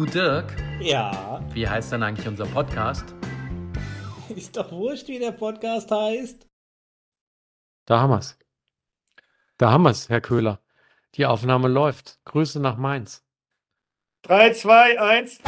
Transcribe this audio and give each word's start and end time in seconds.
Du 0.00 0.06
Dirk, 0.06 0.56
Ja, 0.80 1.44
wie 1.52 1.68
heißt 1.68 1.92
denn 1.92 2.02
eigentlich 2.02 2.26
unser 2.26 2.46
Podcast? 2.46 3.04
ist 4.34 4.56
doch 4.56 4.72
wurscht, 4.72 5.08
wie 5.08 5.18
der 5.18 5.32
Podcast 5.32 5.90
heißt. 5.90 6.46
Da 7.84 8.00
haben 8.00 8.08
wir's. 8.08 8.38
Da 9.58 9.70
haben 9.70 9.82
wir's, 9.82 10.08
Herr 10.08 10.22
Köhler. 10.22 10.58
Die 11.16 11.26
Aufnahme 11.26 11.68
läuft. 11.68 12.18
Grüße 12.24 12.60
nach 12.60 12.78
Mainz. 12.78 13.26
3, 14.22 14.54
2, 14.54 15.00
1. 15.02 15.38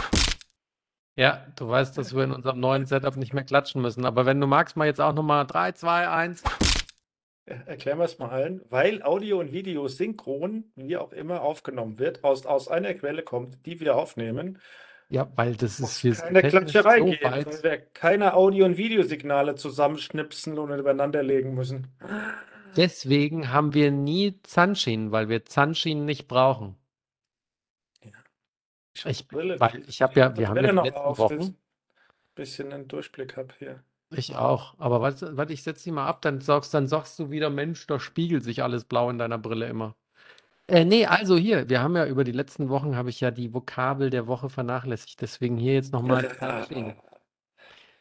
Ja, 1.16 1.46
du 1.57 1.71
weißt, 1.71 1.96
dass 1.96 2.14
wir 2.14 2.25
in 2.25 2.32
unserem 2.32 2.61
neuen 2.61 2.84
Setup 2.84 3.16
nicht 3.16 3.32
mehr 3.32 3.45
klatschen 3.45 3.80
müssen. 3.80 4.05
Aber 4.05 4.27
wenn 4.27 4.39
du 4.39 4.46
magst, 4.46 4.77
mal 4.77 4.84
jetzt 4.84 5.00
auch 5.00 5.14
nochmal 5.14 5.46
3, 5.46 5.73
2, 5.73 6.11
1. 6.11 6.43
Erklären 7.46 7.98
wir 7.98 8.04
es 8.04 8.18
mal 8.18 8.29
allen. 8.30 8.62
Weil 8.70 9.02
Audio 9.02 9.40
und 9.40 9.52
Video 9.52 9.88
synchron, 9.88 10.72
wie 10.77 10.96
auch 10.96 11.12
immer, 11.12 11.43
aufgenommen 11.43 11.98
wird, 11.98 12.22
aus, 12.25 12.46
aus 12.46 12.68
einer 12.68 12.95
Quelle 12.95 13.22
kommt, 13.22 13.66
die 13.66 13.80
wir 13.80 13.96
aufnehmen. 13.96 14.58
Ja, 15.08 15.30
weil 15.36 15.57
das 15.57 15.79
ist 15.80 15.98
hier 15.98 16.14
keine 16.14 16.40
Klatscherei 16.43 16.98
so 17.00 17.07
weit. 17.07 17.46
weil 17.46 17.62
wir 17.62 17.79
keine 17.79 18.34
Audio- 18.34 18.64
und 18.64 18.76
Videosignale 18.79 19.57
zusammenschnipsen 19.57 20.57
und 20.58 20.70
übereinander 20.79 21.22
legen 21.22 21.54
müssen. 21.54 21.89
Deswegen 22.76 23.53
haben 23.53 23.75
wir 23.75 23.90
nie 23.90 24.40
Zanshin, 24.45 25.12
weil 25.12 25.29
wir 25.29 25.45
Zanshin 25.45 26.06
nicht 26.06 26.29
brauchen. 26.29 26.76
Ich, 28.95 29.04
hab 29.04 29.11
Ich- 29.11 29.29
Brille. 29.29 29.59
weil 29.61 29.82
ich 29.86 30.00
hab 30.00 30.17
ja- 30.17 30.34
wir 30.36 30.48
haben 30.48 30.56
ja 30.56 30.62
die 30.62 30.72
noch 30.72 30.84
letzten 30.84 30.98
auf, 31.00 31.18
Wochen- 31.18 31.40
ich 31.40 31.48
ein 31.48 31.56
bisschen 32.34 32.72
einen 32.72 32.89
Durchblick 32.89 33.36
habe 33.36 33.53
hier. 33.59 33.83
Ich 34.14 34.36
auch. 34.36 34.75
Aber 34.78 35.00
warte, 35.00 35.36
warte, 35.36 35.52
ich 35.52 35.62
setze 35.62 35.84
die 35.84 35.91
mal 35.91 36.06
ab, 36.06 36.22
dann 36.22 36.41
sagst, 36.41 36.75
dann 36.75 36.86
sagst 36.86 37.19
du 37.19 37.30
wieder, 37.30 37.50
Mensch, 37.50 37.86
da 37.86 37.98
spiegelt 37.98 38.44
sich 38.44 38.62
alles 38.62 38.84
blau 38.84 39.11
in 39.11 39.19
deiner 39.19 39.39
Brille 39.39 39.66
immer. 39.66 39.94
Äh, 40.69 40.84
nee, 40.84 41.06
also 41.06 41.36
hier, 41.36 41.69
wir 41.69 41.83
haben 41.83 41.97
ja 41.97 42.06
über 42.06 42.25
die 42.25 42.33
letzten 42.33 42.69
Wochen, 42.69 42.97
habe 42.97 43.11
ich 43.11 43.20
ja 43.20 43.30
die 43.30 43.53
Vokabel 43.53 44.11
der 44.11 44.27
Woche 44.27 44.48
vernachlässigt. 44.48 45.20
Deswegen 45.20 45.56
hier 45.56 45.75
jetzt 45.75 45.92
nochmal 45.92 46.34
Zanshin. 46.36 46.94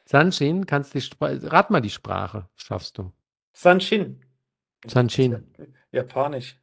Zanshin, 0.06 0.66
kannst 0.66 0.94
die 0.94 1.02
Spra 1.02 1.32
rat 1.44 1.70
mal 1.70 1.82
die 1.82 1.90
Sprache, 1.90 2.48
schaffst 2.56 2.98
du. 2.98 3.12
Sanshin. 3.54 4.24
Sanshin. 4.86 5.46
Japanisch. 5.92 6.58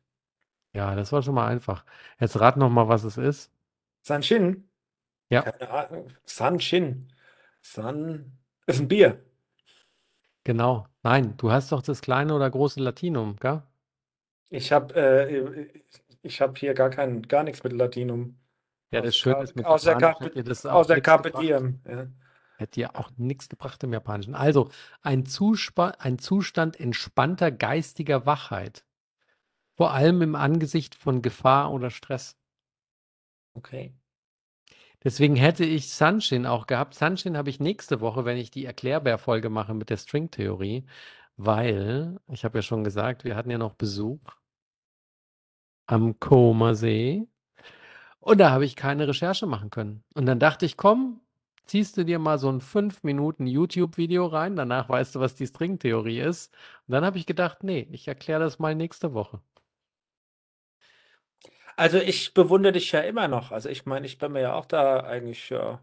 Ja, 0.73 0.95
das 0.95 1.13
war 1.13 1.23
schon 1.23 1.35
mal 1.35 1.47
einfach. 1.47 1.85
Jetzt 2.21 2.39
rat 2.41 2.57
noch 2.57 2.71
mal, 2.71 2.89
was 2.89 3.05
es 3.05 3.17
ist. 3.17 3.51
Sanshin? 4.03 4.69
Ja. 5.31 5.43
Keine 5.43 5.71
Ahnung. 5.71 6.09
Sanshin. 6.25 7.13
San 7.61 8.39
ist 8.67 8.81
ein 8.81 8.89
Bier. 8.89 9.25
Genau. 10.49 10.87
Nein, 11.03 11.35
du 11.37 11.53
hast 11.53 11.73
doch 11.73 11.83
das 11.83 12.01
kleine 12.01 12.35
oder 12.35 12.49
große 12.49 12.81
Latinum, 12.81 13.37
gell? 13.37 13.63
Ich 14.49 14.73
habe 14.73 14.95
äh, 14.95 15.69
ich 16.23 16.41
hab 16.41 16.57
hier 16.57 16.73
gar 16.73 16.89
kein, 16.89 17.21
gar 17.21 17.43
nichts 17.43 17.63
mit 17.63 17.75
Latinum. 17.75 18.39
Ja, 18.91 19.03
das 19.03 19.15
Schöne 19.15 19.43
ist 19.43 19.57
mit 19.57 19.67
außer 19.67 20.01
Japanisch 20.01 20.33
dir 20.33 20.45
das 20.45 20.65
auch 20.65 20.77
Außer 20.77 20.95
nichts 20.95 21.07
Carpe 21.07 21.33
gebracht. 21.33 21.45
Diem. 21.45 21.81
Ja. 21.87 22.07
Hätte 22.57 22.73
dir 22.73 22.97
auch 22.97 23.11
nichts 23.19 23.51
gebracht 23.51 23.85
im 23.85 23.93
Japanischen. 23.93 24.35
Also, 24.35 24.71
ein, 25.03 25.27
Zuspa 25.27 25.89
ein 25.99 26.19
Zustand 26.19 26.81
entspannter 26.81 27.51
geistiger 27.53 28.25
Wachheit. 28.25 28.87
Vor 29.77 29.93
allem 29.93 30.23
im 30.23 30.35
Angesicht 30.35 30.95
von 30.95 31.21
Gefahr 31.21 31.71
oder 31.75 31.91
Stress. 31.91 32.39
Okay. 33.53 33.93
Deswegen 35.05 35.37
hätte 35.37 35.65
ich 35.65 35.93
Sunshin 35.93 36.47
auch 36.47 36.67
gehabt. 36.67 36.95
Sunshin 36.95 37.37
habe 37.37 37.51
ich 37.51 37.61
nächste 37.61 38.01
Woche, 38.01 38.25
wenn 38.25 38.37
ich 38.37 38.51
die 38.51 38.65
Erklärbär-Folge 38.65 39.49
mache 39.49 39.75
mit 39.75 39.91
der 39.91 39.97
Stringtheorie, 39.97 40.87
weil, 41.37 42.19
ich 42.33 42.45
habe 42.45 42.59
ja 42.59 42.63
schon 42.63 42.85
gesagt, 42.85 43.25
wir 43.25 43.37
hatten 43.37 43.51
ja 43.51 43.59
noch 43.59 43.75
Besuch 43.75 44.21
am 45.87 46.21
Comersee 46.21 47.27
und 48.21 48.39
da 48.39 48.51
habe 48.51 48.65
ich 48.65 48.77
keine 48.77 49.09
Recherche 49.09 49.47
machen 49.47 49.71
können. 49.71 50.05
Und 50.15 50.27
dann 50.27 50.39
dachte 50.41 50.67
ich, 50.67 50.77
komm, 50.77 51.21
ziehst 51.67 51.97
du 51.97 52.05
dir 52.05 52.19
mal 52.19 52.39
so 52.39 52.51
ein 52.51 52.61
5 52.61 53.05
Minuten 53.05 53.47
YouTube-Video 53.47 54.27
rein, 54.27 54.57
danach 54.57 54.89
weißt 54.89 55.15
du, 55.17 55.21
was 55.21 55.35
die 55.37 55.47
Stringtheorie 55.47 56.21
ist. 56.21 56.55
Und 56.87 56.93
dann 56.95 57.05
habe 57.05 57.19
ich 57.19 57.27
gedacht, 57.27 57.65
nee, 57.65 57.89
ich 57.93 58.09
erkläre 58.09 58.41
das 58.41 58.59
mal 58.59 58.75
nächste 58.75 59.15
Woche. 59.15 59.41
Also 61.79 61.99
ich 61.99 62.35
bewundere 62.35 62.73
dich 62.73 62.91
ja 62.93 63.01
immer 63.01 63.29
noch. 63.29 63.53
Also 63.53 63.69
ich 63.69 63.87
meine, 63.87 64.05
ich 64.07 64.19
bin 64.19 64.33
mir 64.33 64.41
ja 64.41 64.55
auch 64.55 64.67
da 64.67 65.01
eigentlich 65.05 65.49
ja 65.51 65.81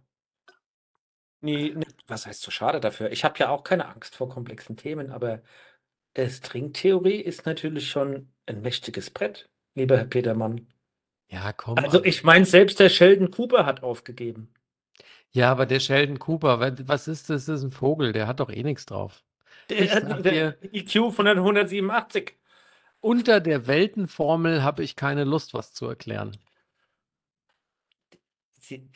nie, 1.42 1.74
nie 1.74 1.86
was 2.08 2.26
heißt 2.26 2.42
so 2.42 2.52
schade 2.52 2.80
dafür? 2.80 3.12
Ich 3.12 3.24
habe 3.24 3.38
ja 3.40 3.50
auch 3.50 3.64
keine 3.64 3.88
Angst 3.88 4.16
vor 4.16 4.30
komplexen 4.30 4.76
Themen, 4.76 5.12
aber 5.12 5.42
äh, 6.16 6.30
Stringtheorie 6.30 7.22
ist 7.22 7.46
natürlich 7.46 7.90
schon 7.90 8.30
ein 8.46 8.62
mächtiges 8.62 9.10
Brett, 9.10 9.50
lieber 9.76 9.98
Herr 9.98 10.06
Petermann. 10.06 10.68
Ja, 11.30 11.54
komm. 11.54 11.78
Also 11.78 12.00
aber- 12.00 12.06
ich 12.08 12.24
meine, 12.24 12.46
selbst 12.46 12.80
der 12.80 12.90
Sheldon 12.90 13.32
Cooper 13.32 13.66
hat 13.66 13.82
aufgegeben. 13.84 14.54
Ja, 15.32 15.52
aber 15.52 15.66
der 15.66 15.80
Sheldon 15.80 16.20
Cooper, 16.20 16.60
wa- 16.60 16.76
was 16.88 17.08
ist 17.08 17.30
das? 17.30 17.46
Das 17.46 17.60
ist 17.60 17.64
ein 17.64 17.72
Vogel, 17.72 18.12
der 18.14 18.28
hat 18.28 18.40
doch 18.42 18.50
eh 18.50 18.64
nichts 18.64 18.86
drauf. 18.86 19.24
Der, 19.70 19.80
Ich 19.82 19.92
sag 19.92 20.24
der 20.24 20.58
IQ 20.74 21.12
von 21.14 21.26
der 21.26 21.36
187. 21.36 22.34
Unter 23.06 23.40
der 23.40 23.68
Weltenformel 23.68 24.64
habe 24.64 24.84
ich 24.84 24.96
keine 24.96 25.26
Lust, 25.26 25.54
was 25.54 25.74
zu 25.74 25.86
erklären. 25.86 26.36
Sie, 28.60 28.90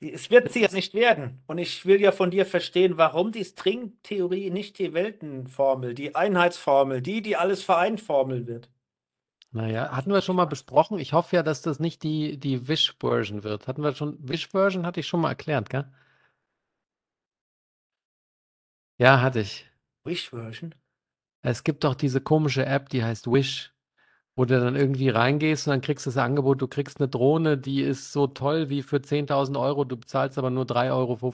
es 0.00 0.28
wird 0.28 0.50
sie 0.52 0.62
ja 0.62 0.72
nicht 0.72 0.92
werden. 0.92 1.40
Und 1.46 1.58
ich 1.58 1.86
will 1.86 2.00
ja 2.00 2.10
von 2.10 2.32
dir 2.32 2.46
verstehen, 2.46 2.98
warum 2.98 3.30
die 3.30 3.44
Stringtheorie 3.44 4.50
nicht 4.50 4.80
die 4.80 4.92
Weltenformel, 4.92 5.94
die 5.94 6.16
Einheitsformel, 6.16 7.00
die, 7.00 7.22
die 7.22 7.36
alles 7.36 7.62
vereint 7.62 8.00
Formel 8.00 8.48
wird. 8.48 8.70
Naja, 9.52 9.92
hatten 9.92 10.10
wir 10.10 10.20
schon 10.20 10.34
mal 10.34 10.46
besprochen. 10.46 10.98
Ich 10.98 11.12
hoffe 11.12 11.36
ja, 11.36 11.44
dass 11.44 11.62
das 11.62 11.78
nicht 11.78 12.02
die, 12.02 12.38
die 12.40 12.66
Wish-Version 12.66 13.44
wird. 13.44 13.68
Hatten 13.68 13.84
wir 13.84 13.94
schon, 13.94 14.18
Wish-Version 14.28 14.84
hatte 14.84 14.98
ich 14.98 15.06
schon 15.06 15.20
mal 15.20 15.28
erklärt, 15.28 15.70
gell? 15.70 15.84
Ja, 18.98 19.20
hatte 19.20 19.38
ich. 19.38 19.64
Wish 20.02 20.30
Version? 20.30 20.74
Es 21.44 21.62
gibt 21.62 21.84
doch 21.84 21.94
diese 21.94 22.22
komische 22.22 22.64
App, 22.64 22.88
die 22.88 23.04
heißt 23.04 23.30
Wish, 23.30 23.74
wo 24.34 24.46
du 24.46 24.58
dann 24.58 24.76
irgendwie 24.76 25.10
reingehst 25.10 25.66
und 25.66 25.72
dann 25.72 25.80
kriegst 25.82 26.06
du 26.06 26.10
das 26.10 26.16
Angebot, 26.16 26.62
du 26.62 26.68
kriegst 26.68 27.00
eine 27.00 27.08
Drohne, 27.08 27.58
die 27.58 27.82
ist 27.82 28.12
so 28.12 28.26
toll 28.26 28.70
wie 28.70 28.82
für 28.82 29.00
10.000 29.00 29.60
Euro, 29.60 29.84
du 29.84 29.96
bezahlst 29.96 30.38
aber 30.38 30.48
nur 30.50 30.64
3,50 30.64 30.90
Euro. 30.92 31.28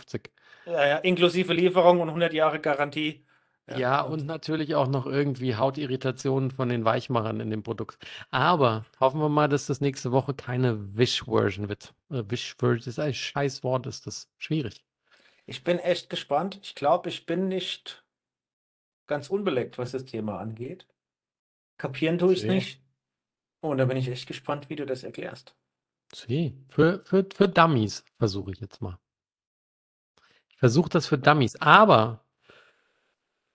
Ja, 0.66 0.86
ja, 0.86 0.96
inklusive 0.98 1.52
Lieferung 1.52 2.00
und 2.00 2.08
100 2.08 2.32
Jahre 2.32 2.60
Garantie. 2.60 3.24
Ja, 3.68 4.00
und 4.00 4.26
natürlich 4.26 4.74
auch 4.74 4.88
noch 4.88 5.06
irgendwie 5.06 5.54
Hautirritationen 5.54 6.50
von 6.50 6.68
den 6.68 6.84
Weichmachern 6.84 7.38
in 7.38 7.50
dem 7.50 7.62
Produkt. 7.62 8.04
Aber 8.32 8.84
hoffen 8.98 9.20
wir 9.20 9.28
mal, 9.28 9.48
dass 9.48 9.66
das 9.66 9.80
nächste 9.80 10.10
Woche 10.10 10.34
keine 10.34 10.96
Wish-Version 10.96 11.68
wird. 11.68 11.94
Äh, 12.10 12.24
Wish-Version 12.26 12.88
ist 12.88 12.98
ein 12.98 13.14
scheiß 13.14 13.62
Wort, 13.62 13.86
ist 13.86 14.08
das 14.08 14.28
schwierig. 14.38 14.84
Ich 15.46 15.62
bin 15.62 15.78
echt 15.78 16.10
gespannt. 16.10 16.58
Ich 16.62 16.74
glaube, 16.74 17.08
ich 17.08 17.26
bin 17.26 17.46
nicht 17.46 18.02
ganz 19.10 19.28
unbeleckt, 19.28 19.76
was 19.76 19.90
das 19.92 20.06
Thema 20.06 20.38
angeht. 20.38 20.86
Kapieren 21.76 22.16
tue 22.16 22.32
ich 22.32 22.40
es 22.40 22.46
nicht. 22.46 22.82
Und 23.60 23.76
da 23.78 23.84
bin 23.84 23.96
ich 23.96 24.08
echt 24.08 24.26
gespannt, 24.26 24.70
wie 24.70 24.76
du 24.76 24.86
das 24.86 25.02
erklärst. 25.02 25.54
Sie, 26.14 26.56
für, 26.70 27.04
für, 27.04 27.26
für 27.34 27.48
Dummies 27.48 28.04
versuche 28.18 28.52
ich 28.52 28.60
jetzt 28.60 28.80
mal. 28.80 28.98
Ich 30.48 30.56
versuche 30.56 30.88
das 30.88 31.06
für 31.06 31.18
Dummies. 31.18 31.56
Aber 31.56 32.24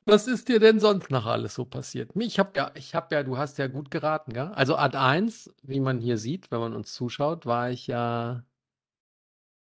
was 0.06 0.28
ist 0.28 0.50
dir 0.50 0.60
denn 0.60 0.80
sonst 0.80 1.10
noch 1.10 1.26
alles 1.26 1.56
so 1.56 1.66
passiert? 1.66 2.12
Ich 2.16 2.38
habe 2.38 2.52
ja, 2.56 2.72
ich 2.76 2.94
habe 2.94 3.16
ja, 3.16 3.24
du 3.24 3.38
hast 3.38 3.58
ja 3.58 3.68
gut 3.68 3.90
geraten, 3.90 4.34
gell? 4.34 4.52
Also 4.54 4.76
Ad 4.76 4.96
1, 4.98 5.54
wie 5.64 5.80
man 5.80 6.00
hier 6.00 6.18
sieht, 6.18 6.52
wenn 6.52 6.60
man 6.60 6.76
uns 6.76 6.94
zuschaut, 6.94 7.46
war 7.46 7.72
ich 7.72 7.88
ja 7.88 8.44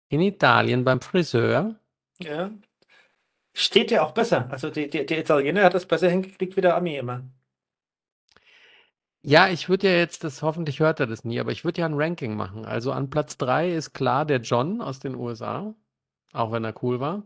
in 0.10 0.22
Italien 0.22 0.84
beim 0.84 1.02
Friseur. 1.02 1.80
Ja. 2.20 2.52
Steht 3.60 3.90
ja 3.90 4.04
auch 4.04 4.12
besser. 4.12 4.48
Also 4.52 4.70
die, 4.70 4.88
die, 4.88 5.04
der 5.04 5.18
Italiener 5.18 5.64
hat 5.64 5.74
das 5.74 5.88
besser 5.88 6.08
hingekriegt 6.10 6.56
wie 6.56 6.62
der 6.62 6.78
Ami 6.78 6.96
immer. 6.96 7.24
Ja, 9.24 9.50
ich 9.50 9.68
würde 9.68 9.90
ja 9.90 9.98
jetzt, 9.98 10.24
das 10.24 10.44
hoffentlich 10.44 10.80
hört 10.80 11.00
er 11.00 11.08
das 11.08 11.24
nie, 11.24 11.40
aber 11.40 11.52
ich 11.52 11.66
würde 11.66 11.82
ja 11.82 11.88
ein 11.88 11.96
Ranking 11.96 12.36
machen. 12.36 12.66
Also 12.66 12.92
an 12.92 13.10
Platz 13.10 13.36
3 13.40 13.72
ist 13.72 13.94
klar 13.94 14.26
der 14.26 14.42
John 14.42 14.80
aus 14.80 15.00
den 15.00 15.16
USA, 15.16 15.74
auch 16.34 16.52
wenn 16.52 16.66
er 16.66 16.84
cool 16.84 17.00
war. 17.00 17.24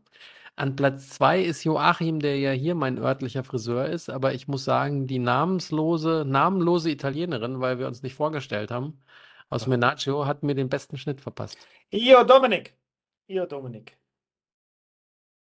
An 0.55 0.77
Platz 0.77 1.09
2 1.09 1.41
ist 1.41 1.65
Joachim, 1.65 2.21
der 2.21 2.39
ja 2.39 2.51
hier 2.51 2.75
mein 2.75 2.97
örtlicher 2.97 3.43
Friseur 3.43 3.87
ist, 3.87 4.09
aber 4.09 4.33
ich 4.33 4.47
muss 4.47 4.63
sagen, 4.63 5.07
die 5.07 5.19
namenslose, 5.19 6.23
namenlose 6.25 6.91
Italienerin, 6.91 7.59
weil 7.59 7.77
wir 7.77 7.87
uns 7.87 8.03
nicht 8.03 8.15
vorgestellt 8.15 8.71
haben, 8.71 9.01
aus. 9.49 9.67
Menaccio, 9.67 10.25
hat 10.25 10.43
mir 10.43 10.55
den 10.55 10.69
besten 10.69 10.97
Schnitt 10.97 11.19
verpasst. 11.19 11.57
Io 11.91 12.23
Dominik. 12.23 12.73
Io 13.27 13.45
Dominik. 13.45 13.97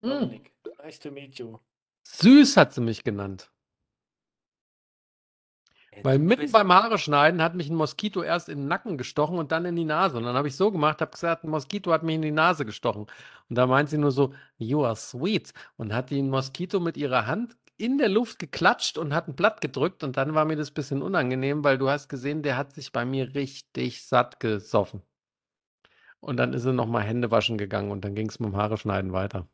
Hm. 0.02 0.40
Nice 0.88 1.00
to 1.00 1.10
meet 1.10 1.38
you. 1.38 1.58
Süß 2.04 2.56
hat 2.56 2.72
sie 2.72 2.80
mich 2.80 3.04
genannt. 3.04 3.50
Ey, 5.90 6.02
Weil 6.02 6.18
mitten 6.18 6.50
beim 6.50 6.72
Haare 6.72 6.96
schneiden 6.96 7.42
hat 7.42 7.54
mich 7.54 7.68
ein 7.68 7.74
Moskito 7.74 8.22
erst 8.22 8.48
in 8.48 8.60
den 8.60 8.68
Nacken 8.68 8.96
gestochen 8.96 9.36
und 9.36 9.52
dann 9.52 9.66
in 9.66 9.76
die 9.76 9.84
Nase. 9.84 10.16
Und 10.16 10.24
dann 10.24 10.34
habe 10.34 10.48
ich 10.48 10.56
so 10.56 10.72
gemacht, 10.72 11.02
habe 11.02 11.10
gesagt, 11.10 11.44
ein 11.44 11.50
Moskito 11.50 11.92
hat 11.92 12.04
mich 12.04 12.14
in 12.14 12.22
die 12.22 12.30
Nase 12.30 12.64
gestochen. 12.64 13.02
Und 13.50 13.58
da 13.58 13.66
meint 13.66 13.90
sie 13.90 13.98
nur 13.98 14.12
so, 14.12 14.32
you 14.56 14.82
are 14.82 14.96
sweet. 14.96 15.52
Und 15.76 15.92
hat 15.92 16.10
den 16.10 16.30
Moskito 16.30 16.80
mit 16.80 16.96
ihrer 16.96 17.26
Hand 17.26 17.54
in 17.76 17.98
der 17.98 18.08
Luft 18.08 18.38
geklatscht 18.38 18.96
und 18.96 19.12
hat 19.12 19.28
ein 19.28 19.36
Blatt 19.36 19.60
gedrückt. 19.60 20.02
Und 20.02 20.16
dann 20.16 20.32
war 20.32 20.46
mir 20.46 20.56
das 20.56 20.70
ein 20.70 20.74
bisschen 20.74 21.02
unangenehm, 21.02 21.64
weil 21.64 21.76
du 21.76 21.90
hast 21.90 22.08
gesehen, 22.08 22.42
der 22.42 22.56
hat 22.56 22.72
sich 22.72 22.92
bei 22.92 23.04
mir 23.04 23.34
richtig 23.34 24.06
satt 24.06 24.40
gesoffen. 24.40 25.02
Und 26.20 26.38
dann 26.38 26.54
ist 26.54 26.62
sie 26.62 26.72
noch 26.72 26.86
mal 26.86 27.02
Hände 27.02 27.30
waschen 27.30 27.58
gegangen 27.58 27.90
und 27.90 28.06
dann 28.06 28.14
ging 28.14 28.30
es 28.30 28.40
mit 28.40 28.52
dem 28.52 28.56
Haare 28.56 28.78
schneiden 28.78 29.12
weiter. 29.12 29.46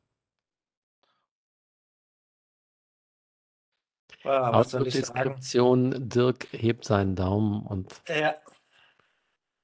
Sagen? 4.24 4.54
Audiodeskription, 4.54 6.08
Dirk 6.08 6.48
hebt 6.52 6.84
seinen 6.84 7.14
Daumen 7.14 7.62
und 7.64 8.02
Ja. 8.08 8.34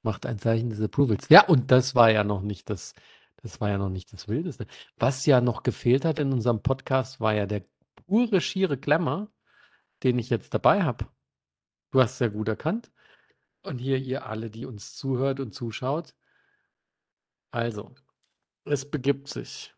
macht 0.03 0.27
ein 0.27 0.39
Zeichen 0.39 0.71
des 0.71 0.81
Approvals. 0.81 1.29
Ja, 1.29 1.47
und 1.47 1.71
das 1.71 1.95
war 1.95 2.11
ja 2.11 2.25
noch 2.25 2.43
nicht 2.43 2.71
das, 2.71 2.95
das 3.43 3.61
war 3.61 3.71
ja 3.71 3.79
noch 3.79 3.89
nicht 3.89 4.13
das 4.13 4.29
Wildeste. 4.29 4.67
Was 4.97 5.27
ja 5.27 5.41
noch 5.41 5.63
gefehlt 5.63 6.05
hat 6.05 6.19
in 6.19 6.33
unserem 6.33 6.63
Podcast, 6.63 7.21
war 7.21 7.35
ja 7.35 7.47
der 7.47 7.65
pure, 8.07 8.41
schiere 8.41 8.77
Klemmer, 8.77 9.29
den 10.03 10.19
ich 10.19 10.31
jetzt 10.31 10.55
dabei 10.55 10.83
habe. 10.83 11.07
Du 11.91 12.01
hast 12.01 12.15
es 12.15 12.19
ja 12.21 12.29
gut 12.29 12.49
erkannt. 12.49 12.91
Und 13.63 13.79
hier 13.79 13.99
ihr 13.99 14.27
alle, 14.27 14.51
die 14.51 14.65
uns 14.65 14.95
zuhört 14.95 15.41
und 15.41 15.55
zuschaut. 15.55 16.15
Also, 17.51 17.95
es 18.65 18.91
begibt 18.91 19.29
sich 19.29 19.75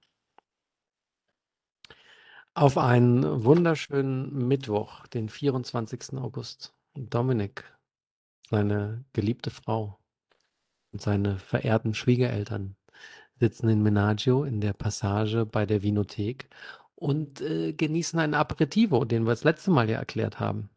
auf 2.54 2.76
einen 2.78 3.44
wunderschönen 3.44 4.46
Mittwoch, 4.48 5.06
den 5.06 5.28
24. 5.28 6.18
August. 6.18 6.74
Dominik, 6.94 7.64
seine 8.50 9.04
geliebte 9.14 9.50
Frau 9.50 9.98
und 10.92 11.00
seine 11.00 11.38
verehrten 11.38 11.94
Schwiegereltern 11.94 12.76
sitzen 13.40 13.68
in 13.70 13.82
Menagio 13.82 14.44
in 14.44 14.60
der 14.60 14.74
Passage 14.74 15.46
bei 15.46 15.66
der 15.66 15.82
Vinothek 15.82 16.48
und 16.94 17.40
äh, 17.40 17.72
genießen 17.72 18.18
ein 18.20 18.34
Aperitivo, 18.34 19.04
den 19.04 19.24
wir 19.24 19.30
das 19.30 19.44
letzte 19.44 19.70
Mal 19.70 19.88
ja 19.88 19.98
erklärt 19.98 20.38
haben. 20.38 20.70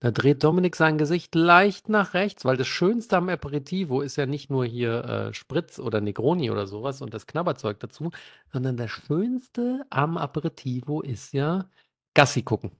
Da 0.00 0.10
dreht 0.10 0.42
Dominik 0.42 0.76
sein 0.76 0.96
Gesicht 0.96 1.34
leicht 1.34 1.90
nach 1.90 2.14
rechts, 2.14 2.46
weil 2.46 2.56
das 2.56 2.66
Schönste 2.66 3.18
am 3.18 3.28
Aperitivo 3.28 4.00
ist 4.00 4.16
ja 4.16 4.24
nicht 4.24 4.48
nur 4.50 4.64
hier 4.64 5.04
äh, 5.04 5.34
Spritz 5.34 5.78
oder 5.78 6.00
Negroni 6.00 6.50
oder 6.50 6.66
sowas 6.66 7.02
und 7.02 7.12
das 7.12 7.26
Knabberzeug 7.26 7.78
dazu, 7.80 8.10
sondern 8.50 8.78
das 8.78 8.90
Schönste 8.90 9.84
am 9.90 10.16
Aperitivo 10.16 11.02
ist 11.02 11.34
ja 11.34 11.68
Gassi 12.14 12.42
gucken. 12.42 12.72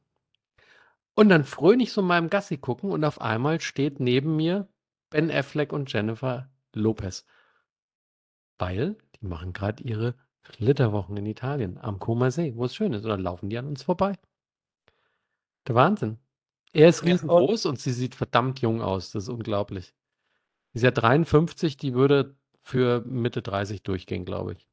Und 1.15 1.29
dann 1.29 1.45
fröne 1.45 1.83
ich 1.83 1.93
so 1.93 2.01
meinem 2.01 2.31
Gassi 2.31 2.57
gucken 2.57 2.91
und 2.91 3.05
auf 3.05 3.21
einmal 3.21 3.61
steht 3.61 4.01
neben 4.01 4.37
mir 4.37 4.69
Ben 5.11 5.31
Affleck 5.31 5.75
und 5.75 5.93
Jennifer 5.93 6.49
Lopez. 6.75 7.27
Weil 8.59 8.97
die 9.21 9.27
machen 9.27 9.53
gerade 9.53 9.83
ihre 9.83 10.15
Flitterwochen 10.41 11.17
in 11.19 11.27
Italien 11.27 11.77
am 11.79 11.99
Koma 11.99 12.31
See, 12.31 12.55
wo 12.57 12.65
es 12.65 12.75
schön 12.75 12.95
ist. 12.95 13.05
Und 13.05 13.11
dann 13.11 13.21
laufen 13.21 13.51
die 13.51 13.59
an 13.59 13.67
uns 13.67 13.83
vorbei. 13.83 14.15
Der 15.67 15.75
Wahnsinn. 15.75 16.19
Er 16.73 16.89
ist 16.89 16.99
Ja, 16.99 17.03
und- 17.07 17.11
riesengroß 17.13 17.67
und 17.67 17.81
sie 17.81 17.93
sieht 17.93 18.15
verdammt 18.15 18.61
jung 18.61 18.81
aus. 18.83 19.11
Das 19.13 19.25
ist 19.25 19.29
unglaublich. 19.29 19.95
Sie 20.73 20.85
ja 20.85 20.91
53, 20.93 21.77
die 21.77 21.95
würde 21.95 22.37
für 22.63 23.01
Mitte 23.07 23.43
30 23.43 23.83
durchgehen, 23.83 24.25
glaube 24.25 24.53
ich. 24.53 24.69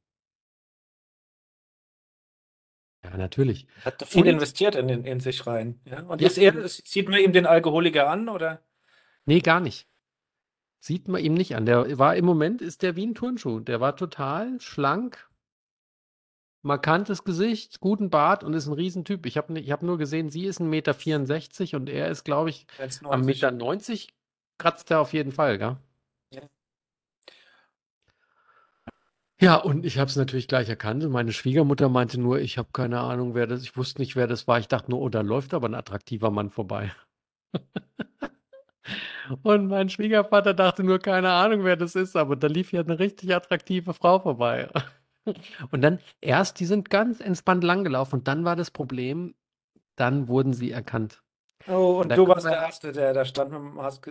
Ja, 3.04 3.16
natürlich. 3.18 3.68
Hat 3.86 4.04
viel 4.08 4.24
Und- 4.24 4.28
investiert 4.28 4.76
in, 4.76 4.90
in, 4.90 5.04
in 5.06 5.20
sich 5.20 5.46
rein. 5.48 5.80
Ja? 5.86 6.02
Und 6.04 6.22
Ja, 6.22 6.28
ist 6.28 6.38
er, 6.38 6.68
sieht 6.68 7.10
man 7.10 7.20
ihm 7.20 7.32
den 7.34 7.46
Alkoholiker 7.46 8.10
an 8.10 8.28
oder? 8.30 8.62
Nee, 9.26 9.40
gar 9.40 9.60
nicht. 9.60 9.88
Sieht 10.80 11.08
man 11.08 11.24
ihm 11.24 11.34
nicht 11.34 11.56
an. 11.56 11.66
Der 11.66 11.98
war 11.98 12.16
im 12.16 12.26
Moment 12.26 12.62
ist 12.62 12.82
der 12.82 12.96
wie 12.96 13.06
ein 13.08 13.16
Turnschuh. 13.16 13.60
Der 13.60 13.80
war 13.82 13.96
total 13.96 14.60
schlank, 14.62 15.30
markantes 16.68 17.24
Gesicht, 17.24 17.80
guten 17.80 18.10
Bart 18.10 18.44
und 18.44 18.54
ist 18.54 18.68
ein 18.68 18.74
Riesentyp. 18.74 19.26
Ich 19.26 19.38
habe 19.38 19.58
ich 19.60 19.72
hab 19.72 19.82
nur 19.82 19.98
gesehen, 19.98 20.30
sie 20.30 20.46
ist 20.46 20.62
1,64 20.62 20.66
Meter 20.68 21.78
und 21.78 21.90
er 21.90 22.10
ist, 22.10 22.24
glaube 22.24 22.52
ich, 22.52 22.68
1,90. 22.80 23.06
am 23.10 23.22
Meter 23.22 23.52
90 23.52 24.14
kratzt 24.60 24.92
er 24.92 25.00
auf 25.00 25.14
jeden 25.14 25.32
Fall, 25.32 25.58
gell? 25.58 25.78
Ja. 26.34 26.42
Ja, 29.40 29.56
und 29.56 29.86
ich 29.86 30.00
habe 30.00 30.10
es 30.10 30.16
natürlich 30.16 30.48
gleich 30.48 30.68
erkannt. 30.68 31.04
Und 31.04 31.12
meine 31.12 31.32
Schwiegermutter 31.32 31.90
meinte 31.90 32.20
nur, 32.20 32.40
ich 32.40 32.58
habe 32.58 32.70
keine 32.74 33.00
Ahnung, 33.00 33.36
wer 33.36 33.48
das, 33.48 33.62
ich 33.64 33.78
wusste 33.78 34.02
nicht, 34.02 34.16
wer 34.16 34.28
das 34.28 34.48
war. 34.48 34.60
Ich 34.60 34.68
dachte 34.68 34.92
nur, 34.92 35.00
oh, 35.00 35.10
da 35.10 35.22
läuft 35.22 35.54
aber 35.54 35.70
ein 35.70 35.76
attraktiver 35.76 36.32
Mann 36.32 36.50
vorbei. 36.50 36.92
Und 39.44 39.68
mein 39.68 39.90
Schwiegervater 39.90 40.54
dachte 40.54 40.84
nur, 40.84 41.00
keine 41.00 41.32
Ahnung, 41.32 41.64
wer 41.64 41.76
das 41.76 41.96
ist, 41.96 42.16
aber 42.16 42.36
da 42.36 42.48
lief 42.48 42.72
ja 42.72 42.82
eine 42.82 42.98
richtig 43.00 43.36
attraktive 43.36 43.94
Frau 43.94 44.20
vorbei. 44.20 44.70
Und 45.72 45.82
dann 45.82 46.00
erst, 46.22 46.60
die 46.60 46.66
sind 46.66 46.90
ganz 46.90 47.20
entspannt 47.20 47.64
langgelaufen 47.64 48.20
und 48.20 48.28
dann 48.28 48.46
war 48.46 48.56
das 48.56 48.72
Problem, 48.72 49.36
dann 49.96 50.28
wurden 50.28 50.54
sie 50.54 50.72
erkannt. 50.72 51.24
Oh, 51.68 52.00
und 52.02 52.10
Da 52.10 52.16
du 52.16 52.28
warst 52.28 52.46
der 52.46 52.54
Erste, 52.54 52.92
der 52.94 53.14
da 53.14 53.26
stand 53.26 53.52
mit 53.52 53.84
hast 53.84 54.06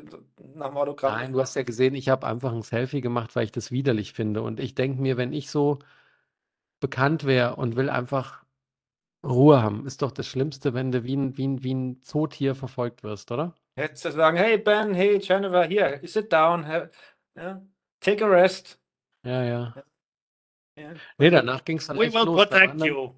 nach 0.55 0.69
dem 0.69 0.77
Autogramm. 0.77 1.13
Nein, 1.15 1.33
du 1.33 1.41
hast 1.41 1.55
ja 1.55 1.63
gesehen, 1.63 1.95
ich 1.95 2.09
habe 2.09 2.27
einfach 2.27 2.53
ein 2.53 2.63
Selfie 2.63 3.01
gemacht, 3.01 3.35
weil 3.35 3.45
ich 3.45 3.53
das 3.53 3.71
widerlich 3.71 4.13
finde. 4.13 4.43
Und 4.43 4.61
ich 4.61 4.75
denke 4.75 5.01
mir, 5.01 5.17
wenn 5.17 5.33
ich 5.33 5.51
so 5.51 5.79
bekannt 6.81 7.25
wäre 7.25 7.57
und 7.57 7.77
will 7.77 7.89
einfach 7.89 8.45
Ruhe 9.25 9.63
haben, 9.63 9.87
ist 9.87 10.03
doch 10.03 10.13
das 10.13 10.27
Schlimmste, 10.27 10.75
wenn 10.75 10.93
du 10.93 11.05
wie 11.05 11.17
ein, 11.17 11.37
wie 11.37 11.47
ein, 11.49 11.63
wie 11.63 11.75
ein 11.75 12.03
Zootier 12.03 12.55
verfolgt 12.55 13.03
wirst, 13.03 13.33
oder? 13.33 13.55
Hättest 13.77 14.05
du 14.07 14.13
sagen, 14.13 14.37
hey 14.37 14.59
Ben, 14.59 14.95
hey 14.95 15.19
Jennifer, 15.21 15.65
hier, 15.65 16.01
sit 16.05 16.33
down, 16.33 16.67
have, 16.67 16.91
ja, 17.37 17.63
take 18.01 18.25
a 18.25 18.29
rest. 18.29 18.79
Ja, 19.25 19.43
ja. 19.45 19.75
Ja. 20.77 20.93
Nee, 21.19 21.31
danach 21.31 21.65
ging 21.65 21.79
es 21.79 21.87
dann 21.87 21.99
We 21.99 22.07
echt 22.07 22.15
will 22.15 22.25
los. 22.25 22.37
Protect 22.37 22.85
you. 22.85 23.13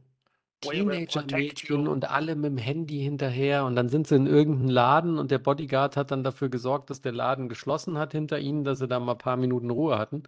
Teenager-Mädchen 0.61 1.87
und 1.87 2.11
alle 2.11 2.35
mit 2.35 2.47
dem 2.47 2.59
Handy 2.59 2.99
hinterher 2.99 3.65
und 3.65 3.77
dann 3.77 3.89
sind 3.89 4.09
sie 4.09 4.17
in 4.17 4.27
irgendeinen 4.27 4.71
Laden 4.71 5.19
und 5.19 5.31
der 5.31 5.39
Bodyguard 5.39 5.97
hat 5.97 6.11
dann 6.11 6.25
dafür 6.25 6.49
gesorgt, 6.49 6.91
dass 6.91 7.01
der 7.01 7.13
Laden 7.13 7.49
geschlossen 7.49 7.97
hat 7.97 8.13
hinter 8.13 8.41
ihnen, 8.41 8.65
dass 8.65 8.81
sie 8.81 8.89
da 8.89 8.99
mal 8.99 9.13
ein 9.13 9.19
paar 9.19 9.37
Minuten 9.37 9.71
Ruhe 9.71 9.99
hatten. 9.99 10.25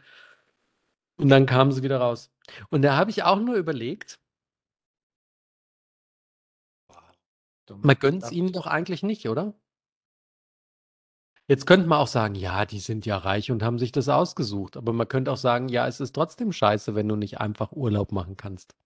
Und 1.16 1.28
dann 1.28 1.46
kamen 1.46 1.72
sie 1.72 1.82
wieder 1.82 1.98
raus. 1.98 2.30
Und 2.70 2.82
da 2.82 2.96
habe 2.96 3.10
ich 3.10 3.24
auch 3.24 3.40
nur 3.40 3.56
überlegt, 3.56 4.20
man 7.68 7.96
gönnt 7.98 8.22
es 8.22 8.32
ihnen 8.32 8.52
doch 8.52 8.66
eigentlich 8.66 9.02
nicht, 9.02 9.28
oder? 9.28 9.54
Jetzt 11.50 11.66
könnte 11.66 11.88
man 11.88 11.98
auch 11.98 12.06
sagen, 12.06 12.36
ja, 12.36 12.64
die 12.64 12.78
sind 12.78 13.06
ja 13.06 13.16
reich 13.16 13.50
und 13.50 13.64
haben 13.64 13.80
sich 13.80 13.90
das 13.90 14.08
ausgesucht. 14.08 14.76
Aber 14.76 14.92
man 14.92 15.08
könnte 15.08 15.32
auch 15.32 15.36
sagen, 15.36 15.68
ja, 15.68 15.88
es 15.88 15.98
ist 15.98 16.12
trotzdem 16.12 16.52
scheiße, 16.52 16.94
wenn 16.94 17.08
du 17.08 17.16
nicht 17.16 17.40
einfach 17.40 17.72
Urlaub 17.72 18.12
machen 18.12 18.36
kannst. 18.36 18.76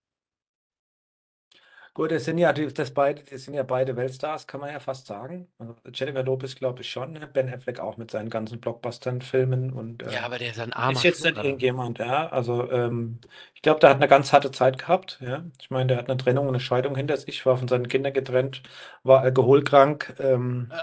Gut, 1.94 2.10
das 2.10 2.24
sind 2.24 2.38
ja, 2.38 2.52
das 2.52 2.90
beide, 2.92 3.22
das 3.22 3.44
sind 3.44 3.54
ja 3.54 3.62
beide 3.62 3.94
Weltstars, 3.96 4.46
kann 4.48 4.60
man 4.60 4.70
ja 4.72 4.80
fast 4.80 5.06
sagen. 5.06 5.46
Also 5.58 5.76
Jennifer 5.92 6.24
Lopez 6.24 6.56
glaube 6.56 6.80
ich 6.82 6.90
schon, 6.90 7.12
ne? 7.12 7.28
Ben 7.32 7.48
Affleck 7.52 7.78
auch 7.78 7.96
mit 7.96 8.10
seinen 8.10 8.30
ganzen 8.30 8.60
Blockbustern-Filmen 8.60 9.72
und 9.72 10.02
äh, 10.02 10.10
Ja, 10.12 10.22
aber 10.24 10.38
der 10.38 10.50
ist 10.50 10.58
ein 10.58 10.72
armer 10.72 10.92
ist 10.96 11.04
jetzt 11.04 11.24
nicht 11.24 11.36
irgendjemand, 11.36 11.98
ja. 12.00 12.28
Also 12.30 12.70
ähm, 12.70 13.20
ich 13.54 13.62
glaube, 13.62 13.78
der 13.80 13.90
hat 13.90 13.96
eine 13.96 14.08
ganz 14.08 14.32
harte 14.32 14.50
Zeit 14.50 14.78
gehabt, 14.78 15.18
ja. 15.22 15.44
Ich 15.60 15.70
meine, 15.70 15.86
der 15.88 15.98
hat 15.98 16.08
eine 16.10 16.16
Trennung 16.16 16.46
und 16.48 16.54
eine 16.54 16.60
Scheidung 16.60 16.96
hinter 16.96 17.16
sich, 17.16 17.44
war 17.46 17.56
von 17.58 17.68
seinen 17.68 17.88
Kindern 17.88 18.12
getrennt, 18.12 18.62
war 19.04 19.20
alkoholkrank. 19.20 20.14
Ähm, 20.18 20.72
Äh, 20.72 20.76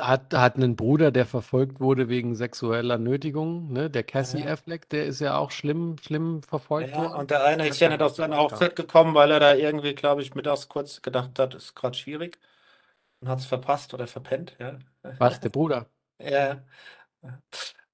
Hat, 0.00 0.32
hat 0.34 0.56
einen 0.56 0.74
Bruder, 0.76 1.10
der 1.12 1.26
verfolgt 1.26 1.80
wurde 1.80 2.08
wegen 2.08 2.34
sexueller 2.34 2.96
Nötigung, 2.98 3.70
ne? 3.72 3.90
Der 3.90 4.04
Cassie 4.04 4.42
Ja. 4.42 4.46
Affleck, 4.46 4.88
der 4.88 5.04
ist 5.06 5.20
ja 5.20 5.36
auch 5.36 5.50
schlimm, 5.50 5.96
schlimm 5.98 6.42
verfolgt 6.42 6.90
ja, 6.90 6.96
worden. 6.96 7.18
und 7.20 7.30
der 7.30 7.44
eine 7.44 7.68
ist 7.68 7.80
ja 7.80 7.88
nicht 7.88 8.02
auf 8.02 8.14
seine 8.16 8.36
Hochzeit 8.36 8.74
gekommen, 8.76 9.14
weil 9.14 9.30
er 9.30 9.40
da 9.40 9.54
irgendwie, 9.54 9.94
glaube 9.94 10.22
ich, 10.22 10.34
mittags 10.52 10.68
kurz 10.68 11.02
gedacht 11.02 11.38
hat, 11.38 11.54
ist 11.54 11.74
gerade 11.74 11.96
schwierig 11.96 12.38
und 13.20 13.28
hat 13.28 13.38
es 13.38 13.46
verpasst 13.46 13.94
oder 13.94 14.06
verpennt, 14.06 14.56
ja. 14.58 14.78
Was, 15.18 15.40
der 15.40 15.50
Bruder? 15.50 15.86
Ja. 16.24 16.62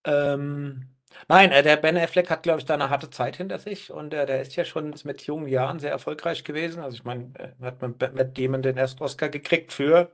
Ähm, 0.05 0.91
nein, 1.29 1.51
äh, 1.51 1.63
der 1.63 1.79
Ben 1.79 1.97
Affleck 1.97 2.29
hat, 2.29 2.43
glaube 2.43 2.59
ich, 2.59 2.67
da 2.67 2.75
eine 2.75 2.91
harte 2.91 3.09
Zeit 3.09 3.37
hinter 3.37 3.59
sich 3.59 3.91
und 3.91 4.13
äh, 4.13 4.27
der 4.27 4.43
ist 4.43 4.55
ja 4.55 4.67
schon 4.67 4.95
mit 5.05 5.23
jungen 5.23 5.49
Jahren 5.49 5.79
sehr 5.79 5.93
erfolgreich 5.93 6.45
gewesen. 6.45 6.83
Also 6.83 6.97
ich 6.97 7.05
meine, 7.05 7.33
er 7.39 7.67
hat 7.67 7.81
mit 7.81 7.99
Matt 7.99 8.37
Damon 8.37 8.61
den 8.61 8.77
ersten 8.77 9.03
Oscar 9.03 9.31
gekriegt 9.31 9.73
für 9.73 10.13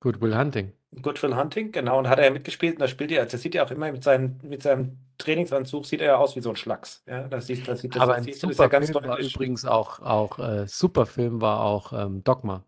Good 0.00 0.20
Will 0.20 0.36
Hunting. 0.36 0.74
Good 1.00 1.22
Will 1.22 1.34
Hunting, 1.34 1.72
genau, 1.72 1.98
und 1.98 2.10
hat 2.10 2.18
er 2.18 2.26
ja 2.26 2.30
mitgespielt 2.30 2.74
und 2.74 2.80
da 2.80 2.88
spielt 2.88 3.10
er, 3.10 3.22
also 3.22 3.32
das 3.32 3.40
sieht 3.40 3.54
ja 3.54 3.64
auch 3.64 3.70
immer 3.70 3.90
mit 3.90 4.04
seinem, 4.04 4.38
mit 4.42 4.62
seinem 4.62 4.98
Trainingsanzug, 5.24 5.86
sieht 5.86 6.00
er 6.00 6.06
ja 6.06 6.16
aus 6.16 6.36
wie 6.36 6.40
so 6.40 6.50
ein 6.50 6.56
Schlacks. 6.56 7.02
Ja, 7.06 7.26
das 7.28 7.46
sieht, 7.46 7.66
das 7.66 7.80
sieht, 7.80 7.94
das 7.94 8.02
Aber 8.02 8.14
ein 8.14 8.26
das 8.26 8.38
super 8.38 8.64
ja 8.64 8.68
ganz 8.68 8.90
Film 8.90 9.04
war 9.04 9.18
übrigens 9.18 9.64
auch, 9.64 10.00
auch 10.00 10.38
äh, 10.38 10.66
super 10.66 11.06
Film 11.06 11.40
war 11.40 11.60
auch 11.60 11.92
ähm, 11.92 12.22
Dogma. 12.22 12.64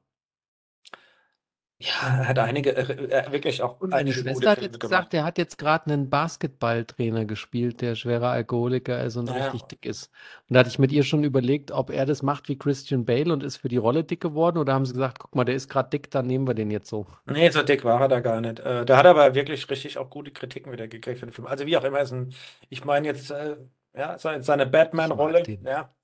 Ja, 1.79 2.21
er 2.21 2.29
hat 2.29 2.39
einige, 2.39 2.75
äh, 2.75 3.31
wirklich 3.31 3.61
auch 3.63 3.81
Und 3.81 3.91
meine 3.91 4.11
Schwester 4.11 4.51
hat 4.53 4.63
jetzt 4.63 4.81
gesagt, 4.81 5.13
der 5.13 5.25
hat 5.25 5.37
jetzt 5.37 5.59
gerade 5.59 5.93
einen 5.93 6.09
Basketballtrainer 6.09 7.27
gespielt, 7.27 7.83
der 7.83 7.95
schwerer 7.97 8.31
Alkoholiker 8.31 9.05
ist 9.05 9.17
und 9.17 9.27
Ja. 9.29 9.35
richtig 9.35 9.63
dick 9.65 9.85
ist. 9.85 10.11
Und 10.49 10.55
da 10.55 10.61
hatte 10.61 10.71
ich 10.71 10.79
mit 10.79 10.91
ihr 10.91 11.03
schon 11.05 11.23
überlegt, 11.23 11.73
ob 11.73 11.91
er 11.91 12.07
das 12.07 12.23
macht 12.23 12.49
wie 12.49 12.57
Christian 12.59 13.05
Bale 13.05 13.31
und 13.31 13.43
ist 13.43 13.59
für 13.59 13.69
die 13.69 13.77
Rolle 13.77 14.05
dick 14.05 14.23
geworden 14.23 14.57
oder 14.57 14.73
haben 14.73 14.87
sie 14.87 14.95
gesagt, 14.95 15.19
guck 15.19 15.35
mal, 15.35 15.45
der 15.45 15.55
ist 15.55 15.69
gerade 15.69 15.91
dick, 15.91 16.11
dann 16.11 16.27
nehmen 16.27 16.47
wir 16.47 16.55
den 16.55 16.71
jetzt 16.71 16.89
so. 16.89 17.07
Nee, 17.27 17.51
so 17.51 17.63
dick 17.63 17.85
war 17.85 18.01
er 18.01 18.09
da 18.09 18.21
gar 18.21 18.41
nicht. 18.41 18.59
Äh, 18.61 18.87
der 18.87 18.97
hat 18.97 19.05
aber 19.05 19.35
wirklich 19.35 19.69
richtig 19.69 19.99
auch 19.99 20.09
gute 20.09 20.31
Kritiken 20.31 20.73
wieder 20.73 20.89
gekriegt 20.89 21.19
für 21.21 21.27
den 21.27 21.33
Film. 21.33 21.47
Also 21.47 21.67
wie 21.67 21.77
auch 21.77 21.85
immer, 21.85 22.01
ist 22.01 22.13
ein, 22.13 22.33
ich 22.71 22.87
meine 22.87 23.07
jetzt, 23.09 23.31
äh, 23.31 23.57
ja, 23.95 24.19
seine, 24.19 24.67
Batman-Rolle, 24.67 25.43
ja, 25.63 25.95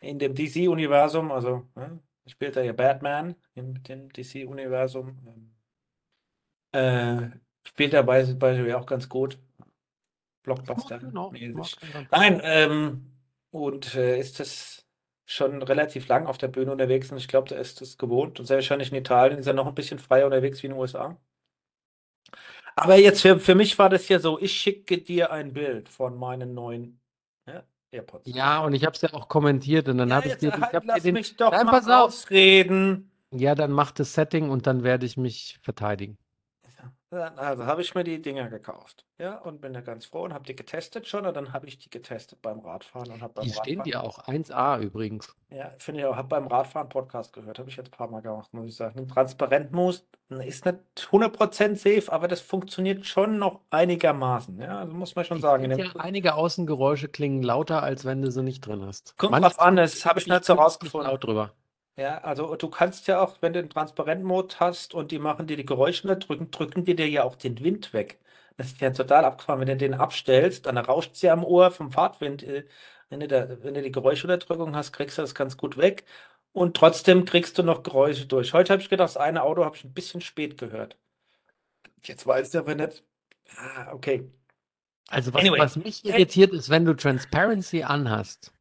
in 0.00 0.18
dem 0.18 0.34
DC-Universum, 0.34 1.32
also 1.32 1.68
ja, 1.76 1.98
spielt 2.26 2.56
er 2.56 2.64
ja 2.64 2.72
Batman 2.72 3.34
in 3.54 3.82
dem 3.82 4.12
DC-Universum. 4.12 5.52
Ähm, 6.72 7.32
äh, 7.32 7.38
spielt 7.66 7.94
er 7.94 8.02
bei, 8.02 8.24
bei 8.34 8.74
auch 8.76 8.86
ganz 8.86 9.08
gut. 9.08 9.38
Blockbuster. 10.42 10.98
Genau, 10.98 11.32
Nein, 12.10 12.40
ähm, 12.44 13.10
und 13.50 13.94
äh, 13.94 14.18
ist 14.18 14.40
das 14.40 14.86
schon 15.26 15.62
relativ 15.62 16.06
lang 16.08 16.26
auf 16.26 16.36
der 16.38 16.48
Bühne 16.48 16.70
unterwegs 16.72 17.10
und 17.10 17.16
ich 17.16 17.28
glaube, 17.28 17.48
der 17.48 17.58
ist 17.58 17.80
es 17.80 17.96
gewohnt 17.96 18.38
und 18.38 18.46
sehr 18.46 18.58
wahrscheinlich 18.58 18.90
in 18.90 18.98
Italien 18.98 19.38
ist 19.38 19.46
er 19.46 19.54
noch 19.54 19.66
ein 19.66 19.74
bisschen 19.74 19.98
freier 19.98 20.26
unterwegs 20.26 20.62
wie 20.62 20.66
in 20.66 20.72
den 20.72 20.80
USA. 20.80 21.18
Aber 22.76 22.96
jetzt 22.96 23.22
für, 23.22 23.38
für 23.38 23.54
mich 23.54 23.78
war 23.78 23.88
das 23.88 24.08
ja 24.08 24.18
so, 24.18 24.38
ich 24.40 24.52
schicke 24.52 24.98
dir 24.98 25.30
ein 25.32 25.52
Bild 25.52 25.88
von 25.88 26.16
meinen 26.18 26.54
neuen 26.54 27.00
AirPods. 27.94 28.26
Ja, 28.26 28.60
und 28.64 28.74
ich 28.74 28.84
habe 28.84 28.94
es 28.96 29.02
ja 29.02 29.12
auch 29.14 29.28
kommentiert 29.28 29.88
und 29.88 29.98
dann 29.98 30.10
Ja, 30.10 30.16
habe 30.16 30.28
ich 30.28 30.36
dir, 30.38 30.48
ich 30.48 30.54
halt, 30.60 30.72
hab 30.74 30.82
dir 30.84 30.88
lass 30.88 31.02
den, 31.02 31.14
mich 31.14 31.36
doch 31.36 31.52
Nein, 31.52 31.66
mal 31.66 31.82
ausreden. 32.06 33.10
ja, 33.32 33.54
dann 33.54 33.70
mach 33.72 33.90
das 33.90 34.14
Setting 34.14 34.48
und 34.50 34.66
dann 34.66 34.82
werde 34.82 35.04
ich 35.06 35.16
mich 35.18 35.58
verteidigen. 35.62 36.16
Also 37.36 37.66
habe 37.66 37.80
ich 37.82 37.94
mir 37.94 38.04
die 38.04 38.20
Dinger 38.20 38.48
gekauft. 38.48 39.04
Ja, 39.18 39.38
und 39.38 39.60
bin 39.60 39.72
da 39.72 39.80
ganz 39.80 40.06
froh 40.06 40.22
und 40.22 40.34
habe 40.34 40.44
die 40.44 40.56
getestet 40.56 41.06
schon. 41.06 41.24
Und 41.26 41.36
dann 41.36 41.52
habe 41.52 41.66
ich 41.66 41.78
die 41.78 41.90
getestet 41.90 42.42
beim 42.42 42.58
Radfahren 42.60 43.10
und 43.10 43.22
habe 43.22 43.34
beim 43.34 43.44
Die 43.44 43.52
stehen 43.52 43.80
Radfahren. 43.80 43.84
dir 43.84 44.02
auch 44.02 44.26
1A 44.26 44.80
übrigens. 44.80 45.34
Ja, 45.50 45.70
finde 45.78 46.00
ich 46.00 46.06
auch. 46.06 46.16
Habe 46.16 46.28
beim 46.28 46.46
Radfahren 46.46 46.88
Podcast 46.88 47.32
gehört. 47.32 47.58
Habe 47.58 47.70
ich 47.70 47.76
jetzt 47.76 47.88
ein 47.88 47.96
paar 47.96 48.08
Mal 48.08 48.20
gemacht, 48.22 48.52
muss 48.52 48.66
ich 48.66 48.76
sagen. 48.76 48.98
Ein 48.98 49.08
Transparentmus 49.08 50.04
ist 50.30 50.64
nicht 50.64 50.78
100% 50.96 51.76
safe, 51.76 52.12
aber 52.12 52.26
das 52.28 52.40
funktioniert 52.40 53.06
schon 53.06 53.38
noch 53.38 53.60
einigermaßen. 53.70 54.58
Ja, 54.60 54.80
also 54.80 54.92
muss 54.94 55.14
man 55.14 55.24
schon 55.24 55.36
Ich 55.36 55.42
sagen. 55.42 55.70
Ja, 55.70 55.92
einige 55.98 56.34
Außengeräusche 56.34 57.08
klingen 57.08 57.42
lauter, 57.42 57.82
als 57.82 58.04
wenn 58.04 58.22
du 58.22 58.30
sie 58.32 58.42
nicht 58.42 58.66
drin 58.66 58.84
hast. 58.84 59.16
kommt 59.16 59.32
Manche 59.32 59.50
drauf 59.50 59.60
an, 59.60 59.76
das 59.76 60.04
habe 60.06 60.18
ich 60.18 60.26
nicht 60.26 60.44
so 60.44 60.54
rausgefunden. 60.54 61.10
laut 61.10 61.22
drüber. 61.24 61.52
Ja, 61.96 62.18
also 62.24 62.56
du 62.56 62.68
kannst 62.70 63.06
ja 63.06 63.20
auch, 63.22 63.40
wenn 63.40 63.52
du 63.52 63.62
den 63.62 63.70
Transparent-Mode 63.70 64.56
hast 64.58 64.94
und 64.94 65.12
die 65.12 65.18
machen 65.20 65.46
dir 65.46 65.56
die 65.56 65.64
Geräusche 65.64 66.08
nicht 66.08 66.28
drücken, 66.28 66.50
drücken 66.50 66.84
die 66.84 66.96
dir 66.96 67.08
ja 67.08 67.22
auch 67.22 67.36
den 67.36 67.60
Wind 67.62 67.92
weg. 67.92 68.20
Das 68.56 68.68
ist 68.68 68.80
ja 68.80 68.90
total 68.90 69.24
abgefahren. 69.24 69.60
Wenn 69.60 69.68
du 69.68 69.76
den 69.76 69.94
abstellst, 69.94 70.66
dann 70.66 70.76
rauscht 70.78 71.12
es 71.14 71.22
ja 71.22 71.32
am 71.32 71.44
Ohr 71.44 71.70
vom 71.70 71.92
Fahrtwind. 71.92 72.42
äh, 72.42 72.64
Wenn 73.10 73.20
du, 73.20 73.28
da, 73.28 73.62
wenn 73.62 73.74
du 73.74 73.82
die 73.82 73.92
Geräuschunterdrückung 73.92 74.74
hast, 74.74 74.92
kriegst 74.92 75.18
du 75.18 75.22
das 75.22 75.34
ganz 75.36 75.56
gut 75.56 75.76
weg. 75.76 76.04
Und 76.52 76.76
trotzdem 76.76 77.24
kriegst 77.24 77.58
du 77.58 77.62
noch 77.62 77.82
Geräusche 77.84 78.26
durch. 78.26 78.52
Heute 78.54 78.72
habe 78.72 78.82
ich 78.82 78.88
gedacht, 78.88 79.08
das 79.10 79.16
eine 79.16 79.42
Auto 79.42 79.64
habe 79.64 79.76
ich 79.76 79.84
ein 79.84 79.92
bisschen 79.94 80.20
spät 80.20 80.58
gehört. 80.58 80.96
Jetzt 82.04 82.26
weiß 82.26 82.48
ich 82.54 82.58
aber 82.58 82.74
nicht. 82.74 83.04
Ah, 83.56 83.92
okay. 83.92 84.30
Also 85.08 85.32
was, 85.32 85.40
Anyway. 85.40 85.58
was 85.58 85.76
mich 85.76 86.04
irritiert 86.04 86.52
ist, 86.52 86.68
wenn 86.70 86.84
du 86.84 86.94
Transparency 86.94 87.82
anhast, 87.84 88.52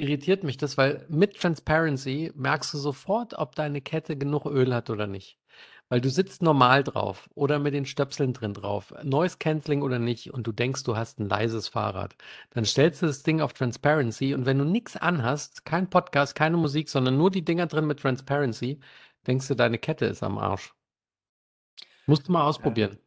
irritiert 0.00 0.44
mich 0.44 0.56
das, 0.56 0.76
weil 0.78 1.06
mit 1.08 1.36
Transparency 1.40 2.32
merkst 2.34 2.72
du 2.74 2.78
sofort, 2.78 3.34
ob 3.34 3.54
deine 3.54 3.80
Kette 3.80 4.16
genug 4.16 4.46
Öl 4.46 4.74
hat 4.74 4.90
oder 4.90 5.06
nicht. 5.06 5.38
Weil 5.88 6.00
du 6.00 6.08
sitzt 6.10 6.42
normal 6.42 6.84
drauf 6.84 7.28
oder 7.34 7.58
mit 7.58 7.74
den 7.74 7.84
Stöpseln 7.86 8.32
drin 8.32 8.54
drauf, 8.54 8.94
Noise 9.02 9.38
Cancelling 9.38 9.82
oder 9.82 9.98
nicht, 9.98 10.32
und 10.32 10.46
du 10.46 10.52
denkst, 10.52 10.84
du 10.84 10.96
hast 10.96 11.18
ein 11.18 11.28
leises 11.28 11.68
Fahrrad. 11.68 12.14
Dann 12.50 12.64
stellst 12.64 13.02
du 13.02 13.06
das 13.06 13.22
Ding 13.24 13.40
auf 13.40 13.52
Transparency 13.54 14.34
und 14.34 14.46
wenn 14.46 14.58
du 14.58 14.64
nichts 14.64 14.96
anhast, 14.96 15.64
kein 15.64 15.90
Podcast, 15.90 16.34
keine 16.36 16.56
Musik, 16.56 16.88
sondern 16.88 17.16
nur 17.18 17.30
die 17.30 17.44
Dinger 17.44 17.66
drin 17.66 17.86
mit 17.86 18.00
Transparency, 18.00 18.80
denkst 19.26 19.48
du, 19.48 19.54
deine 19.56 19.78
Kette 19.78 20.06
ist 20.06 20.22
am 20.22 20.38
Arsch. 20.38 20.74
Musst 22.06 22.28
du 22.28 22.32
mal 22.32 22.44
ausprobieren. 22.46 22.98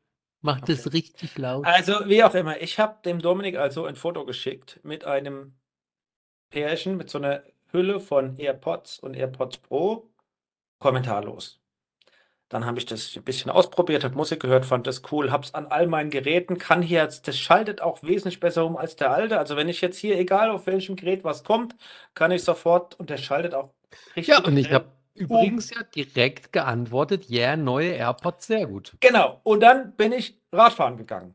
Mach 0.41 0.59
das 0.61 0.87
Okay. 0.87 0.93
richtig 0.93 1.37
laut. 1.37 1.67
Also, 1.67 2.07
wie 2.09 2.23
auch 2.23 2.35
immer, 2.35 2.61
ich 2.61 2.79
habe 2.79 3.01
dem 3.03 3.19
Dominik 3.21 3.57
also 3.57 3.85
ein 3.85 3.95
Foto 3.95 4.25
geschickt 4.25 4.79
mit 4.83 5.05
einem 5.05 5.55
Pärchen 6.53 6.97
mit 6.97 7.09
so 7.09 7.17
einer 7.17 7.41
Hülle 7.71 7.99
von 7.99 8.37
AirPods 8.37 8.99
und 8.99 9.15
AirPods 9.15 9.57
Pro. 9.57 10.09
Kommentarlos. 10.79 11.59
Dann 12.49 12.65
habe 12.65 12.77
ich 12.77 12.85
das 12.85 13.15
ein 13.15 13.23
bisschen 13.23 13.49
ausprobiert, 13.49 14.03
habe 14.03 14.15
Musik 14.15 14.39
gehört, 14.41 14.67
fand 14.67 14.85
das 14.85 15.01
cool, 15.11 15.31
habe 15.31 15.43
es 15.43 15.55
an 15.55 15.65
all 15.65 15.87
meinen 15.87 16.11
Geräten, 16.11 16.59
kann 16.59 16.83
hier, 16.83 17.01
jetzt- 17.01 17.27
das 17.27 17.39
schaltet 17.39 17.81
auch 17.81 18.03
wesentlich 18.03 18.39
besser 18.39 18.65
um 18.65 18.77
als 18.77 18.95
der 18.95 19.09
alte. 19.11 19.39
Also 19.39 19.55
wenn 19.55 19.69
ich 19.69 19.81
jetzt 19.81 19.97
hier, 19.97 20.19
egal 20.19 20.51
auf 20.51 20.67
welchem 20.67 20.95
Gerät 20.95 21.23
was 21.23 21.43
kommt, 21.43 21.75
kann 22.13 22.29
ich 22.31 22.43
sofort 22.43 22.99
und 22.99 23.09
der 23.09 23.17
schaltet 23.17 23.55
auch 23.55 23.73
richtig 24.15 24.27
Ja, 24.27 24.43
und 24.43 24.57
ich 24.57 24.71
habe 24.71 24.85
übrigens 25.15 25.71
ja 25.71 25.81
direkt 25.81 26.51
geantwortet, 26.53 27.25
ja, 27.29 27.47
yeah, 27.47 27.57
neue 27.57 27.93
AirPods, 27.93 28.45
sehr 28.45 28.67
gut. 28.67 28.93
Genau. 28.99 29.39
Und 29.43 29.61
dann 29.61 29.95
bin 29.95 30.11
ich 30.11 30.39
Radfahren 30.51 30.97
gegangen. 30.97 31.33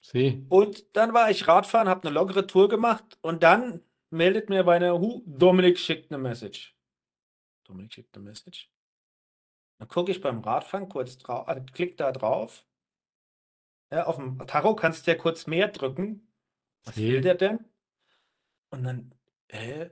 See. 0.00 0.44
Und 0.50 0.84
dann 0.96 1.14
war 1.14 1.30
ich 1.30 1.48
Radfahren, 1.48 1.88
habe 1.88 2.06
eine 2.06 2.14
lockere 2.14 2.46
Tour 2.46 2.68
gemacht 2.68 3.04
und 3.22 3.42
dann 3.42 3.80
meldet 4.14 4.48
mir 4.48 4.64
bei 4.64 4.76
einer 4.76 4.98
Hu, 4.98 5.22
Dominik 5.26 5.78
schickt 5.78 6.10
eine 6.10 6.22
Message. 6.22 6.74
Dominik 7.64 7.92
schickt 7.92 8.16
eine 8.16 8.24
Message. 8.24 8.70
Dann 9.78 9.88
gucke 9.88 10.12
ich 10.12 10.20
beim 10.20 10.40
Radfahren 10.40 10.88
kurz 10.88 11.18
drauf, 11.18 11.48
äh, 11.48 11.60
klick 11.72 11.96
da 11.96 12.12
drauf. 12.12 12.64
Ja, 13.92 14.06
auf 14.06 14.16
dem 14.16 14.38
Tacho 14.46 14.74
kannst 14.74 15.06
du 15.06 15.10
ja 15.10 15.16
kurz 15.16 15.46
mehr 15.46 15.68
drücken. 15.68 16.32
Was 16.84 16.94
See. 16.94 17.12
will 17.12 17.20
der 17.20 17.34
denn? 17.34 17.64
Und 18.70 18.84
dann, 18.84 19.14
äh, 19.48 19.90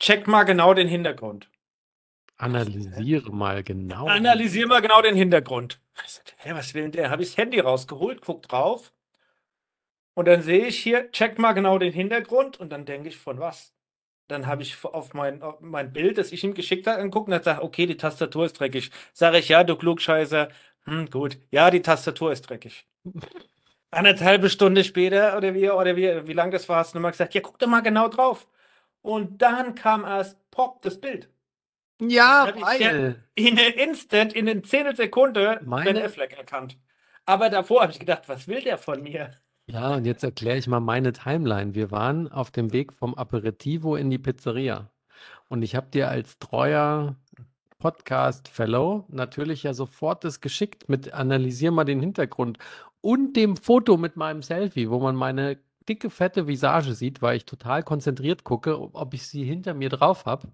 check 0.00 0.26
mal 0.26 0.44
genau 0.44 0.74
den 0.74 0.88
Hintergrund. 0.88 1.50
Analysiere 2.36 3.30
mal 3.32 3.62
genau. 3.62 4.06
Analysier 4.06 4.66
mal 4.66 4.80
genau 4.80 5.00
den 5.02 5.14
Hintergrund. 5.14 5.80
Sagte, 6.06 6.34
Hä, 6.38 6.54
was 6.54 6.74
will 6.74 6.82
denn 6.82 6.92
der? 6.92 7.10
Habe 7.10 7.22
ich 7.22 7.28
das 7.28 7.36
Handy 7.36 7.60
rausgeholt, 7.60 8.20
guck 8.20 8.42
drauf. 8.42 8.92
Und 10.14 10.26
dann 10.28 10.42
sehe 10.42 10.66
ich 10.66 10.78
hier, 10.78 11.10
check 11.12 11.38
mal 11.38 11.52
genau 11.52 11.78
den 11.78 11.92
Hintergrund. 11.92 12.60
Und 12.60 12.70
dann 12.70 12.84
denke 12.84 13.08
ich, 13.08 13.16
von 13.16 13.38
was? 13.40 13.72
Dann 14.28 14.46
habe 14.46 14.62
ich 14.62 14.82
auf 14.84 15.14
mein, 15.14 15.42
auf 15.42 15.60
mein 15.60 15.92
Bild, 15.92 16.18
das 16.18 16.32
ich 16.32 16.44
ihm 16.44 16.54
geschickt 16.54 16.86
habe, 16.86 16.98
angeguckt 16.98 17.28
und 17.28 17.34
hat 17.34 17.42
gesagt, 17.42 17.62
okay, 17.62 17.86
die 17.86 17.96
Tastatur 17.96 18.46
ist 18.46 18.54
dreckig. 18.60 18.90
Sage 19.12 19.38
ich, 19.38 19.48
ja, 19.48 19.64
du 19.64 19.76
Klugscheißer. 19.76 20.48
Hm, 20.84 21.10
gut. 21.10 21.38
Ja, 21.50 21.70
die 21.70 21.82
Tastatur 21.82 22.32
ist 22.32 22.42
dreckig. 22.42 22.86
Anderthalbe 23.90 24.48
Stunde 24.48 24.84
später, 24.84 25.36
oder 25.36 25.54
wie, 25.54 25.70
oder 25.70 25.96
wie, 25.96 26.26
wie 26.26 26.32
lang 26.32 26.50
das 26.50 26.68
war, 26.68 26.78
hast 26.78 26.94
du 26.94 26.98
nochmal 26.98 27.10
gesagt, 27.12 27.34
ja, 27.34 27.42
guck 27.42 27.58
doch 27.58 27.66
mal 27.68 27.80
genau 27.82 28.08
drauf. 28.08 28.46
Und 29.02 29.42
dann 29.42 29.74
kam 29.74 30.04
erst, 30.04 30.38
pop, 30.50 30.80
das 30.82 31.00
Bild. 31.00 31.28
Ja, 32.00 32.52
weil. 32.60 33.22
In 33.34 33.56
der 33.56 33.76
Instant, 33.78 34.32
in 34.32 34.46
den 34.46 34.64
Zehntelsekunde, 34.64 35.60
Meine- 35.64 35.92
Ben 35.92 36.02
Affleck 36.02 36.36
erkannt. 36.36 36.78
Aber 37.26 37.50
davor 37.50 37.82
habe 37.82 37.92
ich 37.92 38.00
gedacht, 38.00 38.22
was 38.28 38.48
will 38.48 38.62
der 38.62 38.78
von 38.78 39.02
mir? 39.02 39.30
Ja, 39.66 39.94
und 39.94 40.04
jetzt 40.04 40.24
erkläre 40.24 40.58
ich 40.58 40.66
mal 40.66 40.80
meine 40.80 41.12
Timeline. 41.12 41.74
Wir 41.74 41.90
waren 41.90 42.30
auf 42.30 42.50
dem 42.50 42.72
Weg 42.72 42.92
vom 42.92 43.14
Aperitivo 43.14 43.96
in 43.96 44.10
die 44.10 44.18
Pizzeria. 44.18 44.90
Und 45.48 45.62
ich 45.62 45.76
habe 45.76 45.88
dir 45.90 46.08
als 46.08 46.38
treuer 46.38 47.16
Podcast-Fellow 47.78 49.06
natürlich 49.08 49.62
ja 49.64 49.74
sofort 49.74 50.24
das 50.24 50.40
geschickt 50.40 50.88
mit 50.88 51.12
analysier 51.14 51.70
mal 51.70 51.84
den 51.84 52.00
Hintergrund 52.00 52.58
und 53.00 53.36
dem 53.36 53.56
Foto 53.56 53.96
mit 53.96 54.16
meinem 54.16 54.42
Selfie, 54.42 54.90
wo 54.90 55.00
man 55.00 55.16
meine 55.16 55.58
dicke, 55.88 56.10
fette 56.10 56.46
Visage 56.46 56.94
sieht, 56.94 57.22
weil 57.22 57.36
ich 57.36 57.44
total 57.44 57.82
konzentriert 57.82 58.44
gucke, 58.44 58.80
ob 58.94 59.14
ich 59.14 59.26
sie 59.26 59.44
hinter 59.44 59.74
mir 59.74 59.88
drauf 59.88 60.26
habe. 60.26 60.52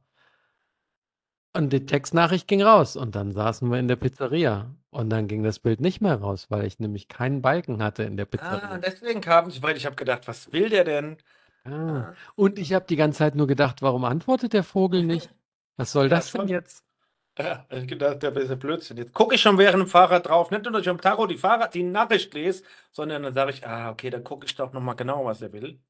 Und 1.52 1.72
die 1.74 1.84
Textnachricht 1.84 2.48
ging 2.48 2.62
raus 2.62 2.96
und 2.96 3.14
dann 3.14 3.32
saßen 3.32 3.68
wir 3.70 3.78
in 3.78 3.88
der 3.88 3.96
Pizzeria 3.96 4.74
und 4.90 5.10
dann 5.10 5.28
ging 5.28 5.42
das 5.42 5.58
Bild 5.58 5.80
nicht 5.80 6.00
mehr 6.00 6.16
raus, 6.16 6.46
weil 6.50 6.64
ich 6.66 6.78
nämlich 6.78 7.08
keinen 7.08 7.42
Balken 7.42 7.82
hatte 7.82 8.02
in 8.04 8.16
der 8.16 8.24
Pizzeria. 8.26 8.70
Ah, 8.74 8.78
deswegen 8.78 9.20
kam 9.20 9.48
ich, 9.48 9.62
weil 9.62 9.76
ich 9.76 9.84
habe 9.86 9.96
gedacht, 9.96 10.26
was 10.28 10.52
will 10.52 10.68
der 10.70 10.84
denn? 10.84 11.18
Ah. 11.64 12.06
Ah. 12.10 12.16
Und 12.36 12.58
ich 12.58 12.72
habe 12.72 12.86
die 12.86 12.96
ganze 12.96 13.18
Zeit 13.18 13.34
nur 13.34 13.46
gedacht, 13.46 13.82
warum 13.82 14.04
antwortet 14.04 14.52
der 14.52 14.64
Vogel 14.64 15.04
nicht? 15.04 15.34
Was 15.76 15.92
soll 15.92 16.08
Ja, 16.08 16.08
das 16.08 16.32
denn 16.32 16.48
jetzt? 16.48 16.84
Ja, 17.38 17.66
ich 17.70 17.86
gedacht, 17.86 18.22
der 18.22 18.36
ist 18.36 18.58
Blödsinn. 18.58 18.96
Jetzt 18.96 19.14
gucke 19.14 19.36
ich 19.36 19.40
schon 19.40 19.58
während 19.58 19.84
dem 19.84 19.88
Fahrrad 19.88 20.26
drauf, 20.26 20.50
nicht 20.50 20.64
nur, 20.64 20.72
dass 20.72 20.82
ich 20.82 20.88
am 20.88 21.00
Tacho 21.00 21.26
die 21.26 21.38
Fahrrad, 21.38 21.72
die 21.74 21.84
Nachricht 21.84 22.34
lese, 22.34 22.64
sondern 22.90 23.22
dann 23.22 23.32
sage 23.32 23.52
ich, 23.52 23.66
ah, 23.66 23.90
okay, 23.90 24.10
dann 24.10 24.24
gucke 24.24 24.46
ich 24.46 24.56
doch 24.56 24.72
nochmal 24.72 24.96
genau, 24.96 25.24
was 25.24 25.40
er 25.42 25.52
will. 25.52 25.80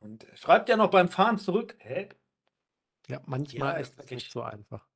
Und 0.00 0.24
er 0.24 0.36
schreibt 0.36 0.68
ja 0.68 0.76
noch 0.76 0.90
beim 0.90 1.08
Fahren 1.08 1.38
zurück, 1.38 1.76
hä? 1.80 2.08
Ja, 3.10 3.20
manchmal 3.26 3.74
Ja, 3.74 3.78
ist 3.78 3.98
es 3.98 4.10
nicht 4.10 4.32
so 4.32 4.42
einfach. 4.42 4.86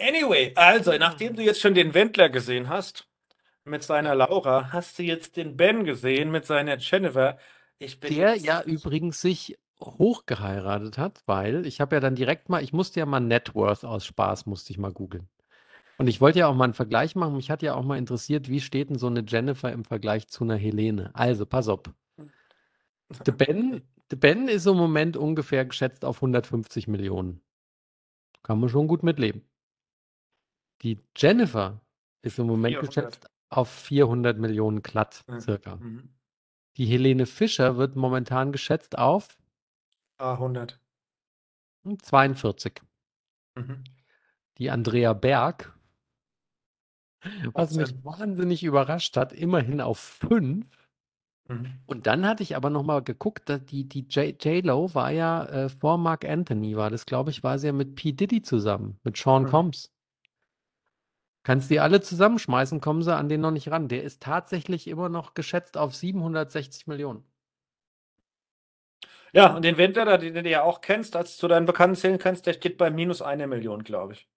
Anyway, 0.00 0.52
also, 0.56 0.92
nachdem 0.98 1.36
du 1.36 1.42
jetzt 1.42 1.60
schon 1.60 1.74
den 1.74 1.94
Wendler 1.94 2.28
gesehen 2.28 2.68
hast, 2.68 3.08
mit 3.64 3.82
seiner 3.82 4.14
Laura, 4.14 4.72
hast 4.72 4.98
du 4.98 5.02
jetzt 5.02 5.36
den 5.36 5.56
Ben 5.56 5.84
gesehen 5.84 6.30
mit 6.30 6.46
seiner 6.46 6.78
Jennifer. 6.78 7.38
Ich 7.78 7.98
bin 7.98 8.12
Der 8.14 8.36
ja 8.36 8.62
übrigens 8.62 9.20
sich 9.20 9.58
hochgeheiratet 9.80 10.98
hat, 10.98 11.22
weil 11.26 11.66
ich 11.66 11.80
habe 11.80 11.96
ja 11.96 12.00
dann 12.00 12.14
direkt 12.14 12.48
mal, 12.48 12.62
ich 12.62 12.72
musste 12.72 13.00
ja 13.00 13.06
mal 13.06 13.20
Net 13.20 13.54
Worth 13.54 13.84
aus 13.84 14.06
Spaß, 14.06 14.46
musste 14.46 14.72
ich 14.72 14.78
mal 14.78 14.92
googeln. 14.92 15.28
Und 15.98 16.08
ich 16.08 16.20
wollte 16.20 16.40
ja 16.40 16.46
auch 16.46 16.54
mal 16.54 16.64
einen 16.64 16.74
Vergleich 16.74 17.16
machen. 17.16 17.36
Mich 17.36 17.50
hat 17.50 17.62
ja 17.62 17.74
auch 17.74 17.84
mal 17.84 17.96
interessiert, 17.98 18.48
wie 18.48 18.60
steht 18.60 18.90
denn 18.90 18.98
so 18.98 19.06
eine 19.06 19.24
Jennifer 19.26 19.72
im 19.72 19.84
Vergleich 19.84 20.28
zu 20.28 20.44
einer 20.44 20.56
Helene? 20.56 21.10
Also, 21.14 21.46
pass 21.46 21.68
auf. 21.68 21.80
Der 23.24 23.32
Ben, 23.32 23.82
Ben 24.14 24.46
ist 24.46 24.66
im 24.66 24.76
Moment 24.76 25.16
ungefähr 25.16 25.64
geschätzt 25.64 26.04
auf 26.04 26.18
150 26.18 26.86
Millionen. 26.86 27.40
Kann 28.44 28.60
man 28.60 28.68
schon 28.68 28.86
gut 28.86 29.02
mitleben. 29.02 29.42
Die 30.82 31.02
Jennifer 31.16 31.80
ist 32.22 32.38
im 32.38 32.46
Moment 32.46 32.76
400. 32.76 32.86
geschätzt 32.86 33.26
auf 33.48 33.68
400 33.68 34.38
Millionen 34.38 34.82
glatt, 34.82 35.24
circa. 35.40 35.76
Mhm. 35.76 36.14
Die 36.76 36.86
Helene 36.86 37.26
Fischer 37.26 37.76
wird 37.76 37.96
momentan 37.96 38.52
geschätzt 38.52 38.98
auf 38.98 39.36
Ah, 40.18 40.36
100. 40.38 40.78
42. 42.02 42.82
Mhm. 43.56 43.84
Die 44.58 44.70
Andrea 44.70 45.12
Berg, 45.14 45.74
was 47.54 47.70
mich 47.72 47.88
18. 47.88 48.04
wahnsinnig 48.04 48.62
überrascht 48.64 49.16
hat, 49.16 49.32
immerhin 49.32 49.80
auf 49.80 49.98
5. 49.98 50.85
Mhm. 51.48 51.80
Und 51.86 52.06
dann 52.06 52.26
hatte 52.26 52.42
ich 52.42 52.56
aber 52.56 52.70
noch 52.70 52.82
mal 52.84 53.02
geguckt, 53.02 53.48
dass 53.48 53.64
die, 53.64 53.88
die 53.88 54.06
J- 54.08 54.42
J-Lo 54.44 54.94
war 54.94 55.10
ja 55.12 55.44
äh, 55.46 55.68
vor 55.68 55.98
Mark 55.98 56.24
Anthony, 56.24 56.76
war 56.76 56.90
das, 56.90 57.06
glaube 57.06 57.30
ich, 57.30 57.42
war 57.44 57.58
sie 57.58 57.68
ja 57.68 57.72
mit 57.72 57.94
P. 57.96 58.12
Diddy 58.12 58.42
zusammen, 58.42 58.98
mit 59.04 59.16
Sean 59.16 59.44
Mhm. 59.44 59.46
Combs. 59.46 59.90
Kannst 61.44 61.70
die 61.70 61.80
alle 61.80 62.02
zusammenschmeißen, 62.02 62.82
kommen 62.82 63.02
sie 63.02 63.16
an 63.16 63.30
den 63.30 63.40
noch 63.40 63.50
nicht 63.50 63.70
ran. 63.70 63.88
Der 63.88 64.02
ist 64.02 64.22
tatsächlich 64.22 64.86
immer 64.86 65.08
noch 65.08 65.32
geschätzt 65.32 65.78
auf 65.78 65.94
760 65.96 66.86
Millionen. 66.86 67.24
Ja, 69.32 69.54
und 69.54 69.62
den 69.64 69.76
Winter, 69.78 70.04
da- 70.04 70.18
den 70.18 70.34
du 70.34 70.48
ja 70.50 70.62
auch 70.62 70.80
kennst, 70.80 71.14
als 71.16 71.36
du 71.36 71.40
zu 71.42 71.48
deinen 71.48 71.66
Bekannten 71.66 71.94
zählen 71.96 72.18
kannst, 72.18 72.46
der 72.46 72.54
steht 72.54 72.76
bei 72.78 72.90
minus 72.90 73.22
eine 73.22 73.46
Million, 73.46 73.84
glaube 73.84 74.14
ich. 74.14 74.28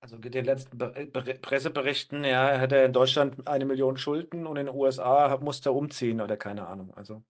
Also 0.00 0.16
mit 0.16 0.34
den 0.34 0.44
letzten 0.44 0.78
Ber 0.78 0.90
Presseberichten, 0.90 2.24
ja, 2.24 2.58
hat 2.60 2.72
er 2.72 2.84
in 2.84 2.92
Deutschland 2.92 3.48
eine 3.48 3.64
Million 3.64 3.96
Schulden 3.96 4.46
und 4.46 4.56
in 4.56 4.66
den 4.66 4.74
USA 4.74 5.36
musste 5.38 5.70
er 5.70 5.74
umziehen 5.74 6.20
oder 6.20 6.36
keine 6.36 6.66
Ahnung. 6.68 6.94
Also 6.94 7.24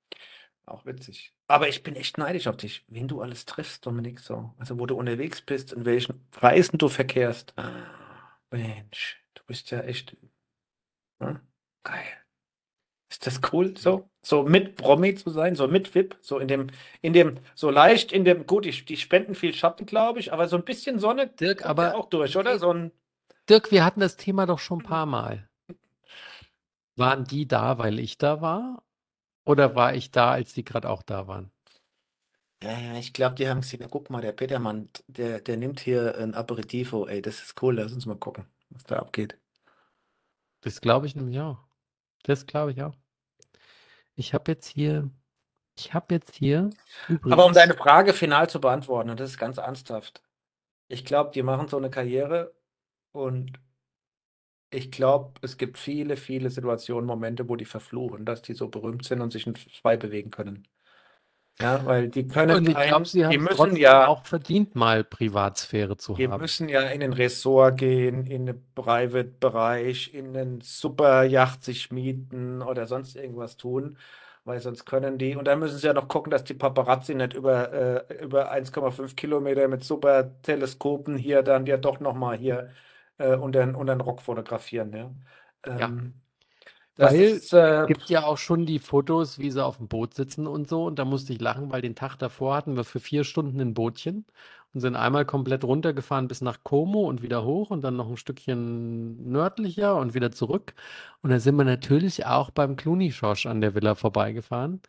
auch 0.66 0.84
witzig. 0.84 1.32
Aber 1.46 1.68
ich 1.68 1.82
bin 1.82 1.96
echt 1.96 2.18
neidisch 2.18 2.46
auf 2.46 2.58
dich, 2.58 2.84
wen 2.88 3.08
du 3.08 3.22
alles 3.22 3.46
triffst, 3.46 3.86
Dominik, 3.86 4.20
so. 4.20 4.54
Also 4.58 4.78
wo 4.78 4.84
du 4.84 4.96
unterwegs 4.96 5.40
bist, 5.40 5.72
in 5.72 5.86
welchen 5.86 6.28
Reisen 6.36 6.78
du 6.78 6.88
verkehrst. 6.88 7.54
Mensch, 8.50 9.24
du 9.34 9.42
bist 9.46 9.70
ja 9.70 9.80
echt 9.80 10.16
hm? 11.20 11.40
geil. 11.82 12.17
Ist 13.10 13.26
das 13.26 13.40
cool, 13.52 13.76
so? 13.76 14.10
So 14.22 14.42
mit 14.42 14.76
Promi 14.76 15.14
zu 15.14 15.30
sein, 15.30 15.56
so 15.56 15.66
mit 15.68 15.94
VIP, 15.94 16.16
so 16.20 16.38
in 16.38 16.48
dem, 16.48 16.66
in 17.00 17.12
dem, 17.14 17.38
so 17.54 17.70
leicht 17.70 18.12
in 18.12 18.24
dem, 18.24 18.46
gut, 18.46 18.66
die, 18.66 18.84
die 18.84 18.96
spenden 18.98 19.34
viel 19.34 19.54
Schatten, 19.54 19.86
glaube 19.86 20.20
ich, 20.20 20.32
aber 20.32 20.46
so 20.48 20.56
ein 20.56 20.64
bisschen 20.64 20.98
Sonne 20.98 21.26
Dirk, 21.28 21.62
ja 21.62 21.66
aber 21.66 21.94
auch 21.94 22.06
durch, 22.10 22.36
oder? 22.36 22.58
So 22.58 22.72
ein, 22.72 22.92
Dirk, 23.48 23.72
wir 23.72 23.84
hatten 23.84 23.98
das 24.00 24.16
Thema 24.16 24.46
doch 24.46 24.60
schon 24.60 24.78
ein 24.80 24.84
paar 24.84 25.06
Mal. 25.06 25.48
Waren 26.96 27.24
die 27.24 27.48
da, 27.48 27.78
weil 27.78 27.98
ich 27.98 28.18
da 28.18 28.42
war? 28.42 28.82
Oder 29.46 29.74
war 29.74 29.94
ich 29.94 30.10
da, 30.10 30.32
als 30.32 30.52
die 30.54 30.64
gerade 30.64 30.90
auch 30.90 31.02
da 31.02 31.26
waren? 31.28 31.50
ja, 32.62 32.78
ja, 32.78 32.94
ich 32.98 33.12
glaube, 33.12 33.34
die 33.36 33.48
haben 33.48 33.60
gesehen, 33.62 33.86
guck 33.90 34.10
mal, 34.10 34.20
der 34.20 34.32
Petermann, 34.32 34.88
der, 35.08 35.40
der 35.40 35.56
nimmt 35.56 35.80
hier 35.80 36.16
ein 36.18 36.34
Aperitivo, 36.34 37.06
ey, 37.06 37.20
das 37.22 37.40
ist 37.42 37.60
cool, 37.62 37.76
lass 37.76 37.92
uns 37.92 38.06
mal 38.06 38.16
gucken, 38.18 38.46
was 38.70 38.84
da 38.84 38.98
abgeht. 38.98 39.38
Das 40.60 40.80
glaube 40.80 41.06
ich 41.06 41.16
nämlich 41.16 41.40
auch. 41.40 41.67
Das 42.28 42.46
glaube 42.46 42.72
ich 42.72 42.82
auch. 42.82 42.94
Ich 44.16 44.34
habe 44.34 44.52
jetzt 44.52 44.66
hier, 44.66 45.10
ich 45.78 45.94
habe 45.94 46.14
jetzt 46.14 46.34
hier 46.36 46.70
Aber 47.30 47.46
um 47.46 47.52
übrigens, 47.52 47.54
deine 47.54 47.74
Frage 47.74 48.12
final 48.12 48.50
zu 48.50 48.60
beantworten, 48.60 49.10
und 49.10 49.20
das 49.20 49.30
ist 49.30 49.38
ganz 49.38 49.58
ernsthaft, 49.58 50.22
ich 50.88 51.04
glaube, 51.04 51.32
die 51.34 51.42
machen 51.42 51.68
so 51.68 51.78
eine 51.78 51.90
Karriere 51.90 52.54
und 53.12 53.60
ich 54.70 54.90
glaube, 54.90 55.34
es 55.42 55.56
gibt 55.58 55.78
viele, 55.78 56.16
viele 56.16 56.50
Situationen, 56.50 57.06
Momente, 57.06 57.48
wo 57.48 57.56
die 57.56 57.64
verfluchen, 57.66 58.24
dass 58.26 58.42
die 58.42 58.54
so 58.54 58.68
berühmt 58.68 59.04
sind 59.04 59.20
und 59.20 59.30
sich 59.32 59.46
in 59.46 59.56
frei 59.56 59.96
bewegen 59.96 60.30
können. 60.30 60.68
Ja, 61.60 61.84
weil 61.86 62.08
die 62.08 62.26
können 62.28 62.60
und 62.60 62.68
ich 62.68 62.80
glaube, 62.82 63.06
sie 63.06 63.26
haben 63.26 63.38
die 63.38 63.38
müssen 63.38 63.76
ja, 63.76 64.08
auch 64.08 64.24
verdient, 64.24 64.74
mal 64.74 65.04
Privatsphäre 65.04 65.96
zu 65.96 66.16
die 66.16 66.26
haben. 66.26 66.40
müssen 66.40 66.68
ja 66.68 66.82
in 66.88 67.00
den 67.00 67.12
Ressort 67.12 67.78
gehen, 67.78 68.26
in 68.26 68.46
den 68.46 68.74
Private-Bereich, 68.74 70.14
in 70.14 70.32
den 70.34 70.60
Superjacht 70.60 71.62
sich 71.64 71.90
mieten 71.92 72.60
oder 72.62 72.86
sonst 72.86 73.14
irgendwas 73.16 73.56
tun, 73.56 73.98
weil 74.44 74.60
sonst 74.60 74.84
können 74.84 75.18
die, 75.18 75.36
und 75.36 75.44
dann 75.46 75.60
müssen 75.60 75.78
sie 75.78 75.86
ja 75.86 75.92
noch 75.94 76.08
gucken, 76.08 76.30
dass 76.30 76.42
die 76.44 76.54
Paparazzi 76.54 77.14
nicht 77.14 77.34
über, 77.34 77.72
äh, 78.10 78.24
über 78.24 78.50
1,5 78.50 79.14
Kilometer 79.16 79.68
mit 79.68 79.84
super 79.84 80.40
Teleskopen 80.42 81.16
hier 81.16 81.42
dann 81.42 81.66
ja 81.66 81.76
doch 81.76 82.00
nochmal 82.00 82.36
hier 82.38 82.70
äh, 83.18 83.36
unter, 83.36 83.60
den- 83.64 83.74
unter 83.76 83.94
den 83.94 84.00
Rock 84.00 84.20
fotografieren, 84.22 84.92
ja. 84.92 85.14
Ja. 85.76 85.94
Das 86.98 87.12
Weil 87.12 87.20
ist, 87.20 87.52
äh, 87.52 87.84
gibt 87.86 88.10
ja 88.10 88.24
auch 88.24 88.38
schon 88.38 88.66
die 88.66 88.80
Fotos, 88.80 89.38
wie 89.38 89.52
sie 89.52 89.64
auf 89.64 89.76
dem 89.76 89.86
Boot 89.86 90.14
sitzen 90.14 90.48
und 90.48 90.68
so. 90.68 90.84
Und 90.86 90.98
da 90.98 91.04
musste 91.04 91.32
ich 91.32 91.40
lachen, 91.40 91.70
weil 91.70 91.80
den 91.80 91.94
Tag 91.94 92.16
davor 92.16 92.56
hatten 92.56 92.76
wir 92.76 92.82
für 92.82 92.98
vier 92.98 93.22
Stunden 93.22 93.60
ein 93.60 93.72
Bootchen 93.72 94.26
und 94.74 94.80
sind 94.80 94.96
einmal 94.96 95.24
komplett 95.24 95.62
runtergefahren 95.62 96.26
bis 96.26 96.40
nach 96.40 96.64
Como 96.64 97.08
und 97.08 97.22
wieder 97.22 97.44
hoch 97.44 97.70
und 97.70 97.82
dann 97.82 97.94
noch 97.96 98.08
ein 98.10 98.16
Stückchen 98.16 99.30
nördlicher 99.30 99.94
und 99.96 100.14
wieder 100.14 100.32
zurück. 100.32 100.74
Und 101.22 101.30
da 101.30 101.38
sind 101.38 101.54
wir 101.56 101.64
natürlich 101.64 102.26
auch 102.26 102.50
beim 102.50 102.74
Clooney-Schorsch 102.76 103.46
an 103.46 103.60
der 103.60 103.76
Villa 103.76 103.94
vorbeigefahren. 103.94 104.82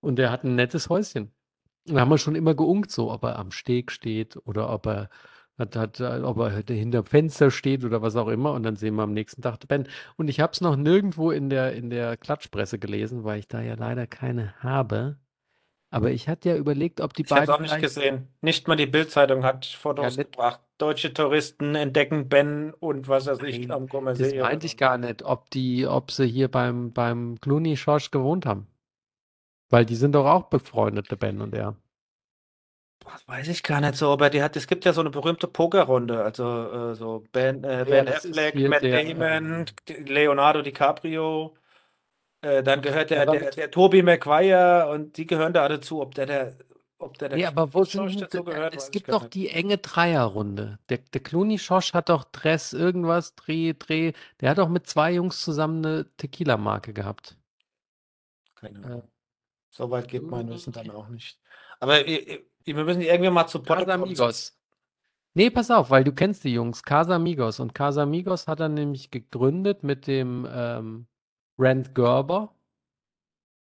Und 0.00 0.16
der 0.16 0.30
hat 0.30 0.44
ein 0.44 0.54
nettes 0.54 0.90
Häuschen. 0.90 1.32
Da 1.86 2.00
haben 2.00 2.10
wir 2.10 2.18
schon 2.18 2.36
immer 2.36 2.54
geunkt, 2.54 2.90
so, 2.92 3.10
ob 3.12 3.24
er 3.24 3.38
am 3.38 3.52
Steg 3.52 3.90
steht 3.92 4.36
oder 4.46 4.70
ob 4.70 4.86
er 4.86 5.10
hat, 5.58 5.76
hat, 5.76 6.00
äh, 6.00 6.20
ob 6.22 6.38
er 6.38 6.50
hinter 6.50 7.04
Fenster 7.04 7.50
steht 7.50 7.84
oder 7.84 8.02
was 8.02 8.16
auch 8.16 8.28
immer. 8.28 8.52
Und 8.52 8.62
dann 8.62 8.76
sehen 8.76 8.94
wir 8.94 9.02
am 9.02 9.12
nächsten 9.12 9.42
Tag 9.42 9.66
Ben. 9.68 9.88
Und 10.16 10.28
ich 10.28 10.40
habe 10.40 10.52
es 10.52 10.60
noch 10.60 10.76
nirgendwo 10.76 11.30
in 11.30 11.50
der, 11.50 11.74
in 11.74 11.90
der 11.90 12.16
Klatschpresse 12.16 12.78
gelesen, 12.78 13.24
weil 13.24 13.40
ich 13.40 13.48
da 13.48 13.60
ja 13.60 13.74
leider 13.74 14.06
keine 14.06 14.54
habe. 14.62 15.18
Aber 15.90 16.10
ich 16.10 16.28
hatte 16.28 16.50
ja 16.50 16.56
überlegt, 16.56 17.00
ob 17.00 17.14
die 17.14 17.22
Ich 17.22 17.30
habe 17.30 17.42
es 17.42 17.46
beiden 17.46 17.66
auch 17.66 17.72
nicht 17.72 17.80
gesehen. 17.80 18.28
Nicht 18.42 18.68
mal 18.68 18.76
die 18.76 18.86
Bild-Zeitung 18.86 19.42
hat 19.44 19.64
Fotos 19.64 20.16
Ja, 20.16 20.22
gebracht. 20.22 20.60
Deutsche 20.76 21.12
Touristen 21.12 21.74
entdecken 21.74 22.28
Ben 22.28 22.74
und 22.74 23.08
was 23.08 23.26
weiß 23.26 23.42
ich 23.42 23.60
Nein, 23.60 23.70
am 23.70 23.88
Comer 23.88 24.14
Das 24.14 24.34
meinte 24.34 24.66
ich 24.66 24.76
gar 24.76 24.98
nicht, 24.98 25.22
ob 25.22 25.50
die, 25.50 25.86
ob 25.86 26.10
sie 26.10 26.26
hier 26.26 26.48
beim, 26.48 26.92
beim 26.92 27.40
Clooney 27.40 27.76
Schorsch 27.76 28.10
gewohnt 28.10 28.44
haben. 28.46 28.66
Weil 29.70 29.86
die 29.86 29.96
sind 29.96 30.14
doch 30.14 30.26
auch 30.26 30.44
befreundet, 30.44 31.10
der 31.10 31.16
Ben 31.16 31.40
und 31.40 31.54
er. 31.54 31.74
Das 33.10 33.26
weiß 33.26 33.48
ich 33.48 33.62
gar 33.62 33.80
nicht 33.80 33.96
so, 33.96 34.10
aber 34.12 34.28
die 34.30 34.42
hat, 34.42 34.54
es 34.56 34.66
gibt 34.66 34.84
ja 34.84 34.92
so 34.92 35.00
eine 35.00 35.10
berühmte 35.10 35.48
Pokerrunde. 35.48 36.22
Also 36.24 36.90
äh, 36.92 36.94
so 36.94 37.24
Ben, 37.32 37.64
äh, 37.64 37.86
Ja, 37.86 38.02
Ben 38.02 38.06
ist 38.06 38.26
Affleck, 38.26 38.54
Matt 38.68 38.82
der, 38.82 39.02
Damon, 39.04 39.66
Leonardo 39.88 40.62
DiCaprio. 40.62 41.56
Äh, 42.42 42.62
dann 42.62 42.82
gehört 42.82 43.10
der, 43.10 43.26
der, 43.26 43.50
der 43.50 43.70
Tobey 43.70 44.02
Maguire 44.02 44.88
und 44.90 45.16
die 45.16 45.26
gehören 45.26 45.52
da 45.54 45.64
alle 45.64 45.80
zu. 45.80 46.00
Ob 46.02 46.14
der, 46.14 46.26
der, 46.26 46.56
ob 46.98 47.18
der, 47.18 47.30
der 47.30 47.38
Nee, 47.38 47.46
aber 47.46 47.72
wo 47.74 47.84
Schorsch 47.84 48.12
sind 48.12 48.22
dazu 48.22 48.44
gehört, 48.44 48.74
weiß 48.74 48.84
es 48.84 48.90
gibt 48.90 49.12
doch 49.12 49.24
die 49.24 49.48
enge 49.50 49.78
Dreierrunde. 49.78 50.78
Der, 50.88 50.98
der 50.98 51.22
Clooney 51.22 51.58
Schosch 51.58 51.94
hat 51.94 52.08
doch 52.08 52.24
Dress, 52.24 52.72
irgendwas, 52.72 53.34
Dreh, 53.36 53.74
Dreh. 53.74 54.12
Der 54.40 54.50
hat 54.50 54.58
doch 54.58 54.68
mit 54.68 54.86
zwei 54.86 55.12
Jungs 55.12 55.40
zusammen 55.42 55.84
eine 55.84 56.06
Tequila-Marke 56.16 56.92
gehabt. 56.92 57.36
Keine 58.54 58.80
Äh, 58.82 58.84
Ahnung. 58.86 59.08
So 59.70 59.90
weit 59.90 60.08
geht 60.08 60.30
mein 60.30 60.48
Wissen 60.50 60.72
dann 60.72 60.90
auch 60.90 61.08
nicht. 61.08 61.40
Aber 61.80 62.06
äh, 62.06 62.44
wir 62.64 62.84
müssen 62.84 63.02
irgendwie 63.02 63.30
mal 63.30 63.46
zu. 63.46 63.62
Casamigos. 63.62 64.58
Nee, 65.34 65.50
pass 65.50 65.70
auf, 65.70 65.90
weil 65.90 66.04
du 66.04 66.12
kennst 66.12 66.44
die 66.44 66.52
Jungs. 66.52 66.82
Casamigos. 66.82 67.60
Und 67.60 67.74
Casamigos 67.74 68.48
hat 68.48 68.60
er 68.60 68.68
nämlich 68.68 69.10
gegründet 69.10 69.84
mit 69.84 70.06
dem 70.06 70.46
ähm, 70.50 71.06
Rand 71.58 71.94
Gerber. 71.94 72.54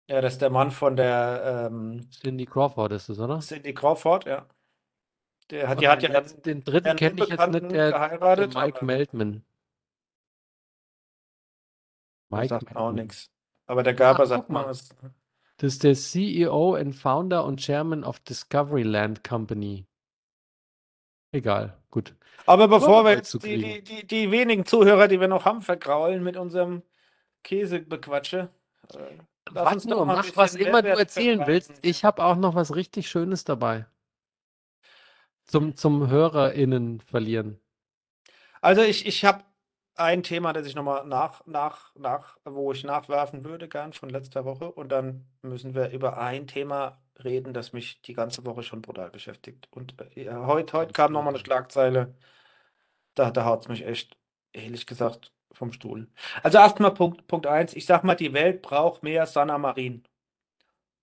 Ja, 0.08 0.20
das 0.20 0.34
ist 0.34 0.42
der 0.42 0.50
Mann 0.50 0.70
von 0.70 0.96
der 0.96 1.68
ähm, 1.70 2.10
Cindy 2.10 2.44
Crawford 2.44 2.92
ist 2.92 3.08
es, 3.08 3.18
oder? 3.18 3.40
Cindy 3.40 3.72
Crawford, 3.72 4.26
ja. 4.26 4.46
Der 5.50 5.68
hat, 5.68 5.80
die 5.80 5.88
hat 5.88 6.02
ja 6.02 6.20
den, 6.20 6.42
den 6.42 6.64
dritten 6.64 6.96
kenne 6.96 7.20
ich 7.22 7.28
jetzt 7.28 7.48
nicht, 7.48 7.70
der, 7.70 7.90
der 7.90 7.92
geheiratet, 7.92 8.54
Mike 8.54 8.76
aber 8.78 8.84
Meltman. 8.84 9.44
Mike 12.30 12.48
sagt 12.48 12.76
auch 12.76 12.92
Meltman. 12.92 12.94
nichts. 12.94 13.30
Aber 13.66 13.82
der 13.82 13.94
Gaber 13.94 14.24
Ach, 14.24 14.26
sagt 14.26 14.50
mal 14.50 14.66
was. 14.66 14.94
Das 15.56 15.74
ist 15.74 15.84
der 15.84 15.94
CEO 15.94 16.74
and 16.74 16.94
Founder 16.94 17.44
und 17.44 17.60
Chairman 17.60 18.04
of 18.04 18.20
Discoveryland 18.20 19.22
Company. 19.22 19.86
Egal, 21.32 21.76
gut. 21.90 22.14
Aber 22.46 22.68
bevor 22.68 23.04
wir 23.04 23.12
jetzt 23.12 23.32
die, 23.44 23.58
die, 23.58 23.82
die, 23.82 24.06
die 24.06 24.30
wenigen 24.30 24.66
Zuhörer, 24.66 25.08
die 25.08 25.20
wir 25.20 25.28
noch 25.28 25.44
haben, 25.44 25.62
vergraulen 25.62 26.22
mit 26.22 26.36
unserem 26.36 26.82
Käsebequatsche, 27.42 28.50
äh, 28.92 28.98
doch 29.52 29.84
nur, 29.84 30.06
mach 30.06 30.36
was 30.36 30.54
immer 30.54 30.82
du 30.82 30.88
erzählen 30.88 31.46
willst. 31.46 31.66
verbreiten. 31.66 31.88
Ich 31.88 32.04
habe 32.04 32.24
auch 32.24 32.36
noch 32.36 32.54
was 32.54 32.74
richtig 32.74 33.08
Schönes 33.08 33.44
dabei. 33.44 33.86
Zum, 35.44 35.76
zum 35.76 36.08
HörerInnen 36.08 37.00
verlieren. 37.00 37.60
Also 38.60 38.82
ich, 38.82 39.06
ich 39.06 39.24
habe 39.24 39.44
ein 39.96 40.22
Thema, 40.22 40.52
das 40.52 40.66
ich 40.66 40.74
nochmal 40.74 41.06
nach, 41.06 41.46
nach, 41.46 41.94
nach, 41.96 42.36
wo 42.44 42.72
ich 42.72 42.84
nachwerfen 42.84 43.44
würde, 43.44 43.68
gern 43.68 43.92
von 43.92 44.08
letzter 44.10 44.44
Woche. 44.44 44.70
Und 44.70 44.90
dann 44.90 45.26
müssen 45.42 45.74
wir 45.74 45.90
über 45.90 46.18
ein 46.18 46.46
Thema 46.46 47.00
reden, 47.22 47.54
das 47.54 47.72
mich 47.72 48.02
die 48.02 48.14
ganze 48.14 48.44
Woche 48.44 48.62
schon 48.62 48.82
brutal 48.82 49.10
beschäftigt. 49.10 49.68
Und 49.70 49.94
äh, 50.16 50.30
heute, 50.32 50.76
heute 50.78 50.92
kam 50.92 51.12
nochmal 51.12 51.34
eine 51.34 51.44
Schlagzeile, 51.44 52.14
da, 53.14 53.30
da 53.30 53.44
haut 53.44 53.62
es 53.62 53.68
mich 53.68 53.86
echt, 53.86 54.16
ehrlich 54.52 54.86
gesagt, 54.86 55.32
vom 55.52 55.72
Stuhl. 55.72 56.08
Also 56.42 56.58
erstmal 56.58 56.92
Punkt, 56.94 57.26
Punkt 57.28 57.46
eins. 57.46 57.74
Ich 57.74 57.86
sag 57.86 58.02
mal, 58.04 58.16
die 58.16 58.32
Welt 58.32 58.62
braucht 58.62 59.02
mehr 59.02 59.26
Sanna 59.26 59.58
Marin. 59.58 60.02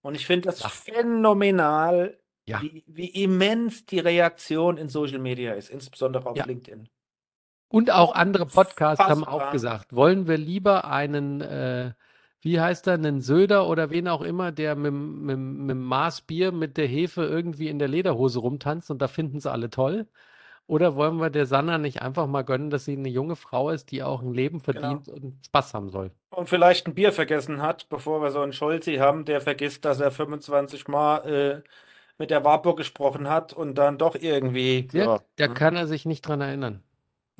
Und 0.01 0.15
ich 0.15 0.25
finde 0.25 0.49
das 0.49 0.60
Ja. 0.60 0.69
phänomenal, 0.69 2.19
Ja. 2.47 2.62
wie, 2.62 2.84
wie 2.88 3.23
immens 3.23 3.86
die 3.86 3.99
Reaktion 3.99 4.77
in 4.77 4.89
Social 4.89 5.19
Media 5.19 5.54
ist, 5.54 5.69
insbesondere 5.69 6.27
auf 6.30 6.38
Ja. 6.38 6.45
LinkedIn. 6.45 6.89
Und 7.72 7.90
auch 7.92 8.14
andere 8.16 8.46
Podcasts 8.46 9.04
haben 9.04 9.24
auch 9.24 9.52
gesagt, 9.52 9.96
wollen 9.96 10.28
wir 10.28 10.38
lieber 10.38 10.86
einen, 10.86 11.42
äh, 11.42 11.94
wie 12.42 12.60
heißt 12.60 12.88
er, 12.88 12.96
einen 12.96 13.22
Söder 13.22 13.68
oder 13.68 13.90
wen 13.92 14.08
auch 14.08 14.22
immer, 14.22 14.52
der 14.52 14.76
mit, 14.76 14.92
mit, 14.94 15.38
mit 15.38 15.70
dem 15.70 15.82
Maß 15.84 16.22
Bier 16.22 16.52
mit 16.52 16.78
der 16.78 16.88
Hefe 16.88 17.24
irgendwie 17.24 17.70
in 17.70 17.80
der 17.80 17.88
Lederhose 17.88 18.40
rumtanzt 18.40 18.92
und 18.92 19.02
da 19.02 19.08
finden 19.08 19.40
sie 19.40 19.50
alle 19.52 19.70
toll. 19.70 20.08
Oder 20.68 20.96
wollen 20.96 21.18
wir 21.18 21.30
der 21.30 21.46
Sanna 21.46 21.78
nicht 21.78 22.02
einfach 22.02 22.28
mal 22.28 22.44
gönnen, 22.44 22.70
dass 22.70 22.86
sie 22.86 22.94
eine 22.94 23.10
junge 23.10 23.36
Frau 23.36 23.70
ist, 23.70 23.92
die 23.92 24.04
auch 24.04 24.22
ein 24.22 24.34
Leben 24.34 24.62
Genau. 24.62 24.80
verdient 24.80 25.08
und 25.10 25.46
Spaß 25.46 25.74
haben 25.74 25.90
soll? 25.90 26.12
Und 26.30 26.48
vielleicht 26.48 26.88
ein 26.88 26.94
Bier 26.94 27.12
vergessen 27.12 27.62
hat, 27.62 27.90
bevor 27.90 28.22
wir 28.22 28.32
so 28.32 28.42
einen 28.42 28.54
Scholzi 28.54 28.96
haben, 28.96 29.26
der 29.26 29.42
vergisst, 29.42 29.84
dass 29.86 30.00
er 30.00 30.12
25 30.12 30.88
Mal 30.88 31.64
äh, 31.64 31.70
mit 32.18 32.32
der 32.32 32.46
Warburg 32.46 32.78
gesprochen 32.78 33.30
hat 33.30 33.52
und 33.52 33.76
dann 33.76 33.98
doch 33.98 34.16
irgendwie. 34.16 34.88
Ja, 34.94 35.06
Ja, 35.06 35.20
da 35.36 35.48
kann 35.50 35.76
er 35.76 35.88
sich 35.88 36.06
nicht 36.06 36.22
dran 36.22 36.40
erinnern. 36.40 36.84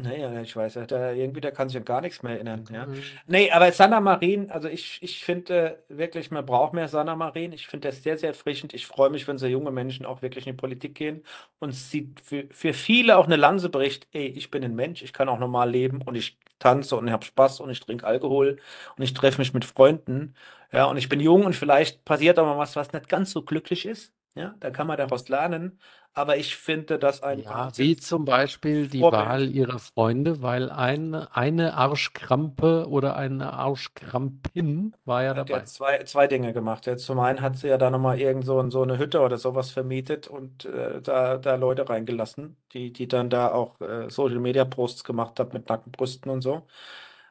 Naja, 0.01 0.41
ich 0.41 0.55
weiß 0.55 0.75
ja, 0.75 0.85
der, 0.87 1.13
irgendwie, 1.13 1.41
der 1.41 1.51
kann 1.51 1.69
sich 1.69 1.77
an 1.77 1.85
gar 1.85 2.01
nichts 2.01 2.23
mehr 2.23 2.33
erinnern. 2.33 2.65
Ja. 2.71 2.87
Mhm. 2.87 3.03
Nee, 3.27 3.51
aber 3.51 3.71
Sanna 3.71 3.99
Marin, 4.01 4.49
also 4.49 4.67
ich, 4.67 4.97
ich 5.03 5.23
finde 5.23 5.83
wirklich, 5.89 6.31
man 6.31 6.43
braucht 6.45 6.73
mehr 6.73 6.87
Sanna 6.87 7.15
Marin. 7.15 7.53
Ich 7.53 7.67
finde 7.67 7.89
das 7.89 8.01
sehr, 8.01 8.17
sehr 8.17 8.29
erfrischend. 8.29 8.73
Ich 8.73 8.87
freue 8.87 9.11
mich, 9.11 9.27
wenn 9.27 9.37
so 9.37 9.45
junge 9.45 9.69
Menschen 9.69 10.05
auch 10.07 10.21
wirklich 10.23 10.47
in 10.47 10.53
die 10.53 10.57
Politik 10.57 10.95
gehen 10.95 11.23
und 11.59 11.73
sie 11.73 12.15
für, 12.23 12.47
für 12.49 12.73
viele 12.73 13.17
auch 13.17 13.25
eine 13.25 13.35
Lanze 13.35 13.69
bricht. 13.69 14.07
Ey, 14.11 14.25
ich 14.27 14.49
bin 14.49 14.63
ein 14.63 14.75
Mensch, 14.75 15.03
ich 15.03 15.13
kann 15.13 15.29
auch 15.29 15.39
normal 15.39 15.69
leben 15.69 16.01
und 16.01 16.15
ich 16.15 16.39
tanze 16.57 16.95
und 16.95 17.05
ich 17.07 17.13
habe 17.13 17.25
Spaß 17.25 17.59
und 17.59 17.69
ich 17.69 17.79
trinke 17.79 18.07
Alkohol 18.07 18.57
und 18.97 19.03
ich 19.03 19.13
treffe 19.13 19.39
mich 19.39 19.53
mit 19.53 19.65
Freunden. 19.65 20.35
Ja, 20.71 20.85
und 20.85 20.97
ich 20.97 21.09
bin 21.09 21.19
jung 21.19 21.45
und 21.45 21.55
vielleicht 21.55 22.05
passiert 22.05 22.39
auch 22.39 22.45
mal 22.45 22.57
was, 22.57 22.75
was 22.75 22.91
nicht 22.93 23.07
ganz 23.09 23.31
so 23.31 23.43
glücklich 23.43 23.85
ist. 23.85 24.13
Ja, 24.36 24.56
da 24.60 24.72
kann 24.72 24.88
man 24.88 24.98
daraus 24.98 25.28
lernen. 25.30 25.80
Aber 26.13 26.38
ich 26.38 26.56
finde 26.58 27.00
das 27.00 27.24
ein 27.24 27.44
Ja, 27.44 27.72
wie 27.78 27.96
zum 27.98 28.24
Beispiel 28.26 28.88
die 28.88 29.10
Vorbild. 29.10 29.12
Wahl 29.12 29.50
ihrer 29.52 29.80
Freunde, 29.80 30.41
weil 30.41 30.70
eine, 30.70 31.36
eine 31.36 31.74
Arschkrampe 31.74 32.88
oder 32.89 33.15
eine 33.17 33.52
Arschkrampin 33.54 34.96
war 35.06 35.24
ja 35.24 35.34
Hat 35.34 35.48
dabei. 35.50 35.63
ja 35.63 35.63
zwei, 35.63 36.04
zwei 36.04 36.28
Dinge 36.28 36.52
gemacht. 36.52 36.86
Ja, 36.88 36.98
zum 36.98 37.20
einen 37.20 37.39
hat 37.41 37.56
sie 37.58 37.70
ja 37.70 37.78
da 37.78 37.89
nochmal 37.89 38.20
irgend 38.20 38.44
so, 38.46 38.70
so 38.70 38.82
eine 38.82 38.98
Hütte 38.98 39.22
oder 39.22 39.38
sowas 39.38 39.72
vermietet 39.72 40.28
und 40.28 40.65
äh, 40.65 41.02
da, 41.02 41.38
da 41.38 41.56
Leute 41.56 41.88
reingelassen, 41.88 42.58
die, 42.74 42.91
die 42.91 43.08
dann 43.08 43.30
da 43.30 43.50
auch 43.54 43.80
äh, 43.80 44.10
Social 44.10 44.39
Media 44.39 44.65
Posts 44.65 45.06
gemacht 45.06 45.39
hat 45.39 45.54
mit 45.54 45.70
nackten 45.70 45.94
Brüsten 45.94 46.30
und 46.32 46.41
so. 46.41 46.67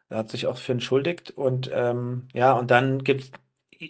Da 0.09 0.19
hat 0.19 0.31
sich 0.31 0.47
auch 0.47 0.57
für 0.59 0.73
entschuldigt. 0.73 1.31
Und 1.33 1.71
ähm, 1.73 2.29
ja, 2.35 2.53
und 2.55 2.71
dann 2.71 3.05
gibt 3.05 3.23
es 3.23 3.31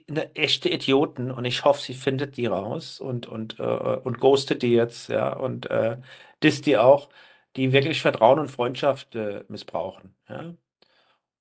eine 0.08 0.34
echte 0.36 0.68
Idioten 0.68 1.30
und 1.30 1.44
ich 1.44 1.64
hoffe, 1.64 1.80
sie 1.82 1.94
findet 1.94 2.36
die 2.36 2.46
raus 2.46 3.00
und, 3.00 3.26
und, 3.26 3.58
äh, 3.58 3.62
und 3.62 4.20
ghostet 4.20 4.62
die 4.62 4.72
jetzt, 4.72 5.08
ja, 5.08 5.32
und 5.32 5.70
äh, 5.70 5.98
disst 6.42 6.66
die 6.66 6.78
auch, 6.78 7.08
die 7.56 7.72
wirklich 7.72 8.00
Vertrauen 8.02 8.38
und 8.38 8.50
Freundschaft 8.50 9.14
äh, 9.16 9.44
missbrauchen. 9.48 10.14
Ja? 10.28 10.54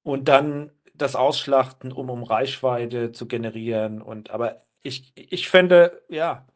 Und 0.03 0.27
dann 0.27 0.71
das 0.93 1.15
Ausschlachten, 1.15 1.91
um, 1.91 2.09
um 2.09 2.23
Reichweite 2.23 3.11
zu 3.11 3.27
generieren. 3.27 4.01
Und 4.01 4.31
aber 4.31 4.59
ich, 4.83 5.13
ich 5.15 5.49
fände, 5.49 6.03
ja, 6.09 6.47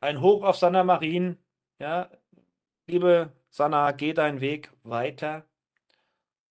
ein 0.00 0.20
Hoch 0.22 0.44
auf 0.44 0.56
Sanna 0.58 0.84
Marin, 0.84 1.38
ja, 1.80 2.10
liebe 2.88 3.32
Sanna, 3.50 3.92
geh 3.92 4.14
deinen 4.14 4.40
Weg 4.40 4.72
weiter. 4.84 5.46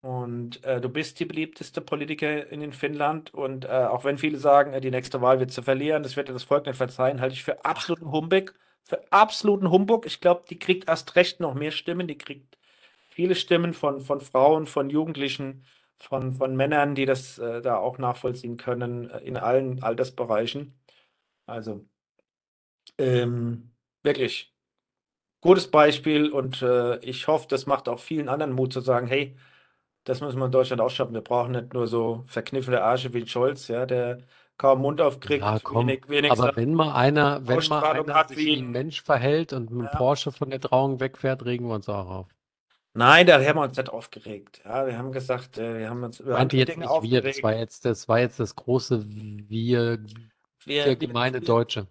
Und 0.02 0.64
äh, 0.64 0.80
du 0.80 0.88
bist 0.90 1.20
die 1.20 1.26
beliebteste 1.26 1.82
Politikerin 1.82 2.62
in 2.62 2.74
Finnland. 2.74 3.34
Und 3.34 3.66
äh, 3.66 3.68
auch 3.68 4.06
wenn 4.06 4.18
viele 4.18 4.38
sagen, 4.38 4.74
äh, 4.74 4.82
die 4.82 4.92
nächste 4.92 5.22
Wahl 5.22 5.40
wird 5.40 5.52
zu 5.52 5.62
verlieren, 5.62 6.04
das 6.04 6.16
wird 6.16 6.30
dir 6.30 6.34
das 6.34 6.44
Volk 6.44 6.66
nicht 6.66 6.78
verzeihen, 6.78 7.20
halte 7.22 7.34
ich 7.34 7.44
für 7.44 7.66
absoluten 7.66 8.12
Humbug. 8.12 8.54
Für 8.86 9.12
absoluten 9.12 9.70
Humbug. 9.70 10.06
Ich 10.06 10.22
glaube, 10.22 10.44
die 10.50 10.58
kriegt 10.58 10.88
erst 10.88 11.16
recht 11.16 11.40
noch 11.42 11.54
mehr 11.54 11.72
Stimmen. 11.72 12.08
Die 12.08 12.18
kriegt 12.18 12.58
viele 13.10 13.36
Stimmen 13.36 13.74
von, 13.74 14.00
von 14.02 14.22
Frauen, 14.22 14.66
von 14.68 14.90
Jugendlichen, 14.90 15.66
von, 16.00 16.34
von 16.34 16.56
Männern, 16.56 16.96
die 16.96 17.06
das 17.06 17.38
äh, 17.38 17.62
da 17.62 17.78
auch 17.78 17.98
nachvollziehen 17.98 18.58
können, 18.58 19.10
äh, 19.10 19.20
in 19.20 19.38
allen 19.38 19.84
Altersbereichen. 19.84 20.80
Also, 21.46 21.86
ähm, 22.98 23.72
wirklich 24.04 24.54
gutes 25.42 25.70
Beispiel 25.72 26.30
und 26.32 26.62
äh, 26.62 27.00
ich 27.00 27.28
hoffe, 27.28 27.48
das 27.50 27.66
macht 27.66 27.90
auch 27.90 28.00
vielen 28.00 28.30
anderen 28.30 28.54
Mut 28.54 28.74
zu 28.74 28.82
sagen, 28.82 29.08
hey, 29.08 29.38
das 30.10 30.22
müssen 30.22 30.38
wir 30.40 30.46
in 30.46 30.52
Deutschland 30.52 30.82
auch 30.82 30.90
schaffen. 30.90 31.14
Wir 31.14 31.22
brauchen 31.22 31.52
nicht 31.54 31.74
nur 31.74 31.88
so 31.88 32.24
verkniffene 32.28 32.82
Arsche 32.82 33.14
wie 33.14 33.26
Scholz, 33.28 33.68
ja, 33.68 33.86
der 33.86 34.20
kaum 34.58 34.82
Mund 34.82 35.00
aufkriegt, 35.00 35.44
Ja, 35.44 35.60
komm. 35.64 35.88
wenig, 35.88 36.10
wenig 36.10 36.32
Aber 36.32 36.54
wenn 36.56 36.74
mal 36.74 36.94
einer, 36.94 37.48
wenn 37.48 37.60
mal 37.70 37.84
einer 37.84 38.14
hat 38.14 38.30
sich 38.30 38.38
wie 38.40 38.58
ein- 38.58 38.72
Mensch 38.72 39.02
verhält 39.04 39.54
und 39.54 39.72
mit 39.72 39.86
Ja. 39.92 39.96
Porsche 39.98 40.32
von 40.34 40.50
der 40.50 40.60
Trauung 40.60 41.00
wegfährt, 41.00 41.46
regen 41.46 41.68
wir 41.68 41.76
uns 41.76 41.88
auch 41.88 42.10
auf. 42.10 42.28
Nein, 42.94 43.28
da 43.28 43.36
haben 43.42 43.56
wir 43.58 43.62
uns 43.64 43.78
nicht 43.78 43.90
aufgeregt. 43.90 44.62
Ja, 44.66 44.86
wir 44.86 44.98
haben 44.98 45.12
gesagt, 45.12 45.58
äh, 45.60 45.78
wir 45.80 45.90
haben 45.90 46.04
uns 46.04 46.20
über 46.20 46.34
Meinte 46.34 46.58
jetzt 46.58 46.70
Dinge 46.70 46.80
nicht 46.88 46.90
wir, 47.04 47.22
das 47.22 47.28
aufgeregt. 47.38 47.44
war 47.44 47.56
jetzt, 47.56 47.86
das 47.86 48.08
war 48.10 48.20
jetzt 48.20 48.40
das 48.40 48.56
große 48.56 49.06
Wir, 49.06 50.00
Wir, 50.66 50.84
der 50.84 50.96
gemeine 50.96 51.40
wir, 51.40 51.48
Deutsche. 51.48 51.88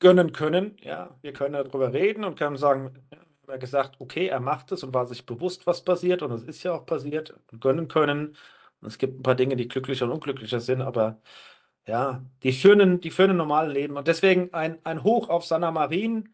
gönnen 0.00 0.32
können. 0.32 0.76
Ja, 0.82 1.16
wir 1.22 1.32
können 1.32 1.54
darüber 1.54 1.92
reden 1.92 2.24
und 2.24 2.36
können 2.38 2.56
sagen, 2.56 2.90
wir 3.50 3.58
gesagt, 3.58 3.96
okay, 4.00 4.28
er 4.28 4.40
macht 4.40 4.72
es 4.72 4.82
und 4.84 4.94
war 4.94 5.06
sich 5.06 5.26
bewusst, 5.26 5.66
was 5.66 5.82
passiert 5.84 6.22
und 6.22 6.32
es 6.32 6.42
ist 6.44 6.62
ja 6.62 6.72
auch 6.74 6.86
passiert. 6.86 7.34
Und 7.52 7.60
gönnen 7.60 7.88
können. 7.88 8.36
Und 8.80 8.88
es 8.88 8.98
gibt 8.98 9.20
ein 9.20 9.22
paar 9.22 9.34
Dinge, 9.34 9.56
die 9.56 9.68
glücklicher 9.68 10.06
und 10.06 10.12
unglücklicher 10.12 10.60
sind, 10.60 10.80
aber 10.82 11.20
ja, 11.86 12.24
die 12.42 12.52
führen, 12.52 13.00
die 13.00 13.10
führen 13.10 13.30
ein 13.32 13.36
normales 13.38 13.74
Leben. 13.74 13.96
Und 13.96 14.08
deswegen 14.08 14.52
ein, 14.54 14.78
ein 14.84 15.02
Hoch 15.04 15.28
auf 15.28 15.44
Sanna 15.46 15.70
Marin 15.70 16.30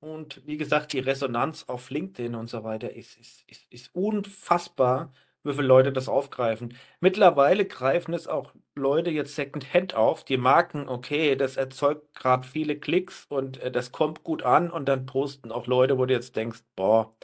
und 0.00 0.46
wie 0.46 0.56
gesagt, 0.56 0.92
die 0.92 0.98
Resonanz 1.00 1.64
auf 1.68 1.90
LinkedIn 1.90 2.34
und 2.34 2.48
so 2.50 2.64
weiter 2.64 2.92
ist, 2.92 3.16
ist, 3.18 3.44
ist, 3.48 3.66
ist 3.70 3.94
unfassbar, 3.94 5.12
wie 5.44 5.52
viele 5.54 5.66
Leute 5.68 5.92
das 5.92 6.08
aufgreifen. 6.08 6.76
Mittlerweile 7.00 7.66
greifen 7.66 8.14
es 8.14 8.26
auch 8.26 8.52
Leute 8.74 9.10
jetzt 9.10 9.34
Secondhand 9.34 9.94
auf, 9.94 10.24
die 10.24 10.36
merken, 10.38 10.88
okay, 10.88 11.36
das 11.36 11.56
erzeugt 11.56 12.14
gerade 12.14 12.46
viele 12.46 12.78
Klicks 12.78 13.26
und 13.26 13.58
äh, 13.58 13.70
das 13.70 13.92
kommt 13.92 14.22
gut 14.24 14.42
an 14.42 14.70
und 14.70 14.86
dann 14.86 15.06
posten 15.06 15.52
auch 15.52 15.66
Leute, 15.66 15.98
wo 15.98 16.06
du 16.06 16.14
jetzt 16.14 16.36
denkst, 16.36 16.60
boah, 16.76 17.14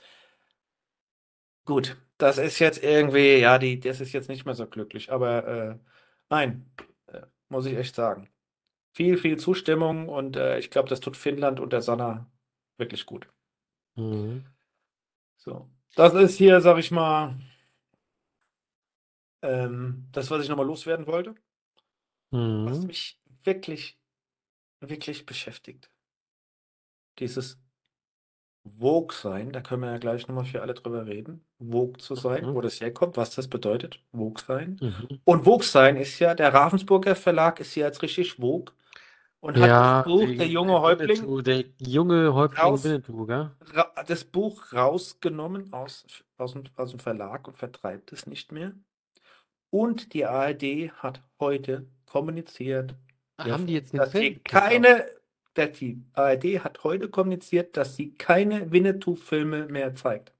gut, 1.64 1.96
das 2.18 2.38
ist 2.38 2.58
jetzt 2.58 2.82
irgendwie, 2.82 3.38
ja, 3.38 3.58
die, 3.58 3.80
das 3.80 4.00
ist 4.00 4.12
jetzt 4.12 4.28
nicht 4.28 4.44
mehr 4.44 4.54
so 4.54 4.66
glücklich, 4.66 5.12
aber 5.12 5.46
äh, 5.46 5.78
nein, 6.30 6.70
äh, 7.06 7.22
muss 7.48 7.66
ich 7.66 7.76
echt 7.76 7.94
sagen. 7.94 8.28
Viel, 8.94 9.16
viel 9.16 9.36
Zustimmung 9.38 10.08
und 10.08 10.36
äh, 10.36 10.58
ich 10.58 10.70
glaube, 10.70 10.88
das 10.88 11.00
tut 11.00 11.16
Finnland 11.16 11.60
und 11.60 11.72
der 11.72 11.82
Sanna 11.82 12.30
wirklich 12.78 13.06
gut. 13.06 13.28
Mhm. 13.96 14.44
So. 15.36 15.70
Das 15.94 16.14
ist 16.14 16.36
hier, 16.36 16.60
sag 16.60 16.78
ich 16.78 16.90
mal, 16.90 17.36
ähm, 19.42 20.08
das, 20.12 20.30
was 20.30 20.42
ich 20.42 20.48
nochmal 20.48 20.66
loswerden 20.66 21.06
wollte, 21.06 21.34
was 22.30 22.78
Mhm. 22.80 22.86
mich 22.86 23.20
wirklich, 23.44 23.98
wirklich 24.80 25.26
beschäftigt. 25.26 25.90
Dieses 27.18 27.58
Vogue 28.78 29.14
sein, 29.16 29.50
da 29.52 29.60
können 29.62 29.82
wir 29.82 29.90
ja 29.92 29.98
gleich 29.98 30.28
nochmal 30.28 30.44
für 30.44 30.60
alle 30.60 30.74
drüber 30.74 31.06
reden. 31.06 31.44
Vogue 31.58 31.96
zu 31.98 32.14
sein, 32.14 32.44
Mhm. 32.50 32.54
wo 32.54 32.60
das 32.60 32.80
herkommt, 32.80 33.16
was 33.16 33.34
das 33.34 33.48
bedeutet, 33.48 34.02
Vogue 34.12 34.42
sein. 34.46 34.76
Mhm. 34.80 35.20
Und 35.24 35.44
Vogue 35.44 35.64
sein 35.64 35.96
ist 35.96 36.18
ja, 36.18 36.34
der 36.34 36.52
Ravensburger 36.52 37.16
Verlag 37.16 37.60
ist 37.60 37.74
ja 37.76 37.86
jetzt 37.86 38.02
richtig 38.02 38.34
Vogue 38.34 38.74
und 39.40 39.54
hat 39.56 39.62
das 39.62 39.68
Ja, 39.68 40.02
Buch 40.02 40.20
die- 40.26 40.36
Der 40.36 40.48
junge 40.48 40.72
der 40.72 40.80
Häuptling 40.82 41.08
Winnetou, 41.22 41.40
der 41.42 41.64
junge 41.78 42.34
Häuptling 42.34 42.62
raus- 42.64 42.84
Winnetou, 42.84 43.26
gell? 43.26 43.50
das 44.06 44.24
Buch 44.24 44.72
rausgenommen 44.72 45.72
aus, 45.72 46.06
aus, 46.36 46.54
aus 46.76 46.90
dem 46.90 46.98
Verlag 47.00 47.48
und 47.48 47.56
vertreibt 47.56 48.12
es 48.12 48.26
nicht 48.26 48.52
mehr. 48.52 48.74
Und 49.70 50.14
die 50.14 50.24
ARD 50.24 50.90
hat 51.02 51.22
heute 51.38 51.88
kommuniziert, 52.06 52.94
Haben 53.36 53.66
die 53.66 53.74
jetzt 53.74 53.94
dass 53.94 54.12
sie 54.12 54.36
keine, 54.36 55.06
dass 55.54 55.72
die 55.78 56.02
ARD 56.14 56.64
hat 56.64 56.84
heute 56.84 57.08
kommuniziert, 57.08 57.76
dass 57.76 57.96
sie 57.96 58.14
keine 58.14 58.70
Winnetou-Filme 58.72 59.66
mehr 59.66 59.94
zeigt. 59.94 60.32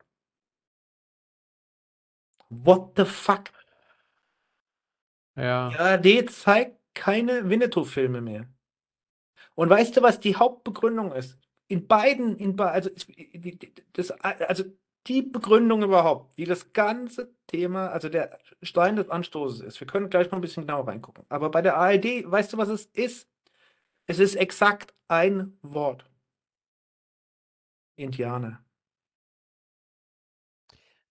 What 2.48 2.92
the 2.96 3.04
fuck? 3.04 3.50
Ja. 5.36 5.68
Die 5.68 5.76
ARD 5.76 6.30
zeigt 6.30 6.78
keine 6.94 7.48
Winnetou-Filme 7.48 8.20
mehr. 8.20 8.48
Und 9.54 9.70
weißt 9.70 9.96
du, 9.96 10.02
was 10.02 10.20
die 10.20 10.36
Hauptbegründung 10.36 11.12
ist? 11.12 11.38
In 11.68 11.86
beiden, 11.86 12.36
in 12.38 12.56
be 12.56 12.70
also, 12.70 12.90
das, 13.92 14.10
also 14.10 14.64
die 15.06 15.22
Begründung 15.22 15.82
überhaupt, 15.82 16.36
wie 16.38 16.44
das 16.44 16.72
ganze 16.72 17.34
Thema, 17.48 17.88
also 17.88 18.08
der 18.08 18.38
Stein 18.62 18.94
des 18.94 19.10
Anstoßes 19.10 19.60
ist. 19.60 19.80
Wir 19.80 19.88
können 19.88 20.08
gleich 20.10 20.30
noch 20.30 20.38
ein 20.38 20.42
bisschen 20.42 20.66
genauer 20.66 20.86
reingucken. 20.86 21.24
Aber 21.28 21.50
bei 21.50 21.60
der 21.60 21.76
ARD, 21.76 22.30
weißt 22.30 22.52
du, 22.52 22.58
was 22.58 22.68
es 22.68 22.84
ist? 22.86 23.28
Es 24.06 24.20
ist 24.20 24.36
exakt 24.36 24.94
ein 25.08 25.58
Wort. 25.62 26.04
Indianer. 27.96 28.62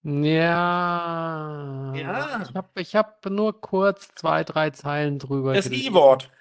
Ja. 0.03 1.93
Ja. 1.93 2.41
Ich 2.43 2.55
habe 2.55 2.81
ich 2.81 2.95
hab 2.95 3.25
nur 3.25 3.59
kurz 3.59 4.09
zwei, 4.15 4.45
drei 4.45 4.69
Zeilen 4.69 5.19
drüber 5.19 5.53
Das. 5.53 5.69
I-Wort. 5.69 6.31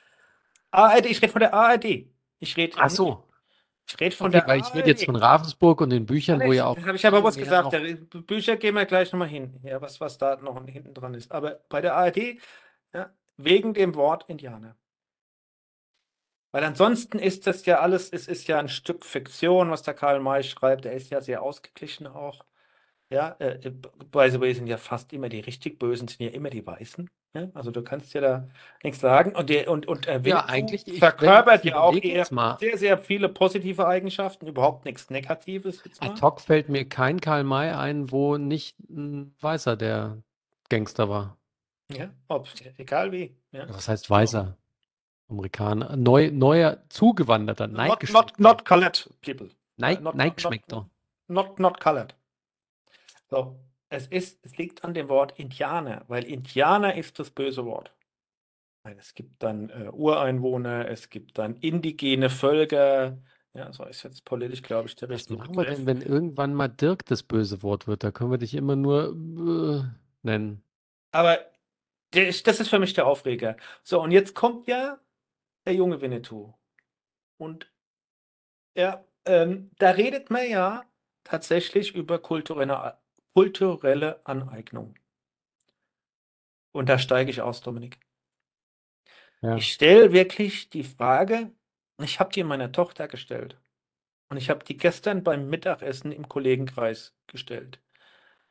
ARD, 0.71 1.07
ich 1.07 1.21
rede 1.21 1.33
von 1.33 1.41
der 1.41 1.53
ARD. 1.53 2.07
Ich 2.39 2.57
rede 2.57 2.77
Ach 2.79 2.91
so. 2.91 3.26
Ich 3.89 4.01
rede 4.01 4.17
von 4.17 4.29
Okay, 4.29 4.41
der 4.41 4.49
weil 4.49 4.61
ich 4.61 4.75
rede 4.75 4.89
jetzt 4.89 5.05
von 5.05 5.17
Ravensburg 5.17 5.81
und 5.81 5.91
den 5.91 6.07
Büchern, 6.07 6.41
wo 6.41 6.53
ja 6.53 6.67
auch. 6.67 6.77
habe 6.79 6.97
ich 6.97 7.07
aber 7.07 7.23
was 7.23 7.37
gesagt. 7.37 7.73
Der 7.73 7.81
Bücher 8.21 8.57
gehen 8.57 8.75
wir 8.75 8.85
gleich 8.85 9.13
nochmal 9.13 9.29
hin. 9.29 9.61
Ja, 9.63 9.81
was, 9.81 10.01
was 10.01 10.19
da 10.19 10.37
noch 10.37 10.65
hinten 10.67 10.93
dran 10.93 11.15
ist. 11.15 11.31
Aber 11.31 11.61
bei 11.69 11.81
der 11.81 11.95
ARD, 11.95 12.39
ja, 12.93 13.11
wegen 13.37 13.75
dem 13.75 13.95
Wort 13.95 14.25
Indianer. 14.29 14.77
Weil 16.51 16.65
ansonsten 16.65 17.19
ist 17.19 17.47
das 17.47 17.67
ja 17.67 17.81
alles, 17.81 18.11
es 18.11 18.29
ist 18.29 18.49
ja 18.49 18.59
ein 18.59 18.69
Stück 18.69 19.05
Fiktion, 19.05 19.71
was 19.71 19.83
der 19.83 19.95
Karl 19.95 20.21
May 20.21 20.43
schreibt. 20.43 20.87
Er 20.87 20.93
ist 20.93 21.11
ja 21.11 21.21
sehr 21.21 21.43
ausgeglichen 21.43 22.07
auch. 22.07 22.45
Ja, 23.11 23.37
äh, 23.39 23.61
äh, 23.69 23.71
by 23.71 24.31
the 24.31 24.41
way 24.41 24.53
sind 24.55 24.67
ja 24.67 24.79
fast 24.79 25.13
immer 25.13 25.29
die 25.29 25.41
richtig 25.41 25.79
Bösen 25.79 26.09
sind 26.09 26.21
ja 26.21 26.31
immer 26.31 26.51
die 26.51 26.67
Weißen. 26.67 27.09
Ja? 27.41 27.49
Also 27.55 27.71
du 27.71 27.83
kannst 27.83 28.13
ja 28.15 28.21
da 28.21 28.49
nichts 28.83 29.01
sagen. 29.01 29.35
Und, 29.35 29.51
der, 29.51 29.71
und, 29.71 29.87
und 29.87 30.07
äh, 30.07 30.21
Ja, 30.25 30.47
eigentlich, 30.47 30.87
ich, 30.87 30.99
verkörpert 30.99 31.65
ja 31.65 31.81
auch 31.81 31.95
eher 31.95 32.25
sehr, 32.59 32.79
sehr 32.79 32.99
viele 32.99 33.29
positive 33.29 33.87
Eigenschaften, 33.87 34.47
überhaupt 34.47 34.85
nichts 34.85 35.11
Negatives 35.11 35.83
jetzt 35.85 36.01
mal. 36.01 36.11
ad 36.11 36.21
hoc 36.23 36.41
fällt 36.41 36.69
mir 36.69 36.89
kein 36.89 37.21
Karl 37.21 37.45
May 37.45 37.71
ein, 37.71 38.11
wo 38.11 38.37
nicht 38.39 38.79
ein 38.89 39.35
Weißer 39.41 39.77
der 39.77 40.19
Gangster 40.69 41.09
war. 41.09 41.37
Ja, 41.93 42.09
ob, 42.29 42.49
egal 42.79 43.13
wie. 43.13 43.37
Ja. 43.53 43.69
Was 43.69 43.89
heißt 43.89 44.09
Weißer? 44.11 44.57
Amerikaner, 45.29 45.97
neu, 45.97 46.31
neuer, 46.33 46.79
zugewanderter, 46.89 47.67
Not, 47.67 47.77
not, 47.77 47.89
Neidgeschmeckter. 47.89 48.35
not 48.43 48.65
colored 48.65 49.11
people. 49.23 49.49
Neid, 49.77 49.97
not- 50.01 50.15
not- 50.15 50.15
Neidgeschmeckter. 50.17 50.89
Not, 51.29 51.59
not 51.59 51.81
colored. 51.81 52.15
So, 53.29 53.57
es 53.97 54.07
ist, 54.09 54.45
es 54.45 54.57
liegt 54.59 54.85
an 54.85 54.95
dem 54.95 55.09
Wort 55.09 55.39
Indianer, 55.39 56.05
weil 56.09 56.25
Indianer 56.25 56.95
ist 56.95 57.19
das 57.19 57.31
böse 57.31 57.65
Wort. 57.65 57.93
Es 58.99 59.15
gibt 59.15 59.43
dann 59.43 59.71
äh, 59.71 59.91
Ureinwohner, 59.93 60.89
es 60.89 61.11
gibt 61.11 61.39
dann 61.39 61.57
indigene 61.57 62.31
Völker. 62.31 63.19
Ja, 63.53 63.73
so 63.73 63.85
ist 63.85 64.05
jetzt 64.05 64.25
politisch, 64.25 64.63
glaube 64.63 64.89
ich, 64.89 64.95
der 64.95 65.09
Was 65.09 65.23
richtige 65.23 65.39
machen 65.39 65.57
wir 65.57 65.65
denn, 65.65 65.87
wenn 65.87 66.03
irgendwann 66.03 66.55
mal 66.55 66.69
Dirk 66.69 67.05
das 67.07 67.23
böse 67.23 67.63
Wort 67.63 67.89
wird? 67.89 68.05
Da 68.05 68.13
können 68.13 68.31
wir 68.31 68.39
dich 68.39 68.55
immer 68.55 68.77
nur 68.77 69.17
äh, 69.17 69.83
nennen. 70.23 70.63
Aber 71.11 71.39
das 72.13 72.61
ist 72.61 72.69
für 72.69 72.79
mich 72.79 72.93
der 72.93 73.07
Aufreger. 73.07 73.57
So, 73.83 74.01
und 74.01 74.13
jetzt 74.13 74.35
kommt 74.35 74.69
ja 74.69 75.01
der 75.65 75.75
junge 75.75 76.01
Winnetou. 76.01 76.55
Und 77.39 77.69
ja, 78.77 79.05
ähm, 79.25 79.71
da 79.79 79.91
redet 79.91 80.31
man 80.31 80.49
ja 80.49 80.85
tatsächlich 81.25 81.95
über 81.95 82.19
kulturelle, 82.21 82.99
kulturelle 83.37 84.19
Aneignung. 84.25 84.95
Und 86.73 86.89
da 86.89 86.99
steige 86.99 87.31
ich 87.31 87.43
aus, 87.43 87.61
Dominik. 87.61 87.99
Ja. 89.43 89.57
Ich 89.57 89.75
stelle 89.75 90.15
wirklich 90.15 90.71
die 90.71 90.85
Frage, 90.85 91.51
ich 92.03 92.19
habe 92.19 92.33
die 92.33 92.45
meiner 92.45 92.73
Tochter 92.73 93.09
gestellt. 93.09 93.61
Und 94.31 94.39
ich 94.39 94.49
habe 94.49 94.65
die 94.65 94.79
gestern 94.79 95.23
beim 95.23 95.51
Mittagessen 95.51 96.13
im 96.13 96.31
Kollegenkreis 96.31 97.15
gestellt. 97.27 97.79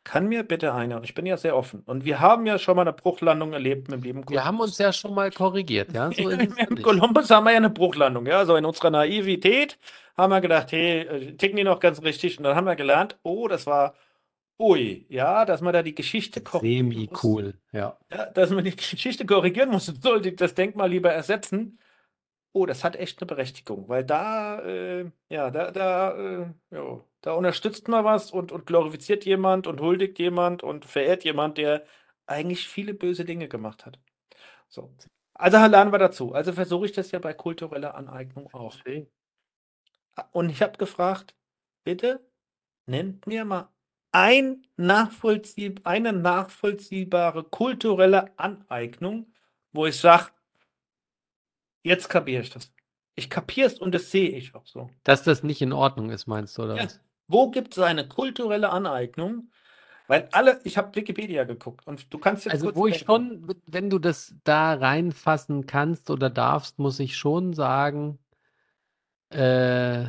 Kann 0.04 0.28
mir 0.28 0.44
bitte 0.44 0.72
einer, 0.76 0.98
und 0.98 1.04
ich 1.04 1.16
bin 1.16 1.26
ja 1.26 1.38
sehr 1.38 1.58
offen, 1.58 1.82
und 1.88 2.06
wir 2.06 2.20
haben 2.20 2.46
ja 2.46 2.60
schon 2.60 2.76
mal 2.76 2.84
eine 2.84 2.94
Bruchlandung 2.94 3.54
erlebt 3.54 3.90
mit 3.90 4.02
dem 4.02 4.04
lieben 4.04 4.30
Wir 4.30 4.46
haben 4.46 4.60
uns 4.60 4.78
ja 4.78 4.94
schon 4.94 5.16
mal 5.16 5.32
korrigiert, 5.32 5.94
ja? 5.94 6.12
So 6.12 6.30
nicht. 6.30 6.84
Columbus 6.84 7.32
haben 7.32 7.46
wir 7.46 7.54
ja 7.54 7.58
eine 7.58 7.72
Bruchlandung, 7.72 8.28
ja. 8.28 8.46
So 8.46 8.56
in 8.56 8.66
unserer 8.66 8.92
Naivität 8.92 9.80
haben 10.16 10.30
wir 10.30 10.42
gedacht, 10.42 10.72
hey, 10.74 11.00
äh, 11.00 11.36
ticken 11.38 11.58
die 11.58 11.64
noch 11.64 11.80
ganz 11.80 12.04
richtig? 12.04 12.38
Und 12.38 12.44
dann 12.44 12.56
haben 12.56 12.66
wir 12.66 12.76
gelernt, 12.76 13.18
oh, 13.24 13.48
das 13.48 13.66
war, 13.66 13.96
ui, 14.60 15.06
ja, 15.10 15.46
dass 15.46 15.62
man 15.62 15.74
da 15.74 15.84
die 15.84 15.96
Geschichte 15.96 16.42
korrigieren 16.42 16.88
muss. 16.88 16.96
Semi-cool, 16.96 17.54
ja. 17.72 17.98
Ja, 18.12 18.26
dass 18.28 18.50
man 18.52 18.64
die 18.64 18.76
Geschichte 18.76 19.26
korrigieren 19.26 19.70
muss 19.70 19.90
und 19.90 20.02
sollte 20.02 20.34
das 20.34 20.56
Denkmal 20.56 20.90
lieber 20.90 21.12
ersetzen. 21.12 21.80
Oh, 22.54 22.66
das 22.66 22.84
hat 22.86 22.96
echt 22.96 23.20
eine 23.22 23.28
Berechtigung, 23.28 23.90
weil 23.90 24.06
da, 24.06 24.60
äh, 24.62 25.12
ja, 25.30 25.52
da, 25.52 25.72
da, 25.72 26.18
äh, 26.18 26.48
ja, 26.72 27.04
da 27.22 27.34
unterstützt 27.34 27.90
man 27.90 28.06
was 28.06 28.32
und, 28.32 28.52
und 28.54 28.66
glorifiziert 28.66 29.26
jemand 29.26 29.68
und 29.68 29.82
huldigt 29.82 30.20
jemand 30.20 30.64
und 30.64 30.86
verehrt 30.86 31.26
jemand, 31.26 31.58
der 31.58 31.86
eigentlich 32.28 32.68
viele 32.68 32.94
böse 32.94 33.26
Dinge 33.26 33.50
gemacht 33.50 33.86
hat. 33.86 34.00
So. 34.70 34.94
Also 35.34 35.58
lernen 35.58 35.92
wir 35.92 36.00
dazu. 36.00 36.34
Also 36.34 36.54
versuche 36.54 36.86
ich 36.86 36.94
das 36.94 37.12
ja 37.12 37.20
bei 37.20 37.34
kultureller 37.34 37.96
Aneignung 37.96 38.48
auch. 38.54 38.78
Und 40.32 40.50
ich 40.50 40.62
habe 40.62 40.78
gefragt, 40.78 41.36
bitte 41.84 42.26
nennt 42.86 43.28
mir 43.28 43.44
mal 43.44 43.75
ein 44.16 44.66
nachvollzieh 44.78 45.76
eine 45.84 46.14
nachvollziehbare 46.14 47.44
kulturelle 47.44 48.32
Aneignung, 48.40 49.34
wo 49.74 49.88
ich 49.88 50.00
sage, 50.00 50.28
jetzt 51.84 52.08
kapiere 52.08 52.44
ich 52.44 52.50
das. 52.50 52.72
Ich 53.16 53.30
kapiere 53.30 53.68
es 53.68 53.78
und 53.78 53.94
das 53.94 54.12
sehe 54.12 54.30
ich 54.30 54.56
auch 54.56 54.66
so. 54.66 54.90
Dass 55.04 55.24
das 55.24 55.44
nicht 55.44 55.62
in 55.62 55.74
Ordnung 55.74 56.12
ist, 56.12 56.28
meinst 56.28 56.58
du, 56.58 56.64
oder 56.64 56.78
Ja. 56.78 56.88
Wo 57.28 57.52
gibt 57.52 57.76
es 57.76 57.84
eine 57.84 58.08
kulturelle 58.08 58.70
Aneignung? 58.70 59.50
Weil 60.08 60.30
alle, 60.32 60.62
ich 60.64 60.78
habe 60.78 60.96
Wikipedia 60.96 61.44
geguckt 61.44 61.86
und 61.86 62.14
du 62.14 62.18
kannst 62.18 62.46
jetzt 62.46 62.54
Also, 62.54 62.74
wo 62.74 62.88
ich 62.88 63.00
schon, 63.00 63.54
wenn 63.66 63.90
du 63.90 64.00
das 64.00 64.34
da 64.46 64.76
reinfassen 64.76 65.66
kannst 65.66 66.10
oder 66.10 66.30
darfst, 66.30 66.80
muss 66.80 67.00
ich 67.00 67.18
schon 67.18 67.54
sagen, 67.54 68.20
äh, 69.30 70.06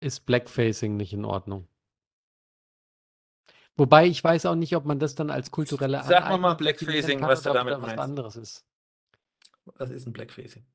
ist 0.00 0.26
Blackfacing 0.26 0.96
nicht 0.96 1.14
in 1.14 1.24
Ordnung. 1.24 1.66
Wobei 3.78 4.06
ich 4.06 4.22
weiß 4.22 4.46
auch 4.46 4.56
nicht, 4.56 4.74
ob 4.74 4.84
man 4.84 4.98
das 4.98 5.14
dann 5.14 5.30
als 5.30 5.52
kulturelle 5.52 6.02
Sag 6.02 6.28
mal 6.28 6.38
mal 6.38 6.54
Blackfacing, 6.54 7.20
kann 7.20 7.28
was 7.28 7.42
du 7.42 7.52
damit 7.52 7.74
da 7.74 7.80
was 7.80 7.86
meinst. 7.88 8.04
anderes 8.04 8.36
ist. 8.36 8.64
Was 9.76 9.90
ist 9.90 10.06
ein 10.06 10.12
Blackfacing? 10.12 10.66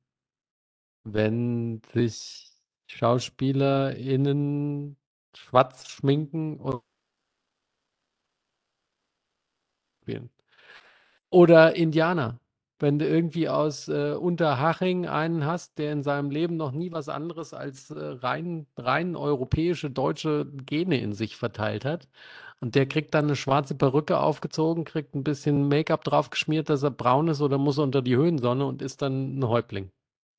Wenn 1.04 1.82
sich 1.92 2.50
SchauspielerInnen 2.86 4.96
schwarz 5.36 5.88
schminken 5.88 6.58
und 6.58 6.80
spielen. 10.02 10.30
Oder 11.30 11.76
Indianer. 11.76 12.40
Wenn 12.78 12.98
du 12.98 13.06
irgendwie 13.06 13.48
aus 13.48 13.88
äh, 13.88 14.14
Unterhaching 14.14 15.06
einen 15.06 15.46
hast, 15.46 15.78
der 15.78 15.92
in 15.92 16.02
seinem 16.02 16.30
Leben 16.30 16.56
noch 16.56 16.72
nie 16.72 16.92
was 16.92 17.08
anderes 17.08 17.54
als 17.54 17.90
äh, 17.90 17.98
rein, 17.98 18.66
rein 18.76 19.16
europäische, 19.16 19.90
deutsche 19.90 20.46
Gene 20.66 20.98
in 21.00 21.12
sich 21.12 21.36
verteilt 21.36 21.84
hat. 21.84 22.08
Und 22.60 22.74
der 22.74 22.86
kriegt 22.86 23.14
dann 23.14 23.26
eine 23.26 23.36
schwarze 23.36 23.74
Perücke 23.74 24.18
aufgezogen, 24.18 24.84
kriegt 24.84 25.14
ein 25.14 25.24
bisschen 25.24 25.68
Make-up 25.68 26.04
drauf 26.04 26.30
geschmiert, 26.30 26.68
dass 26.70 26.82
er 26.82 26.90
braun 26.90 27.28
ist 27.28 27.40
oder 27.42 27.58
muss 27.58 27.78
unter 27.78 28.02
die 28.02 28.16
Höhensonne 28.16 28.66
und 28.66 28.82
ist 28.82 29.02
dann 29.02 29.38
ein 29.38 29.48
Häuptling. 29.48 29.90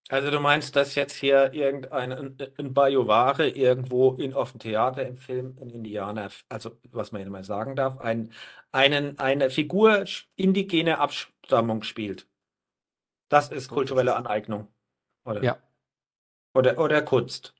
Also 0.10 0.30
du 0.30 0.40
meinst, 0.40 0.76
dass 0.76 0.94
jetzt 0.94 1.16
hier 1.16 1.54
irgendein 1.54 2.12
ein, 2.12 2.74
Bajovare 2.74 3.50
irgendwo 3.50 4.14
in, 4.14 4.36
auf 4.36 4.52
dem 4.52 4.60
Theater 4.60 5.06
im 5.06 5.18
Film 5.18 5.56
ein 5.60 5.70
Indianer, 5.70 6.30
also 6.48 6.78
was 6.92 7.12
man 7.12 7.22
ja 7.22 7.30
mal 7.30 7.44
sagen 7.44 7.76
darf, 7.76 7.98
ein, 7.98 8.32
einen, 8.72 9.18
eine 9.18 9.50
Figur 9.50 10.06
indigener 10.36 11.00
Abstammung 11.00 11.82
spielt. 11.82 12.28
Das 13.30 13.50
ist 13.52 13.68
kulturelle. 13.68 14.16
Aneignung. 14.16 14.68
Oder, 15.26 15.44
Ja. 15.44 15.58
oder, 16.54 16.78
oder 16.78 17.02
Kunst. 17.02 17.56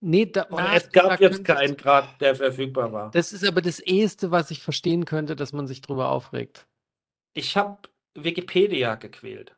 Nee, 0.00 0.26
da, 0.26 0.46
na, 0.50 0.74
es 0.74 0.90
gab 0.90 1.20
jetzt 1.20 1.44
keinen 1.44 1.76
Grad, 1.76 2.20
der 2.20 2.34
verfügbar 2.34 2.92
war. 2.92 3.10
Das 3.12 3.32
ist 3.32 3.44
aber 3.44 3.62
das 3.62 3.78
Eheste, 3.80 4.30
was 4.30 4.50
ich 4.50 4.60
verstehen 4.60 5.06
könnte, 5.06 5.36
dass 5.36 5.52
man 5.52 5.66
sich 5.66 5.80
drüber 5.80 6.10
aufregt. 6.10 6.66
Ich 7.34 7.56
habe 7.56 7.78
Wikipedia 8.14 8.96
gequält 8.96 9.56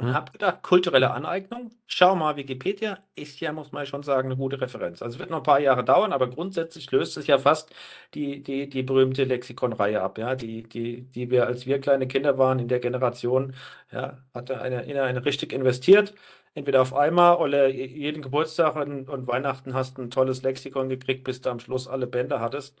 und 0.00 0.08
Mhm. 0.08 0.14
habe 0.14 0.32
gedacht, 0.32 0.62
kulturelle 0.62 1.10
Aneignung, 1.10 1.70
schau 1.86 2.14
mal, 2.16 2.36
Wikipedia. 2.36 2.98
Ist 3.16 3.40
ja, 3.40 3.52
muss 3.52 3.72
man 3.72 3.86
schon 3.86 4.02
sagen, 4.04 4.28
eine 4.28 4.36
gute 4.36 4.60
Referenz. 4.60 5.02
Also 5.02 5.14
es 5.16 5.18
wird 5.18 5.30
noch 5.30 5.38
ein 5.38 5.42
paar 5.42 5.60
Jahre 5.60 5.84
dauern, 5.84 6.12
aber 6.12 6.28
grundsätzlich 6.30 6.90
löst 6.92 7.16
es 7.16 7.26
ja 7.26 7.38
fast 7.38 7.72
die, 8.14 8.42
die, 8.42 8.68
die 8.68 8.82
berühmte 8.82 9.24
Lexikonreihe 9.24 10.00
ab, 10.02 10.18
ja, 10.18 10.34
die, 10.34 10.62
die, 10.68 11.02
die 11.08 11.30
wir, 11.30 11.46
als 11.46 11.66
wir 11.66 11.80
kleine 11.80 12.06
Kinder 12.08 12.38
waren, 12.38 12.58
in 12.58 12.68
der 12.68 12.80
Generation, 12.80 13.54
ja, 13.92 14.18
hatte 14.34 14.60
eine, 14.60 14.82
in 14.84 14.96
eine 14.98 15.24
richtig 15.24 15.52
investiert, 15.52 16.14
entweder 16.54 16.82
auf 16.82 16.94
einmal 16.94 17.36
oder 17.36 17.68
je- 17.68 17.86
jeden 17.86 18.22
Geburtstag 18.22 18.76
und, 18.76 19.08
und 19.08 19.26
Weihnachten 19.26 19.74
hast 19.74 19.98
du 19.98 20.02
ein 20.02 20.10
tolles 20.10 20.42
Lexikon 20.42 20.88
gekriegt, 20.88 21.24
bis 21.24 21.40
du 21.40 21.50
am 21.50 21.60
Schluss 21.60 21.88
alle 21.88 22.06
Bände 22.06 22.40
hattest 22.40 22.78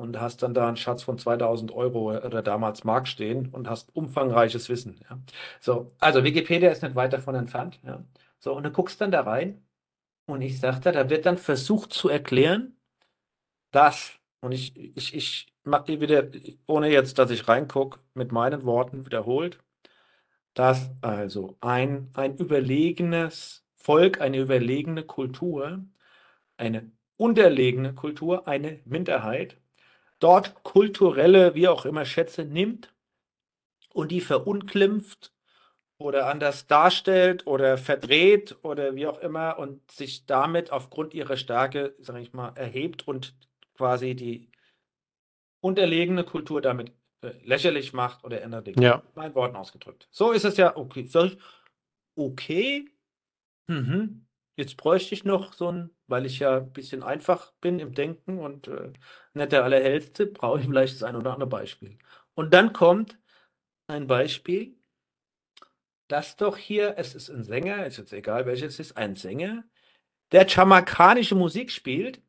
und 0.00 0.20
hast 0.20 0.42
dann 0.42 0.54
da 0.54 0.66
einen 0.68 0.76
Schatz 0.76 1.02
von 1.02 1.18
2000 1.18 1.72
Euro 1.72 2.12
oder 2.16 2.42
damals 2.42 2.84
Mark 2.84 3.08
stehen 3.08 3.48
und 3.50 3.68
hast 3.68 3.94
umfangreiches 3.94 4.68
Wissen, 4.68 5.00
ja. 5.08 5.20
So, 5.60 5.88
also 6.00 6.24
Wikipedia 6.24 6.70
ist 6.70 6.82
nicht 6.82 6.94
weit 6.96 7.12
davon 7.12 7.34
entfernt, 7.34 7.80
ja. 7.84 8.04
So, 8.38 8.54
und 8.54 8.64
du 8.64 8.70
guckst 8.70 9.00
dann 9.00 9.10
da 9.12 9.22
rein 9.22 9.62
und 10.26 10.42
ich 10.42 10.60
sagte, 10.60 10.92
da 10.92 11.10
wird 11.10 11.26
dann 11.26 11.38
versucht 11.38 11.92
zu 11.92 12.08
erklären, 12.08 12.76
dass, 13.72 14.12
und 14.40 14.52
ich, 14.52 14.76
ich, 14.76 15.14
ich 15.14 15.54
mache 15.64 16.00
wieder, 16.00 16.28
ohne 16.66 16.90
jetzt, 16.90 17.18
dass 17.18 17.30
ich 17.30 17.48
reingucke, 17.48 18.00
mit 18.14 18.32
meinen 18.32 18.64
Worten 18.64 19.06
wiederholt, 19.06 19.60
dass 20.54 20.90
also 21.00 21.56
ein, 21.60 22.10
ein 22.14 22.36
überlegenes 22.36 23.64
Volk, 23.76 24.20
eine 24.20 24.38
überlegene 24.38 25.04
Kultur, 25.04 25.84
eine 26.56 26.92
unterlegene 27.16 27.94
Kultur, 27.94 28.48
eine 28.48 28.80
Minderheit, 28.84 29.59
dort 30.20 30.62
kulturelle, 30.62 31.54
wie 31.54 31.68
auch 31.68 31.84
immer, 31.84 32.04
Schätze 32.04 32.44
nimmt 32.44 32.94
und 33.92 34.10
die 34.12 34.20
verunglimpft 34.20 35.32
oder 35.98 36.28
anders 36.28 36.66
darstellt 36.66 37.46
oder 37.46 37.76
verdreht 37.76 38.56
oder 38.62 38.94
wie 38.94 39.06
auch 39.06 39.18
immer 39.18 39.58
und 39.58 39.90
sich 39.90 40.24
damit 40.26 40.70
aufgrund 40.70 41.12
ihrer 41.12 41.36
Stärke, 41.36 41.94
sage 41.98 42.20
ich 42.20 42.32
mal, 42.32 42.50
erhebt 42.56 43.06
und 43.06 43.34
quasi 43.74 44.14
die 44.14 44.50
unterlegene 45.60 46.24
Kultur 46.24 46.62
damit 46.62 46.92
äh, 47.22 47.32
lächerlich 47.44 47.92
macht 47.92 48.24
oder 48.24 48.40
ändert 48.40 48.66
Dinge. 48.66 48.82
Ja. 48.82 49.02
Meinen 49.14 49.34
Worten 49.34 49.56
ausgedrückt. 49.56 50.08
So 50.10 50.32
ist 50.32 50.44
es 50.44 50.56
ja, 50.56 50.76
okay. 50.76 51.00
Ich, 51.00 51.38
okay, 52.14 52.88
mhm. 53.66 54.26
Jetzt 54.56 54.76
bräuchte 54.76 55.14
ich 55.14 55.24
noch 55.24 55.52
so 55.52 55.70
ein, 55.70 55.90
weil 56.10 56.26
ich 56.26 56.38
ja 56.40 56.58
ein 56.58 56.72
bisschen 56.72 57.02
einfach 57.02 57.52
bin 57.60 57.78
im 57.78 57.94
Denken 57.94 58.38
und 58.38 58.68
äh, 58.68 58.92
nicht 59.34 59.52
der 59.52 59.64
Allerhellste, 59.64 60.26
brauche 60.28 60.60
ich 60.60 60.66
vielleicht 60.66 60.94
das 60.96 61.02
ein 61.02 61.16
oder 61.16 61.32
andere 61.34 61.48
Beispiel. 61.48 61.98
Und 62.34 62.52
dann 62.54 62.72
kommt 62.72 63.18
ein 63.88 64.06
Beispiel, 64.06 64.76
das 66.08 66.36
doch 66.36 66.56
hier, 66.56 66.94
es 66.98 67.14
ist 67.14 67.30
ein 67.30 67.44
Sänger, 67.44 67.86
ist 67.86 67.98
jetzt 67.98 68.12
egal 68.12 68.46
welches 68.46 68.74
es 68.74 68.80
ist, 68.80 68.96
ein 68.96 69.14
Sänger, 69.14 69.64
der 70.32 70.46
jamaikanische 70.46 71.34
Musik 71.34 71.70
spielt. 71.70 72.22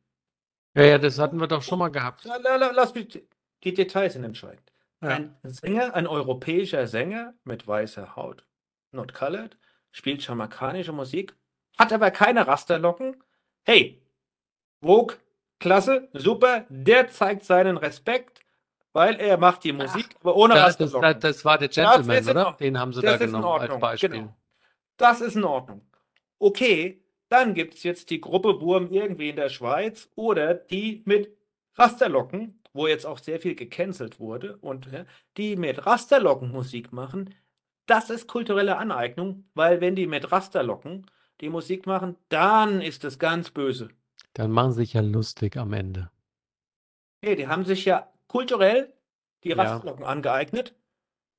Ja, 0.76 0.84
ja, 0.84 0.98
das 0.98 1.20
hatten 1.20 1.40
wir 1.40 1.48
doch 1.48 1.62
schon 1.64 1.80
mal 1.80 1.90
gehabt. 1.90 2.24
La- 2.26 2.38
la- 2.38 2.72
Lass 2.72 2.94
mich, 2.96 3.24
die 3.64 3.74
Details 3.74 4.14
sind 4.14 4.24
entscheidend. 4.24 4.72
Ja. 5.02 5.10
Ein 5.10 5.36
Sänger, 5.44 5.94
ein 5.96 6.08
europäischer 6.08 6.88
Sänger 6.88 7.34
mit 7.44 7.68
weißer 7.68 8.16
Haut, 8.16 8.46
not 8.92 9.14
colored, 9.14 9.58
spielt 9.92 10.26
jamaikanische 10.26 10.94
Musik, 10.94 11.36
hat 11.78 11.92
aber 11.92 12.12
keine 12.12 12.46
Rasterlocken. 12.48 13.22
Hey, 13.66 14.02
Vogue, 14.82 15.18
klasse, 15.60 16.10
super, 16.14 16.66
der 16.70 17.10
zeigt 17.10 17.44
seinen 17.46 17.78
Respekt, 17.78 18.42
weil 18.94 19.16
er 19.20 19.38
macht 19.38 19.64
die 19.64 19.74
Musik, 19.74 20.16
aber 20.22 20.36
ohne 20.36 20.56
das, 20.56 20.80
Rasterlocken. 20.80 21.02
das, 21.02 21.20
das 21.20 21.46
war 21.46 21.58
der 21.58 21.70
Das 21.70 21.76
Gentleman, 22.04 22.28
oder? 22.28 22.58
Den 22.60 22.80
haben 22.80 22.94
sie 22.94 23.02
Das 23.02 23.20
da 23.20 23.26
ist 23.26 23.34
in 23.34 23.34
genommen 23.34 23.60
als 23.60 23.78
Beispiel. 23.80 24.10
genau. 24.10 24.36
Das 24.98 25.22
ist 25.22 25.36
in 25.36 25.44
Ordnung. 25.44 25.82
Okay, 26.40 27.04
dann 27.30 27.54
gibt 27.54 27.76
es 27.76 27.84
jetzt 27.84 28.10
die 28.10 28.22
Gruppe 28.22 28.62
Wurm 28.62 28.92
irgendwie 28.92 29.30
in 29.30 29.36
der 29.36 29.50
Schweiz 29.50 30.10
oder 30.16 30.54
die 30.56 31.04
mit 31.06 31.36
Rasterlocken, 31.76 32.60
wo 32.74 32.88
jetzt 32.88 33.06
auch 33.06 33.20
sehr 33.20 33.40
viel 33.40 33.56
gecancelt 33.56 34.20
wurde, 34.20 34.58
und 34.58 34.88
die 35.38 35.56
mit 35.56 35.86
Rasterlocken 35.86 36.52
Musik 36.52 36.92
machen. 36.94 37.34
Das 37.86 38.10
ist 38.10 38.28
kulturelle 38.28 38.78
Aneignung, 38.78 39.46
weil 39.54 39.82
wenn 39.82 39.96
die 39.96 40.08
mit 40.08 40.32
Rasterlocken 40.32 41.06
die 41.42 41.50
Musik 41.50 41.86
machen, 41.88 42.16
dann 42.30 42.82
ist 42.82 43.04
es 43.04 43.20
ganz 43.20 43.52
böse. 43.52 43.90
Dann 44.34 44.52
machen 44.52 44.74
sie 44.74 44.80
sich 44.82 44.92
ja 44.94 45.00
lustig 45.02 45.56
am 45.56 45.72
Ende. 45.72 46.12
Nee, 47.24 47.36
die 47.36 47.48
haben 47.48 47.66
sich 47.66 47.86
ja 47.86 48.12
kulturell 48.28 48.94
die 49.44 49.54
Ja. 49.54 49.56
Rasterlocken 49.56 50.06
angeeignet 50.06 50.76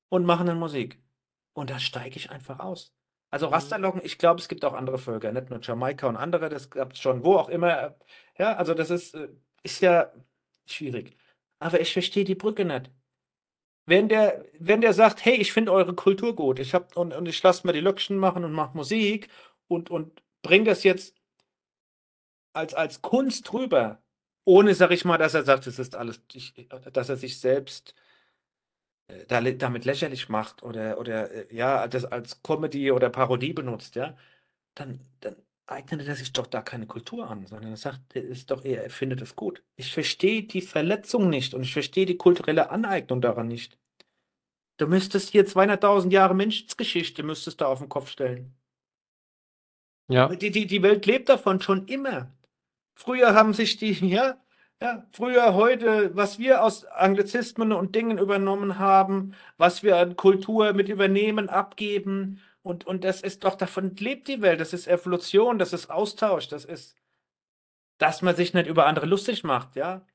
und 0.09 0.25
machen 0.25 0.47
dann 0.47 0.59
Musik. 0.59 1.01
Und 1.53 1.69
da 1.69 1.79
steige 1.79 2.17
ich 2.17 2.31
einfach 2.31 2.59
aus. 2.59 2.93
Also 3.31 3.47
Mhm. 3.47 3.53
Rasterlocken, 3.53 4.01
ich 4.03 4.17
glaube, 4.17 4.39
es 4.41 4.47
gibt 4.47 4.65
auch 4.65 4.73
andere 4.73 4.97
Völker, 4.99 5.31
nicht 5.31 5.49
nur 5.49 5.61
Jamaika 5.61 6.07
und 6.07 6.17
andere, 6.17 6.49
das 6.49 6.69
gab 6.69 6.93
es 6.93 6.99
schon, 6.99 7.23
wo 7.23 7.37
auch 7.37 7.49
immer. 7.49 7.95
Ja, 8.37 8.55
also 8.57 8.73
das 8.73 8.89
ist, 8.91 9.15
äh, 9.15 9.29
ist 9.63 9.81
ja 9.81 10.11
schwierig. 10.67 11.17
Aber 11.59 11.79
ich 11.81 11.93
verstehe 11.93 12.25
die 12.25 12.35
Brücke 12.35 12.65
nicht. 12.65 12.91
Wenn 13.85 14.07
der, 14.09 14.45
wenn 14.59 14.81
der 14.81 14.93
sagt, 14.93 15.25
hey, 15.25 15.35
ich 15.35 15.51
finde 15.53 15.73
eure 15.73 15.93
Kultur 15.95 16.35
gut, 16.35 16.59
ich 16.59 16.73
hab, 16.73 16.95
und, 16.95 17.13
und 17.13 17.27
ich 17.27 17.41
lasse 17.43 17.67
mir 17.67 17.73
die 17.73 17.81
Löckchen 17.81 18.17
machen 18.17 18.45
und 18.45 18.53
mache 18.53 18.77
Musik 18.77 19.29
und, 19.67 19.89
und 19.89 20.21
bring 20.41 20.65
das 20.65 20.83
jetzt 20.83 21.15
als, 22.53 22.73
als 22.73 23.01
Kunst 23.01 23.51
rüber, 23.53 24.01
ohne, 24.45 24.75
sag 24.75 24.91
ich 24.91 25.05
mal, 25.05 25.17
dass 25.17 25.33
er 25.33 25.43
sagt, 25.43 25.67
das 25.67 25.79
ist 25.79 25.95
alles, 25.95 26.21
ich, 26.33 26.53
dass 26.91 27.09
er 27.09 27.17
sich 27.17 27.39
selbst 27.39 27.95
äh, 29.07 29.25
da, 29.27 29.41
damit 29.41 29.85
lächerlich 29.85 30.29
macht 30.29 30.63
oder, 30.63 30.99
oder 30.99 31.31
äh, 31.31 31.55
ja, 31.55 31.87
das 31.87 32.05
als 32.05 32.41
Comedy 32.43 32.91
oder 32.91 33.09
Parodie 33.09 33.53
benutzt, 33.53 33.95
ja, 33.95 34.17
dann, 34.75 34.99
dann 35.21 35.35
eignet 35.65 36.07
er 36.07 36.15
sich 36.15 36.33
doch 36.33 36.47
da 36.47 36.61
keine 36.61 36.87
Kultur 36.87 37.29
an, 37.29 37.45
sondern 37.47 37.71
er 37.71 37.77
sagt, 37.77 38.15
er 38.15 38.23
ist 38.23 38.51
doch 38.51 38.63
eher, 38.65 38.83
er 38.83 38.89
findet 38.89 39.21
es 39.21 39.35
gut. 39.35 39.63
Ich 39.75 39.93
verstehe 39.93 40.43
die 40.43 40.61
Verletzung 40.61 41.29
nicht 41.29 41.53
und 41.53 41.63
ich 41.63 41.73
verstehe 41.73 42.05
die 42.05 42.17
kulturelle 42.17 42.69
Aneignung 42.69 43.21
daran 43.21 43.47
nicht. 43.47 43.77
Du 44.77 44.87
müsstest 44.87 45.29
hier 45.29 45.45
200.000 45.47 46.11
Jahre 46.11 46.35
Menschensgeschichte 46.35 47.23
müsstest 47.23 47.61
du 47.61 47.65
auf 47.65 47.79
den 47.79 47.89
Kopf 47.89 48.09
stellen. 48.09 48.55
Ja, 50.09 50.27
Die, 50.27 50.51
die, 50.51 50.67
die 50.67 50.83
Welt 50.83 51.05
lebt 51.05 51.29
davon 51.29 51.61
schon 51.61 51.87
immer. 51.87 52.31
Früher 52.95 53.33
haben 53.33 53.53
sich 53.53 53.77
die, 53.77 53.91
ja, 54.07 54.37
ja, 54.81 55.07
früher, 55.13 55.53
heute, 55.53 56.15
was 56.15 56.39
wir 56.39 56.63
aus 56.63 56.85
Anglizismen 56.85 57.71
und 57.71 57.95
Dingen 57.95 58.17
übernommen 58.17 58.79
haben, 58.79 59.33
was 59.57 59.81
wir 59.83 59.97
an 59.97 60.15
Kultur 60.15 60.73
mit 60.73 60.89
übernehmen, 60.89 61.49
abgeben, 61.49 62.41
und, 62.63 62.87
und 62.87 63.03
das 63.03 63.21
ist 63.21 63.43
doch, 63.43 63.55
davon 63.55 63.93
lebt 63.97 64.29
die 64.29 64.41
Welt. 64.41 64.61
Das 64.61 64.71
ist 64.71 64.87
Evolution, 64.87 65.59
das 65.59 65.73
ist 65.73 65.89
Austausch, 65.89 66.47
das 66.47 66.63
ist, 66.63 66.95
dass 67.97 68.21
man 68.21 68.37
sich 68.37 68.53
nicht 68.53 68.67
über 68.67 68.85
andere 68.85 69.05
lustig 69.05 69.43
macht, 69.43 69.75
ja. 69.75 70.05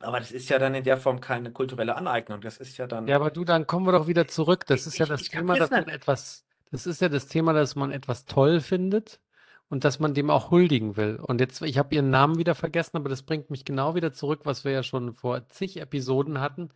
Aber 0.00 0.18
das 0.18 0.32
ist 0.32 0.48
ja 0.48 0.58
dann 0.58 0.74
in 0.74 0.84
der 0.84 0.96
Form 0.96 1.20
keine 1.20 1.52
kulturelle 1.52 1.94
Aneignung. 1.96 2.40
Das 2.40 2.56
ist 2.56 2.78
ja 2.78 2.86
dann. 2.86 3.06
ja, 3.08 3.16
aber 3.16 3.30
du, 3.30 3.44
dann 3.44 3.66
kommen 3.66 3.84
wir 3.86 3.92
doch 3.92 4.06
wieder 4.06 4.26
zurück. 4.26 4.64
Das 4.66 4.80
Ich- 4.82 4.86
ist 4.86 4.98
ja 4.98 5.04
das 5.04 5.24
Thema, 5.24 5.54
dass 5.56 5.68
man 5.70 5.86
etwas, 5.88 6.45
das 6.70 6.86
ist 6.86 7.00
ja 7.00 7.08
das 7.08 7.26
Thema, 7.26 7.52
dass 7.52 7.76
man 7.76 7.92
etwas 7.92 8.24
toll 8.24 8.60
findet 8.60 9.20
und 9.68 9.84
dass 9.84 9.98
man 9.98 10.14
dem 10.14 10.30
auch 10.30 10.50
huldigen 10.50 10.96
will. 10.96 11.16
Und 11.16 11.40
jetzt, 11.40 11.62
ich 11.62 11.78
habe 11.78 11.94
ihren 11.94 12.10
Namen 12.10 12.38
wieder 12.38 12.54
vergessen, 12.54 12.96
aber 12.96 13.08
das 13.08 13.22
bringt 13.22 13.50
mich 13.50 13.64
genau 13.64 13.94
wieder 13.94 14.12
zurück, 14.12 14.40
was 14.44 14.64
wir 14.64 14.72
ja 14.72 14.82
schon 14.82 15.14
vor 15.14 15.48
zig 15.48 15.80
Episoden 15.80 16.40
hatten. 16.40 16.70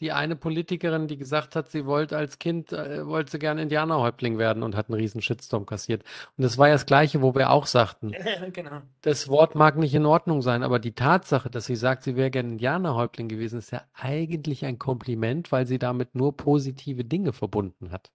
Die 0.00 0.10
eine 0.10 0.34
Politikerin, 0.34 1.06
die 1.06 1.16
gesagt 1.16 1.54
hat, 1.54 1.70
sie 1.70 1.86
wollte 1.86 2.16
als 2.16 2.40
Kind, 2.40 2.72
äh, 2.72 3.06
wollte 3.06 3.30
sie 3.30 3.38
gerne 3.38 3.62
Indianerhäuptling 3.62 4.38
werden 4.38 4.64
und 4.64 4.74
hat 4.74 4.88
einen 4.88 4.98
riesen 4.98 5.22
Shitstorm 5.22 5.66
kassiert. 5.66 6.02
Und 6.36 6.42
das 6.42 6.58
war 6.58 6.66
ja 6.66 6.74
das 6.74 6.86
Gleiche, 6.86 7.22
wo 7.22 7.36
wir 7.36 7.50
auch 7.50 7.66
sagten, 7.66 8.12
genau. 8.52 8.82
das 9.02 9.28
Wort 9.28 9.54
mag 9.54 9.76
nicht 9.76 9.94
in 9.94 10.04
Ordnung 10.04 10.42
sein, 10.42 10.64
aber 10.64 10.80
die 10.80 10.96
Tatsache, 10.96 11.48
dass 11.48 11.66
sie 11.66 11.76
sagt, 11.76 12.02
sie 12.02 12.16
wäre 12.16 12.32
gerne 12.32 12.50
Indianerhäuptling 12.50 13.28
gewesen, 13.28 13.60
ist 13.60 13.70
ja 13.70 13.82
eigentlich 13.94 14.64
ein 14.64 14.80
Kompliment, 14.80 15.52
weil 15.52 15.64
sie 15.64 15.78
damit 15.78 16.16
nur 16.16 16.36
positive 16.36 17.04
Dinge 17.04 17.32
verbunden 17.32 17.92
hat. 17.92 18.10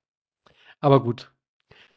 Aber 0.80 1.02
gut. 1.04 1.32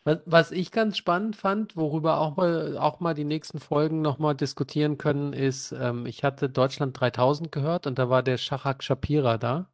Was, 0.04 0.18
was 0.26 0.50
ich 0.50 0.72
ganz 0.72 0.96
spannend 0.96 1.36
fand, 1.36 1.76
worüber 1.76 2.18
auch 2.18 2.36
mal, 2.36 2.76
auch 2.76 3.00
mal 3.00 3.14
die 3.14 3.24
nächsten 3.24 3.60
Folgen 3.60 4.02
nochmal 4.02 4.34
diskutieren 4.34 4.98
können, 4.98 5.32
ist, 5.32 5.72
ähm, 5.72 6.06
ich 6.06 6.24
hatte 6.24 6.48
Deutschland 6.48 6.98
3000 6.98 7.52
gehört 7.52 7.86
und 7.86 7.98
da 7.98 8.10
war 8.10 8.22
der 8.22 8.38
Shahak 8.38 8.82
Shapira 8.82 9.38
da. 9.38 9.70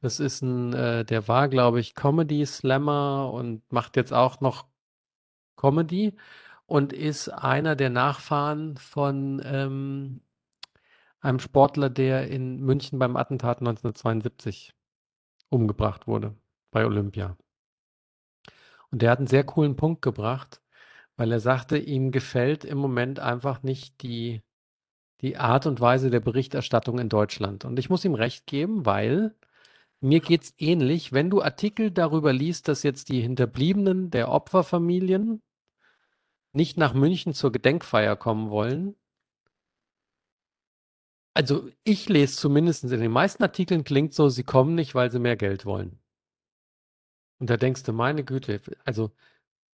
Das 0.00 0.20
ist 0.20 0.42
ein, 0.42 0.72
äh, 0.74 1.04
der 1.04 1.28
war, 1.28 1.48
glaube 1.48 1.80
ich, 1.80 1.94
Comedy-Slammer 1.94 3.30
und 3.32 3.70
macht 3.72 3.96
jetzt 3.96 4.12
auch 4.12 4.40
noch 4.40 4.66
Comedy 5.56 6.16
und 6.66 6.92
ist 6.92 7.28
einer 7.28 7.76
der 7.76 7.90
Nachfahren 7.90 8.76
von 8.76 9.42
ähm, 9.44 10.20
einem 11.20 11.40
Sportler, 11.40 11.90
der 11.90 12.28
in 12.28 12.60
München 12.60 12.98
beim 12.98 13.16
Attentat 13.16 13.58
1972 13.58 14.74
umgebracht 15.50 16.06
wurde 16.06 16.36
bei 16.70 16.86
Olympia. 16.86 17.36
Und 18.90 19.02
der 19.02 19.10
hat 19.10 19.18
einen 19.18 19.26
sehr 19.26 19.44
coolen 19.44 19.76
Punkt 19.76 20.02
gebracht, 20.02 20.62
weil 21.16 21.32
er 21.32 21.40
sagte, 21.40 21.78
ihm 21.78 22.10
gefällt 22.10 22.64
im 22.64 22.78
Moment 22.78 23.20
einfach 23.20 23.62
nicht 23.62 24.02
die, 24.02 24.42
die 25.20 25.36
Art 25.36 25.66
und 25.66 25.80
Weise 25.80 26.10
der 26.10 26.20
Berichterstattung 26.20 26.98
in 26.98 27.08
Deutschland. 27.08 27.64
Und 27.64 27.78
ich 27.78 27.90
muss 27.90 28.04
ihm 28.04 28.14
recht 28.14 28.46
geben, 28.46 28.86
weil 28.86 29.34
mir 30.00 30.20
geht 30.20 30.44
es 30.44 30.54
ähnlich, 30.58 31.12
wenn 31.12 31.28
du 31.28 31.42
Artikel 31.42 31.90
darüber 31.90 32.32
liest, 32.32 32.68
dass 32.68 32.84
jetzt 32.84 33.08
die 33.08 33.20
Hinterbliebenen 33.20 34.10
der 34.10 34.30
Opferfamilien 34.30 35.42
nicht 36.52 36.78
nach 36.78 36.94
München 36.94 37.34
zur 37.34 37.52
Gedenkfeier 37.52 38.16
kommen 38.16 38.50
wollen. 38.50 38.94
Also 41.34 41.68
ich 41.84 42.08
lese 42.08 42.36
zumindest 42.36 42.84
in 42.84 42.90
den 42.90 43.10
meisten 43.10 43.42
Artikeln 43.42 43.84
klingt 43.84 44.14
so, 44.14 44.28
sie 44.28 44.44
kommen 44.44 44.74
nicht, 44.74 44.94
weil 44.94 45.10
sie 45.10 45.18
mehr 45.18 45.36
Geld 45.36 45.64
wollen. 45.66 46.00
Und 47.38 47.50
da 47.50 47.56
denkst 47.56 47.84
du, 47.84 47.92
meine 47.92 48.24
Güte, 48.24 48.60
also 48.84 49.12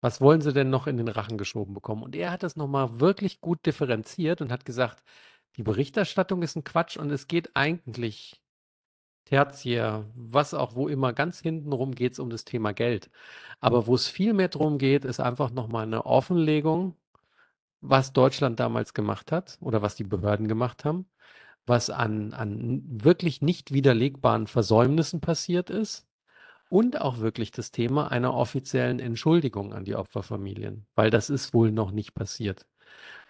was 0.00 0.20
wollen 0.20 0.42
sie 0.42 0.52
denn 0.52 0.68
noch 0.70 0.86
in 0.86 0.98
den 0.98 1.08
Rachen 1.08 1.38
geschoben 1.38 1.74
bekommen? 1.74 2.02
Und 2.02 2.14
er 2.14 2.30
hat 2.30 2.42
das 2.42 2.56
nochmal 2.56 3.00
wirklich 3.00 3.40
gut 3.40 3.64
differenziert 3.64 4.42
und 4.42 4.52
hat 4.52 4.66
gesagt, 4.66 5.02
die 5.56 5.62
Berichterstattung 5.62 6.42
ist 6.42 6.56
ein 6.56 6.64
Quatsch 6.64 6.96
und 6.98 7.10
es 7.10 7.26
geht 7.26 7.56
eigentlich 7.56 8.42
tertiär, 9.24 10.04
was 10.14 10.52
auch 10.54 10.74
wo 10.74 10.88
immer, 10.88 11.12
ganz 11.14 11.40
hintenrum 11.40 11.94
geht 11.94 12.12
es 12.14 12.18
um 12.18 12.30
das 12.30 12.44
Thema 12.44 12.72
Geld. 12.74 13.10
Aber 13.60 13.86
wo 13.86 13.94
es 13.94 14.08
viel 14.08 14.34
mehr 14.34 14.48
darum 14.48 14.78
geht, 14.78 15.04
ist 15.06 15.20
einfach 15.20 15.50
nochmal 15.50 15.84
eine 15.84 16.04
Offenlegung, 16.06 16.96
was 17.80 18.12
Deutschland 18.12 18.60
damals 18.60 18.94
gemacht 18.94 19.32
hat 19.32 19.58
oder 19.60 19.82
was 19.82 19.94
die 19.96 20.04
Behörden 20.04 20.48
gemacht 20.48 20.84
haben, 20.84 21.06
was 21.66 21.90
an, 21.90 22.34
an 22.34 22.82
wirklich 22.86 23.42
nicht 23.42 23.72
widerlegbaren 23.72 24.48
Versäumnissen 24.48 25.20
passiert 25.20 25.70
ist 25.70 26.06
und 26.74 27.00
auch 27.00 27.20
wirklich 27.20 27.52
das 27.52 27.70
Thema 27.70 28.10
einer 28.10 28.34
offiziellen 28.34 28.98
Entschuldigung 28.98 29.72
an 29.72 29.84
die 29.84 29.94
Opferfamilien, 29.94 30.86
weil 30.96 31.08
das 31.08 31.30
ist 31.30 31.54
wohl 31.54 31.70
noch 31.70 31.92
nicht 31.92 32.14
passiert. 32.14 32.66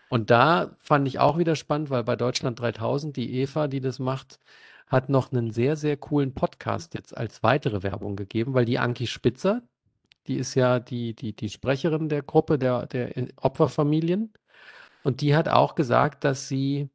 Und 0.09 0.31
da 0.31 0.75
fand 0.79 1.07
ich 1.07 1.19
auch 1.19 1.37
wieder 1.37 1.55
spannend, 1.55 1.91
weil 1.91 2.05
bei 2.05 2.17
Deutschland 2.17 2.59
3000 2.59 3.15
die 3.15 3.35
Eva, 3.35 3.69
die 3.69 3.81
das 3.81 3.99
macht, 3.99 4.39
hat 4.87 5.11
noch 5.11 5.31
einen 5.31 5.51
sehr, 5.51 5.77
sehr 5.77 5.99
coolen 5.99 6.33
Podcast 6.33 6.95
jetzt 6.95 7.15
als 7.15 7.43
weitere 7.43 7.83
Werbung 7.83 8.17
gegeben, 8.17 8.55
weil 8.55 8.65
die 8.65 8.79
Anki 8.79 9.07
Spitzer, 9.07 9.61
die 10.27 10.37
ist 10.37 10.55
ja 10.55 10.81
die, 10.81 11.15
die, 11.15 11.37
die 11.37 11.51
Sprecherin 11.51 12.09
der 12.09 12.23
Gruppe 12.23 12.59
der, 12.59 12.87
der 12.87 13.13
Opferfamilien. 13.37 14.33
Und 15.03 15.21
die 15.21 15.37
hat 15.37 15.51
auch 15.51 15.75
gesagt, 15.75 16.25
dass 16.25 16.49
sie 16.49 16.89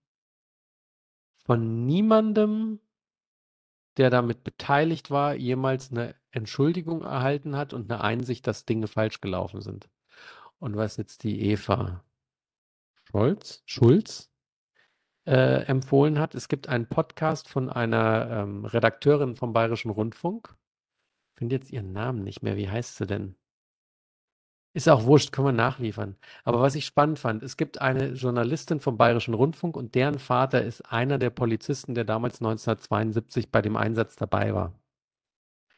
von 1.46 1.86
niemandem, 1.86 2.80
der 3.98 4.10
damit 4.10 4.44
beteiligt 4.44 5.12
war, 5.12 5.36
jemals 5.36 5.92
eine 5.92 6.16
Entschuldigung 6.32 7.04
erhalten 7.04 7.56
hat 7.56 7.74
und 7.74 7.92
eine 7.92 8.02
Einsicht, 8.02 8.48
dass 8.48 8.66
Dinge 8.66 8.88
falsch 8.88 9.22
gelaufen 9.22 9.62
sind. 9.62 9.90
und 10.60 10.76
was 10.76 10.98
jetzt 10.98 11.24
die 11.24 11.42
Eva 11.52 12.04
Scholz, 13.06 13.64
Schulz 13.66 14.30
äh, 15.26 15.64
empfohlen 15.66 16.20
hat. 16.20 16.36
Es 16.36 16.48
gibt 16.48 16.70
einen 16.70 16.88
Podcast 16.88 17.48
von 17.48 17.70
einer 17.70 18.30
ähm, 18.30 18.66
Redakteurin 18.66 19.36
vom 19.36 19.54
Bayerischen 19.54 19.90
Rundfunk. 19.90 20.56
Ich 21.34 21.40
finde 21.40 21.56
jetzt 21.56 21.72
ihren 21.72 21.92
Namen 21.92 22.24
nicht 22.24 22.44
mehr. 22.44 22.58
Wie 22.58 22.70
heißt 22.70 22.98
sie 22.98 23.08
denn? 23.08 23.39
Ist 24.74 24.88
auch 24.88 25.06
wurscht, 25.06 25.32
können 25.32 25.48
wir 25.48 25.52
nachliefern. 25.52 26.16
Aber 26.44 26.62
was 26.62 26.76
ich 26.76 26.86
spannend 26.86 27.18
fand, 27.18 27.42
es 27.42 27.58
gibt 27.58 27.82
eine 27.82 28.10
Journalistin 28.14 28.80
vom 28.80 28.98
Bayerischen 28.98 29.34
Rundfunk 29.34 29.76
und 29.76 29.96
deren 29.96 30.20
Vater 30.20 30.64
ist 30.64 30.82
einer 30.82 31.18
der 31.18 31.32
Polizisten, 31.32 31.96
der 31.96 32.04
damals 32.06 32.36
1972 32.36 33.52
bei 33.52 33.62
dem 33.64 33.76
Einsatz 33.76 34.16
dabei 34.16 34.54
war. 34.54 34.74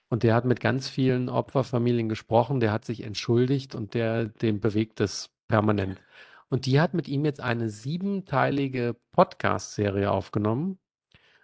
Und 0.10 0.24
der 0.24 0.36
hat 0.36 0.44
mit 0.44 0.60
ganz 0.60 0.90
vielen 0.90 1.30
Opferfamilien 1.30 2.10
gesprochen, 2.10 2.60
der 2.60 2.74
hat 2.74 2.84
sich 2.84 3.04
entschuldigt 3.04 3.76
und 3.76 3.94
der, 3.94 4.26
den 4.26 4.60
bewegt 4.60 5.00
es 5.00 5.30
permanent. 5.48 6.02
Und 6.50 6.66
die 6.66 6.82
hat 6.82 6.94
mit 6.94 7.08
ihm 7.08 7.24
jetzt 7.24 7.40
eine 7.40 7.70
siebenteilige 7.70 8.98
Podcast-Serie 9.14 10.12
aufgenommen, 10.12 10.80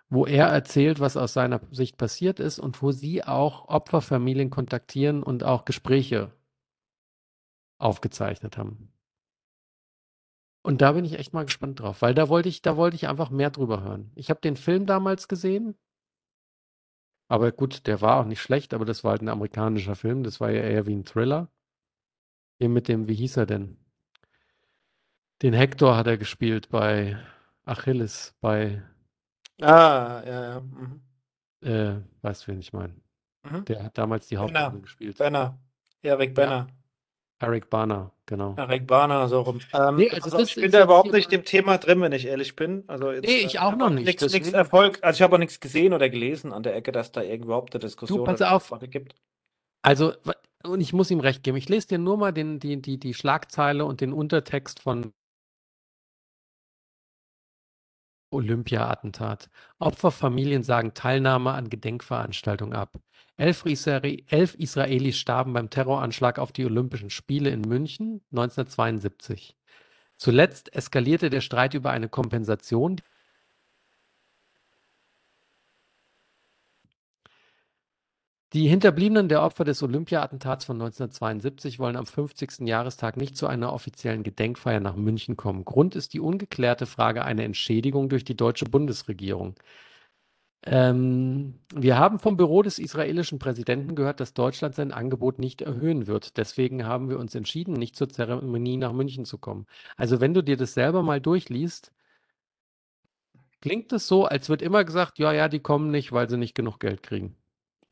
wo 0.09 0.25
er 0.25 0.47
erzählt, 0.47 0.99
was 0.99 1.15
aus 1.15 1.31
seiner 1.33 1.61
Sicht 1.71 1.97
passiert 1.97 2.41
ist 2.41 2.59
und 2.59 2.81
wo 2.81 2.91
sie 2.91 3.23
auch 3.23 3.69
Opferfamilien 3.69 4.49
kontaktieren 4.49 5.23
und 5.23 5.45
auch 5.45 5.63
Gespräche 5.63 6.33
aufgezeichnet 7.77 8.57
haben. 8.57 8.91
Und 10.63 10.81
da 10.81 10.91
bin 10.91 11.05
ich 11.05 11.17
echt 11.17 11.33
mal 11.33 11.45
gespannt 11.45 11.79
drauf, 11.79 12.01
weil 12.01 12.13
da 12.13 12.27
wollte 12.29 12.49
ich, 12.49 12.61
da 12.61 12.75
wollte 12.75 12.95
ich 12.95 13.07
einfach 13.07 13.29
mehr 13.29 13.49
drüber 13.51 13.83
hören. 13.83 14.11
Ich 14.15 14.29
habe 14.29 14.41
den 14.41 14.57
Film 14.57 14.85
damals 14.85 15.27
gesehen, 15.27 15.75
aber 17.29 17.51
gut, 17.51 17.87
der 17.87 18.01
war 18.01 18.19
auch 18.19 18.25
nicht 18.25 18.41
schlecht, 18.41 18.73
aber 18.73 18.85
das 18.85 19.03
war 19.03 19.11
halt 19.11 19.21
ein 19.21 19.29
amerikanischer 19.29 19.95
Film, 19.95 20.23
das 20.23 20.39
war 20.39 20.49
ja 20.49 20.61
eher 20.61 20.85
wie 20.85 20.95
ein 20.95 21.05
Thriller. 21.05 21.49
Hier 22.59 22.69
mit 22.69 22.87
dem, 22.87 23.07
wie 23.07 23.15
hieß 23.15 23.37
er 23.37 23.45
denn? 23.45 23.77
Den 25.41 25.53
Hector 25.53 25.95
hat 25.95 26.07
er 26.07 26.17
gespielt 26.17 26.69
bei 26.69 27.17
Achilles, 27.65 28.35
bei, 28.41 28.83
Ah, 29.61 30.21
ja, 30.25 30.43
ja. 30.43 30.59
Mhm. 30.61 31.01
äh, 31.61 31.95
weißt 32.21 32.43
du, 32.43 32.51
wen 32.51 32.59
ich 32.59 32.73
meine? 32.73 32.95
Mhm. 33.43 33.65
Der 33.65 33.83
hat 33.83 33.97
damals 33.97 34.27
die. 34.27 34.37
Hauptrolle 34.37 34.81
gespielt. 34.81 35.17
Benner. 35.17 35.59
Erik 36.01 36.35
Benner. 36.35 36.67
Eric 37.39 37.69
Bana, 37.69 38.11
genau. 38.25 38.55
Erik 38.57 38.87
Bana, 38.87 39.27
so 39.27 39.41
rum. 39.41 39.59
Ähm, 39.73 39.95
Nee, 39.95 40.09
also 40.09 40.37
also 40.37 40.39
ich 40.39 40.55
bin 40.55 40.71
da 40.71 40.83
überhaupt 40.83 41.11
nicht 41.11 41.31
im 41.31 41.45
Thema 41.45 41.77
drin, 41.77 42.01
wenn 42.01 42.11
ich 42.11 42.25
ehrlich 42.25 42.55
bin. 42.55 42.83
Also 42.87 43.11
jetzt, 43.11 43.25
Nee, 43.27 43.37
ich 43.37 43.55
äh, 43.55 43.59
auch 43.59 43.75
noch 43.75 43.89
nicht, 43.89 44.05
Nichts, 44.07 44.33
nichts 44.33 44.53
Erfolg. 44.53 44.99
Also 45.03 45.17
ich 45.17 45.21
habe 45.21 45.35
auch 45.35 45.39
nichts 45.39 45.59
gesehen 45.59 45.93
oder 45.93 46.09
gelesen 46.09 46.51
an 46.51 46.63
der 46.63 46.75
Ecke, 46.75 46.91
dass 46.91 47.11
da 47.11 47.21
irgendwie 47.21 47.45
überhaupt 47.45 47.73
eine 47.75 47.79
Diskussion 47.79 48.23
pass 48.23 48.41
oder 48.41 48.53
auf. 48.53 48.73
Gibt. 48.89 49.15
Also, 49.83 50.13
und 50.63 50.81
ich 50.81 50.93
muss 50.93 51.11
ihm 51.11 51.19
recht 51.19 51.43
geben, 51.43 51.57
ich 51.57 51.69
lese 51.69 51.87
dir 51.87 51.97
nur 51.99 52.17
mal 52.17 52.33
den, 52.33 52.59
die, 52.59 52.81
die, 52.81 52.99
die 52.99 53.13
Schlagzeile 53.13 53.85
und 53.85 54.01
den 54.01 54.13
Untertext 54.13 54.81
von 54.81 55.13
Olympia-Attentat. 58.31 59.49
Opferfamilien 59.79 60.63
sagen 60.63 60.93
Teilnahme 60.93 61.51
an 61.51 61.69
Gedenkveranstaltung 61.69 62.73
ab. 62.73 62.99
Elf, 63.37 63.65
Israel, 63.65 64.23
elf 64.27 64.55
Israelis 64.55 65.17
starben 65.17 65.53
beim 65.53 65.69
Terroranschlag 65.69 66.39
auf 66.39 66.51
die 66.51 66.65
Olympischen 66.65 67.09
Spiele 67.09 67.49
in 67.49 67.61
München 67.61 68.21
1972. 68.31 69.55
Zuletzt 70.17 70.73
eskalierte 70.73 71.29
der 71.29 71.41
Streit 71.41 71.75
über 71.75 71.91
eine 71.91 72.09
Kompensation. 72.09 72.99
Die 78.53 78.67
Hinterbliebenen 78.69 79.27
der 79.27 79.41
Opfer 79.43 79.65
des 79.65 79.83
Olympia-Attentats 79.83 80.63
von 80.63 80.77
1972 80.77 81.79
wollen 81.79 81.97
am 81.97 82.05
50. 82.05 82.61
Jahrestag 82.67 83.17
nicht 83.17 83.35
zu 83.35 83.47
einer 83.47 83.73
offiziellen 83.73 84.23
Gedenkfeier 84.23 84.79
nach 84.79 84.95
München 84.95 85.35
kommen. 85.35 85.65
Grund 85.65 85.95
ist 85.97 86.13
die 86.13 86.21
ungeklärte 86.21 86.85
Frage 86.85 87.25
einer 87.25 87.43
Entschädigung 87.43 88.07
durch 88.07 88.23
die 88.23 88.37
deutsche 88.37 88.65
Bundesregierung. 88.65 89.55
Ähm, 90.65 91.59
wir 91.73 91.97
haben 91.97 92.19
vom 92.19 92.37
Büro 92.37 92.61
des 92.61 92.79
israelischen 92.79 93.37
Präsidenten 93.39 93.95
gehört, 93.95 94.19
dass 94.21 94.33
Deutschland 94.33 94.75
sein 94.75 94.91
Angebot 94.93 95.39
nicht 95.39 95.61
erhöhen 95.61 96.07
wird. 96.07 96.37
Deswegen 96.37 96.85
haben 96.85 97.09
wir 97.09 97.19
uns 97.19 97.35
entschieden, 97.35 97.73
nicht 97.73 97.95
zur 97.97 98.09
Zeremonie 98.09 98.77
nach 98.77 98.93
München 98.93 99.25
zu 99.25 99.37
kommen. 99.37 99.65
Also 99.97 100.21
wenn 100.21 100.33
du 100.33 100.41
dir 100.41 100.57
das 100.57 100.73
selber 100.73 101.03
mal 101.03 101.21
durchliest, 101.21 101.91
klingt 103.61 103.91
es 103.93 104.07
so, 104.07 104.25
als 104.25 104.49
wird 104.49 104.61
immer 104.61 104.83
gesagt, 104.83 105.19
ja, 105.19 105.31
ja, 105.31 105.47
die 105.49 105.59
kommen 105.59 105.91
nicht, 105.91 106.11
weil 106.11 106.29
sie 106.29 106.37
nicht 106.37 106.55
genug 106.55 106.79
Geld 106.79 107.03
kriegen. 107.03 107.35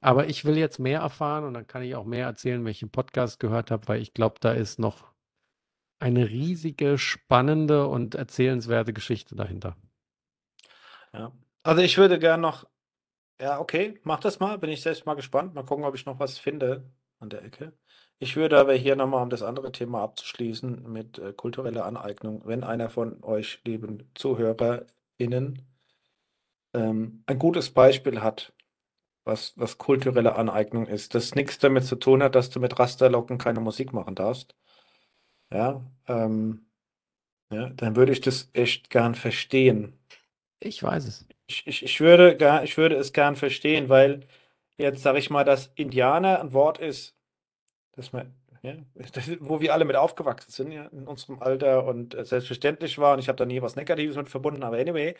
Aber 0.02 0.28
ich 0.28 0.46
will 0.46 0.58
jetzt 0.58 0.80
mehr 0.80 1.00
erfahren 1.00 1.46
und 1.46 1.54
dann 1.54 1.68
kann 1.68 1.84
ich 1.84 1.96
auch 1.96 2.06
mehr 2.06 2.26
erzählen, 2.26 2.64
welchen 2.66 2.92
Podcast 2.92 3.40
gehört 3.40 3.72
habe, 3.72 3.88
weil 3.88 4.02
ich 4.02 4.14
glaube, 4.14 4.36
da 4.40 4.52
ist 4.52 4.80
noch 4.80 5.12
eine 6.00 6.30
riesige, 6.30 6.98
spannende 6.98 7.88
und 7.88 8.16
erzählenswerte 8.16 8.94
Geschichte 8.94 9.36
dahinter. 9.36 9.76
Ja. 11.14 11.32
Also 11.64 11.82
ich 11.82 11.98
würde 11.98 12.20
gern 12.20 12.42
noch, 12.42 12.68
ja, 13.42 13.60
okay, 13.60 14.00
mach 14.04 14.20
das 14.20 14.40
mal, 14.40 14.58
bin 14.60 14.70
ich 14.70 14.82
selbst 14.82 15.06
mal 15.06 15.16
gespannt. 15.16 15.56
Mal 15.56 15.66
gucken, 15.66 15.86
ob 15.86 15.96
ich 15.96 16.06
noch 16.06 16.20
was 16.20 16.38
finde 16.38 16.84
an 17.20 17.30
der 17.30 17.44
Ecke. 17.44 17.74
Ich 18.20 18.36
würde 18.36 18.60
aber 18.60 18.74
hier 18.74 18.96
nochmal, 18.96 19.24
um 19.24 19.30
das 19.30 19.42
andere 19.42 19.72
Thema 19.72 20.02
abzuschließen, 20.04 20.90
mit 20.92 21.18
äh, 21.20 21.34
kultureller 21.34 21.86
Aneignung, 21.86 22.44
wenn 22.46 22.64
einer 22.64 22.90
von 22.90 23.24
euch, 23.24 23.62
lieben 23.66 24.10
ZuhörerInnen, 24.16 25.62
ähm, 26.74 27.24
ein 27.26 27.40
gutes 27.40 27.72
Beispiel 27.72 28.22
hat, 28.22 28.54
was, 29.26 29.54
was 29.58 29.78
kulturelle 29.78 30.36
Aneignung 30.36 30.88
ist, 30.88 31.16
das 31.16 31.36
nichts 31.36 31.60
damit 31.60 31.86
zu 31.86 31.96
tun 31.98 32.24
hat, 32.24 32.36
dass 32.36 32.50
du 32.50 32.60
mit 32.60 32.80
Rasterlocken 32.80 33.38
keine 33.38 33.60
Musik 33.60 33.94
machen 33.94 34.16
darfst, 34.16 34.56
ja, 35.52 35.86
ähm, 36.08 36.68
ja, 37.52 37.70
dann 37.70 37.96
würde 37.96 38.12
ich 38.12 38.22
das 38.22 38.50
echt 38.54 38.90
gern 38.90 39.16
verstehen. 39.16 40.00
Ich 40.60 40.82
weiß 40.82 41.06
es. 41.06 41.28
Ich, 41.48 41.68
ich, 41.68 41.84
ich 41.84 42.00
würde, 42.02 42.38
gar, 42.38 42.64
ich 42.64 42.78
würde 42.78 42.96
es 42.96 43.14
gern 43.14 43.36
verstehen, 43.36 43.90
weil 43.90 44.28
jetzt 44.78 45.04
sage 45.04 45.20
ich 45.20 45.30
mal, 45.30 45.44
dass 45.44 45.72
Indianer 45.76 46.40
ein 46.42 46.54
Wort 46.54 46.80
ist, 46.80 47.16
das 47.94 48.14
man, 48.14 48.34
ja, 48.64 48.76
das, 49.14 49.30
wo 49.42 49.62
wir 49.62 49.74
alle 49.74 49.86
mit 49.86 49.96
aufgewachsen 49.96 50.52
sind, 50.52 50.72
ja, 50.72 50.86
in 50.88 51.08
unserem 51.08 51.42
Alter 51.42 51.86
und 51.86 52.16
äh, 52.16 52.26
selbstverständlich 52.26 52.98
war 52.98 53.14
und 53.14 53.20
ich 53.20 53.28
habe 53.30 53.38
da 53.38 53.46
nie 53.46 53.62
was 53.62 53.76
Negatives 53.76 54.16
mit 54.18 54.30
verbunden, 54.30 54.64
aber 54.64 54.78
anyway, 54.78 55.16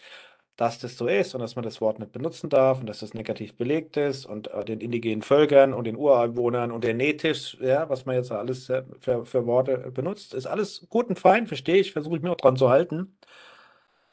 dass 0.56 0.80
das 0.80 0.98
so 0.98 1.08
ist 1.08 1.36
und 1.36 1.42
dass 1.42 1.56
man 1.56 1.64
das 1.64 1.82
Wort 1.82 2.00
nicht 2.00 2.12
benutzen 2.14 2.50
darf 2.50 2.80
und 2.80 2.88
dass 2.88 3.00
das 3.00 3.14
negativ 3.14 3.56
belegt 3.56 3.98
ist 3.98 4.26
und 4.26 4.48
äh, 4.48 4.64
den 4.64 4.80
indigenen 4.80 5.22
Völkern 5.22 5.74
und 5.74 5.86
den 5.86 5.98
Ureinwohnern 5.98 6.72
und 6.72 6.84
den 6.84 6.98
Natives, 6.98 7.58
ja, 7.60 7.90
was 7.90 8.06
man 8.06 8.16
jetzt 8.16 8.32
alles 8.32 8.70
äh, 8.70 8.84
für, 9.02 9.26
für 9.26 9.46
Worte 9.46 9.92
benutzt, 9.92 10.34
ist 10.34 10.46
alles 10.48 10.88
gut 10.90 11.08
und 11.10 11.20
fein, 11.20 11.48
verstehe 11.48 11.78
ich, 11.78 11.92
versuche 11.92 12.18
ich 12.18 12.22
mir 12.22 12.32
auch 12.32 12.38
dran 12.38 12.56
zu 12.58 12.70
halten. 12.70 13.18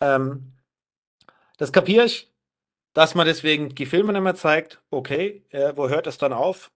Ähm, 0.01 0.53
das 1.59 1.73
kapiere 1.73 2.07
ich, 2.07 2.33
dass 2.93 3.15
man 3.15 3.27
deswegen 3.27 3.71
die 3.75 3.87
Filme 3.87 4.13
nicht 4.13 4.23
mehr 4.23 4.35
zeigt. 4.35 4.83
Okay, 4.91 5.45
äh, 5.51 5.73
wo 5.77 5.89
hört 5.89 6.07
es 6.07 6.19
dann 6.19 6.33
auf? 6.33 6.73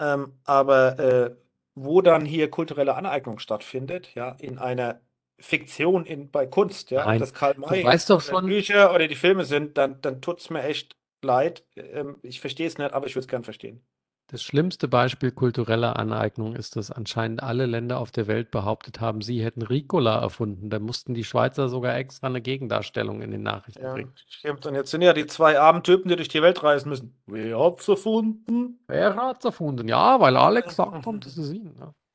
Ähm, 0.00 0.38
aber 0.44 0.98
äh, 0.98 1.36
wo 1.74 2.00
dann 2.02 2.24
hier 2.24 2.50
kulturelle 2.50 2.94
Aneignung 2.96 3.38
stattfindet, 3.38 4.14
ja, 4.14 4.30
in 4.40 4.58
einer 4.58 5.00
Fiktion 5.38 6.06
in, 6.06 6.30
bei 6.30 6.46
Kunst, 6.46 6.90
ja, 6.90 7.04
Nein, 7.04 7.20
das 7.20 7.34
Karl 7.34 7.56
May 7.58 7.84
weißt 7.84 8.10
doch 8.10 8.20
schon- 8.20 8.46
Bücher 8.46 8.94
oder 8.94 9.08
die 9.08 9.14
Filme 9.16 9.44
sind, 9.44 9.76
dann, 9.76 10.00
dann 10.00 10.20
tut 10.22 10.40
es 10.40 10.50
mir 10.50 10.62
echt 10.62 10.96
leid. 11.22 11.64
Ähm, 11.76 12.16
ich 12.22 12.40
verstehe 12.40 12.66
es 12.66 12.78
nicht, 12.78 12.92
aber 12.92 13.06
ich 13.06 13.14
würde 13.14 13.24
es 13.24 13.28
gern 13.28 13.44
verstehen. 13.44 13.84
Das 14.28 14.42
schlimmste 14.42 14.88
Beispiel 14.88 15.32
kultureller 15.32 15.98
Aneignung 15.98 16.56
ist, 16.56 16.76
dass 16.76 16.90
anscheinend 16.90 17.42
alle 17.42 17.66
Länder 17.66 17.98
auf 18.00 18.10
der 18.10 18.26
Welt 18.26 18.50
behauptet 18.50 18.98
haben, 19.00 19.20
sie 19.20 19.44
hätten 19.44 19.60
Ricola 19.60 20.18
erfunden. 20.18 20.70
Da 20.70 20.78
mussten 20.78 21.12
die 21.12 21.24
Schweizer 21.24 21.68
sogar 21.68 21.94
extra 21.96 22.28
eine 22.28 22.40
Gegendarstellung 22.40 23.20
in 23.20 23.30
den 23.32 23.42
Nachrichten 23.42 23.82
Ja, 23.82 23.92
bringen. 23.92 24.14
stimmt. 24.26 24.64
Und 24.64 24.76
jetzt 24.76 24.90
sind 24.90 25.02
ja 25.02 25.12
die 25.12 25.26
zwei 25.26 25.60
armen 25.60 25.82
Typen, 25.82 26.08
die 26.08 26.16
durch 26.16 26.28
die 26.28 26.40
Welt 26.40 26.62
reisen 26.62 26.88
müssen. 26.88 27.20
Wer 27.26 27.58
hat's 27.58 27.86
erfunden? 27.86 28.78
Wer 28.88 29.14
hat's 29.14 29.44
erfunden? 29.44 29.88
Ja, 29.88 30.18
weil 30.18 30.36
alle 30.38 30.62
gesagt 30.62 31.04
haben, 31.04 31.20
das 31.20 31.36
ist 31.36 31.52
ihn. 31.52 31.74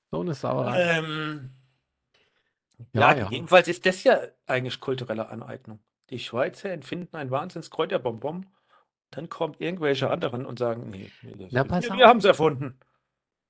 So 0.09 0.22
eine 0.22 0.34
Sauerei. 0.34 0.82
Ähm, 0.97 1.51
Ja, 2.94 3.12
ja, 3.12 3.18
ja. 3.18 3.30
jedenfalls 3.30 3.68
ist 3.68 3.86
das 3.86 4.04
ja 4.04 4.20
eigentlich 4.48 4.80
kulturelle 4.80 5.30
Aneignung. 5.30 5.80
Die 6.10 6.20
Schweizer 6.20 6.72
empfinden 6.72 7.16
ein 7.16 7.32
Wahnsinnskräuterbonbon, 7.32 8.48
dann 9.12 9.30
kommen 9.30 9.56
irgendwelche 9.60 10.10
anderen 10.10 10.46
und 10.46 10.60
sagen, 10.60 10.90
nee, 10.90 11.12
nee 11.22 11.36
das 11.38 11.54
Na, 11.54 11.64
wir, 11.64 11.68
pass 11.68 11.90
wir 11.90 12.08
auf. 12.08 12.08
haben 12.08 12.20
es 12.20 12.26
erfunden. 12.26 12.80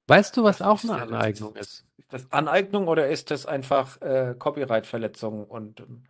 Weißt 0.08 0.36
du, 0.36 0.44
was 0.44 0.62
Was 0.62 0.62
auch 0.62 0.84
ist 0.84 0.90
eine 0.90 0.94
das? 0.94 1.02
Aneignung 1.02 1.56
ist? 1.56 1.86
Ist 1.98 2.14
das 2.14 2.32
Aneignung 2.32 2.88
oder 2.88 3.08
ist 3.10 3.32
das 3.32 3.46
einfach 3.46 4.02
äh, 4.02 4.36
Copyright-Verletzung? 4.38 5.46
Und 5.46 5.82
ähm, 5.82 6.08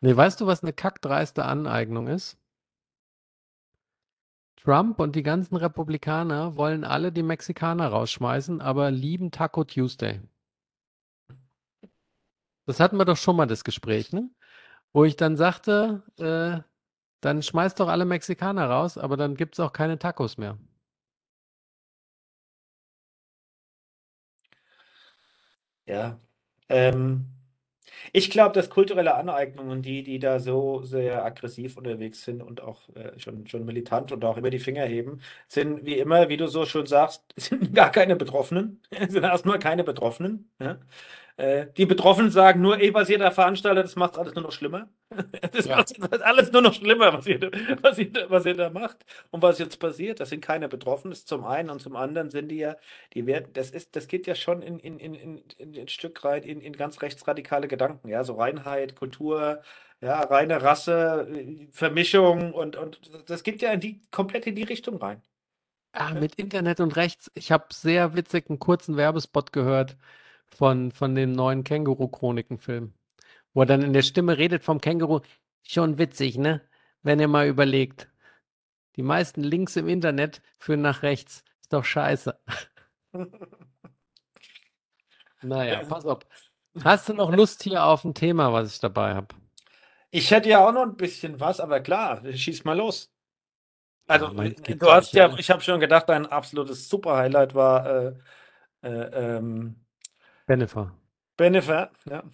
Nee, 0.00 0.16
weißt 0.16 0.40
du, 0.40 0.46
was 0.46 0.62
eine 0.62 0.72
kackdreiste 0.72 1.44
Aneignung 1.44 2.08
ist? 2.08 2.36
Trump 4.56 5.00
und 5.00 5.16
die 5.16 5.22
ganzen 5.24 5.56
Republikaner 5.56 6.56
wollen 6.56 6.84
alle 6.84 7.12
die 7.12 7.22
Mexikaner 7.24 7.88
rausschmeißen, 7.88 8.60
aber 8.60 8.90
lieben 8.90 9.30
Taco 9.30 9.64
Tuesday. 9.64 10.20
Das 12.68 12.80
hatten 12.80 12.98
wir 12.98 13.04
doch 13.04 13.16
schon 13.16 13.34
mal 13.36 13.46
das 13.46 13.64
Gespräch, 13.64 14.12
ne? 14.12 14.30
Wo 14.92 15.04
ich 15.04 15.16
dann 15.16 15.36
sagte, 15.36 16.02
äh, 16.18 16.62
dann 17.22 17.42
schmeißt 17.42 17.80
doch 17.80 17.88
alle 17.88 18.04
Mexikaner 18.06 18.70
raus, 18.70 18.98
aber 18.98 19.16
dann 19.16 19.36
gibt 19.36 19.54
es 19.56 19.60
auch 19.60 19.72
keine 19.72 19.98
Tacos 19.98 20.38
mehr. 20.38 20.58
Ja. 25.86 26.20
Ähm, 26.68 27.26
ich 28.12 28.30
glaube, 28.30 28.54
dass 28.54 28.70
kulturelle 28.70 29.14
Aneignungen, 29.16 29.82
die, 29.82 30.02
die 30.04 30.18
da 30.20 30.40
so 30.40 30.82
sehr 30.84 31.24
aggressiv 31.24 31.76
unterwegs 31.78 32.24
sind 32.24 32.42
und 32.42 32.62
auch 32.62 32.88
äh, 32.96 33.18
schon, 33.18 33.46
schon 33.48 33.64
militant 33.66 34.12
und 34.12 34.24
auch 34.24 34.36
immer 34.38 34.50
die 34.50 34.58
Finger 34.60 34.84
heben, 34.86 35.20
sind 35.48 35.84
wie 35.86 35.98
immer, 35.98 36.28
wie 36.30 36.36
du 36.38 36.48
so 36.48 36.66
schön 36.66 36.86
sagst, 36.86 37.24
sind 37.36 37.74
gar 37.74 37.90
keine 37.92 38.16
Betroffenen, 38.16 38.82
sind 39.08 39.24
erstmal 39.24 39.58
keine 39.58 39.84
Betroffenen. 39.84 40.50
Ja? 40.60 40.80
Äh, 41.38 41.68
die 41.76 41.86
Betroffenen 41.86 42.32
sagen 42.32 42.60
nur, 42.62 42.78
ey, 42.80 42.92
was 42.94 43.08
ihr 43.08 43.18
da 43.18 43.30
veranstaltet, 43.30 43.84
das 43.84 43.96
macht 43.96 44.18
alles 44.18 44.34
nur 44.34 44.42
noch 44.44 44.52
schlimmer. 44.52 44.88
Das 45.52 45.66
Ja. 45.66 45.76
macht 45.98 46.22
alles 46.22 46.52
nur 46.52 46.62
noch 46.62 46.74
schlimmer, 46.74 47.12
was 47.12 47.26
ihr, 47.26 47.38
da- 47.38 47.50
was, 47.82 47.98
ihr, 47.98 48.10
was 48.28 48.44
ihr 48.46 48.54
da 48.54 48.70
macht 48.70 49.04
und 49.30 49.40
was 49.42 49.58
jetzt 49.60 49.78
passiert. 49.78 50.20
Das 50.20 50.30
sind 50.30 50.40
keine 50.42 50.68
Betroffenen, 50.68 51.12
das 51.12 51.20
ist 51.20 51.28
zum 51.28 51.44
einen 51.44 51.70
und 51.70 51.80
zum 51.80 51.96
anderen 51.96 52.30
sind 52.30 52.48
die 52.48 52.56
ja, 52.58 52.76
die 53.14 53.26
werden, 53.26 53.52
das 53.52 53.70
ist, 53.70 53.96
das 53.96 54.08
geht 54.08 54.26
ja 54.26 54.34
schon 54.34 54.62
in, 54.62 54.78
in, 54.80 54.98
in, 54.98 55.14
in, 55.14 55.44
in 55.58 55.80
ein 55.80 55.88
Stück 55.88 56.24
rein 56.24 56.42
in, 56.42 56.60
in 56.60 56.72
ganz 56.74 57.02
rechtsradikale 57.02 57.68
Gedanken, 57.68 58.08
ja, 58.08 58.24
so 58.24 58.34
Reinheit, 58.34 58.96
Kultur, 58.96 59.62
ja, 60.00 60.20
reine 60.22 60.62
Rasse, 60.62 61.28
Vermischung 61.70 62.52
und, 62.52 62.76
und 62.76 63.00
das 63.30 63.42
geht 63.44 63.62
ja 63.62 63.72
in 63.72 63.80
die, 63.80 64.02
komplett 64.10 64.46
in 64.46 64.56
die 64.56 64.64
Richtung 64.64 64.96
rein. 64.98 65.22
Ah, 65.92 66.14
mit 66.14 66.34
Internet 66.36 66.80
und 66.80 66.96
rechts. 66.96 67.30
Ich 67.34 67.50
habe 67.50 67.66
sehr 67.72 68.14
witzig 68.14 68.48
einen 68.48 68.58
kurzen 68.58 68.96
Werbespot 68.96 69.52
gehört 69.52 69.96
von, 70.54 70.90
von 70.92 71.14
dem 71.14 71.32
neuen 71.32 71.64
Känguru-Chroniken-Film, 71.64 72.94
wo 73.54 73.62
er 73.62 73.66
dann 73.66 73.82
in 73.82 73.92
der 73.92 74.02
Stimme 74.02 74.38
redet 74.38 74.64
vom 74.64 74.80
Känguru. 74.80 75.20
Schon 75.62 75.98
witzig, 75.98 76.38
ne? 76.38 76.62
Wenn 77.02 77.20
ihr 77.20 77.28
mal 77.28 77.46
überlegt. 77.46 78.08
Die 78.96 79.02
meisten 79.02 79.42
Links 79.42 79.76
im 79.76 79.88
Internet 79.88 80.42
führen 80.58 80.80
nach 80.80 81.02
rechts. 81.02 81.44
Ist 81.60 81.72
doch 81.72 81.84
scheiße. 81.84 82.38
Naja, 85.42 85.84
pass 85.84 86.04
auf. 86.04 86.20
Hast 86.82 87.08
du 87.08 87.14
noch 87.14 87.32
Lust 87.32 87.62
hier 87.62 87.84
auf 87.84 88.04
ein 88.04 88.14
Thema, 88.14 88.52
was 88.52 88.74
ich 88.74 88.80
dabei 88.80 89.14
habe? 89.14 89.28
Ich 90.10 90.30
hätte 90.30 90.48
ja 90.48 90.66
auch 90.66 90.72
noch 90.72 90.82
ein 90.82 90.96
bisschen 90.96 91.38
was, 91.38 91.60
aber 91.60 91.80
klar, 91.80 92.22
schieß 92.32 92.64
mal 92.64 92.76
los. 92.76 93.10
Also, 94.06 94.28
Ja, 94.28 94.48
geht 94.48 94.80
du 94.82 94.90
hast 94.90 95.12
ja. 95.12 95.32
ich 95.36 95.50
habe 95.50 95.60
schon 95.60 95.80
gedacht, 95.80 96.08
dein 96.08 96.26
absolutes 96.26 96.88
Super-Highlight 96.88 97.54
war 97.54 97.86
äh, 97.86 98.12
äh, 98.82 99.36
ähm, 99.36 99.84
Jennifer, 100.48 100.92
Bennifer. 101.36 101.90
Ja. 102.08 102.24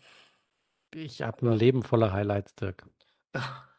ich 0.94 1.22
habe 1.22 1.46
ein 1.48 1.58
Leben 1.58 1.82
voller 1.82 2.12
Highlights, 2.12 2.54
Dirk. 2.54 2.86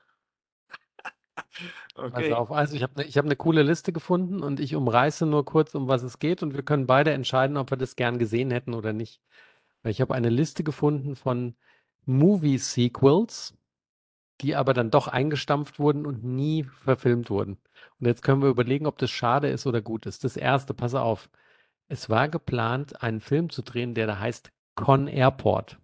Okay. 1.97 2.33
auf, 2.33 2.51
also 2.51 2.75
ich 2.75 2.83
habe 2.83 3.01
eine 3.01 3.09
hab 3.09 3.25
ne 3.25 3.35
coole 3.37 3.63
Liste 3.63 3.93
gefunden 3.93 4.43
und 4.43 4.59
ich 4.59 4.75
umreiße 4.75 5.25
nur 5.25 5.45
kurz, 5.45 5.75
um 5.75 5.87
was 5.87 6.03
es 6.03 6.19
geht 6.19 6.43
und 6.43 6.53
wir 6.53 6.63
können 6.63 6.87
beide 6.87 7.11
entscheiden, 7.13 7.55
ob 7.55 7.71
wir 7.71 7.77
das 7.77 7.95
gern 7.95 8.19
gesehen 8.19 8.51
hätten 8.51 8.73
oder 8.73 8.91
nicht. 8.91 9.21
Weil 9.81 9.91
ich 9.91 10.01
habe 10.01 10.13
eine 10.13 10.29
Liste 10.29 10.63
gefunden 10.65 11.15
von 11.15 11.55
Movie-Sequels, 12.05 13.55
die 14.41 14.55
aber 14.55 14.73
dann 14.73 14.91
doch 14.91 15.07
eingestampft 15.07 15.79
wurden 15.79 16.05
und 16.05 16.23
nie 16.23 16.63
verfilmt 16.65 17.29
wurden. 17.29 17.57
Und 17.99 18.07
jetzt 18.07 18.21
können 18.23 18.41
wir 18.41 18.49
überlegen, 18.49 18.87
ob 18.87 18.97
das 18.97 19.11
schade 19.11 19.49
ist 19.49 19.65
oder 19.65 19.81
gut 19.81 20.05
ist. 20.05 20.23
Das 20.25 20.37
erste, 20.37 20.73
pass 20.73 20.95
auf. 20.95 21.29
Es 21.87 22.09
war 22.09 22.29
geplant, 22.29 23.01
einen 23.03 23.21
Film 23.21 23.49
zu 23.49 23.61
drehen, 23.61 23.93
der 23.93 24.07
da 24.07 24.19
heißt 24.19 24.51
Con 24.75 25.07
Airport. 25.07 25.79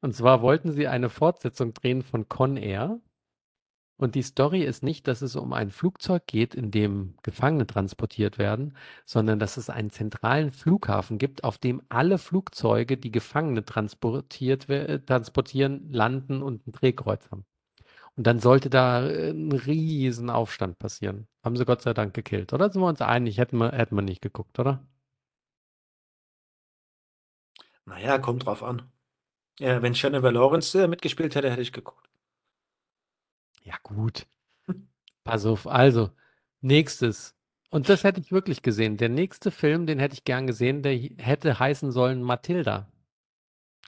Und 0.00 0.14
zwar 0.14 0.42
wollten 0.42 0.72
sie 0.72 0.88
eine 0.88 1.10
Fortsetzung 1.10 1.74
drehen 1.74 2.02
von 2.02 2.28
Con 2.28 2.56
Air. 2.56 3.00
Und 3.96 4.14
die 4.14 4.22
Story 4.22 4.62
ist 4.62 4.84
nicht, 4.84 5.08
dass 5.08 5.22
es 5.22 5.34
um 5.34 5.52
ein 5.52 5.70
Flugzeug 5.70 6.26
geht, 6.26 6.54
in 6.54 6.70
dem 6.70 7.16
Gefangene 7.22 7.66
transportiert 7.66 8.38
werden, 8.38 8.76
sondern 9.04 9.40
dass 9.40 9.56
es 9.56 9.70
einen 9.70 9.90
zentralen 9.90 10.52
Flughafen 10.52 11.18
gibt, 11.18 11.42
auf 11.42 11.58
dem 11.58 11.82
alle 11.88 12.18
Flugzeuge, 12.18 12.96
die 12.96 13.10
Gefangene 13.10 13.64
transportiert, 13.64 14.68
transportieren, 15.06 15.90
landen 15.90 16.42
und 16.42 16.66
ein 16.66 16.72
Drehkreuz 16.72 17.30
haben. 17.32 17.44
Und 18.18 18.26
dann 18.26 18.40
sollte 18.40 18.68
da 18.68 19.08
äh, 19.08 19.30
ein 19.30 19.52
riesen 19.52 20.28
Aufstand 20.28 20.80
passieren. 20.80 21.28
Haben 21.44 21.56
sie 21.56 21.64
Gott 21.64 21.82
sei 21.82 21.94
Dank 21.94 22.14
gekillt, 22.14 22.52
oder? 22.52 22.68
Sind 22.68 22.82
wir 22.82 22.88
uns 22.88 23.00
einig? 23.00 23.38
Hätten 23.38 23.58
wir, 23.58 23.70
hätten 23.70 23.94
wir 23.94 24.02
nicht 24.02 24.20
geguckt, 24.20 24.58
oder? 24.58 24.84
Naja, 27.84 28.18
kommt 28.18 28.44
drauf 28.44 28.64
an. 28.64 28.90
Ja, 29.60 29.82
wenn 29.82 29.92
Jennifer 29.92 30.32
Lawrence 30.32 30.82
äh, 30.82 30.88
mitgespielt 30.88 31.36
hätte, 31.36 31.48
hätte 31.48 31.62
ich 31.62 31.72
geguckt. 31.72 32.10
Ja, 33.62 33.76
gut. 33.84 34.26
Pass 35.22 35.46
auf, 35.46 35.68
also, 35.68 36.10
nächstes. 36.60 37.36
Und 37.70 37.88
das 37.88 38.02
hätte 38.02 38.20
ich 38.20 38.32
wirklich 38.32 38.62
gesehen. 38.62 38.96
Der 38.96 39.10
nächste 39.10 39.52
Film, 39.52 39.86
den 39.86 40.00
hätte 40.00 40.14
ich 40.14 40.24
gern 40.24 40.48
gesehen, 40.48 40.82
der 40.82 40.96
hätte 41.18 41.60
heißen 41.60 41.92
sollen 41.92 42.24
Matilda. 42.24 42.90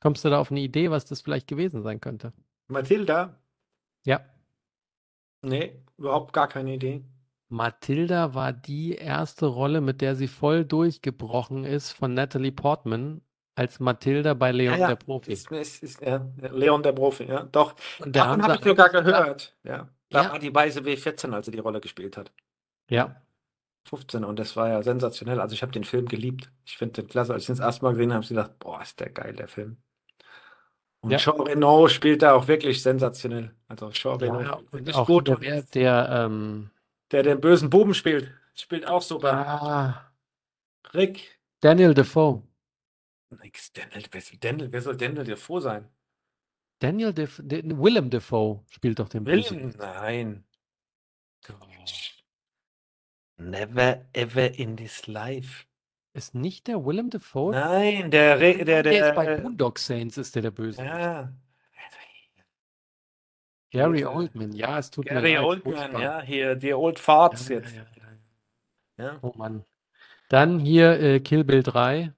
Kommst 0.01 0.25
du 0.25 0.31
da 0.31 0.39
auf 0.39 0.53
eine 0.53 0.61
Idee, 0.61 0.93
was 0.93 1.05
das 1.05 1.21
vielleicht 1.21 1.49
gewesen 1.49 1.83
sein 1.83 2.01
könnte? 2.01 2.33
Matilda? 2.69 3.40
Ja. 4.05 4.25
Nee, 5.43 5.83
überhaupt 5.99 6.33
gar 6.33 6.49
keine 6.49 6.73
Idee. 6.75 7.05
Matilda 7.51 8.33
war 8.35 8.53
die 8.55 8.95
erste 8.95 9.45
Rolle, 9.47 9.81
mit 9.83 10.01
der 10.01 10.17
sie 10.17 10.27
voll 10.29 10.65
durchgebrochen 10.65 11.65
ist 11.65 11.93
von 11.93 12.15
Natalie 12.15 12.51
Portman 12.53 13.21
als 13.57 13.79
Matilda 13.79 14.33
bei 14.35 14.53
Ja, 14.67 14.77
Leon 14.77 14.77
ja, 14.77 14.87
der 14.87 14.97
Profi. 14.97 15.41
ist, 15.41 15.51
ist, 15.51 15.83
ist, 15.83 16.01
ja, 16.03 16.27
Leon 16.37 16.83
der 16.83 16.93
Profi, 16.93 17.25
ja. 17.25 17.45
Doch, 17.45 17.75
Und 17.99 18.17
da 18.17 18.27
davon 18.27 18.43
habe 18.43 18.57
ich 18.57 18.63
sogar 18.63 18.89
gehört. 18.91 19.57
Ja, 19.65 19.89
da 20.11 20.19
Ja. 20.19 20.31
war 20.31 20.39
die 20.39 20.55
weiße 20.55 20.81
W14, 20.85 21.33
als 21.35 21.47
sie 21.47 21.53
die 21.53 21.59
Rolle 21.59 21.81
gespielt 21.81 22.17
hat. 22.17 22.33
Ja, 22.89 23.23
15 23.85 24.25
und 24.25 24.39
das 24.41 24.57
war 24.57 24.69
ja 24.69 24.83
sensationell. 24.83 25.41
Also 25.41 25.55
ich 25.55 25.63
habe 25.63 25.71
den 25.73 25.85
Film 25.85 26.07
geliebt. 26.09 26.51
Ich 26.67 26.77
finde 26.79 27.03
den 27.03 27.09
klasse. 27.09 27.33
Als 27.35 27.43
ich 27.45 27.47
den 27.49 27.57
das 27.57 27.65
erste 27.67 27.85
Mal 27.85 27.93
gesehen 27.93 28.09
habe, 28.11 28.15
habe 28.17 28.25
ich 28.25 28.29
gedacht, 28.31 28.59
boah, 28.59 28.83
ist 28.83 28.99
der 29.01 29.11
geil, 29.11 29.35
der 29.37 29.47
Film. 29.49 29.81
Und 31.03 31.11
Ja. 31.11 31.19
Jean 31.19 31.41
Reno 31.41 31.89
spielt 31.89 32.23
da 32.23 32.35
auch 32.35 32.47
wirklich 32.47 32.83
sensationell. 32.83 33.55
Also 33.69 33.91
Jean 33.91 34.17
Reno 34.19 34.41
ja, 34.43 34.53
und 34.55 34.73
wirklich 34.73 34.95
auch 34.97 35.07
gut. 35.07 35.29
der, 35.29 35.37
der, 35.37 35.63
der 35.63 36.09
ähm, 36.11 36.71
der 37.11 37.23
den 37.23 37.41
bösen 37.41 37.71
Buben 37.71 37.95
spielt, 37.95 38.33
spielt 38.55 38.87
auch 38.87 39.03
super. 39.03 39.33
ah, 39.33 40.13
Rick. 40.95 41.41
Daniel 41.61 41.95
Defoe. 41.95 42.43
Nix, 43.43 43.73
Daniel, 43.73 44.05
wer 44.11 44.21
soll 44.21 44.37
Daniel, 44.39 44.73
wer 44.73 44.83
soll 44.83 44.97
Daniel 44.97 45.25
Defoe 45.25 45.61
sein? 45.61 45.89
Daniel 46.81 47.13
Def 47.13 47.41
De 47.45 47.63
Willem 47.65 48.11
Defoe 48.11 48.65
spielt 48.71 48.99
doch 48.99 49.09
den 49.09 49.25
William? 49.27 49.57
Bösewicht. 49.57 49.79
Nein. 49.79 50.45
Oh. 51.49 51.55
Never 53.39 54.07
ever 54.13 54.55
in 54.59 54.77
this 54.77 55.07
life. 55.07 55.65
Ist 56.13 56.35
nicht 56.35 56.67
der 56.67 56.85
Willem 56.85 57.09
Defoe? 57.11 57.53
Nein, 57.53 58.11
der, 58.11 58.41
Re- 58.41 58.65
der, 58.65 58.83
der 58.83 58.93
ist 58.93 58.99
der, 59.01 59.13
bei 59.15 59.27
äh, 59.27 59.41
Boondock 59.41 59.79
Saints 59.79 60.19
ist 60.19 60.35
der 60.35 60.43
der 60.43 60.51
Bösewicht. 60.51 60.91
ja. 60.91 61.33
Gary 63.73 64.05
Oldman, 64.05 64.53
ja, 64.53 64.81
es 64.81 64.91
tut 64.91 65.05
mir 65.05 65.13
Gary 65.13 65.35
leid. 65.35 65.45
Oldman, 65.45 65.75
furchtbar. 65.77 66.03
ja, 66.03 66.21
hier, 66.23 66.57
die 66.57 66.75
Old 66.75 66.99
Farts 66.99 67.49
ja, 67.49 67.57
jetzt. 67.59 67.77
ja, 67.77 67.87
ja. 68.99 69.19
Oh 69.23 69.33
Mann. 69.37 69.65
Dann 70.29 70.59
hier 70.59 70.99
äh, 71.01 71.21
Kill 71.21 71.45
Bill 71.45 71.63
3 71.63 72.13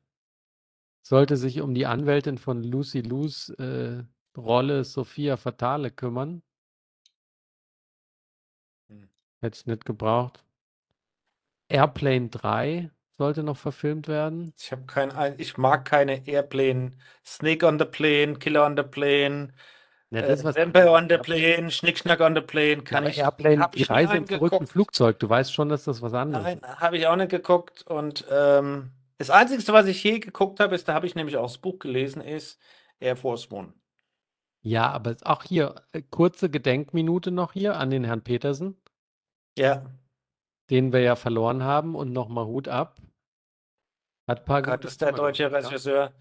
sollte 1.02 1.36
sich 1.36 1.60
um 1.60 1.74
die 1.74 1.84
Anwältin 1.84 2.38
von 2.38 2.62
Lucy 2.64 3.00
Lou's 3.02 3.50
äh, 3.50 4.02
Rolle 4.34 4.84
Sophia 4.84 5.36
Fatale 5.36 5.90
kümmern. 5.90 6.42
Hm. 8.88 9.10
Hätte 9.42 9.58
ich 9.58 9.66
nicht 9.66 9.84
gebraucht. 9.84 10.42
Airplane 11.68 12.28
3 12.30 12.90
sollte 13.22 13.42
noch 13.44 13.56
verfilmt 13.56 14.08
werden. 14.08 14.52
Ich 14.58 14.70
habe 14.72 14.86
kein, 14.86 15.10
ein- 15.12 15.38
ich 15.38 15.56
mag 15.58 15.84
keine 15.84 16.26
Airplane, 16.26 16.92
Snake 17.24 17.66
on 17.66 17.78
the 17.78 17.84
Plane, 17.84 18.38
Killer 18.38 18.64
on 18.66 18.76
the 18.76 18.82
Plane, 18.82 19.52
Ja, 20.10 20.20
äh, 20.20 20.22
das 20.22 20.40
ist 20.40 20.44
was 20.44 20.56
Vampire 20.56 20.90
on 20.92 21.08
the 21.08 21.18
Plane, 21.18 21.70
Schnickschnack 21.70 22.20
on 22.20 22.34
the 22.34 22.40
Plane, 22.42 22.82
Ja, 22.90 22.98
kann 22.98 22.98
aber 22.98 23.10
ich, 23.10 23.16
Airplane, 23.16 23.66
die 23.74 23.82
ich 23.82 23.90
Reise 23.90 24.16
im 24.16 24.26
verrückten. 24.26 24.66
Flugzeug, 24.68 25.18
du 25.18 25.28
weißt 25.28 25.52
schon, 25.52 25.68
dass 25.68 25.84
das 25.84 26.00
was 26.02 26.14
anderes 26.14 26.46
Nein, 26.46 26.60
ist. 26.60 26.62
habe 26.64 26.96
ich 26.98 27.06
auch 27.06 27.16
nicht 27.16 27.30
geguckt. 27.30 27.82
Und 27.86 28.24
ähm, 28.30 28.92
das 29.18 29.30
Einzige, 29.30 29.66
was 29.72 29.86
ich 29.86 30.02
je 30.02 30.18
geguckt 30.18 30.60
habe, 30.60 30.74
ist, 30.74 30.88
da 30.88 30.94
habe 30.94 31.06
ich 31.06 31.14
nämlich 31.14 31.36
auch 31.36 31.42
das 31.46 31.58
Buch 31.58 31.78
gelesen, 31.78 32.22
ist 32.22 32.58
Air 33.00 33.16
Force 33.16 33.50
One. 33.50 33.74
Ja, 34.62 34.90
aber 34.90 35.16
auch 35.22 35.44
hier, 35.44 35.82
äh, 35.92 36.02
kurze 36.02 36.50
Gedenkminute 36.50 37.30
noch 37.30 37.52
hier 37.52 37.76
an 37.76 37.90
den 37.90 38.02
Herrn 38.04 38.22
Petersen, 38.24 38.76
Ja, 39.56 39.82
den 40.70 40.92
wir 40.92 40.98
ja 41.00 41.14
verloren 41.14 41.62
haben 41.62 41.94
und 41.94 42.12
nochmal 42.12 42.46
Hut 42.46 42.66
ab. 42.66 42.96
Hat 44.38 44.44
paar 44.44 44.62
das 44.62 44.74
gute 44.76 44.88
ist 44.88 45.00
der 45.02 45.12
deutsche 45.12 45.44
gemacht, 45.44 45.62
ja. 45.62 45.68
Regisseur 45.68 46.12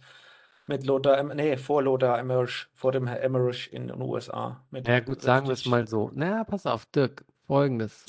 mit 0.67 0.85
Lothar, 0.85 1.23
nee, 1.23 1.57
vor 1.57 1.83
Lothar 1.83 2.19
Emmerich, 2.19 2.67
vor 2.73 2.91
dem 2.91 3.07
Herr 3.07 3.21
Emmerich 3.21 3.71
in 3.73 3.87
den 3.87 4.01
USA. 4.01 4.63
Mit 4.71 4.87
Ja 4.87 4.99
gut, 4.99 5.21
sagen 5.21 5.47
wir 5.47 5.53
es 5.53 5.65
mal 5.65 5.87
so. 5.87 6.11
Na, 6.13 6.43
pass 6.43 6.65
auf, 6.65 6.85
Dirk, 6.87 7.25
folgendes. 7.45 8.05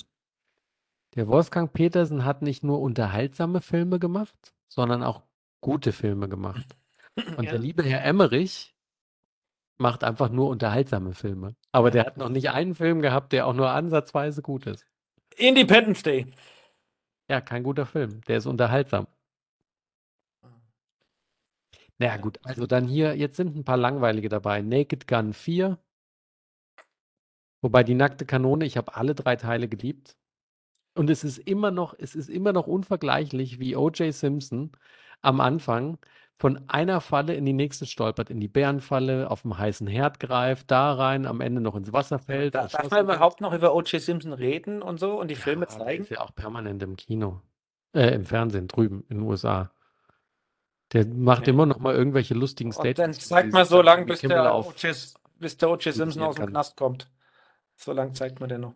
Der 1.14 1.28
Wolfgang 1.28 1.72
Petersen 1.72 2.24
hat 2.24 2.42
nicht 2.42 2.62
nur 2.64 2.80
unterhaltsame 2.80 3.60
Filme 3.60 3.98
gemacht, 3.98 4.54
sondern 4.68 5.02
auch 5.02 5.22
gute 5.60 5.92
Filme 5.92 6.28
gemacht. 6.28 6.76
Und 7.36 7.44
Ja. 7.44 7.50
der 7.50 7.58
liebe 7.58 7.82
Herr 7.82 8.04
Emmerich 8.04 8.74
macht 9.78 10.04
einfach 10.04 10.30
nur 10.30 10.48
unterhaltsame 10.48 11.12
Filme. 11.12 11.54
Aber 11.72 11.90
der 11.90 12.06
hat 12.06 12.16
noch 12.16 12.28
nicht 12.28 12.50
einen 12.50 12.74
Film 12.74 13.02
gehabt, 13.02 13.32
der 13.32 13.46
auch 13.46 13.54
nur 13.54 13.70
ansatzweise 13.70 14.40
gut 14.40 14.66
ist. 14.66 14.86
Independence 15.36 16.02
Day. 16.02 16.26
Ja, 17.28 17.40
kein 17.40 17.62
guter 17.62 17.86
Film. 17.86 18.20
Der 18.28 18.38
ist 18.38 18.46
unterhaltsam. 18.46 19.06
Naja, 22.02 22.16
gut, 22.16 22.40
also 22.42 22.66
dann 22.66 22.88
hier, 22.88 23.16
jetzt 23.16 23.36
sind 23.36 23.54
ein 23.54 23.62
paar 23.62 23.76
langweilige 23.76 24.28
dabei. 24.28 24.60
Naked 24.60 25.06
Gun 25.06 25.32
4. 25.32 25.78
Wobei 27.60 27.84
die 27.84 27.94
nackte 27.94 28.26
Kanone, 28.26 28.64
ich 28.64 28.76
habe 28.76 28.96
alle 28.96 29.14
drei 29.14 29.36
Teile 29.36 29.68
geliebt. 29.68 30.16
Und 30.96 31.10
es 31.10 31.22
ist 31.22 31.38
immer 31.38 31.70
noch, 31.70 31.94
es 31.96 32.16
ist 32.16 32.28
immer 32.28 32.52
noch 32.52 32.66
unvergleichlich, 32.66 33.60
wie 33.60 33.76
O.J. 33.76 34.12
Simpson 34.12 34.72
am 35.20 35.40
Anfang 35.40 35.98
von 36.40 36.68
einer 36.68 37.00
Falle 37.00 37.34
in 37.34 37.46
die 37.46 37.52
nächste 37.52 37.86
stolpert, 37.86 38.30
in 38.30 38.40
die 38.40 38.48
Bärenfalle, 38.48 39.30
auf 39.30 39.42
dem 39.42 39.56
heißen 39.56 39.86
Herd 39.86 40.18
greift, 40.18 40.72
da 40.72 40.94
rein, 40.94 41.24
am 41.24 41.40
Ende 41.40 41.60
noch 41.60 41.76
ins 41.76 41.92
Wasser 41.92 42.18
fällt. 42.18 42.56
Da, 42.56 42.66
darf 42.66 42.90
man 42.90 43.04
überhaupt 43.04 43.40
noch 43.40 43.54
über 43.54 43.76
O.J. 43.76 44.02
Simpson 44.02 44.32
reden 44.32 44.82
und 44.82 44.98
so 44.98 45.20
und 45.20 45.30
die 45.30 45.36
Filme 45.36 45.66
Ja, 45.66 45.70
der 45.76 45.78
zeigen? 45.78 46.02
ist 46.02 46.10
ja 46.10 46.20
auch 46.20 46.34
permanent 46.34 46.82
im 46.82 46.96
Kino. 46.96 47.42
Äh, 47.94 48.12
im 48.16 48.24
Fernsehen 48.24 48.66
drüben 48.66 49.04
in 49.08 49.18
den 49.18 49.22
USA. 49.28 49.70
Der 50.92 51.06
macht 51.06 51.48
immer 51.48 51.66
noch 51.66 51.78
mal 51.78 51.94
irgendwelche 51.94 52.34
lustigen 52.34 52.70
Und 52.70 52.76
dann 52.98 53.14
Statements. 53.14 53.30
wo 53.30 53.34
zeigt 53.34 53.52
man 53.52 53.64
so 53.64 53.76
dann 53.76 53.84
lange, 53.86 54.04
bis 54.06 54.20
der 54.20 54.64
bis 55.38 55.56
der 55.56 55.70
O.J. 55.70 55.92
Simpson 55.94 56.22
aus 56.22 56.36
dem. 56.36 56.46
Knast 56.46 56.76
kommt. 56.76 57.10
So 57.76 57.92
lange 57.92 58.12
zeigt 58.12 58.40
man 58.40 58.48
den 58.48 58.60
noch. 58.60 58.74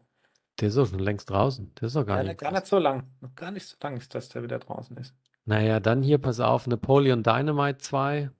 Der 0.58 0.68
ist 0.68 0.76
doch 0.76 0.88
schon 0.88 0.98
längst 1.00 1.28
draußen. 1.30 1.74
Der 1.74 1.86
ist 1.88 1.96
doch 1.96 2.06
gar 2.06 2.16
Ja, 2.18 2.22
nicht. 2.24 2.28
ne, 2.28 2.32
im 2.32 2.38
gar 2.38 2.52
nicht 2.52 2.66
so 2.66 2.78
lang. 2.78 3.10
Gar 3.36 3.50
nicht 3.50 3.66
so 3.66 3.76
lang 3.82 3.96
ist, 3.98 4.14
dass 4.14 4.30
der 4.30 4.42
wieder 4.42 4.58
draußen 4.58 4.96
ist. 4.96 5.14
Naja, 5.44 5.78
dann 5.80 6.02
hier, 6.02 6.18
pass 6.18 6.40
auf, 6.40 6.66
Napoleon 6.66 7.22
Dynamite 7.22 7.78
2. 7.78 8.30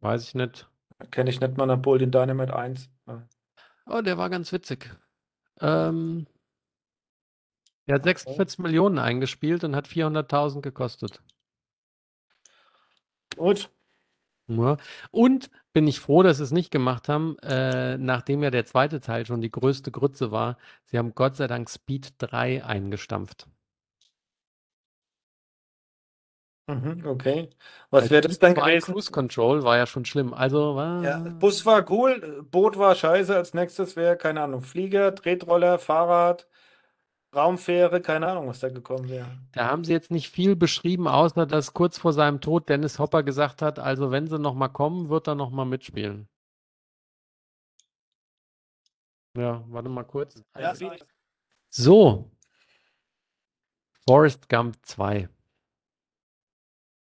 Weiß 0.00 0.24
ich 0.28 0.34
nicht. 0.34 0.68
Kenne 1.10 1.30
ich 1.30 1.40
nicht 1.40 1.56
mal 1.56 1.66
Napoleon 1.66 2.10
Dynamite 2.10 2.56
1. 2.56 2.88
Ja. 3.06 3.22
Oh, 3.86 4.00
der 4.00 4.16
war 4.18 4.30
ganz 4.30 4.52
witzig. 4.52 4.90
Ähm, 5.60 6.26
der 7.86 7.96
hat 7.96 8.02
Okay. 8.02 8.10
46 8.14 8.58
Millionen 8.60 8.98
eingespielt 8.98 9.62
und 9.64 9.76
hat 9.76 9.86
400.000 9.86 10.60
gekostet. 10.62 11.22
Gut. 13.36 13.70
Ja. 14.48 14.76
Und 15.10 15.50
bin 15.72 15.86
ich 15.86 16.00
froh, 16.00 16.22
dass 16.22 16.38
sie 16.38 16.42
es 16.44 16.50
nicht 16.52 16.70
gemacht 16.70 17.08
haben, 17.08 17.38
äh, 17.40 17.96
nachdem 17.98 18.42
ja 18.42 18.50
der 18.50 18.66
zweite 18.66 19.00
Teil 19.00 19.24
schon 19.26 19.40
die 19.40 19.50
größte 19.50 19.90
Grütze 19.90 20.30
war. 20.30 20.58
Sie 20.84 20.98
haben 20.98 21.14
Gott 21.14 21.36
sei 21.36 21.46
Dank 21.46 21.70
Speed 21.70 22.14
3 22.18 22.64
eingestampft. 22.64 23.46
Mhm, 26.68 27.06
okay. 27.06 27.50
Was 27.90 28.10
wäre 28.10 28.22
das 28.22 28.38
dann 28.38 28.54
2 28.54 28.78
gewesen? 28.78 28.92
Cruise 28.92 29.10
Control 29.10 29.62
war 29.64 29.76
ja 29.76 29.86
schon 29.86 30.04
schlimm. 30.04 30.32
Also 30.32 30.74
Ja, 30.74 30.76
war. 30.76 31.30
Bus 31.30 31.66
war 31.66 31.90
cool, 31.90 32.46
Boot 32.50 32.78
war 32.78 32.94
scheiße. 32.94 33.34
Als 33.34 33.52
nächstes 33.54 33.96
wäre, 33.96 34.16
keine 34.16 34.42
Ahnung, 34.42 34.62
Flieger, 34.62 35.14
Tretroller, 35.14 35.78
Fahrrad, 35.78 36.46
Raumfähre, 37.34 38.02
keine 38.02 38.28
Ahnung, 38.28 38.48
was 38.48 38.60
da 38.60 38.68
gekommen 38.68 39.08
wäre. 39.08 39.26
Da 39.52 39.66
haben 39.66 39.84
sie 39.84 39.92
jetzt 39.92 40.10
nicht 40.10 40.28
viel 40.28 40.54
beschrieben, 40.54 41.08
außer 41.08 41.46
dass 41.46 41.72
kurz 41.72 41.96
vor 41.96 42.12
seinem 42.12 42.40
Tod 42.40 42.68
Dennis 42.68 42.98
Hopper 42.98 43.22
gesagt 43.22 43.62
hat, 43.62 43.78
also 43.78 44.10
wenn 44.10 44.28
sie 44.28 44.38
noch 44.38 44.54
mal 44.54 44.68
kommen, 44.68 45.08
wird 45.08 45.28
er 45.28 45.34
noch 45.34 45.50
mal 45.50 45.64
mitspielen. 45.64 46.28
Ja, 49.36 49.64
warte 49.68 49.88
mal 49.88 50.04
kurz. 50.04 50.42
Ja, 50.58 50.74
so. 51.70 52.30
Forrest 54.06 54.48
Gump 54.50 54.76
2. 54.82 55.28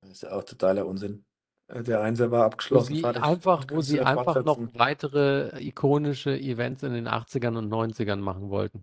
Das 0.02 0.10
ist 0.10 0.22
ja 0.24 0.32
auch 0.32 0.44
totaler 0.44 0.84
Unsinn. 0.84 1.24
Der 1.68 2.02
Einser 2.02 2.30
war 2.30 2.40
Wo 2.40 2.44
abgeschlossen, 2.46 2.96
sie 2.96 3.00
fertig. 3.00 3.22
einfach, 3.22 3.64
wo 3.70 3.80
sie 3.80 4.02
einfach 4.02 4.44
noch 4.44 4.58
weitere 4.74 5.58
ikonische 5.62 6.38
Events 6.38 6.82
in 6.82 6.92
den 6.92 7.08
80ern 7.08 7.56
und 7.56 7.72
90ern 7.72 8.16
machen 8.16 8.50
wollten. 8.50 8.82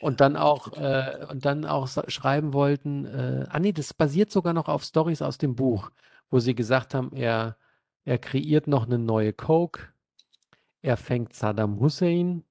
Und 0.00 0.20
dann 0.20 0.36
auch, 0.36 0.72
äh, 0.76 1.26
und 1.30 1.44
dann 1.44 1.64
auch 1.64 1.88
schreiben 2.08 2.52
wollten, 2.52 3.04
äh, 3.04 3.46
ah 3.48 3.58
nee, 3.58 3.72
das 3.72 3.94
basiert 3.94 4.30
sogar 4.30 4.52
noch 4.52 4.68
auf 4.68 4.82
Stories 4.82 5.22
aus 5.22 5.38
dem 5.38 5.54
Buch, 5.54 5.90
wo 6.30 6.40
sie 6.40 6.54
gesagt 6.54 6.94
haben, 6.94 7.12
er, 7.14 7.56
er 8.04 8.18
kreiert 8.18 8.66
noch 8.66 8.86
eine 8.86 8.98
neue 8.98 9.32
Coke, 9.32 9.88
er 10.82 10.96
fängt 10.96 11.32
Saddam 11.32 11.80
Hussein 11.80 12.44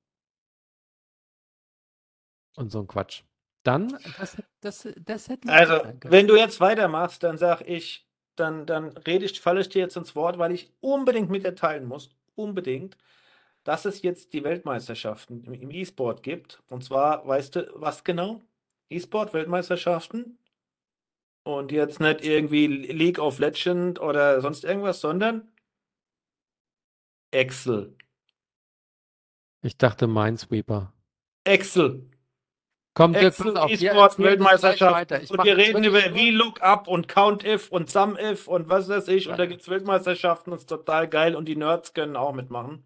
und 2.55 2.71
so 2.71 2.79
ein 2.79 2.87
Quatsch. 2.87 3.23
Dann, 3.63 3.97
das, 4.17 4.37
das, 4.61 4.87
das 4.97 5.29
hätte 5.29 5.49
Also, 5.49 5.79
wenn 6.03 6.27
du 6.27 6.35
jetzt 6.35 6.59
weitermachst, 6.59 7.23
dann 7.23 7.37
sag 7.37 7.61
ich, 7.61 8.07
dann, 8.35 8.65
dann 8.65 8.89
rede 8.97 9.25
ich, 9.25 9.39
falle 9.39 9.61
ich 9.61 9.69
dir 9.69 9.79
jetzt 9.79 9.95
ins 9.95 10.15
Wort, 10.15 10.37
weil 10.37 10.51
ich 10.51 10.73
unbedingt 10.81 11.29
mit 11.29 11.45
dir 11.45 11.55
teilen 11.55 11.85
muss, 11.85 12.09
unbedingt, 12.35 12.97
dass 13.63 13.85
es 13.85 14.01
jetzt 14.01 14.33
die 14.33 14.43
Weltmeisterschaften 14.43 15.43
im, 15.45 15.71
E-Sport 15.71 16.23
gibt. 16.23 16.61
Und 16.69 16.83
zwar, 16.83 17.25
weißt 17.27 17.55
du, 17.55 17.71
was 17.75 18.03
genau? 18.03 18.41
E-Sport-Weltmeisterschaften. 18.89 20.37
Und 21.45 21.71
jetzt 21.71 21.99
nicht 21.99 22.23
irgendwie 22.23 22.67
League 22.67 23.19
of 23.19 23.39
Legends 23.39 23.99
oder 23.99 24.39
sonst 24.41 24.63
irgendwas, 24.63 25.01
sondern 25.01 25.51
Excel. 27.31 27.95
Ich 29.61 29.77
dachte 29.77 30.07
Minesweeper. 30.07 30.93
Excel. 31.45 32.09
Kommt 32.95 33.15
jetzt 33.15 33.39
Excel 33.39 33.57
auf, 33.57 33.69
wir 33.69 33.81
E-Sport 33.81 34.19
Weltmeisterschaft. 34.19 35.11
Und 35.11 35.43
wir 35.43 35.57
jetzt 35.57 35.67
reden 35.67 35.83
über 35.83 35.99
VLOOKUP 35.99 36.87
und 36.87 37.07
COUNTIF 37.07 37.71
und 37.71 37.89
SUMIF 37.89 38.47
und 38.47 38.69
was 38.69 38.87
weiß 38.87 39.07
ich. 39.07 39.27
Und 39.27 39.37
da 39.37 39.43
Ja. 39.43 39.49
gibt 39.49 39.61
es 39.61 39.69
Weltmeisterschaften, 39.69 40.51
das 40.51 40.61
ist 40.61 40.69
total 40.69 41.09
geil 41.09 41.35
und 41.35 41.45
die 41.45 41.55
Nerds 41.55 41.93
können 41.93 42.15
auch 42.15 42.33
mitmachen. 42.33 42.85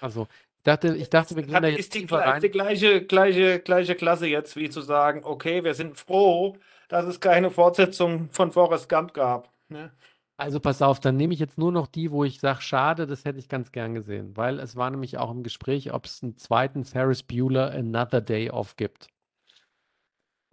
Also, 0.00 0.28
ich 0.56 0.62
dachte, 0.64 0.96
ich 0.96 1.10
dachte, 1.10 1.36
wir 1.36 1.42
gehen 1.42 1.62
da 1.62 1.68
jetzt 1.68 1.80
ist 1.80 1.94
die, 1.94 2.00
tiefer 2.00 2.18
rein. 2.18 2.40
die 2.40 2.50
gleiche, 2.50 3.04
gleiche, 3.04 3.60
gleiche 3.60 3.94
Klasse 3.94 4.26
jetzt, 4.26 4.56
wie 4.56 4.68
zu 4.70 4.80
sagen, 4.80 5.22
okay, 5.24 5.64
wir 5.64 5.74
sind 5.74 5.98
froh, 5.98 6.56
dass 6.88 7.04
es 7.06 7.20
keine 7.20 7.50
Fortsetzung 7.50 8.28
von 8.30 8.50
Forrest 8.50 8.88
Gump 8.88 9.14
gab. 9.14 9.52
Ne? 9.68 9.92
Also 10.36 10.60
pass 10.60 10.82
auf, 10.82 11.00
dann 11.00 11.16
nehme 11.16 11.34
ich 11.34 11.40
jetzt 11.40 11.58
nur 11.58 11.72
noch 11.72 11.88
die, 11.88 12.12
wo 12.12 12.22
ich 12.24 12.38
sage, 12.38 12.62
schade, 12.62 13.06
das 13.08 13.24
hätte 13.24 13.40
ich 13.40 13.48
ganz 13.48 13.72
gern 13.72 13.94
gesehen, 13.94 14.36
weil 14.36 14.60
es 14.60 14.76
war 14.76 14.88
nämlich 14.88 15.18
auch 15.18 15.32
im 15.32 15.42
Gespräch, 15.42 15.92
ob 15.92 16.04
es 16.06 16.22
einen 16.22 16.36
zweiten 16.36 16.84
Ferris 16.84 17.24
Bueller 17.24 17.72
Another 17.72 18.20
Day 18.20 18.50
Off 18.50 18.76
gibt. 18.76 19.08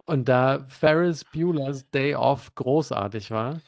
Und 0.04 0.28
da 0.28 0.64
Ferris 0.68 1.24
Bueller's 1.24 1.88
Day 1.90 2.16
Off 2.16 2.54
großartig 2.56 3.30
war, 3.30 3.60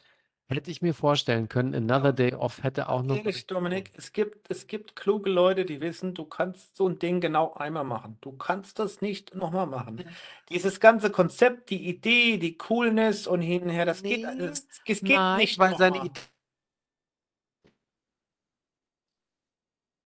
hätte 0.49 0.71
ich 0.71 0.81
mir 0.81 0.93
vorstellen 0.93 1.47
können, 1.47 1.73
Another 1.75 2.11
Day 2.11 2.33
Off 2.33 2.63
hätte 2.63 2.89
auch 2.89 3.03
noch. 3.03 3.15
Ehrlich, 3.15 3.45
Dominik, 3.47 3.91
es 3.95 4.11
gibt, 4.11 4.49
es 4.49 4.67
gibt 4.67 4.95
kluge 4.95 5.29
Leute, 5.29 5.65
die 5.65 5.79
wissen, 5.79 6.13
du 6.13 6.25
kannst 6.25 6.75
so 6.75 6.89
ein 6.89 6.99
Ding 6.99 7.21
genau 7.21 7.53
einmal 7.53 7.83
machen. 7.83 8.17
Du 8.21 8.31
kannst 8.31 8.79
das 8.79 9.01
nicht 9.01 9.35
nochmal 9.35 9.67
machen. 9.67 10.03
Dieses 10.49 10.79
ganze 10.79 11.11
Konzept, 11.11 11.69
die 11.69 11.87
Idee, 11.87 12.37
die 12.37 12.57
Coolness 12.57 13.27
und 13.27 13.41
hin 13.41 13.63
und 13.63 13.69
her, 13.69 13.85
das 13.85 14.01
geht, 14.01 14.25
Nee, 14.25 14.37
das, 14.37 14.67
es 14.85 15.01
geht 15.01 15.15
Nein, 15.15 15.37
nicht 15.37 15.59
weil 15.59 15.77
seine 15.77 15.97
nochmal. 15.97 16.07
Idee 16.07 16.21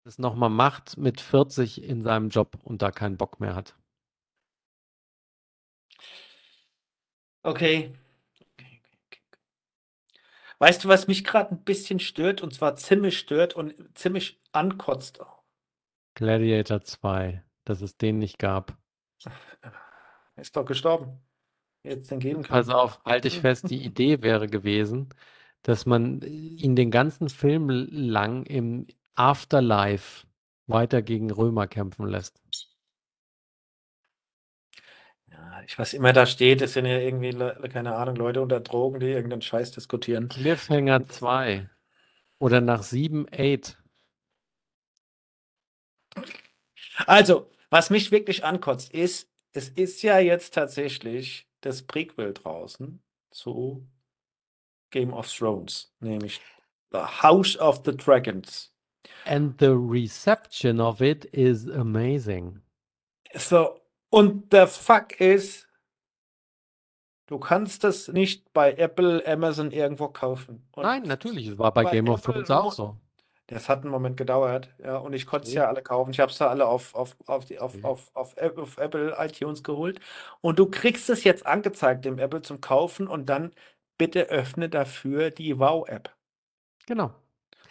das 0.03 0.19
nochmal 0.19 0.49
macht 0.49 0.97
mit 0.97 1.21
40 1.21 1.81
in 1.81 2.01
seinem 2.01 2.29
Job 2.29 2.57
und 2.63 2.81
da 2.81 2.91
keinen 2.91 3.17
Bock 3.17 3.39
mehr 3.39 3.55
hat. 3.55 3.75
Okay. 7.43 7.93
Weißt 10.63 10.85
du, 10.85 10.87
was 10.87 11.07
mich 11.07 11.25
gerade 11.25 11.51
ein 11.51 11.61
bisschen 11.65 11.99
stört, 11.99 12.41
und 12.41 12.53
zwar 12.53 12.77
ziemlich 12.77 13.19
stört 13.19 13.53
und 13.53 13.75
ziemlich 13.97 14.41
ankotzt 14.53 15.19
auch? 15.19 15.43
Gladiator 16.15 16.79
2, 16.79 17.43
dass 17.65 17.81
es 17.81 17.97
den 17.97 18.17
nicht 18.17 18.39
gab. 18.39 18.77
Er 19.25 19.33
ist 20.41 20.55
doch 20.55 20.63
gestorben. 20.63 21.19
Jetzt 21.83 22.11
den 22.11 22.19
geben. 22.19 22.43
Pass 22.43 22.69
auf, 22.69 23.03
halte 23.03 23.27
ich 23.27 23.41
fest, 23.41 23.69
die 23.69 23.83
Idee 23.83 24.21
wäre 24.21 24.47
gewesen, 24.47 25.09
dass 25.63 25.85
man 25.85 26.21
ihn 26.21 26.77
den 26.77 26.91
ganzen 26.91 27.27
Film 27.27 27.67
lang 27.67 28.45
im 28.45 28.87
Afterlife 29.15 30.25
weiter 30.67 31.01
gegen 31.01 31.29
Römer 31.29 31.67
kämpfen 31.67 32.07
lässt. 32.07 32.41
Ich 35.67 35.77
weiß 35.77 35.93
immer 35.93 36.13
da 36.13 36.25
steht, 36.25 36.61
es 36.61 36.73
sind 36.73 36.85
ja 36.85 36.97
irgendwie, 36.97 37.31
Le- 37.31 37.59
keine 37.71 37.95
Ahnung, 37.95 38.15
Leute 38.15 38.41
unter 38.41 38.59
Drogen, 38.59 38.99
die 38.99 39.07
irgendeinen 39.07 39.41
Scheiß 39.41 39.71
diskutieren. 39.71 40.29
Cliffhanger 40.29 41.07
2 41.07 41.69
oder 42.39 42.61
nach 42.61 42.83
7, 42.83 43.27
8. 43.31 43.77
Also, 47.07 47.49
was 47.69 47.89
mich 47.89 48.11
wirklich 48.11 48.43
ankotzt, 48.43 48.93
ist, 48.93 49.29
es 49.53 49.69
ist 49.69 50.01
ja 50.03 50.19
jetzt 50.19 50.53
tatsächlich 50.53 51.47
das 51.61 51.83
Prequel 51.83 52.33
draußen 52.33 53.01
zu 53.31 53.87
Game 54.91 55.13
of 55.13 55.31
Thrones, 55.31 55.93
nämlich 55.99 56.41
The 56.91 56.99
House 56.99 57.57
of 57.57 57.81
the 57.85 57.95
Dragons. 57.95 58.71
And 59.25 59.59
the 59.59 59.71
reception 59.71 60.79
of 60.79 61.01
it 61.01 61.25
is 61.25 61.67
amazing. 61.67 62.61
So, 63.35 63.79
und 64.13 64.53
der 64.53 64.67
Fuck 64.67 65.19
ist, 65.19 65.67
du 67.27 67.39
kannst 67.39 67.83
das 67.83 68.07
nicht 68.07 68.53
bei 68.53 68.73
Apple, 68.73 69.25
Amazon 69.27 69.71
irgendwo 69.71 70.07
kaufen. 70.09 70.67
Und 70.75 70.83
Nein, 70.83 71.03
natürlich, 71.03 71.47
es 71.47 71.57
war 71.57 71.73
bei 71.73 71.83
bei 71.83 71.91
Game 71.91 72.09
of 72.09 72.21
Thrones 72.21 72.49
auch 72.51 72.71
so. 72.71 72.97
Das 73.47 73.67
hat 73.69 73.81
einen 73.81 73.91
Moment 73.91 74.15
gedauert, 74.17 74.69
ja, 74.79 74.97
und 74.97 75.13
ich 75.13 75.25
konnte 75.25 75.43
es 75.47 75.49
Okay. 75.51 75.59
ja 75.59 75.67
alle 75.67 75.83
kaufen. 75.83 76.11
Ich 76.11 76.19
habe 76.19 76.31
es 76.31 76.39
ja 76.39 76.47
alle 76.47 76.65
auf, 76.65 76.95
auf, 76.95 77.15
auf, 77.27 77.45
die, 77.45 77.59
auf, 77.59 77.73
Okay. 77.75 77.83
auf, 77.83 78.11
auf, 78.15 78.37
auf 78.37 78.77
Apple 78.77 79.15
iTunes 79.19 79.63
geholt. 79.63 79.99
Und 80.41 80.59
du 80.59 80.67
kriegst 80.69 81.09
es 81.09 81.23
jetzt 81.25 81.45
angezeigt 81.45 82.05
im 82.05 82.19
Apple 82.19 82.41
zum 82.41 82.61
Kaufen 82.61 83.07
und 83.07 83.27
dann 83.27 83.53
bitte 83.97 84.29
öffne 84.29 84.69
dafür 84.69 85.29
die 85.29 85.59
Wow-App. 85.59 86.15
Genau. 86.87 87.22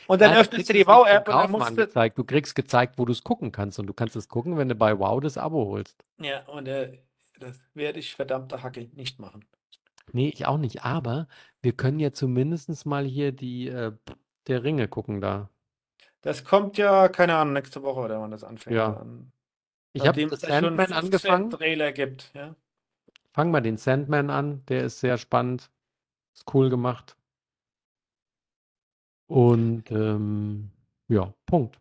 Und 0.06 0.20
dann 0.20 0.30
Nein, 0.30 0.40
öffnest 0.40 0.68
du 0.68 0.72
die 0.72 0.86
Wow-App 0.86 1.28
und 1.28 1.34
dann 1.34 1.50
musst 1.50 1.78
du. 1.78 2.10
Du 2.10 2.24
kriegst 2.24 2.54
gezeigt, 2.54 2.98
wo 2.98 3.04
du 3.04 3.12
es 3.12 3.22
gucken 3.22 3.52
kannst. 3.52 3.78
Und 3.78 3.86
du 3.86 3.92
kannst 3.92 4.16
es 4.16 4.28
gucken, 4.28 4.56
wenn 4.56 4.68
du 4.68 4.74
bei 4.74 4.98
Wow 4.98 5.20
das 5.20 5.38
Abo 5.38 5.66
holst. 5.66 6.04
Ja, 6.18 6.42
und 6.48 6.66
äh, 6.66 6.98
das 7.38 7.58
werde 7.74 7.98
ich 7.98 8.14
verdammte 8.14 8.62
Hacke 8.62 8.88
nicht 8.94 9.18
machen. 9.18 9.44
Nee, 10.12 10.28
ich 10.28 10.46
auch 10.46 10.58
nicht. 10.58 10.84
Aber 10.84 11.28
wir 11.62 11.72
können 11.72 12.00
ja 12.00 12.12
zumindest 12.12 12.86
mal 12.86 13.04
hier 13.04 13.32
die 13.32 13.68
äh, 13.68 13.92
der 14.48 14.64
Ringe 14.64 14.88
gucken 14.88 15.20
da. 15.20 15.48
Das 16.22 16.44
kommt 16.44 16.78
ja, 16.78 17.08
keine 17.08 17.36
Ahnung, 17.36 17.54
nächste 17.54 17.82
Woche 17.82 18.00
oder 18.00 18.20
wann 18.20 18.30
das 18.30 18.44
anfängt. 18.44 18.76
Ja. 18.76 18.90
Dann, 18.92 19.32
Ich 19.92 20.06
habe 20.06 20.20
schon 20.20 20.36
Sandman 20.36 20.86
15 20.86 20.96
angefangen. 20.96 21.50
Trailer 21.50 21.92
gibt. 21.92 22.30
Ja. 22.34 22.54
Fang 23.32 23.50
mal 23.50 23.60
den 23.60 23.76
Sandman 23.76 24.30
an. 24.30 24.64
Der 24.66 24.84
ist 24.84 25.00
sehr 25.00 25.18
spannend. 25.18 25.70
Ist 26.34 26.52
cool 26.54 26.70
gemacht. 26.70 27.16
Und 29.32 29.90
ähm, 29.90 30.70
ja, 31.08 31.32
Punkt. 31.46 31.80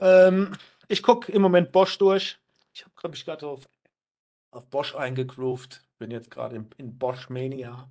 Ähm, 0.00 0.50
ich 0.88 1.04
gucke 1.04 1.30
im 1.30 1.42
Moment 1.42 1.70
Bosch 1.70 1.96
durch. 1.96 2.40
Ich 2.74 2.82
habe, 2.82 2.92
glaube 2.96 3.14
ich, 3.14 3.24
gerade 3.24 3.46
auf, 3.46 3.68
auf 4.50 4.66
Bosch 4.66 4.96
eingegroovt. 4.96 5.84
Bin 5.98 6.10
jetzt 6.10 6.28
gerade 6.28 6.56
in, 6.56 6.68
in 6.76 6.98
Bosch 6.98 7.30
Mania. 7.30 7.88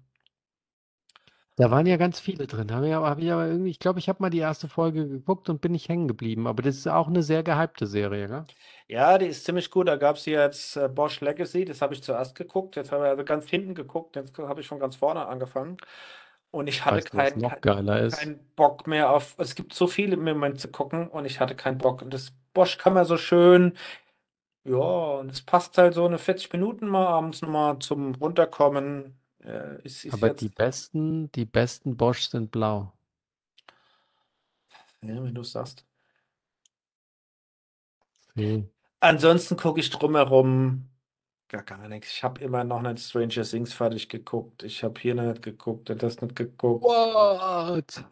Da 1.55 1.71
waren 1.71 1.85
ja 1.85 1.95
ganz 1.95 2.19
viele 2.19 2.47
drin. 2.47 2.67
Ich 2.67 2.93
aber, 2.93 3.09
hab 3.09 3.19
ich 3.19 3.31
aber 3.31 3.47
irgendwie, 3.47 3.69
ich 3.69 3.79
glaube, 3.79 3.99
ich 3.99 4.09
habe 4.09 4.21
mal 4.21 4.29
die 4.29 4.39
erste 4.39 4.67
Folge 4.67 5.07
geguckt 5.07 5.49
und 5.49 5.61
bin 5.61 5.71
nicht 5.71 5.87
hängen 5.87 6.09
geblieben. 6.09 6.47
Aber 6.47 6.61
das 6.63 6.75
ist 6.75 6.87
auch 6.87 7.07
eine 7.07 7.23
sehr 7.23 7.43
gehypte 7.43 7.87
Serie, 7.87 8.27
gell? 8.27 8.45
Ja, 8.87 9.17
die 9.17 9.27
ist 9.27 9.45
ziemlich 9.45 9.71
gut. 9.71 9.87
Da 9.87 9.95
gab 9.95 10.17
es 10.17 10.25
jetzt 10.25 10.75
äh, 10.75 10.89
Bosch 10.89 11.21
Legacy. 11.21 11.63
Das 11.63 11.81
habe 11.81 11.93
ich 11.93 12.03
zuerst 12.03 12.35
geguckt. 12.35 12.75
Jetzt 12.75 12.91
habe 12.91 13.05
ich 13.05 13.09
also 13.09 13.23
ganz 13.23 13.49
hinten 13.49 13.73
geguckt. 13.73 14.17
Jetzt 14.17 14.37
habe 14.37 14.59
ich 14.59 14.67
schon 14.67 14.79
ganz 14.79 14.97
vorne 14.97 15.27
angefangen. 15.27 15.77
Und 16.51 16.67
ich 16.67 16.85
hatte 16.85 17.03
Weißt 17.11 17.35
keinen 17.35 17.37
noch 17.37 17.61
geiler 17.61 17.99
ist? 18.01 18.17
keinen 18.19 18.39
Bock 18.55 18.87
mehr 18.87 19.11
auf. 19.11 19.35
Es 19.39 19.55
gibt 19.55 19.73
so 19.73 19.87
viele 19.87 20.15
im 20.15 20.23
Moment 20.25 20.59
zu 20.59 20.69
gucken 20.69 21.07
und 21.09 21.25
ich 21.25 21.39
hatte 21.39 21.55
keinen 21.55 21.77
Bock. 21.77 22.01
Und 22.01 22.13
das 22.13 22.31
Bosch 22.53 22.77
kann 22.77 22.93
man 22.93 23.05
so 23.05 23.17
schön. 23.17 23.77
Ja, 24.65 24.77
und 24.77 25.31
es 25.31 25.41
passt 25.43 25.77
halt 25.77 25.93
so 25.95 26.05
eine 26.05 26.19
40 26.19 26.53
Minuten 26.53 26.87
mal 26.87 27.07
abends 27.07 27.41
nochmal 27.41 27.79
zum 27.79 28.15
Runterkommen. 28.15 29.19
Äh, 29.43 29.81
ist, 29.83 30.05
ist 30.05 30.21
Aber 30.21 30.25
jetzt, 30.25 30.41
die 30.41 30.49
besten, 30.49 31.31
die 31.31 31.45
besten 31.45 31.97
Bosch 31.97 32.27
sind 32.29 32.51
blau. 32.51 32.93
ja, 35.01 35.23
wenn 35.23 35.33
du 35.35 35.41
es 35.41 35.51
sagst. 35.51 35.85
See. 38.35 38.69
Ansonsten 39.01 39.57
gucke 39.57 39.79
ich 39.79 39.89
drumherum 39.89 40.88
gar, 41.49 41.63
gar 41.63 41.87
nichts. 41.89 42.11
Ich 42.13 42.23
habe 42.23 42.39
immer 42.41 42.63
noch 42.63 42.81
nicht 42.81 42.99
Stranger 42.99 43.43
Things 43.43 43.73
fertig 43.73 44.07
geguckt. 44.07 44.63
Ich 44.63 44.83
habe 44.83 44.99
hier 44.99 45.15
nicht 45.15 45.41
geguckt 45.41 45.89
und 45.89 46.01
das 46.01 46.21
nicht 46.21 46.35
geguckt. 46.35 46.83
What? 46.83 48.03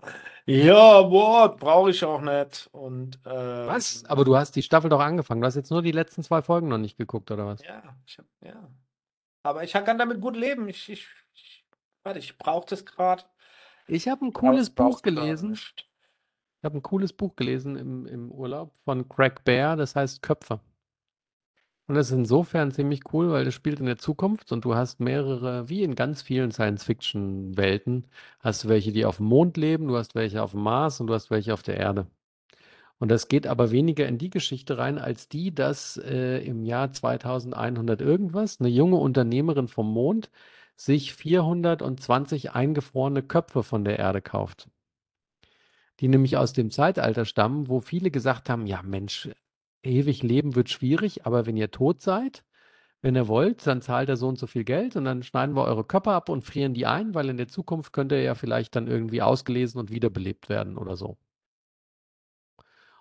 Ja, 0.45 1.09
what? 1.09 1.57
Brauche 1.59 1.91
ich 1.91 2.03
auch 2.03 2.21
nicht. 2.21 2.67
Und 2.71 3.17
äh, 3.25 3.67
Was? 3.67 4.03
Aber 4.05 4.25
du 4.25 4.35
hast 4.35 4.55
die 4.55 4.63
Staffel 4.63 4.89
doch 4.89 4.99
angefangen. 4.99 5.41
Du 5.41 5.47
hast 5.47 5.55
jetzt 5.55 5.71
nur 5.71 5.81
die 5.81 5.91
letzten 5.91 6.23
zwei 6.23 6.41
Folgen 6.41 6.67
noch 6.67 6.77
nicht 6.77 6.97
geguckt, 6.97 7.31
oder 7.31 7.45
was? 7.45 7.61
Ja, 7.63 7.83
ich 8.05 8.17
hab, 8.17 8.25
ja. 8.41 8.69
Aber 9.43 9.63
ich 9.63 9.71
kann 9.71 9.97
damit 9.97 10.19
gut 10.19 10.35
leben. 10.35 10.67
Ich, 10.67 10.89
ich, 10.89 11.07
ich, 11.33 11.65
warte, 12.03 12.19
ich 12.19 12.37
brauche 12.37 12.65
das 12.67 12.85
gerade. 12.85 13.23
Ich 13.87 14.07
habe 14.07 14.25
ein 14.25 14.33
cooles 14.33 14.69
Buch 14.69 15.01
gelesen. 15.01 15.53
Ich 15.53 15.85
habe 16.63 16.77
ein 16.77 16.83
cooles 16.83 17.13
Buch 17.13 17.35
gelesen 17.35 17.77
im, 17.77 18.05
im 18.07 18.31
Urlaub 18.31 18.73
von 18.83 19.07
Craig 19.07 19.43
Bear, 19.45 19.75
das 19.77 19.95
heißt 19.95 20.21
Köpfe. 20.21 20.59
Und 21.87 21.95
das 21.95 22.07
ist 22.07 22.17
insofern 22.17 22.71
ziemlich 22.71 23.01
cool, 23.13 23.31
weil 23.31 23.45
das 23.45 23.53
spielt 23.53 23.79
in 23.79 23.85
der 23.85 23.97
Zukunft 23.97 24.51
und 24.51 24.65
du 24.65 24.75
hast 24.75 24.99
mehrere, 24.99 25.69
wie 25.69 25.83
in 25.83 25.95
ganz 25.95 26.21
vielen 26.21 26.51
Science-Fiction-Welten, 26.51 28.07
hast 28.41 28.65
du 28.65 28.69
welche, 28.69 28.91
die 28.91 29.05
auf 29.05 29.17
dem 29.17 29.27
Mond 29.27 29.55
leben, 29.55 29.87
du 29.87 29.95
hast 29.95 30.13
welche 30.13 30.43
auf 30.43 30.51
dem 30.51 30.61
Mars 30.61 30.99
und 30.99 31.07
du 31.07 31.13
hast 31.13 31.31
welche 31.31 31.53
auf 31.53 31.63
der 31.63 31.77
Erde. 31.77 32.07
Und 32.99 33.09
das 33.09 33.27
geht 33.29 33.47
aber 33.47 33.71
weniger 33.71 34.07
in 34.07 34.17
die 34.17 34.29
Geschichte 34.29 34.77
rein, 34.77 34.97
als 34.97 35.29
die, 35.29 35.53
dass 35.53 35.97
äh, 35.97 36.39
im 36.39 36.65
Jahr 36.65 36.91
2100 36.91 38.01
irgendwas 38.01 38.59
eine 38.59 38.69
junge 38.69 38.97
Unternehmerin 38.97 39.67
vom 39.67 39.91
Mond 39.91 40.29
sich 40.75 41.13
420 41.13 42.51
eingefrorene 42.53 43.23
Köpfe 43.23 43.63
von 43.63 43.85
der 43.85 43.99
Erde 43.99 44.21
kauft. 44.21 44.69
Die 45.99 46.07
nämlich 46.07 46.37
aus 46.37 46.53
dem 46.53 46.71
Zeitalter 46.71 47.25
stammen, 47.25 47.69
wo 47.69 47.79
viele 47.81 48.11
gesagt 48.11 48.49
haben, 48.49 48.67
ja 48.67 48.81
Mensch, 48.83 49.29
ewig 49.83 50.23
leben 50.23 50.55
wird 50.55 50.69
schwierig, 50.69 51.25
aber 51.25 51.45
wenn 51.45 51.57
ihr 51.57 51.71
tot 51.71 52.01
seid, 52.01 52.43
wenn 53.01 53.15
ihr 53.15 53.27
wollt, 53.27 53.65
dann 53.67 53.81
zahlt 53.81 54.09
er 54.09 54.17
so 54.17 54.27
und 54.27 54.39
so 54.39 54.47
viel 54.47 54.63
Geld 54.63 54.95
und 54.95 55.05
dann 55.05 55.23
schneiden 55.23 55.55
wir 55.55 55.63
eure 55.65 55.83
Köpfe 55.85 56.11
ab 56.11 56.29
und 56.29 56.43
frieren 56.43 56.73
die 56.73 56.85
ein, 56.87 57.13
weil 57.13 57.29
in 57.29 57.37
der 57.37 57.47
Zukunft 57.47 57.93
könnt 57.93 58.11
ihr 58.11 58.21
ja 58.21 58.35
vielleicht 58.35 58.75
dann 58.75 58.87
irgendwie 58.87 59.21
ausgelesen 59.21 59.79
und 59.79 59.91
wiederbelebt 59.91 60.49
werden 60.49 60.77
oder 60.77 60.95
so. 60.97 61.17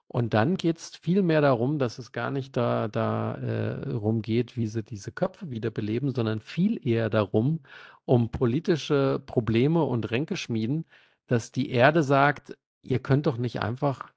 Und 0.09 0.35
dann 0.35 0.57
geht 0.57 0.79
es 0.79 0.97
viel 0.97 1.22
mehr 1.22 1.41
darum, 1.41 1.79
dass 1.79 1.99
es 1.99 2.12
gar 2.12 2.31
nicht 2.31 2.57
da, 2.57 2.89
da 2.89 3.35
äh, 3.37 4.20
geht, 4.22 4.57
wie 4.57 4.66
sie 4.68 4.83
diese 4.83 5.11
Köpfe 5.12 5.51
wiederbeleben, 5.51 6.14
sondern 6.14 6.41
viel 6.41 6.87
eher 6.87 7.11
darum, 7.11 7.61
um 8.05 8.31
politische 8.31 9.20
Probleme 9.27 9.83
und 9.83 10.11
Ränkeschmieden, 10.11 10.87
dass 11.27 11.51
die 11.53 11.70
Erde 11.70 12.03
sagt, 12.05 12.57
ihr 12.83 13.01
könnt 13.01 13.27
doch 13.27 13.37
nicht 13.37 13.61
einfach 13.62 14.12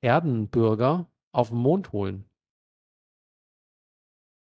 Erdenbürger 0.00 1.08
auf 1.32 1.48
den 1.50 1.58
Mond 1.58 1.92
holen. 1.92 2.24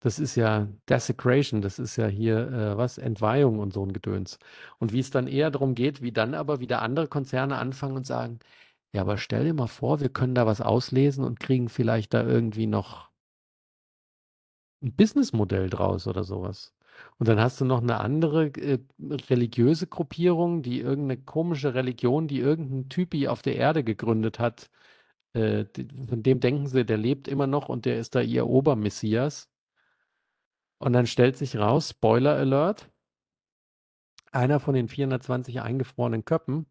Das 0.01 0.18
ist 0.18 0.37
ja 0.37 0.68
Desecration, 0.89 1.62
das 1.62 1.78
ist 1.78 1.97
ja 1.97 2.07
hier 2.07 2.37
äh, 2.53 2.76
was, 2.76 2.99
Entweihung 2.99 3.59
und 3.59 3.72
so 3.72 3.85
ein 3.85 3.93
Gedöns. 3.95 4.39
Und 4.78 4.93
wie 4.93 4.99
es 5.01 5.11
dann 5.11 5.26
eher 5.26 5.51
darum 5.51 5.74
geht, 5.74 6.03
wie 6.03 6.12
dann 6.12 6.35
aber 6.35 6.61
wieder 6.61 6.82
andere 6.82 7.09
Konzerne 7.09 7.57
anfangen 7.57 7.97
und 7.97 8.07
sagen, 8.07 8.39
ja, 8.93 9.01
aber 9.03 9.16
stell 9.18 9.45
dir 9.45 9.55
mal 9.55 9.66
vor, 9.66 10.01
wir 10.01 10.11
können 10.11 10.35
da 10.35 10.47
was 10.47 10.61
auslesen 10.61 11.24
und 11.24 11.41
kriegen 11.41 11.68
vielleicht 11.70 12.14
da 12.14 12.22
irgendwie 12.22 12.66
noch 12.66 13.11
ein 14.82 14.95
Businessmodell 14.95 15.70
draus 15.70 16.07
oder 16.07 16.24
sowas. 16.24 16.74
Und 17.18 17.28
dann 17.28 17.41
hast 17.41 17.61
du 17.61 17.64
noch 17.64 17.82
eine 17.82 18.01
andere 18.01 18.47
äh, 18.49 18.78
religiöse 19.30 19.87
Gruppierung, 19.87 20.62
die 20.62 20.80
irgendeine 20.80 21.22
komische 21.22 21.74
Religion, 21.74 22.28
die 22.28 22.41
irgendein 22.41 22.89
Typi 22.89 23.28
auf 23.28 23.43
der 23.43 23.57
Erde 23.57 23.85
gegründet 23.85 24.39
hat, 24.39 24.70
äh, 25.35 25.66
von 26.09 26.22
dem 26.22 26.41
denken 26.41 26.66
sie, 26.66 26.85
der 26.85 26.97
lebt 26.97 27.28
immer 27.28 27.47
noch 27.47 27.68
und 27.68 27.85
der 27.85 27.99
ist 27.99 28.14
da 28.14 28.20
ihr 28.20 28.47
Obermessias. 28.47 29.49
Und 30.78 30.93
dann 30.93 31.07
stellt 31.07 31.37
sich 31.37 31.57
raus, 31.57 31.91
Spoiler 31.91 32.37
Alert, 32.37 32.91
einer 34.32 34.61
von 34.61 34.74
den 34.74 34.89
420 34.89 35.61
eingefrorenen 35.62 36.24
Köppen 36.24 36.66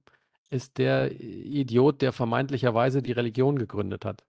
ist 0.49 0.77
der 0.77 1.11
Idiot, 1.19 2.01
der 2.01 2.13
vermeintlicherweise 2.13 3.01
die 3.01 3.11
Religion 3.13 3.57
gegründet 3.57 4.05
hat. 4.05 4.23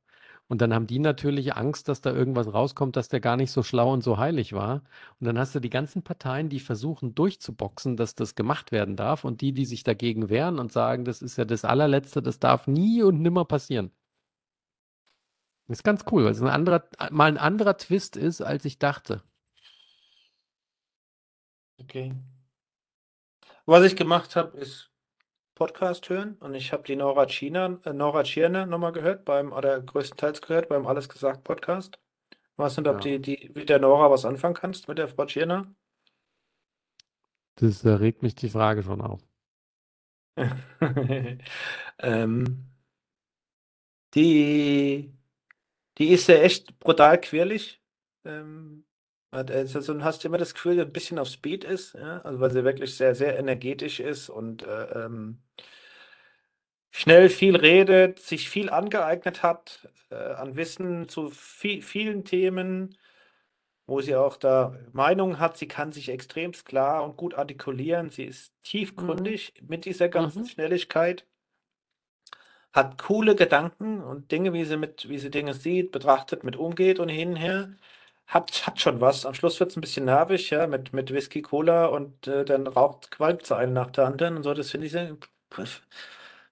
Und 0.46 0.60
dann 0.60 0.74
haben 0.74 0.86
die 0.86 0.98
natürlich 0.98 1.54
Angst, 1.56 1.88
dass 1.88 2.00
da 2.00 2.12
irgendwas 2.12 2.52
rauskommt, 2.52 2.96
dass 2.96 3.08
der 3.08 3.20
gar 3.20 3.36
nicht 3.36 3.50
so 3.50 3.62
schlau 3.62 3.92
und 3.92 4.04
so 4.04 4.18
heilig 4.18 4.52
war. 4.52 4.82
Und 5.20 5.26
dann 5.26 5.38
hast 5.38 5.54
du 5.54 5.60
die 5.60 5.70
ganzen 5.70 6.02
Parteien, 6.02 6.48
die 6.50 6.60
versuchen 6.60 7.14
durchzuboxen, 7.14 7.96
dass 7.96 8.14
das 8.14 8.34
gemacht 8.34 8.72
werden 8.72 8.96
darf 8.96 9.24
und 9.24 9.40
die, 9.40 9.52
die 9.52 9.64
sich 9.64 9.84
dagegen 9.84 10.28
wehren 10.28 10.58
und 10.58 10.72
sagen, 10.72 11.04
das 11.04 11.22
ist 11.22 11.36
ja 11.38 11.44
das 11.44 11.64
allerletzte, 11.64 12.22
das 12.22 12.38
darf 12.40 12.66
nie 12.66 13.02
und 13.02 13.20
nimmer 13.20 13.44
passieren. 13.46 13.90
Ist 15.68 15.84
ganz 15.84 16.04
cool, 16.10 16.24
weil 16.24 16.32
es 16.32 16.42
ein 16.42 16.48
anderer, 16.48 16.88
mal 17.10 17.26
ein 17.26 17.38
anderer 17.38 17.76
Twist 17.76 18.16
ist, 18.16 18.42
als 18.42 18.64
ich 18.64 18.78
dachte. 18.78 19.22
Okay. 21.80 22.14
Was 23.66 23.84
ich 23.84 23.96
gemacht 23.96 24.36
habe, 24.36 24.58
ist 24.58 24.90
Podcast 25.54 26.08
hören 26.10 26.36
und 26.40 26.54
ich 26.54 26.72
habe 26.72 26.82
die 26.82 26.96
Nora 26.96 27.26
China, 27.26 27.78
äh, 27.84 27.92
Nora 27.92 28.24
Tschirner 28.24 28.66
nochmal 28.66 28.92
gehört 28.92 29.24
beim, 29.24 29.52
oder 29.52 29.80
größtenteils 29.80 30.42
gehört 30.42 30.68
beim 30.68 30.86
Alles 30.86 31.08
gesagt 31.08 31.44
Podcast. 31.44 31.98
Weiß 32.56 32.76
nicht, 32.76 32.88
ob 32.88 33.04
Ja. 33.04 33.18
die, 33.18 33.20
die 33.20 33.50
mit 33.54 33.68
der 33.68 33.78
Nora 33.78 34.10
was 34.10 34.24
anfangen 34.24 34.54
kannst, 34.54 34.88
mit 34.88 34.98
der 34.98 35.08
Frau 35.08 35.24
Tschirner? 35.26 35.62
Das 37.56 37.84
äh, 37.84 37.90
regt 37.90 38.22
mich 38.22 38.34
die 38.34 38.48
Frage 38.48 38.82
schon 38.82 39.00
auf. 39.00 39.22
ähm, 41.98 42.66
die, 44.14 45.12
die 45.98 46.08
ist 46.10 46.28
ja 46.28 46.36
echt 46.36 46.78
brutal 46.80 47.20
quirlig. 47.20 47.80
Ähm, 48.24 48.84
also 49.30 49.80
so 49.80 50.02
hast 50.04 50.22
du 50.24 50.28
immer 50.28 50.38
das 50.38 50.54
Gefühl, 50.54 50.76
dass 50.76 50.86
ein 50.86 50.92
bisschen 50.92 51.18
auf 51.18 51.28
Speed 51.28 51.64
ist, 51.64 51.94
ja? 51.94 52.18
Also 52.22 52.40
weil 52.40 52.50
sie 52.52 52.64
wirklich 52.64 52.96
sehr, 52.96 53.14
sehr 53.14 53.38
energetisch 53.38 54.00
ist 54.00 54.28
und 54.30 54.62
äh, 54.64 55.04
ähm, 55.06 55.42
schnell 56.90 57.28
viel 57.28 57.56
redet, 57.56 58.20
sich 58.20 58.48
viel 58.48 58.70
angeeignet 58.70 59.42
hat 59.42 59.88
äh, 60.10 60.14
an 60.16 60.56
Wissen 60.56 61.08
zu 61.08 61.30
vi 61.32 61.82
vielen 61.82 62.24
Themen, 62.24 62.96
wo 63.86 64.00
sie 64.02 64.16
auch 64.16 64.36
da 64.38 64.78
Meinung 64.92 65.38
hat. 65.40 65.58
Sie 65.58 65.68
kann 65.68 65.92
sich 65.92 66.10
extremst 66.10 66.66
klar 66.66 67.04
und 67.04 67.16
gut 67.16 67.34
artikulieren. 67.34 68.10
Sie 68.10 68.24
ist 68.26 68.54
tiefgründig 68.64 69.54
mit 69.62 69.84
dieser 69.86 70.08
ganzen 70.10 70.44
Mhm. 70.44 70.46
Schnelligkeit. 70.46 71.26
Hat 72.74 72.98
coole 73.02 73.36
Gedanken 73.36 74.02
und 74.02 74.30
Dinge, 74.32 74.52
wie 74.52 74.64
sie 74.66 74.76
mit, 74.76 75.08
wie 75.08 75.18
sie 75.18 75.30
Dinge 75.30 75.54
sieht, 75.54 75.92
betrachtet, 75.92 76.44
mit 76.44 76.56
umgeht 76.56 76.98
und 77.00 77.08
hin 77.08 77.30
und 77.30 77.36
her. 77.36 77.70
hat, 78.26 78.66
hat 78.66 78.80
schon 78.80 79.00
was. 79.00 79.26
Am 79.26 79.34
Schluss 79.34 79.60
wird 79.60 79.70
es 79.70 79.76
ein 79.76 79.80
bisschen 79.82 80.06
nervig, 80.06 80.50
ja, 80.50 80.66
mit, 80.66 80.92
mit 80.92 81.12
Whisky, 81.12 81.42
Cola 81.42 81.86
und 81.86 82.26
äh, 82.28 82.44
dann 82.44 82.66
raucht, 82.66 83.10
qualmt 83.12 83.46
sie 83.46 83.56
eine 83.56 83.72
nach 83.72 83.90
der 83.92 84.06
anderen 84.06 84.36
und 84.38 84.42
so. 84.44 84.54
Das 84.54 84.70
finde 84.72 84.86
ich 84.86 84.92
sehr, 84.92 85.16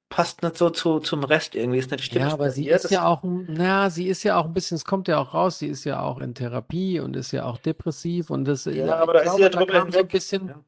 passt 0.08 0.42
nicht 0.42 0.56
so 0.58 0.70
zu, 0.70 1.00
zum 1.00 1.24
Rest 1.24 1.54
irgendwie. 1.56 1.78
Ist 1.78 1.90
nicht 1.90 2.04
stimmig 2.04 2.20
Ja, 2.20 2.32
aber 2.32 2.50
sie 2.50 2.68
ist 2.68 2.90
ja 2.90 3.06
auch, 3.06 3.22
na, 3.22 3.88
sie 3.88 4.08
ist 4.08 4.22
ja 4.22 4.36
auch 4.36 4.44
ein 4.44 4.52
bisschen, 4.52 4.74
es 4.76 4.84
kommt 4.84 5.08
ja 5.08 5.18
auch 5.18 5.32
raus, 5.34 5.58
sie 5.60 5.68
ist 5.68 5.84
ja 5.84 6.00
auch 6.02 6.18
in 6.20 6.34
Therapie 6.34 7.00
und 7.00 7.16
ist 7.16 7.32
ja 7.32 7.44
auch 7.46 7.58
depressiv 7.58 8.28
und 8.30 8.44
das, 8.44 8.66
ja, 8.66 8.72
ja, 8.86 8.96
aber 8.96 9.14
da 9.14 9.20
ist 9.20 9.34
sie 9.34 9.40
glaube, 9.40 9.42
ja 9.42 9.48
da 9.50 9.62
drüber 9.62 9.74
kam 9.74 9.90
so 9.92 10.00
ein 10.02 10.08
hinweg. 10.08 10.10
bisschen, 10.10 10.48
Ja. 10.48 10.64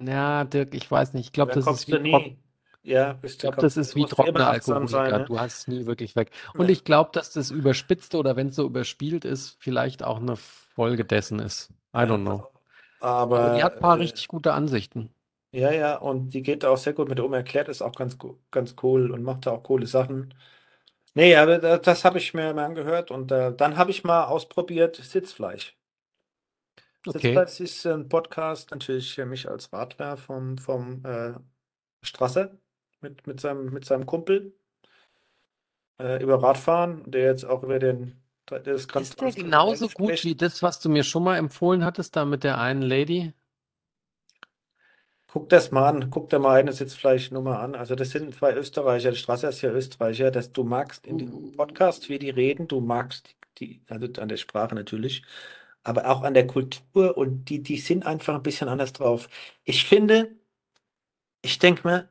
ja, 0.00 0.44
Dirk, 0.44 0.74
ich 0.74 0.90
weiß 0.90 1.14
nicht, 1.14 1.26
ich 1.26 1.32
glaube, 1.32 1.52
Da 1.52 1.54
das 1.54 1.70
ist 1.70 1.88
wie. 1.88 2.38
Ja, 2.86 3.18
Ich 3.22 3.38
glaube, 3.38 3.56
das 3.58 3.76
ist 3.78 3.94
wie 3.96 4.06
trockener 4.06 4.48
achtsam 4.50 4.86
sein, 4.88 5.14
Alkoholiker. 5.14 5.18
ne? 5.18 5.24
Du 5.24 5.40
hast 5.40 5.58
es 5.60 5.68
nie 5.68 5.86
wirklich 5.86 6.16
weg. 6.16 6.30
Und 6.56 6.68
Ja. 6.68 6.70
ich 6.70 6.84
glaube, 6.84 7.10
dass 7.12 7.32
das 7.32 7.50
Überspitzte 7.50 8.18
oder 8.18 8.36
wenn 8.36 8.48
es 8.48 8.56
so 8.56 8.66
überspielt 8.66 9.24
ist, 9.24 9.56
vielleicht 9.60 10.02
auch 10.02 10.18
eine 10.20 10.36
Folge 10.36 11.04
dessen 11.06 11.38
ist. 11.38 11.70
I 11.94 12.00
don't 12.00 12.22
know. 12.22 12.42
also, 12.42 12.50
Aber 13.00 13.50
die 13.50 13.62
hat 13.62 13.74
ein 13.74 13.80
paar 13.80 13.96
aber 13.96 13.98
äh, 13.98 13.98
richtig 13.98 14.28
gute 14.28 14.52
Ansichten. 14.54 15.14
ja, 15.52 15.70
ja, 15.72 15.96
und 15.96 16.30
die 16.34 16.42
geht 16.42 16.62
da 16.62 16.70
auch 16.70 16.76
sehr 16.76 16.92
gut 16.94 17.08
mit 17.08 17.20
um, 17.20 17.32
erklärt 17.32 17.68
ist 17.68 17.80
auch 17.82 17.94
ganz, 17.94 18.18
ganz 18.50 18.74
cool 18.82 19.10
und 19.12 19.22
macht 19.22 19.46
da 19.46 19.52
auch 19.52 19.62
coole 19.62 19.86
Sachen. 19.86 20.34
Nee, 21.14 21.36
aber 21.36 21.58
da- 21.58 21.78
das 21.78 22.04
habe 22.04 22.18
ich 22.18 22.34
mir 22.34 22.54
mal 22.54 22.66
angehört 22.66 23.10
und 23.10 23.32
äh, 23.32 23.54
dann 23.56 23.76
habe 23.78 23.90
ich 23.92 24.04
mal 24.04 24.24
ausprobiert 24.26 24.96
Sitzfleisch. 24.96 25.76
Okay. 27.06 27.46
Sitzfleisch 27.46 27.60
ist 27.60 27.86
ein 27.86 28.08
Podcast 28.08 28.70
natürlich 28.70 29.14
für 29.14 29.26
mich 29.26 29.48
als 29.48 29.72
Radler 29.72 30.16
vom, 30.16 30.58
vom 30.58 31.04
äh, 31.04 31.34
Strasser 32.02 32.58
mit, 33.04 33.26
mit 33.26 33.40
seinem, 33.40 33.72
mit 33.72 33.84
seinem 33.84 34.06
Kumpel 34.06 34.54
äh, 36.00 36.22
über 36.22 36.42
Radfahren, 36.42 37.08
der 37.10 37.26
jetzt 37.26 37.44
auch 37.44 37.62
über 37.62 37.78
den 37.78 38.20
das 38.46 38.88
Gran 38.88 39.02
Ist 39.02 39.20
der 39.20 39.32
genauso 39.32 39.88
gut 39.88 40.18
spricht. 40.18 40.24
wie 40.24 40.34
das, 40.34 40.62
was 40.62 40.80
du 40.80 40.90
mir 40.90 41.04
schon 41.04 41.24
mal 41.24 41.36
empfohlen 41.36 41.84
hattest, 41.84 42.16
da 42.16 42.24
mit 42.24 42.44
der 42.44 42.58
einen 42.58 42.82
Lady? 42.82 43.32
Guck 45.28 45.48
das 45.48 45.70
mal 45.70 45.88
an, 45.88 46.10
guck 46.10 46.30
dir 46.30 46.38
mal 46.38 46.60
eine 46.60 46.72
Sitzfleischnummer 46.72 47.58
an. 47.58 47.74
Also 47.74 47.94
das 47.94 48.10
sind 48.10 48.34
zwei 48.34 48.54
Österreicher, 48.54 49.10
der 49.10 49.16
Strasser 49.16 49.48
ist 49.48 49.62
ja 49.62 49.70
Österreicher, 49.70 50.30
dass 50.30 50.52
du 50.52 50.62
magst 50.62 51.06
in 51.06 51.18
dem 51.18 51.52
Podcast, 51.52 52.08
wie 52.08 52.18
die 52.18 52.30
reden, 52.30 52.68
du 52.68 52.80
magst 52.80 53.34
die, 53.58 53.80
also 53.88 54.06
an 54.20 54.28
der 54.28 54.36
Sprache 54.36 54.74
natürlich, 54.74 55.24
aber 55.82 56.08
auch 56.10 56.22
an 56.22 56.34
der 56.34 56.46
Kultur 56.46 57.16
und 57.16 57.46
die, 57.46 57.62
die 57.62 57.78
sind 57.78 58.06
einfach 58.06 58.34
ein 58.34 58.42
bisschen 58.42 58.68
anders 58.68 58.92
drauf. 58.92 59.28
Ich 59.64 59.86
finde, 59.86 60.36
ich 61.42 61.58
denke 61.58 61.86
mir, 61.88 62.08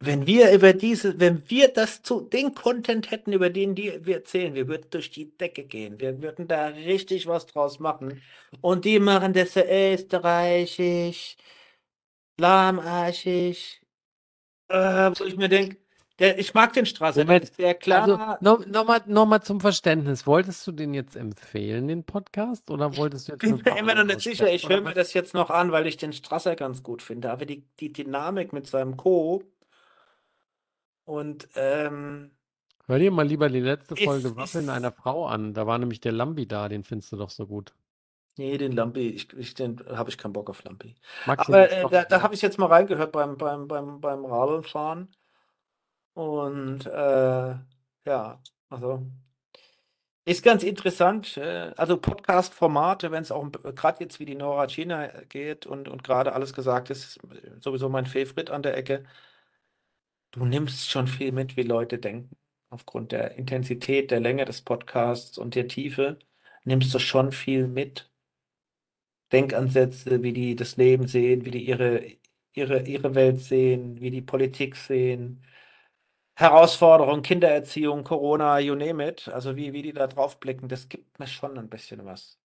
wenn 0.00 0.26
wir 0.26 0.52
über 0.52 0.72
diese, 0.72 1.20
wenn 1.20 1.48
wir 1.50 1.68
das 1.68 2.02
zu, 2.02 2.22
den 2.22 2.54
Content 2.54 3.10
hätten, 3.10 3.32
über 3.32 3.50
den 3.50 3.74
die 3.74 4.04
wir 4.04 4.16
erzählen, 4.16 4.54
wir 4.54 4.66
würden 4.66 4.86
durch 4.90 5.10
die 5.10 5.36
Decke 5.36 5.64
gehen. 5.64 6.00
Wir 6.00 6.22
würden 6.22 6.48
da 6.48 6.68
richtig 6.68 7.26
was 7.26 7.46
draus 7.46 7.78
machen. 7.80 8.22
Und 8.62 8.86
die 8.86 8.98
machen 8.98 9.34
das 9.34 9.52
so 9.54 9.60
österreichisch, 9.60 11.36
lahmarschig. 12.38 13.82
Äh, 14.68 15.10
wo 15.18 15.24
ich 15.24 15.36
mir 15.36 15.48
denke, 15.48 15.76
der, 16.18 16.38
ich 16.38 16.54
mag 16.54 16.72
den 16.72 16.86
Strasser, 16.86 17.24
der 17.24 17.26
Moment, 17.26 17.44
ist 17.44 17.56
sehr 17.56 17.76
Also 17.90 18.16
klar. 18.16 18.38
noch, 18.40 18.64
noch 18.66 18.86
mal, 18.86 19.02
noch 19.06 19.26
mal 19.26 19.42
zum 19.42 19.60
Verständnis. 19.60 20.26
Wolltest 20.26 20.66
du 20.66 20.72
den 20.72 20.94
jetzt 20.94 21.16
empfehlen, 21.16 21.88
den 21.88 22.04
Podcast, 22.04 22.70
oder 22.70 22.96
wolltest 22.96 23.28
du 23.28 23.32
jetzt 23.32 23.40
bin 23.40 23.54
eine 23.54 23.62
mir 23.62 23.78
immer 23.78 23.94
noch 23.94 24.04
nicht 24.04 24.20
sicher. 24.20 24.50
Ich 24.52 24.68
höre 24.68 24.80
mir 24.82 24.94
das 24.94 25.12
jetzt 25.14 25.34
noch 25.34 25.50
an, 25.50 25.72
weil 25.72 25.86
ich 25.86 25.96
den 25.98 26.12
Strasser 26.12 26.56
ganz 26.56 26.82
gut 26.82 27.02
finde. 27.02 27.30
Aber 27.30 27.46
die, 27.46 27.64
die 27.80 27.92
Dynamik 27.92 28.52
mit 28.52 28.66
seinem 28.66 28.96
Co. 28.96 29.42
und 31.10 31.48
ähm, 31.56 32.30
Hör 32.86 32.98
dir 32.98 33.10
mal 33.10 33.26
lieber 33.26 33.48
die 33.48 33.60
letzte 33.60 33.96
Folge 33.96 34.28
ist, 34.28 34.36
Waffeln 34.36 34.64
ist 34.64 34.70
einer 34.70 34.92
Frau 34.92 35.26
an. 35.26 35.54
Da 35.54 35.66
war 35.66 35.78
nämlich 35.78 36.00
der 36.00 36.12
Lambi 36.12 36.46
da, 36.46 36.68
den 36.68 36.84
findest 36.84 37.12
du 37.12 37.16
doch 37.16 37.30
so 37.30 37.46
gut. 37.46 37.74
Nee, 38.36 38.56
den 38.56 38.72
Lampi, 38.72 39.08
ich, 39.08 39.32
ich, 39.32 39.54
den 39.54 39.80
habe 39.90 40.08
ich 40.08 40.18
keinen 40.18 40.32
Bock 40.32 40.48
auf 40.48 40.62
Lampi. 40.62 40.94
Magst 41.26 41.48
du 41.48 41.52
Aber 41.52 41.70
äh, 41.70 41.88
da, 41.90 42.04
da 42.04 42.22
habe 42.22 42.34
ich 42.34 42.42
jetzt 42.42 42.58
mal 42.58 42.66
reingehört 42.66 43.12
beim, 43.12 43.36
beim, 43.36 43.66
beim, 43.66 44.00
beim 44.00 44.24
Radlfahren. 44.24 45.08
Und 46.14 46.86
äh, 46.86 47.54
ja, 48.06 48.40
also 48.68 49.06
ist 50.24 50.44
ganz 50.44 50.62
interessant. 50.62 51.36
Äh, 51.36 51.72
also 51.76 51.96
Podcast-Formate, 51.96 53.10
wenn 53.10 53.22
es 53.22 53.32
auch 53.32 53.50
gerade 53.50 53.98
jetzt 54.00 54.20
wie 54.20 54.26
die 54.26 54.36
Nora 54.36 54.68
China 54.68 55.08
geht 55.28 55.66
und, 55.66 55.88
und 55.88 56.04
gerade 56.04 56.34
alles 56.34 56.52
gesagt 56.52 56.90
ist, 56.90 57.16
ist 57.16 57.62
sowieso 57.62 57.88
mein 57.88 58.06
Favorit 58.06 58.50
an 58.50 58.62
der 58.62 58.76
Ecke. 58.76 59.04
Du 60.32 60.44
nimmst 60.44 60.90
schon 60.90 61.08
viel 61.08 61.32
mit, 61.32 61.56
wie 61.56 61.62
Leute 61.62 61.98
denken. 61.98 62.36
Aufgrund 62.68 63.10
der 63.12 63.34
Intensität, 63.36 64.10
der 64.10 64.20
Länge 64.20 64.44
des 64.44 64.62
Podcasts 64.62 65.38
und 65.38 65.56
der 65.56 65.66
Tiefe 65.66 66.18
nimmst 66.64 66.94
du 66.94 67.00
schon 67.00 67.32
viel 67.32 67.66
mit. 67.66 68.10
Denkansätze, 69.32 70.22
wie 70.22 70.32
die 70.32 70.56
das 70.56 70.76
Leben 70.76 71.06
sehen, 71.06 71.44
wie 71.44 71.50
die 71.50 71.66
ihre, 71.66 72.04
ihre, 72.52 72.82
ihre 72.82 73.14
Welt 73.14 73.40
sehen, 73.40 74.00
wie 74.00 74.10
die 74.10 74.22
Politik 74.22 74.76
sehen, 74.76 75.42
Herausforderungen, 76.34 77.22
Kindererziehung, 77.22 78.02
Corona, 78.02 78.58
you 78.60 78.74
name 78.74 79.06
it. 79.06 79.28
Also 79.28 79.56
wie, 79.56 79.72
wie 79.72 79.82
die 79.82 79.92
da 79.92 80.06
drauf 80.06 80.40
blicken, 80.40 80.68
das 80.68 80.88
gibt 80.88 81.18
mir 81.18 81.26
schon 81.26 81.58
ein 81.58 81.68
bisschen 81.68 82.04
was. 82.04 82.38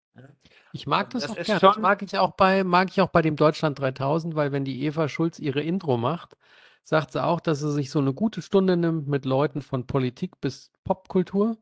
Ich 0.74 0.86
mag 0.86 1.10
das 1.12 1.24
das 1.24 1.32
auch 1.32 1.38
ist 1.38 1.48
gern. 1.48 1.60
Das 1.60 1.74
schon, 1.74 1.82
mag 1.82 2.02
ich 2.02 2.18
auch 2.18 2.32
bei, 2.32 2.64
mag 2.64 2.90
ich 2.90 3.02
auch 3.02 3.10
bei 3.10 3.22
dem 3.22 3.36
Deutschland 3.36 3.80
3000, 3.80 4.36
weil 4.36 4.52
wenn 4.52 4.66
die 4.66 4.84
Eva 4.84 5.08
Schulz 5.08 5.40
ihre 5.40 5.62
Intro 5.62 5.98
macht, 5.98 6.36
sagt 6.86 7.12
sie 7.12 7.24
auch, 7.24 7.42
dass 7.42 7.60
sie 7.60 7.72
sich 7.72 7.90
so 7.90 8.00
eine 8.00 8.14
gute 8.14 8.42
Stunde 8.42 8.78
nimmt 8.78 9.08
mit 9.08 9.26
Leuten 9.26 9.62
von 9.62 9.86
Politik 9.86 10.40
bis 10.40 10.72
Popkultur, 10.84 11.58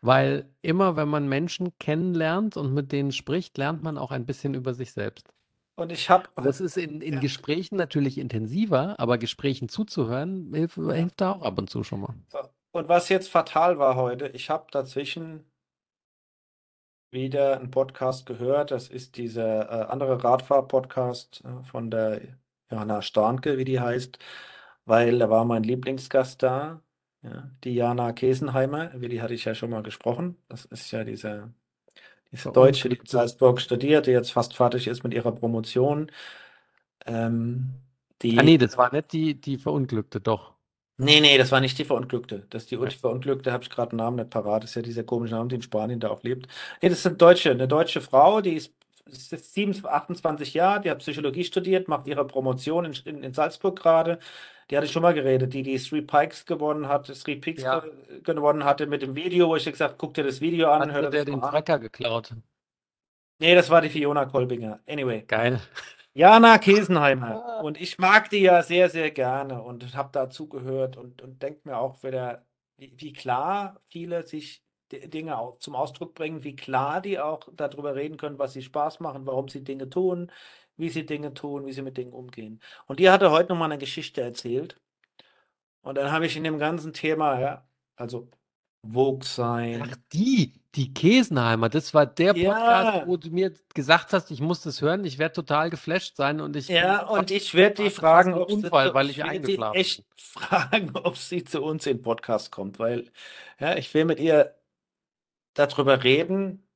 weil 0.00 0.48
immer, 0.62 0.96
wenn 0.96 1.08
man 1.08 1.28
Menschen 1.28 1.76
kennenlernt 1.78 2.56
und 2.56 2.72
mit 2.72 2.92
denen 2.92 3.12
spricht, 3.12 3.58
lernt 3.58 3.82
man 3.82 3.98
auch 3.98 4.12
ein 4.12 4.24
bisschen 4.24 4.54
über 4.54 4.72
sich 4.72 4.92
selbst. 4.92 5.28
und 5.76 5.92
ich 5.92 6.08
habe, 6.08 6.28
das 6.36 6.60
ist 6.60 6.78
in, 6.78 7.00
in 7.00 7.14
ja, 7.14 7.20
Gesprächen 7.20 7.76
natürlich 7.76 8.16
intensiver, 8.18 8.98
aber 8.98 9.18
Gesprächen 9.18 9.68
zuzuhören, 9.68 10.54
hilft, 10.54 10.76
hilft 10.76 11.20
da 11.20 11.32
auch 11.32 11.42
ab 11.42 11.58
und 11.58 11.68
zu 11.68 11.82
schon 11.84 12.00
mal. 12.00 12.14
Und 12.70 12.88
was 12.88 13.10
jetzt 13.10 13.28
fatal 13.28 13.78
war 13.78 13.96
heute, 13.96 14.28
ich 14.28 14.48
habe 14.48 14.66
dazwischen 14.70 15.44
wieder 17.12 17.58
einen 17.58 17.70
Podcast 17.70 18.26
gehört. 18.26 18.70
Das 18.70 18.88
ist 18.88 19.16
dieser 19.16 19.70
äh, 19.70 19.84
andere 19.90 20.24
Radfahr-Podcast 20.24 21.42
äh, 21.44 21.62
von 21.64 21.90
der 21.90 22.22
Jana 22.70 23.02
Starnke, 23.02 23.58
wie 23.58 23.64
die 23.64 23.80
heißt, 23.80 24.18
weil 24.84 25.18
da 25.18 25.30
war 25.30 25.44
mein 25.44 25.62
Lieblingsgast 25.64 26.42
da, 26.42 26.82
ja, 27.22 27.50
die 27.64 27.74
Jana 27.74 28.12
Kesenheimer, 28.12 28.92
über 28.94 29.08
die 29.08 29.22
hatte 29.22 29.34
ich 29.34 29.44
ja 29.44 29.54
schon 29.54 29.70
mal 29.70 29.82
gesprochen. 29.82 30.36
Das 30.48 30.64
ist 30.66 30.90
ja 30.92 31.04
diese, 31.04 31.54
diese 32.32 32.50
Deutsche, 32.50 32.88
die 32.90 33.00
in. 33.00 33.06
Salzburg 33.06 33.60
studiert, 33.60 34.06
die 34.08 34.12
jetzt 34.12 34.32
fast 34.32 34.56
fertig 34.56 34.88
ist 34.88 35.04
mit 35.04 35.14
ihrer 35.14 35.32
Promotion. 35.32 36.10
Ähm, 37.06 37.74
Ah 38.36 38.42
die 38.42 38.42
nee, 38.42 38.58
das 38.58 38.76
war 38.76 38.92
nicht 38.92 39.12
die, 39.14 39.40
die 39.40 39.56
Verunglückte, 39.58 40.20
doch. 40.20 40.54
Nee, 40.98 41.20
nee, 41.20 41.36
das 41.38 41.50
war 41.50 41.60
nicht 41.60 41.78
die 41.78 41.84
Verunglückte. 41.84 42.46
Das 42.50 42.64
ist 42.64 42.70
die, 42.70 42.76
Okay. 42.76 42.96
Verunglückte, 42.98 43.50
habe 43.52 43.64
ich 43.64 43.70
gerade 43.70 43.92
einen 43.92 43.98
Namen 43.98 44.16
nicht 44.16 44.30
parat. 44.30 44.62
Das 44.62 44.70
ist 44.70 44.76
ja 44.76 44.82
dieser 44.82 45.04
komische 45.04 45.34
Name, 45.34 45.48
der 45.48 45.56
in 45.56 45.62
Spanien 45.62 45.98
da 46.00 46.10
auch 46.10 46.22
lebt. 46.22 46.46
Nee, 46.80 46.88
das 46.90 46.98
ist 47.00 47.06
eine 47.06 47.16
Deutsche, 47.16 47.50
eine 47.50 47.66
deutsche 47.66 48.00
Frau, 48.00 48.40
die 48.40 48.52
ist, 48.54 48.72
ist 49.06 49.32
jetzt 49.32 49.52
27, 49.54 49.90
28 49.90 50.54
Jahre, 50.54 50.80
die 50.80 50.90
hat 50.90 50.98
Psychologie 51.00 51.44
studiert, 51.44 51.88
macht 51.88 52.06
ihre 52.06 52.26
Promotion 52.26 52.84
in, 52.86 52.92
in, 53.04 53.22
in 53.22 53.32
Salzburg 53.34 53.78
gerade. 53.80 54.18
Die 54.70 54.76
hatte 54.76 54.86
ich 54.86 54.92
schon 54.92 55.02
mal 55.02 55.12
geredet, 55.14 55.52
die 55.52 55.62
die 55.62 55.78
Three 55.78 56.02
Pikes 56.02 56.46
gewonnen 56.46 56.88
hat, 56.88 57.06
Three 57.06 57.36
Peaks 57.36 57.62
Ja. 57.62 57.80
ge 57.80 57.90
gewonnen 58.22 58.64
hatte 58.64 58.86
mit 58.86 59.02
dem 59.02 59.14
Video, 59.16 59.48
wo 59.48 59.56
ich 59.56 59.64
gesagt 59.64 59.96
guck 59.98 60.14
dir 60.14 60.24
das 60.24 60.40
Video 60.40 60.70
an, 60.70 60.92
Hat 60.92 60.92
hör 60.92 61.10
der 61.10 61.24
den. 61.24 61.40
Trecker 61.40 61.78
geklaut? 61.78 62.34
Nee, 63.40 63.54
das 63.54 63.70
war 63.70 63.80
die 63.80 63.88
Fiona 63.90 64.24
Kolbinger. 64.24 64.80
Anyway. 64.88 65.22
Geil. 65.26 65.60
Jana 66.14 66.58
Kesenheimer. 66.58 67.42
Ah. 67.44 67.60
Und 67.60 67.80
ich 67.80 67.98
mag 67.98 68.30
die 68.30 68.38
ja 68.40 68.62
sehr, 68.62 68.88
sehr 68.90 69.10
gerne 69.10 69.62
und 69.62 69.94
habe 69.96 70.10
da 70.12 70.30
zugehört 70.30 70.96
und, 70.96 71.22
und 71.22 71.42
denke 71.42 71.60
mir 71.64 71.78
auch 71.78 72.02
wieder, 72.02 72.44
wie, 72.76 72.92
wie 72.96 73.12
klar 73.12 73.80
viele 73.88 74.26
sich 74.26 74.62
Dinge 75.00 75.38
auch 75.38 75.58
zum 75.58 75.74
Ausdruck 75.76 76.14
bringen, 76.14 76.44
wie 76.44 76.56
klar 76.56 77.00
die 77.00 77.18
auch 77.18 77.48
darüber 77.54 77.94
reden 77.94 78.16
können, 78.16 78.38
was 78.38 78.52
sie 78.52 78.62
Spaß 78.62 79.00
machen, 79.00 79.26
warum 79.26 79.48
sie 79.48 79.64
Dinge 79.64 79.88
tun, 79.90 80.30
wie 80.76 80.90
sie 80.90 81.06
Dinge 81.06 81.34
tun, 81.34 81.66
wie 81.66 81.72
sie 81.72 81.82
mit 81.82 81.96
Dingen 81.96 82.12
umgehen. 82.12 82.60
Und 82.86 83.00
die 83.00 83.10
hatte 83.10 83.30
heute 83.30 83.50
nochmal 83.52 83.70
eine 83.70 83.78
Geschichte 83.78 84.20
erzählt. 84.22 84.80
Und 85.82 85.96
dann 85.96 86.12
habe 86.12 86.26
ich 86.26 86.36
in 86.36 86.44
dem 86.44 86.58
ganzen 86.58 86.92
Thema, 86.92 87.40
ja, 87.40 87.68
also 87.96 88.28
Vogue 88.84 89.20
Ach, 89.22 89.26
sein. 89.26 89.92
die, 90.12 90.60
die 90.74 90.92
Kesenheimer, 90.92 91.68
das 91.68 91.94
war 91.94 92.06
der 92.06 92.34
Podcast, 92.34 92.94
Ja, 92.94 93.06
wo 93.06 93.16
du 93.16 93.30
mir 93.30 93.52
gesagt 93.74 94.12
hast, 94.12 94.30
ich 94.30 94.40
muss 94.40 94.62
das 94.62 94.80
hören, 94.80 95.04
ich 95.04 95.18
werde 95.18 95.34
total 95.34 95.70
geflasht 95.70 96.16
sein 96.16 96.40
und 96.40 96.56
ich 96.56 96.68
ja, 96.68 97.06
und 97.06 97.30
ich 97.30 97.54
werde 97.54 97.84
die 97.84 97.90
fragen, 97.90 98.34
ob 98.34 98.50
sie 98.50 98.56
Unfall, 98.56 98.88
zu, 98.88 98.94
weil 98.94 99.10
ich 99.10 99.18
ich 99.18 99.24
eingeschlafen 99.24 99.76
echt 99.76 100.04
fragen, 100.16 100.90
ob 100.96 101.16
sie 101.16 101.44
zu 101.44 101.62
uns 101.62 101.86
in 101.86 101.98
den 101.98 102.02
Podcast 102.02 102.50
kommt, 102.50 102.78
weil 102.78 103.10
ja, 103.60 103.76
ich 103.76 103.92
will 103.94 104.04
mit 104.04 104.18
ihr 104.18 104.54
darüber 105.54 106.02
reden, 106.04 106.66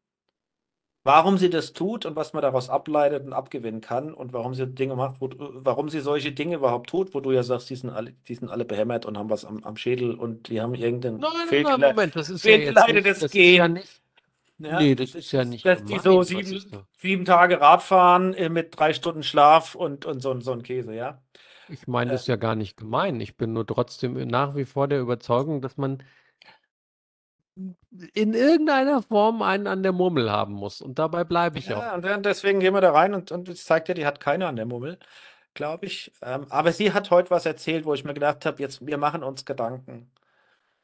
warum 1.05 1.39
sie 1.39 1.51
das 1.51 1.73
tut 1.73 2.05
und 2.05 2.17
was 2.17 2.33
man 2.33 2.43
daraus 2.43 2.69
ableitet 2.69 3.25
und 3.25 3.33
abgewinnen 3.33 3.81
kann 3.81 4.13
und 4.13 4.33
warum 4.33 4.55
sie 4.55 4.67
Dinge 4.67 4.97
macht, 4.97 5.21
wo, 5.21 5.31
warum 5.39 5.89
sie 5.89 6.01
solche 6.01 6.33
Dinge 6.33 6.57
überhaupt 6.57 6.91
tut, 6.91 7.15
wo 7.15 7.21
du 7.21 7.31
ja 7.31 7.45
sagst, 7.45 7.71
die 7.71 7.77
sind 7.77 7.91
alle, 7.91 8.13
die 8.13 8.35
sind 8.35 8.49
alle 8.51 8.65
behämmert 8.65 9.07
und 9.07 9.17
haben 9.17 9.31
was 9.31 9.45
am, 9.45 9.63
am 9.63 9.77
Schädel 9.77 10.15
und 10.15 10.49
die 10.49 10.61
haben 10.61 10.75
irgendein 10.75 11.19
Nein, 11.19 11.31
nein, 11.49 11.63
nein, 11.81 11.81
Moment, 11.81 12.17
das 12.17 12.29
ist 12.29 12.45
ja 12.45 12.51
jetzt 12.57 12.89
nicht, 12.89 13.07
fehlgeleitetes 13.07 13.21
das 13.21 13.35
ist 13.35 13.55
ja 13.55 13.69
Gen. 13.69 13.73
nicht, 13.75 14.03
Ja, 14.59 14.81
Nee, 14.81 14.95
das 14.97 15.15
ist 15.15 15.31
ja 15.33 15.45
nicht 15.45 15.65
dass 15.65 15.85
die 15.85 15.95
gemein, 15.95 16.03
so 16.03 16.19
was 16.19 16.29
sieben, 16.29 16.87
sieben 16.99 17.25
Tage 17.25 17.61
Radfahren 17.61 18.35
äh, 18.35 18.49
mit 18.49 18.77
drei 18.77 18.93
Stunden 18.93 19.23
Schlaf 19.23 19.75
und, 19.77 20.07
und 20.07 20.21
so, 20.21 20.39
so 20.41 20.53
ein 20.53 20.63
Käse, 20.63 20.95
ja. 20.95 21.23
Ich 21.69 21.87
meine 21.87 22.11
Äh, 22.11 22.15
das 22.15 22.27
ja 22.27 22.37
gar 22.37 22.55
nicht 22.55 22.77
gemein. 22.77 23.21
Ich 23.21 23.37
bin 23.37 23.53
nur 23.53 23.67
trotzdem 23.67 24.15
nach 24.29 24.55
wie 24.57 24.65
vor 24.65 24.89
der 24.89 25.01
Überzeugung, 25.01 25.61
dass 25.61 25.77
man 25.77 26.03
in 28.15 28.35
irgendeiner 28.35 29.03
Form 29.03 29.43
einen 29.43 29.67
an 29.67 29.83
der 29.83 29.93
Murmel 29.93 30.31
haben 30.31 30.55
muss. 30.55 30.81
Und 30.81 30.99
dabei 30.99 31.25
bleibe 31.25 31.59
ich 31.59 31.73
auch. 31.73 31.83
Ja, 31.83 31.95
und 31.95 32.05
dann 32.05 32.23
deswegen 32.23 32.61
gehen 32.61 32.75
wir 32.75 32.81
da 32.81 32.93
rein 32.93 33.15
und, 33.15 33.33
und 33.33 33.49
es 33.49 33.65
zeigt 33.65 33.89
ja, 33.89 33.95
die 33.95 34.07
hat 34.07 34.21
keine 34.21 34.47
an 34.47 34.57
der 34.57 34.67
Mummel, 34.67 34.99
glaube 35.55 35.87
ich. 35.87 36.13
Ähm, 36.23 36.47
aber 36.51 36.73
sie 36.73 36.93
hat 36.93 37.11
heute 37.11 37.31
was 37.31 37.47
erzählt, 37.47 37.85
wo 37.85 37.95
ich 37.95 38.05
mir 38.05 38.15
gedacht 38.15 38.47
habe, 38.47 38.63
jetzt, 38.63 38.87
wir 38.87 38.99
machen 38.99 39.23
uns 39.23 39.45
Gedanken 39.45 40.11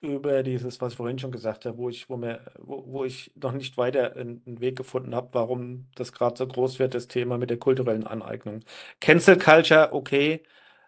über 0.03 0.43
dieses, 0.43 0.81
was 0.81 0.93
ich 0.93 0.97
vorhin 0.97 1.19
schon 1.19 1.31
gesagt 1.33 1.65
habe, 1.65 1.79
wo 1.79 1.89
ich, 1.89 2.09
wo 2.11 2.17
mir, 2.17 2.41
wo, 2.59 2.85
wo 2.87 3.05
ich 3.05 3.33
noch 3.37 3.53
nicht 3.53 3.77
weiter 3.77 4.17
einen 4.17 4.43
Weg 4.61 4.77
gefunden 4.77 5.15
habe, 5.15 5.29
warum 5.33 5.87
das 5.95 6.13
gerade 6.13 6.37
so 6.37 6.47
groß 6.47 6.79
wird, 6.81 6.95
das 6.95 7.09
Thema 7.09 7.39
mit 7.39 7.51
der 7.51 7.59
kulturellen 7.59 8.07
Aneignung. 8.07 8.61
Cancel 9.01 9.39
Culture, 9.39 9.93
okay, 9.93 10.43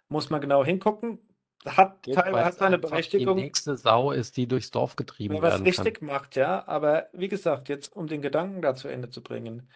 muss 0.08 0.30
man 0.30 0.40
genau 0.40 0.64
hingucken. 0.64 1.18
Hat 1.66 2.02
teilweise 2.02 2.58
seine 2.58 2.76
einfach 2.76 2.88
die 2.88 2.92
Berechtigung. 2.92 3.36
nächste 3.36 3.76
Sau 3.76 4.10
ist, 4.10 4.36
die 4.36 4.46
durchs 4.46 4.70
Dorf 4.70 4.96
getrieben 4.96 5.34
Wer 5.34 5.42
was 5.42 5.52
werden 5.54 5.72
kann. 5.72 5.84
richtig 5.84 6.02
macht, 6.02 6.36
ja, 6.36 6.66
aber 6.66 7.08
wie 7.12 7.28
gesagt, 7.28 7.68
jetzt 7.68 7.94
um 7.96 8.06
den 8.06 8.20
Gedanken 8.20 8.60
da 8.60 8.74
zu 8.74 8.88
Ende 8.88 9.08
zu 9.08 9.22
bringen. 9.22 9.68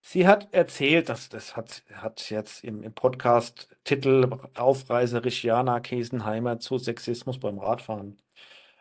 Sie 0.00 0.26
hat 0.26 0.52
erzählt, 0.52 1.08
dass 1.08 1.30
das 1.30 1.56
hat, 1.56 1.82
hat 1.92 2.28
jetzt 2.28 2.62
im, 2.62 2.82
im 2.82 2.92
Podcast 2.92 3.68
Titel 3.84 4.28
Aufreise 4.54 5.24
Richiana 5.24 5.80
Kesenheimer 5.80 6.58
zu 6.58 6.76
Sexismus 6.76 7.38
beim 7.38 7.58
Radfahren. 7.58 8.18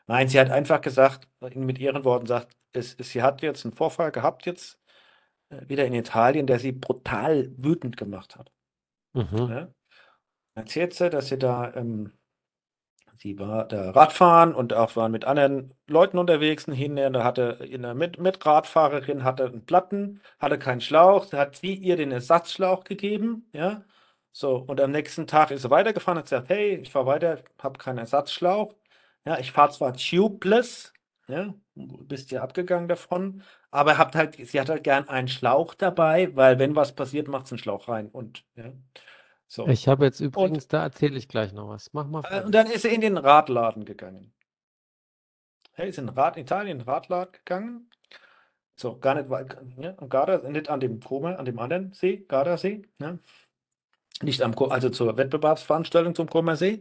Nein, 0.08 0.28
sie 0.28 0.40
hat 0.40 0.50
einfach 0.50 0.82
gesagt, 0.82 1.30
mit 1.56 1.80
ihren 1.80 2.04
Worten 2.04 2.26
sagt, 2.26 2.56
es, 2.74 2.94
es, 2.96 3.12
sie 3.12 3.22
hat 3.22 3.42
jetzt 3.42 3.66
einen 3.66 3.74
Vorfall 3.74 4.12
gehabt 4.12 4.46
jetzt 4.46 4.80
äh, 5.50 5.68
wieder 5.70 5.86
in 5.86 5.94
Italien, 5.94 6.48
der 6.48 6.60
sie 6.60 6.74
brutal 6.74 7.52
wütend 7.58 7.96
gemacht 7.96 8.36
hat. 8.36 8.52
Mhm. 9.14 9.50
Ja? 9.50 9.68
Erzählt 10.56 10.94
sie, 10.94 11.10
dass 11.10 11.30
sie 11.30 11.38
da 11.38 11.74
ähm, 11.74 12.12
Sie 13.18 13.38
war 13.40 13.68
da 13.68 13.92
Radfahren 13.92 14.54
und 14.56 14.74
auch 14.74 14.96
waren 14.96 15.12
mit 15.12 15.24
anderen 15.26 15.74
Leuten 15.88 16.18
unterwegs. 16.18 16.66
Hinterher 16.66 17.10
da 17.12 17.24
hatte 17.24 17.60
eine 17.62 17.94
Mit 17.94 18.20
Mitradfahrerin 18.20 19.24
hatte 19.24 19.46
einen 19.46 19.66
Platten, 19.66 20.22
hatte 20.40 20.58
keinen 20.60 20.82
Schlauch. 20.82 21.28
Da 21.28 21.38
hat 21.38 21.56
sie 21.56 21.76
ihr 21.76 21.96
den 21.96 22.12
Ersatzschlauch 22.12 22.84
gegeben, 22.84 23.50
ja. 23.54 23.84
So, 24.32 24.58
und 24.58 24.82
am 24.82 24.92
nächsten 24.92 25.28
Tag 25.28 25.52
ist 25.52 25.62
sie 25.62 25.70
weitergefahren 25.70 26.18
und 26.18 26.24
hat 26.24 26.26
gesagt, 26.26 26.50
hey, 26.50 26.76
ich 26.78 26.92
fahre 26.92 27.06
weiter, 27.06 27.44
habe 27.60 27.78
keinen 27.78 28.00
Ersatzschlauch. 28.00 28.74
Ja, 29.26 29.38
ich 29.40 29.52
fahre 29.52 29.72
zwar 29.72 29.94
tubeless, 29.94 30.92
ja, 31.28 31.54
bist 31.76 32.32
ja 32.32 32.42
abgegangen 32.44 32.88
davon, 32.90 33.44
aber 33.72 33.98
habt 33.98 34.16
halt, 34.16 34.36
sie 34.36 34.60
hat 34.60 34.70
halt 34.70 34.84
gern 34.84 35.08
einen 35.08 35.28
Schlauch 35.28 35.76
dabei, 35.76 36.36
weil 36.36 36.60
wenn 36.60 36.76
was 36.76 36.94
passiert, 36.96 37.28
macht 37.28 37.48
sie 37.48 37.54
einen 37.54 37.60
Schlauch 37.60 37.88
rein 37.88 38.10
und 38.10 38.44
ja. 38.56 38.74
So. 39.48 39.68
Ich 39.68 39.88
habe 39.88 40.06
jetzt 40.06 40.20
Und 40.22 40.28
übrigens, 40.28 40.68
da 40.68 40.84
erzähle 40.84 41.18
ich 41.18 41.28
gleich 41.28 41.54
noch 41.54 41.70
was. 41.70 41.94
Mach 41.94 42.08
mal 42.08 42.24
äh, 42.30 42.44
und 42.44 42.54
dann 42.54 42.68
ist 42.68 42.84
sie 42.84 42.94
in 42.94 43.02
den 43.02 43.18
Radladen 43.18 43.86
gegangen. 43.86 44.34
Hey, 45.74 45.90
ist 45.90 45.98
in 45.98 46.10
Rad, 46.10 46.38
Italien, 46.38 46.82
Radladen 46.82 47.34
gegangen. 47.34 47.90
So, 48.76 48.98
gar 48.98 49.16
nicht 49.16 49.30
weit, 49.30 49.58
am 49.98 50.10
Garda, 50.10 50.50
nicht 50.50 50.70
an 50.70 50.80
dem 50.80 51.00
Koma, 51.00 51.34
an 51.36 51.46
dem 51.46 51.60
anderen 51.60 51.94
See, 51.94 52.26
Gardasee, 52.28 52.84
ne? 52.98 53.20
Nicht 54.22 54.42
am, 54.42 54.56
also 54.70 54.90
zur 54.90 55.18
Wettbewerbsveranstaltung 55.18 56.16
zum 56.16 56.30
Comer 56.30 56.56
See. 56.56 56.80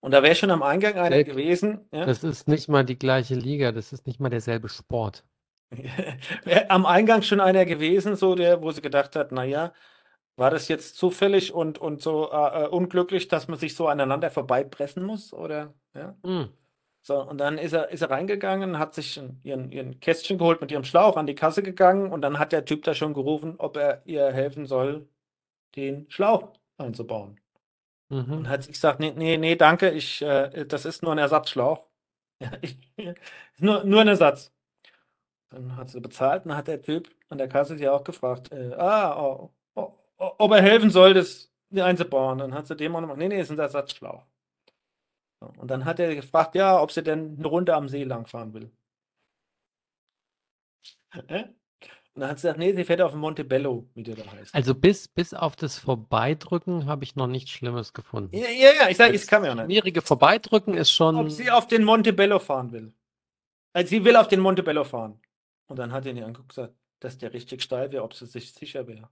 Und 0.00 0.12
da 0.12 0.22
wäre 0.22 0.34
schon 0.34 0.50
am 0.50 0.62
Eingang 0.62 0.94
einer 0.94 1.16
Dirk, 1.16 1.28
gewesen, 1.28 1.88
ja? 1.90 2.04
das 2.04 2.22
ist 2.22 2.48
nicht 2.48 2.68
mal 2.68 2.84
die 2.84 2.98
gleiche 2.98 3.34
Liga, 3.34 3.72
das 3.72 3.92
ist 3.92 4.06
nicht 4.06 4.20
mal 4.20 4.28
derselbe 4.28 4.68
Sport. 4.68 5.24
Wäre 6.44 6.70
am 6.70 6.86
Eingang 6.86 7.22
schon 7.22 7.40
einer 7.40 7.64
gewesen, 7.64 8.14
so 8.14 8.34
der, 8.34 8.62
wo 8.62 8.70
sie 8.70 8.82
gedacht 8.82 9.16
hat, 9.16 9.32
naja, 9.32 9.72
war 10.36 10.50
das 10.50 10.68
jetzt 10.68 10.96
zufällig 10.96 11.52
und, 11.54 11.78
und 11.78 12.02
so 12.02 12.30
äh, 12.32 12.64
äh, 12.64 12.68
unglücklich, 12.68 13.28
dass 13.28 13.48
man 13.48 13.58
sich 13.58 13.74
so 13.74 13.88
aneinander 13.88 14.30
vorbeipressen 14.30 15.02
muss? 15.04 15.32
Oder 15.32 15.74
ja? 15.94 16.16
Hm. 16.24 16.48
So, 17.02 17.20
und 17.22 17.38
dann 17.38 17.58
ist 17.58 17.72
er, 17.72 17.90
ist 17.90 18.02
er 18.02 18.10
reingegangen, 18.10 18.78
hat 18.78 18.94
sich 18.94 19.20
ihren, 19.44 19.70
ihren 19.72 20.00
Kästchen 20.00 20.38
geholt 20.38 20.60
mit 20.60 20.72
ihrem 20.72 20.84
Schlauch 20.84 21.16
an 21.16 21.26
die 21.26 21.36
Kasse 21.36 21.62
gegangen 21.62 22.12
und 22.12 22.22
dann 22.22 22.38
hat 22.38 22.52
der 22.52 22.64
Typ 22.64 22.82
da 22.84 22.94
schon 22.94 23.14
gerufen, 23.14 23.56
ob 23.58 23.76
er 23.76 24.02
ihr 24.06 24.32
helfen 24.32 24.66
soll, 24.66 25.08
den 25.76 26.10
Schlauch 26.10 26.54
einzubauen. 26.78 27.40
Und 28.34 28.48
Mhm. 28.48 28.48
hat 28.48 28.64
sie 28.64 28.72
gesagt, 28.72 29.00
nee, 29.00 29.12
nee, 29.16 29.38
nee, 29.38 29.56
danke, 29.56 29.90
ich, 29.90 30.22
äh, 30.22 30.66
das 30.66 30.84
ist 30.84 31.02
nur 31.02 31.12
ein 31.12 31.18
Ersatzschlauch. 31.18 31.86
Ja, 32.42 32.52
ich, 32.62 32.78
nur, 33.58 33.84
nur 33.84 34.02
ein 34.02 34.08
Ersatz. 34.08 34.52
Dann 35.50 35.76
hat 35.76 35.90
sie 35.90 36.00
bezahlt 36.00 36.44
und 36.44 36.50
dann 36.50 36.58
hat 36.58 36.68
der 36.68 36.82
Typ 36.82 37.10
an 37.30 37.38
der 37.38 37.48
Kasse 37.48 37.76
sie 37.78 37.88
auch 37.88 38.04
gefragt, 38.04 38.52
äh, 38.52 38.74
ah, 38.74 39.18
oh, 39.22 39.54
ob 40.18 40.52
er 40.52 40.62
helfen 40.62 40.90
soll, 40.90 41.14
das 41.14 41.52
einzubauen. 41.74 42.38
Dann 42.38 42.54
hat 42.54 42.66
sie 42.66 42.76
dem 42.76 42.94
auch 42.96 43.00
nochmal, 43.00 43.16
nee, 43.16 43.28
nee, 43.28 43.40
ist 43.40 43.50
ein 43.50 43.58
Ersatzschlauch. 43.58 44.24
So, 45.40 45.52
Und 45.58 45.70
dann 45.70 45.84
hat 45.84 46.00
er 46.00 46.14
gefragt, 46.14 46.54
ja, 46.54 46.80
ob 46.80 46.92
sie 46.92 47.02
denn 47.02 47.36
eine 47.38 47.46
Runde 47.46 47.74
am 47.74 47.88
See 47.88 48.04
langfahren 48.04 48.54
will. 48.54 48.70
Äh? 51.28 51.44
Und 52.14 52.20
dann 52.20 52.30
hat 52.30 52.38
sie 52.38 52.44
gesagt, 52.48 52.58
nee, 52.58 52.72
sie 52.72 52.84
fährt 52.84 53.02
auf 53.02 53.14
Montebello, 53.14 53.90
wie 53.94 54.02
der 54.02 54.16
da 54.16 54.32
heißt. 54.32 54.54
Also 54.54 54.74
bis, 54.74 55.06
bis 55.06 55.34
auf 55.34 55.54
das 55.54 55.78
Vorbeidrücken 55.78 56.86
habe 56.86 57.04
ich 57.04 57.14
noch 57.14 57.26
nichts 57.26 57.50
Schlimmes 57.50 57.92
gefunden. 57.92 58.34
Ja, 58.34 58.48
ja, 58.48 58.72
ja, 58.72 58.88
ich 58.88 58.96
sage, 58.96 59.14
ich 59.14 59.26
kann 59.26 59.42
mir 59.42 59.50
auch 59.50 59.54
nicht. 59.54 59.66
schmierige 59.66 60.00
Vorbeidrücken 60.00 60.74
ist 60.74 60.98
Ob 60.98 61.30
sie 61.30 61.44
schon. 61.44 61.50
auf 61.52 61.66
den 61.66 61.84
Montebello 61.84 62.38
fahren 62.38 62.72
will. 62.72 62.94
Also 63.74 63.90
sie 63.90 64.04
will 64.04 64.16
auf 64.16 64.28
den 64.28 64.40
Montebello 64.40 64.84
fahren. 64.84 65.20
Und 65.66 65.78
dann 65.78 65.92
hat 65.92 66.06
er 66.06 66.12
ihn 66.12 66.22
angeguckt 66.22 66.44
und 66.44 66.48
gesagt, 66.48 66.74
dass 67.00 67.18
der 67.18 67.34
richtig 67.34 67.62
steil 67.62 67.92
wäre, 67.92 68.02
ob 68.02 68.14
sie 68.14 68.24
sich 68.24 68.54
sicher 68.54 68.86
wäre, 68.86 69.10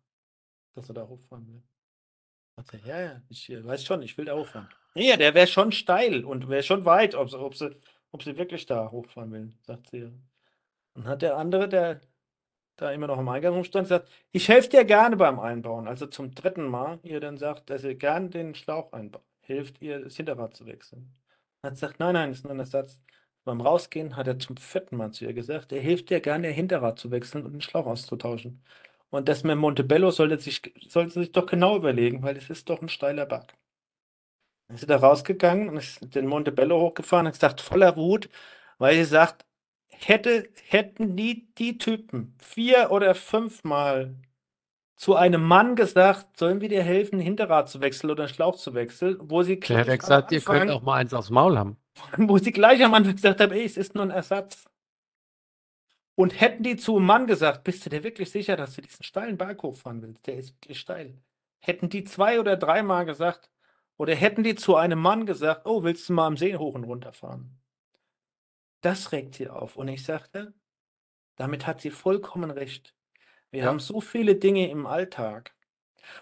dass 0.74 0.88
er 0.88 0.94
da 0.94 1.06
hochfahren 1.06 1.46
will. 1.46 1.62
Er, 2.56 2.78
ja, 2.86 3.00
ja, 3.00 3.22
ich 3.28 3.50
äh, 3.50 3.64
weiß 3.64 3.84
schon, 3.84 4.02
ich 4.02 4.16
will 4.16 4.26
da 4.26 4.36
hochfahren. 4.36 4.68
Ja, 4.94 5.16
der 5.16 5.34
wäre 5.34 5.46
schon 5.46 5.72
steil 5.72 6.24
und 6.24 6.48
wäre 6.48 6.62
schon 6.62 6.84
weit, 6.84 7.14
ob 7.14 7.30
sie, 7.30 7.38
ob, 7.38 7.56
sie, 7.56 7.74
ob 8.12 8.22
sie 8.22 8.36
wirklich 8.36 8.66
da 8.66 8.90
hochfahren 8.90 9.32
will, 9.32 9.52
sagt 9.62 9.90
sie. 9.90 10.12
Und 10.94 11.06
hat 11.06 11.22
der 11.22 11.36
andere, 11.36 11.68
der 11.68 12.00
da 12.76 12.92
immer 12.92 13.06
noch 13.06 13.18
am 13.18 13.28
Eingang 13.28 13.54
rumstand, 13.54 13.88
sagt, 13.88 14.08
ich 14.32 14.48
helfe 14.48 14.68
dir 14.68 14.84
gerne 14.84 15.16
beim 15.16 15.38
Einbauen. 15.40 15.88
Also 15.88 16.06
zum 16.06 16.34
dritten 16.34 16.66
Mal, 16.66 16.98
ihr 17.02 17.20
dann 17.20 17.36
sagt, 17.36 17.70
dass 17.70 17.84
ihr 17.84 17.94
gern 17.94 18.30
den 18.30 18.54
Schlauch 18.54 18.92
einbaut. 18.92 19.24
Hilft 19.42 19.82
ihr, 19.82 20.00
das 20.00 20.16
Hinterrad 20.16 20.56
zu 20.56 20.66
wechseln. 20.66 21.12
Hat 21.62 21.74
gesagt, 21.74 22.00
nein, 22.00 22.14
nein, 22.14 22.30
das 22.30 22.38
ist 22.38 22.44
nur 22.44 22.52
ein 22.52 22.58
Ersatz. 22.58 23.00
Beim 23.44 23.60
Rausgehen 23.60 24.16
hat 24.16 24.26
er 24.26 24.38
zum 24.38 24.56
vierten 24.56 24.96
Mal 24.96 25.12
zu 25.12 25.24
ihr 25.24 25.34
gesagt, 25.34 25.70
er 25.72 25.80
hilft 25.80 26.10
dir 26.10 26.20
gerne, 26.20 26.48
ihr 26.48 26.54
Hinterrad 26.54 26.98
zu 26.98 27.10
wechseln 27.10 27.44
und 27.44 27.52
den 27.52 27.60
Schlauch 27.60 27.86
auszutauschen. 27.86 28.62
Und 29.14 29.28
das 29.28 29.44
mit 29.44 29.56
Montebello 29.56 30.10
sollte 30.10 30.40
sich, 30.40 30.60
sollte 30.88 31.12
sich 31.12 31.30
doch 31.30 31.46
genau 31.46 31.76
überlegen, 31.76 32.24
weil 32.24 32.36
es 32.36 32.50
ist 32.50 32.68
doch 32.68 32.82
ein 32.82 32.88
steiler 32.88 33.26
Berg. 33.26 33.54
Dann 34.66 34.74
ist 34.74 34.80
sie 34.80 34.86
da 34.88 34.96
rausgegangen 34.96 35.68
und 35.68 35.76
ist 35.76 36.14
den 36.16 36.26
Montebello 36.26 36.80
hochgefahren 36.80 37.26
und 37.26 37.28
hat 37.28 37.34
gesagt, 37.34 37.60
voller 37.60 37.96
Wut, 37.96 38.28
weil 38.78 38.96
sie 38.96 39.04
sagt, 39.04 39.46
hätte, 39.86 40.48
hätten 40.66 41.14
die, 41.14 41.46
die 41.54 41.78
Typen 41.78 42.34
vier 42.42 42.90
oder 42.90 43.14
fünfmal 43.14 44.16
zu 44.96 45.14
einem 45.14 45.44
Mann 45.44 45.76
gesagt, 45.76 46.36
sollen 46.36 46.60
wir 46.60 46.68
dir 46.68 46.82
helfen, 46.82 47.20
ein 47.20 47.22
Hinterrad 47.22 47.68
zu 47.68 47.80
wechseln 47.80 48.10
oder 48.10 48.24
einen 48.24 48.34
Schlauch 48.34 48.56
zu 48.56 48.74
wechseln, 48.74 49.18
wo 49.20 49.44
sie 49.44 49.60
Der 49.60 49.78
hat 49.78 49.86
gleich 49.86 49.86
ja 49.86 49.92
am 49.92 49.98
gesagt, 50.00 50.32
ihr 50.32 50.40
könnt 50.40 50.62
Anfang, 50.62 50.76
auch 50.76 50.82
mal 50.82 50.96
eins 50.96 51.14
aufs 51.14 51.30
Maul 51.30 51.56
haben. 51.56 51.76
wo 52.16 52.38
sie 52.38 52.50
gleich 52.50 52.84
am 52.84 52.94
Anfang 52.94 53.14
gesagt 53.14 53.40
haben, 53.40 53.52
ey, 53.52 53.64
es 53.64 53.76
ist 53.76 53.94
nur 53.94 54.02
ein 54.02 54.10
Ersatz. 54.10 54.64
Und 56.16 56.40
hätten 56.40 56.62
die 56.62 56.76
zu 56.76 56.96
einem 56.96 57.06
Mann 57.06 57.26
gesagt, 57.26 57.64
bist 57.64 57.84
du 57.84 57.90
dir 57.90 58.04
wirklich 58.04 58.30
sicher, 58.30 58.56
dass 58.56 58.74
du 58.74 58.82
diesen 58.82 59.02
steilen 59.02 59.36
Berg 59.36 59.62
hochfahren 59.62 60.02
willst? 60.02 60.26
Der 60.26 60.36
ist 60.36 60.54
wirklich 60.54 60.78
steil. 60.78 61.18
Hätten 61.60 61.88
die 61.88 62.04
zwei 62.04 62.38
oder 62.40 62.56
dreimal 62.56 63.04
gesagt, 63.04 63.50
oder 63.96 64.14
hätten 64.14 64.42
die 64.44 64.54
zu 64.54 64.76
einem 64.76 64.98
Mann 65.00 65.26
gesagt, 65.26 65.66
oh, 65.66 65.82
willst 65.82 66.08
du 66.08 66.12
mal 66.12 66.26
am 66.26 66.36
See 66.36 66.56
hoch 66.56 66.74
und 66.74 66.84
runter 66.84 67.12
fahren? 67.12 67.58
Das 68.80 69.12
regt 69.12 69.34
sie 69.36 69.48
auf. 69.48 69.76
Und 69.76 69.88
ich 69.88 70.04
sagte, 70.04 70.52
damit 71.36 71.66
hat 71.66 71.80
sie 71.80 71.90
vollkommen 71.90 72.50
recht. 72.50 72.94
Wir 73.50 73.62
Ja. 73.62 73.66
haben 73.66 73.80
so 73.80 74.00
viele 74.00 74.36
Dinge 74.36 74.68
im 74.70 74.86
Alltag. 74.86 75.54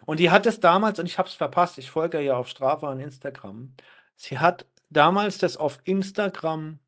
Und 0.07 0.21
die 0.21 0.31
hat 0.31 0.47
es 0.47 0.61
damals, 0.61 0.99
und 0.99 1.07
ich 1.07 1.19
habe 1.19 1.29
es 1.29 1.35
verpasst, 1.35 1.79
ich 1.79 1.91
folge 1.91 2.21
ja 2.21 2.37
auf 2.37 2.49
Strava 2.49 2.91
und 2.93 3.01
Instagram. 3.01 3.75
Sie 4.17 4.39
hat 4.39 4.67
damals 4.91 5.39
das 5.39 5.57
auf 5.57 5.81
Instagram 5.85 6.79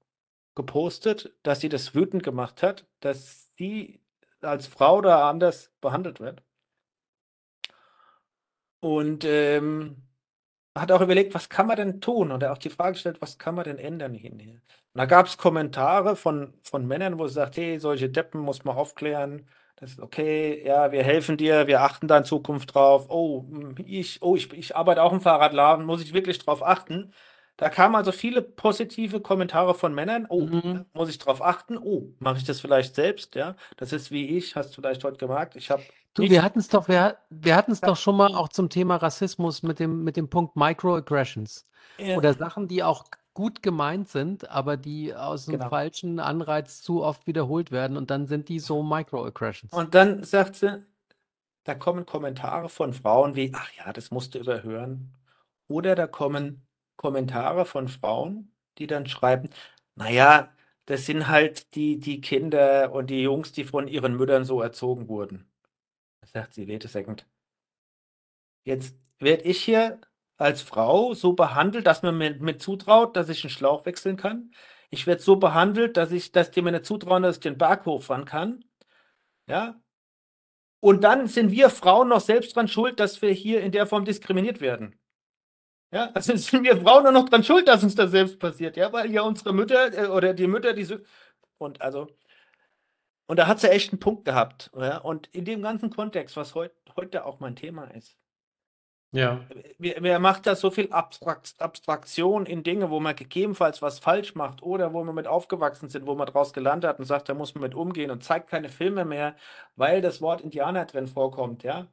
gepostet, 0.55 1.35
dass 1.43 1.61
sie 1.61 1.69
das 1.69 1.95
wütend 1.95 2.23
gemacht 2.23 2.63
hat, 2.63 2.87
dass 3.01 3.53
sie 3.57 4.01
als 4.41 4.67
Frau 4.67 5.01
da 5.01 5.29
anders 5.31 5.73
behandelt 5.81 6.21
wird. 6.21 6.43
Und 8.81 9.25
ähm, 9.25 10.05
hat 10.77 10.93
auch 10.93 11.01
überlegt, 11.01 11.35
was 11.35 11.49
kann 11.49 11.67
man 11.67 11.77
denn 11.77 12.01
tun? 12.01 12.31
Und 12.33 12.43
er 12.43 12.53
auch 12.53 12.59
die 12.59 12.71
Frage 12.71 12.93
gestellt, 12.93 13.21
was 13.21 13.39
kann 13.39 13.55
man 13.55 13.65
denn 13.65 13.79
ändern 13.79 14.15
hinher? 14.15 14.55
Und 14.55 14.99
da 14.99 15.07
gab 15.07 15.27
es 15.27 15.39
Kommentare 15.39 16.17
von, 16.17 16.55
von 16.63 16.87
Männern, 16.87 17.19
wo 17.19 17.27
sie 17.27 17.35
sagt, 17.35 17.57
hey, 17.57 17.79
solche 17.79 18.11
Deppen 18.11 18.41
muss 18.41 18.65
man 18.65 18.77
aufklären. 18.77 19.49
Das 19.77 19.93
ist 19.93 20.01
okay, 20.01 20.65
ja, 20.67 20.93
wir 20.93 21.03
helfen 21.03 21.37
dir, 21.37 21.67
wir 21.67 21.83
achten 21.83 22.09
da 22.09 22.19
in 22.19 22.25
Zukunft 22.25 22.75
drauf. 22.75 23.07
Oh, 23.09 23.43
hm, 23.49 23.77
ich, 23.87 24.23
oh, 24.23 24.37
ich, 24.37 24.53
ich 24.53 24.77
arbeite 24.77 25.03
auch 25.03 25.13
im 25.13 25.21
Fahrradladen, 25.21 25.85
muss 25.85 26.03
ich 26.03 26.13
wirklich 26.13 26.39
drauf 26.39 26.63
achten? 26.65 27.13
Da 27.57 27.69
kamen 27.69 27.95
also 27.95 28.11
viele 28.13 28.43
positive 28.43 29.21
Kommentare 29.21 29.75
von 29.75 29.95
Männern. 29.95 30.27
Oh, 30.29 30.43
Mhm. 30.47 30.85
muss 30.93 31.09
ich 31.09 31.19
drauf 31.19 31.43
achten? 31.43 31.79
Oh, 31.79 32.09
mache 32.19 32.39
ich 32.39 32.45
das 32.45 32.61
vielleicht 32.61 32.95
selbst? 32.95 33.35
Ja, 33.35 33.57
das 33.77 33.93
ist 33.93 34.11
wie 34.11 34.37
ich, 34.37 34.57
hast 34.57 34.71
du 34.77 34.81
vielleicht 34.81 35.05
heute 35.05 35.19
gemerkt. 35.19 35.57
Ich 35.57 35.71
habe 35.71 35.83
Du, 36.15 36.23
wir 36.23 36.45
hatten 36.45 36.61
es 36.61 36.69
doch, 36.69 36.87
wir, 36.87 37.17
wir 37.31 37.57
hatten 37.57 37.73
es 37.73 37.81
Ja. 37.81 37.89
doch 37.89 37.97
schon 37.97 38.17
mal 38.17 38.37
auch 38.37 38.49
zum 38.49 38.71
Thema 38.71 38.97
Rassismus 38.97 39.65
mit 39.65 39.81
dem, 39.81 40.05
mit 40.05 40.17
dem 40.17 40.31
Punkt 40.31 40.55
Microaggressions. 40.57 41.65
Ja, 41.99 42.17
Oder 42.17 42.35
Sachen, 42.35 42.69
die 42.69 42.85
auch 42.85 43.05
gut 43.35 43.63
gemeint 43.65 44.09
sind, 44.09 44.49
aber 44.49 44.77
die 44.77 45.13
aus 45.15 45.49
einem 45.49 45.59
Genau. 45.59 45.71
falschen 45.71 46.21
Anreiz 46.21 46.83
zu 46.83 47.03
oft 47.03 47.27
wiederholt 47.27 47.73
werden 47.73 47.97
und 47.97 48.11
dann 48.13 48.29
sind 48.29 48.49
die 48.49 48.61
so 48.61 48.85
Microaggressions. 48.85 49.73
Und 49.73 49.95
dann 49.97 50.23
sagt 50.23 50.55
sie, 50.55 50.85
da 51.65 51.75
kommen 51.75 52.07
Kommentare 52.07 52.69
von 52.69 52.93
Frauen 52.95 53.35
wie, 53.35 53.51
ach 53.55 53.71
ja, 53.77 53.93
das 53.93 54.11
musst 54.13 54.35
du 54.35 54.39
überhören. 54.39 55.13
Oder 55.67 55.95
da 55.97 56.07
kommen 56.07 56.63
Kommentare 56.97 57.66
von 57.66 57.88
Frauen, 57.88 58.55
die 58.78 58.86
dann 58.86 59.07
schreiben, 59.07 59.51
naja, 59.95 60.53
das 60.86 61.07
sind 61.07 61.28
halt 61.28 61.74
die, 61.74 61.99
die 61.99 62.20
Kinder 62.20 62.92
und 62.92 63.09
die 63.09 63.22
Jungs, 63.22 63.53
die 63.53 63.64
von 63.64 63.88
ihren 63.88 64.16
Müttern 64.16 64.45
so 64.45 64.61
erzogen 64.61 65.09
wurden. 65.09 65.51
Da 66.20 66.28
sagt 66.28 66.55
sie, 66.55 66.68
wait 66.68 66.84
a 66.84 66.88
second. 66.88 67.26
Jetzt 68.64 68.97
werde 69.18 69.45
ich 69.45 69.62
hier 69.62 70.01
als 70.36 70.62
Frau 70.62 71.14
so 71.14 71.32
behandelt, 71.34 71.86
dass 71.86 72.03
man 72.03 72.18
mir, 72.18 72.34
mir 72.36 72.59
zutraut, 72.59 73.16
dass 73.16 73.28
ich 73.28 73.45
einen 73.45 73.51
Schlauch 73.51 73.86
wechseln 73.86 74.16
kann. 74.16 74.53
Ich 74.90 75.07
werde 75.07 75.22
so 75.22 75.36
behandelt, 75.36 75.97
dass 75.97 76.12
ich, 76.12 76.32
dass 76.32 76.51
die 76.51 76.62
mir 76.62 76.72
nicht 76.72 76.86
zutrauen, 76.86 77.22
dass 77.22 77.36
ich 77.36 77.42
den 77.42 77.59
Berg 77.59 77.86
hochfahren 77.86 78.24
kann. 78.24 78.64
Ja. 79.47 79.80
Und 80.80 81.03
dann 81.05 81.26
sind 81.28 81.51
wir 81.51 81.70
Frauen 81.70 82.09
noch 82.09 82.20
selbst 82.20 82.57
dran 82.57 82.68
schuld, 82.68 83.01
dass 83.01 83.22
wir 83.22 83.32
hier 83.32 83.62
in 83.62 83.72
der 83.72 83.86
Form 83.86 84.05
diskriminiert 84.05 84.61
werden. 84.61 84.99
Ja, 85.95 86.11
also 86.14 86.36
sind 86.36 86.64
wir 86.64 86.78
Frauen 86.82 87.05
nur 87.05 87.12
noch 87.12 87.28
dran 87.30 87.45
schuld, 87.45 87.68
dass 87.68 87.84
uns 87.84 87.97
das 87.97 88.12
selbst 88.12 88.40
passiert, 88.40 88.76
ja, 88.76 88.92
weil 88.92 89.12
ja 89.12 89.22
unsere 89.22 89.55
Mütter 89.55 89.92
äh, 89.95 90.09
oder 90.09 90.34
die 90.34 90.49
Mütter 90.49 90.74
diese 90.74 91.05
und 91.59 91.82
also 91.82 92.09
und 93.26 93.38
da 93.38 93.47
hat 93.47 93.61
sie 93.61 93.70
echt 93.70 93.92
einen 93.92 94.01
Punkt 94.01 94.24
gehabt, 94.24 94.70
ja, 94.76 94.99
und 94.99 95.26
in 95.28 95.45
dem 95.45 95.62
ganzen 95.62 95.90
Kontext, 95.90 96.36
was 96.36 96.55
heut, 96.55 96.72
heute 96.97 97.24
auch 97.26 97.40
mein 97.40 97.57
Thema 97.57 97.84
ist, 97.84 98.18
Ja. 99.12 99.49
wer, 99.78 99.97
wer 100.03 100.18
macht 100.18 100.47
da 100.47 100.57
so 100.57 100.70
viel 100.70 100.90
Abstrakt, 100.92 101.55
Abstraktion 101.61 102.47
in 102.47 102.64
Dinge, 102.64 102.90
wo 102.90 102.99
man 103.01 103.14
gegebenenfalls 103.16 103.80
was 103.80 104.01
falsch 104.01 104.34
macht 104.34 104.62
oder 104.62 104.92
wo 104.92 105.05
man 105.05 105.14
mit 105.14 105.26
aufgewachsen 105.28 105.88
sind, 105.88 106.07
wo 106.07 106.14
man 106.16 106.26
draus 106.26 106.53
gelernt 106.53 106.84
hat 106.84 106.99
und 106.99 107.05
sagt, 107.05 107.28
da 107.28 107.34
muss 107.34 107.55
man 107.55 107.62
mit 107.62 107.74
umgehen 107.74 108.11
und 108.11 108.24
zeigt 108.24 108.49
keine 108.51 108.68
Filme 108.68 109.05
mehr, 109.05 109.36
weil 109.76 110.01
das 110.03 110.20
Wort 110.20 110.40
Indianer 110.40 110.84
drin 110.86 111.07
vorkommt, 111.07 111.62
ja. 111.62 111.86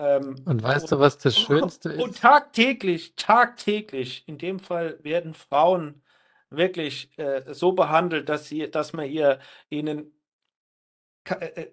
Ähm, 0.00 0.36
Und 0.46 0.62
weißt 0.62 0.92
du, 0.92 0.98
was 0.98 1.18
das 1.18 1.38
Schönste 1.38 1.96
und 1.96 2.10
ist? 2.12 2.20
tagtäglich, 2.20 3.14
tagtäglich, 3.16 4.24
in 4.26 4.38
dem 4.38 4.58
Fall 4.58 4.98
werden 5.02 5.34
Frauen 5.34 6.02
wirklich 6.48 7.10
äh, 7.18 7.52
so 7.52 7.72
behandelt, 7.72 8.28
dass 8.28 8.48
sie, 8.48 8.70
dass 8.70 8.92
man 8.92 9.06
ihr 9.06 9.38
ihnen 9.68 10.12
äh, 11.24 11.62
äh, 11.62 11.72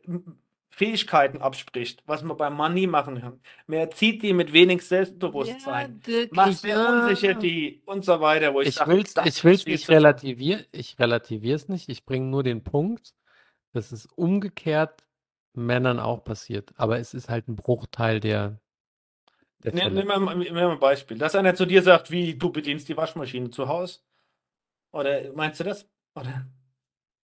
Fähigkeiten 0.70 1.42
abspricht, 1.42 2.04
was 2.06 2.22
man 2.22 2.38
beim 2.38 2.56
Mann 2.56 2.74
nie 2.74 2.86
machen 2.86 3.20
kann. 3.22 3.40
Man 3.66 3.80
erzieht 3.80 4.22
die 4.22 4.34
mit 4.34 4.54
wenig 4.54 4.84
Selbstbewusstsein, 4.84 6.02
Dirk, 6.02 6.34
macht 6.34 6.52
ich, 6.52 6.58
sehr 6.58 6.78
unsicher 6.78 7.32
ja. 7.32 7.40
die 7.40 7.82
und 7.86 8.06
so 8.06 8.20
weiter, 8.20 8.54
wo 8.54 8.62
ich, 8.62 8.68
Ich 8.68 8.76
sage, 8.76 8.92
will's, 8.92 9.16
ich 9.18 9.26
ist 9.26 9.40
viel 9.64 9.74
nicht 9.74 9.90
relativieren, 9.90 10.66
ich 10.72 11.00
relativiere 11.00 11.56
es 11.56 11.70
nicht, 11.70 11.90
ich 11.90 12.06
bringe 12.06 12.28
nur 12.28 12.44
den 12.44 12.64
Punkt, 12.64 13.16
dass 13.74 13.92
es 13.92 14.06
umgekehrt 14.06 15.07
Männern 15.58 16.00
auch 16.00 16.24
passiert, 16.24 16.74
aber 16.78 17.00
es 17.00 17.14
ist 17.14 17.30
halt 17.30 17.48
ein 17.50 17.56
Bruchteil 17.56 18.20
der, 18.20 18.60
der 19.64 19.72
Nimm, 19.72 19.94
nimm 19.94 20.08
mal, 20.08 20.36
nimm 20.36 20.54
mal 20.54 20.72
ein 20.72 20.80
Beispiel. 20.80 21.18
Dass 21.18 21.36
einer 21.36 21.56
zu 21.56 21.66
dir 21.66 21.82
sagt, 21.82 22.10
wie 22.12 22.36
du 22.38 22.52
bedienst 22.52 22.88
die 22.90 22.96
Waschmaschine 22.98 23.50
zu 23.52 23.68
Hause. 23.68 24.00
Oder 24.94 25.34
meinst 25.34 25.60
du 25.60 25.66
das? 25.66 25.88
Oder 26.16 26.48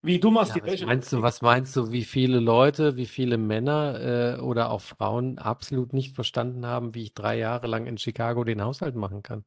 wie 0.03 0.19
du 0.19 0.31
machst 0.31 0.53
Ja, 0.53 0.55
die 0.55 0.65
Wäsche. 0.65 0.87
meinst 0.87 1.11
du, 1.13 1.21
was 1.23 1.41
meinst 1.41 1.75
du, 1.75 1.91
wie 1.91 2.03
viele 2.03 2.39
Leute, 2.39 2.95
wie 2.95 3.05
viele 3.07 3.37
Männer 3.37 4.35
äh, 4.37 4.39
oder 4.39 4.69
auch 4.71 4.81
Frauen 4.81 5.37
absolut 5.39 5.93
nicht 5.93 6.13
verstanden 6.15 6.65
haben, 6.65 6.93
wie 6.95 7.03
ich 7.03 7.13
drei 7.15 7.37
Jahre 7.37 7.67
lang 7.67 7.85
in 7.87 7.97
Chicago 7.97 8.43
den 8.43 8.61
Haushalt 8.63 8.95
machen 8.95 9.21
kann? 9.23 9.45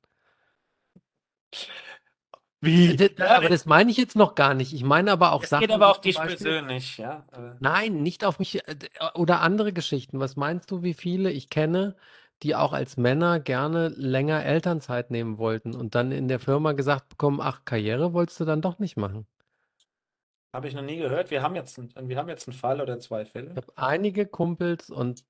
Wie? 2.60 2.96
D- 2.96 3.08
d- 3.08 3.22
Ja, 3.22 3.36
aber 3.36 3.48
das 3.48 3.64
meine 3.66 3.90
ich 3.90 3.96
jetzt 3.96 4.16
noch 4.16 4.34
gar 4.34 4.54
nicht. 4.54 4.72
Ich 4.74 4.84
meine 4.84 5.10
aber 5.12 5.32
auch 5.32 5.42
es 5.42 5.48
Sachen, 5.48 5.62
geht 5.62 5.72
aber 5.72 5.90
auf 5.90 6.00
dich 6.00 6.16
Beispiel, 6.16 6.46
persönlich, 6.46 6.98
ja. 6.98 7.24
Nein, 7.58 8.02
nicht 8.02 8.24
auf 8.24 8.38
mich 8.38 8.66
äh, 8.68 8.74
d- 8.76 8.88
oder 9.14 9.40
andere 9.40 9.72
Geschichten. 9.72 10.20
Was 10.20 10.36
meinst 10.36 10.70
du, 10.70 10.82
wie 10.82 10.94
viele 10.94 11.30
ich 11.30 11.48
kenne, 11.50 11.96
die 12.42 12.54
auch 12.54 12.72
als 12.72 12.96
Männer 12.96 13.38
gerne 13.40 13.88
länger 13.88 14.44
Elternzeit 14.44 15.10
nehmen 15.10 15.38
wollten 15.38 15.74
und 15.74 15.94
dann 15.94 16.12
in 16.12 16.28
der 16.28 16.40
Firma 16.40 16.72
gesagt 16.72 17.08
bekommen, 17.10 17.40
ach, 17.42 17.64
Karriere 17.64 18.12
wolltest 18.12 18.40
du 18.40 18.44
dann 18.44 18.62
doch 18.62 18.78
nicht 18.78 18.96
machen? 18.96 19.26
Habe 20.52 20.68
ich 20.68 20.74
noch 20.74 20.82
nie 20.82 20.96
gehört. 20.96 21.30
Wir 21.30 21.42
haben 21.42 21.54
jetzt, 21.54 21.78
einen, 21.78 22.08
wir 22.08 22.16
haben 22.16 22.28
jetzt 22.28 22.48
einen 22.48 22.56
Fall 22.56 22.80
oder 22.80 22.98
zwei 22.98 23.24
Ich 23.24 23.30
Fälle. 23.32 23.54
habe 23.56 23.72
einige 23.76 24.26
Kumpels 24.26 24.90
und 24.90 25.24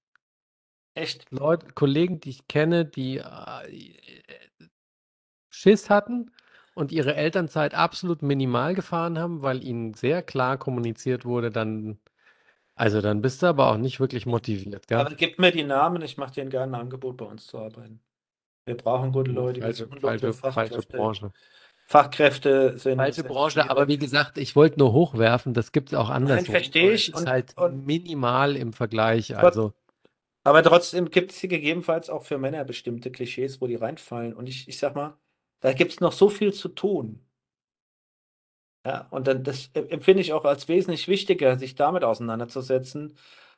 Echt. 0.95 1.27
Leute, 1.31 1.73
Kollegen, 1.73 2.21
die 2.21 2.31
ich 2.31 2.47
kenne, 2.49 2.85
die 2.85 3.19
äh, 3.19 3.25
Schiss 5.51 5.91
hatten 5.91 6.31
und 6.75 6.93
ihre 6.93 7.15
Elternzeit 7.15 7.75
absolut 7.75 8.23
minimal 8.23 8.75
gefahren 8.75 9.19
haben, 9.19 9.43
weil 9.43 9.65
ihnen 9.65 9.95
sehr 9.95 10.23
klar 10.23 10.59
kommuniziert 10.59 11.25
wurde, 11.25 11.51
dann, 11.51 11.99
also 12.75 13.01
dann 13.01 13.23
bist 13.23 13.43
du 13.43 13.47
aber 13.47 13.71
auch 13.71 13.77
nicht 13.77 14.01
wirklich 14.01 14.27
motiviert, 14.27 14.89
gell? 14.89 14.99
Aber 14.99 15.15
gib 15.15 15.39
mir 15.39 15.53
die 15.53 15.65
Namen, 15.65 16.03
ich 16.03 16.17
mache 16.17 16.35
denen 16.35 16.51
gerne 16.51 16.77
ein 16.77 16.81
Angebot, 16.83 17.17
bei 17.17 17.27
uns 17.27 17.47
zu 17.47 17.59
arbeiten. 17.59 18.01
Wir 18.65 18.77
brauchen 18.77 19.13
gute 19.13 19.33
Leute, 19.33 19.61
falsche, 19.61 19.89
falsche, 19.89 20.33
falsche 20.33 20.53
Fachkräfte. 20.53 20.97
Branche. 20.97 21.33
Fachkräfte 21.87 22.79
sind, 22.79 22.99
Falsche 22.99 23.25
Branche, 23.25 23.69
aber 23.69 23.89
wie 23.89 23.99
gesagt, 23.99 24.39
ich 24.39 24.55
wollte 24.55 24.79
nur 24.79 24.93
hochwerfen, 24.93 25.55
das 25.55 25.73
gibt 25.73 25.89
es 25.89 25.99
auch 25.99 26.09
Nein, 26.09 26.23
anderswo. 26.29 26.53
verstehe 26.53 26.93
ich. 26.93 27.09
ist 27.09 27.17
Und, 27.17 27.29
halt 27.29 27.57
und, 27.57 27.85
minimal 27.85 28.55
im 28.57 28.73
Vergleich. 28.73 29.37
Also, 29.37 29.73
aber 30.45 30.63
trotzdem 30.63 31.11
gibt 31.11 31.33
es 31.33 31.39
hier 31.39 31.49
gegebenenfalls 31.49 32.09
auch 32.09 32.25
für 32.25 32.39
Männer 32.39 32.65
bestimmte 32.65 33.11
Klischees, 33.11 33.61
wo 33.61 33.67
die 33.67 33.75
reinfallen. 33.75 34.35
Und 34.35 34.49
ich, 34.49 34.69
ich 34.69 34.79
sag 34.79 34.95
mal, 34.95 35.15
da 35.61 35.73
gibt 35.73 35.93
es 35.93 36.01
noch 36.01 36.13
so 36.13 36.29
viel 36.31 36.53
zu 36.55 36.69
tun. 36.69 37.25
Ja, 38.87 39.09
und 39.11 39.27
dann, 39.27 39.45
das 39.45 39.71
empfinde 39.75 40.23
ich 40.23 40.33
auch 40.33 40.45
als 40.47 40.67
wesentlich 40.69 41.07
wichtiger, 41.07 41.59
sich 41.59 41.75
damit 41.75 42.03
auseinanderzusetzen, 42.03 43.17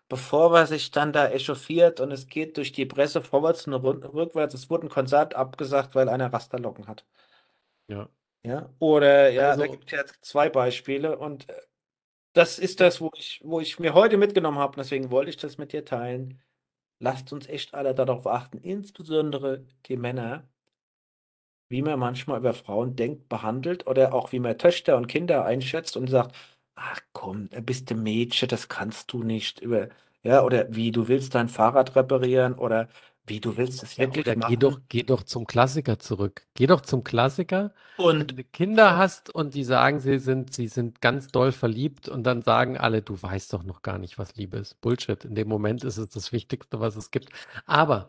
bevor 0.09 0.51
man 0.51 0.67
sich 0.67 0.91
dann 0.91 1.13
da 1.13 1.29
echauffiert 1.29 2.01
und 2.01 2.11
es 2.11 2.27
geht 2.27 2.57
durch 2.57 2.73
die 2.73 2.87
Presse 2.87 3.23
vorwärts 3.23 3.67
und 3.69 3.75
rü- 3.75 4.13
rückwärts. 4.13 4.55
Es 4.55 4.69
wurde 4.69 4.87
ein 4.87 4.91
Konzert 4.91 5.35
abgesagt, 5.37 5.95
weil 5.95 6.09
einer 6.09 6.33
Rasterlocken 6.33 6.89
hat. 6.89 7.07
ja. 7.89 8.09
Ja, 8.45 8.75
oder 8.81 9.31
ja, 9.31 9.55
da 9.57 9.63
Also- 9.63 9.71
gibt 9.71 9.85
es 9.87 9.93
ja 9.93 10.05
zwei 10.21 10.49
Beispiele 10.51 11.17
und 11.17 11.49
äh, 11.49 11.55
das 12.35 12.59
ist 12.59 12.81
das, 12.81 13.01
wo 13.01 13.11
ich, 13.17 13.41
wo 13.45 13.61
ich 13.61 13.79
mir 13.81 13.95
heute 13.95 14.17
mitgenommen 14.19 14.59
habe, 14.59 14.73
und 14.73 14.79
deswegen 14.79 15.11
wollte 15.13 15.31
ich 15.31 15.37
das 15.39 15.59
mit 15.59 15.73
dir 15.73 15.85
teilen. 15.85 16.43
Lasst 17.01 17.33
uns 17.33 17.49
echt 17.49 17.75
alle 17.75 17.95
darauf 17.95 18.27
achten, 18.27 18.59
insbesondere 18.59 19.67
die 19.87 19.97
Männer, 19.99 20.49
wie 21.73 21.83
man 21.83 21.99
manchmal 22.01 22.39
über 22.41 22.55
Frauen 22.55 22.97
denkt, 22.97 23.29
behandelt 23.31 23.87
oder 23.89 24.15
auch 24.15 24.33
wie 24.33 24.41
man 24.41 24.59
Töchter 24.59 24.97
und 24.99 25.09
Kinder 25.09 25.45
einschätzt 25.45 25.97
und 25.99 26.09
sagt, 26.11 26.37
ach 26.77 27.01
komm, 27.13 27.51
da 27.51 27.61
bist 27.61 27.91
du 27.91 27.95
Mädchen, 27.97 28.49
das 28.49 28.69
kannst 28.69 29.13
du 29.13 29.23
nicht 29.25 29.61
über, 29.61 29.89
ja, 30.23 30.45
oder 30.45 30.75
wie 30.75 30.93
du 30.93 31.09
willst 31.09 31.35
dein 31.35 31.49
Fahrrad 31.49 31.97
reparieren 31.97 32.55
oder 32.55 32.89
wie 33.27 33.41
du 33.41 33.57
willst 33.57 33.83
es 33.83 33.99
Ja, 33.99 34.07
wirklich 34.07 34.17
oder 34.17 34.37
geh 34.37 34.57
machen. 34.57 34.57
doch, 34.57 34.81
geh 34.89 35.03
doch 35.03 35.23
zum 35.23 35.47
Klassiker 35.47 35.99
zurück. 35.99 36.47
Geh 36.55 36.67
doch 36.67 36.81
zum 36.81 37.05
Klassiker. 37.05 37.75
Wenn 38.15 38.27
Und 38.27 38.37
du 38.37 38.43
Kinder 38.45 38.97
hast 38.97 39.31
und 39.35 39.55
die 39.55 39.65
sagen, 39.65 40.01
sie 40.01 40.19
sind, 40.19 40.55
sie 40.55 40.69
sind 40.69 41.01
ganz 41.03 41.29
doll 41.29 41.53
verliebt 41.53 42.09
und 42.09 42.25
dann 42.25 42.43
sagen 42.43 42.79
alle, 42.79 43.03
du 43.03 43.21
weißt 43.21 43.53
doch 43.53 43.65
noch 43.65 43.83
gar 43.83 43.99
nicht, 43.99 44.19
was 44.19 44.35
Liebe 44.37 44.59
ist. 44.59 44.81
Bullshit. 44.81 45.25
In 45.25 45.35
dem 45.35 45.49
Moment 45.49 45.85
ist 45.85 45.99
es 45.99 46.09
das 46.11 46.33
Wichtigste, 46.33 46.81
was 46.81 46.97
es 46.97 47.11
gibt. 47.11 47.31
Aber 47.67 48.09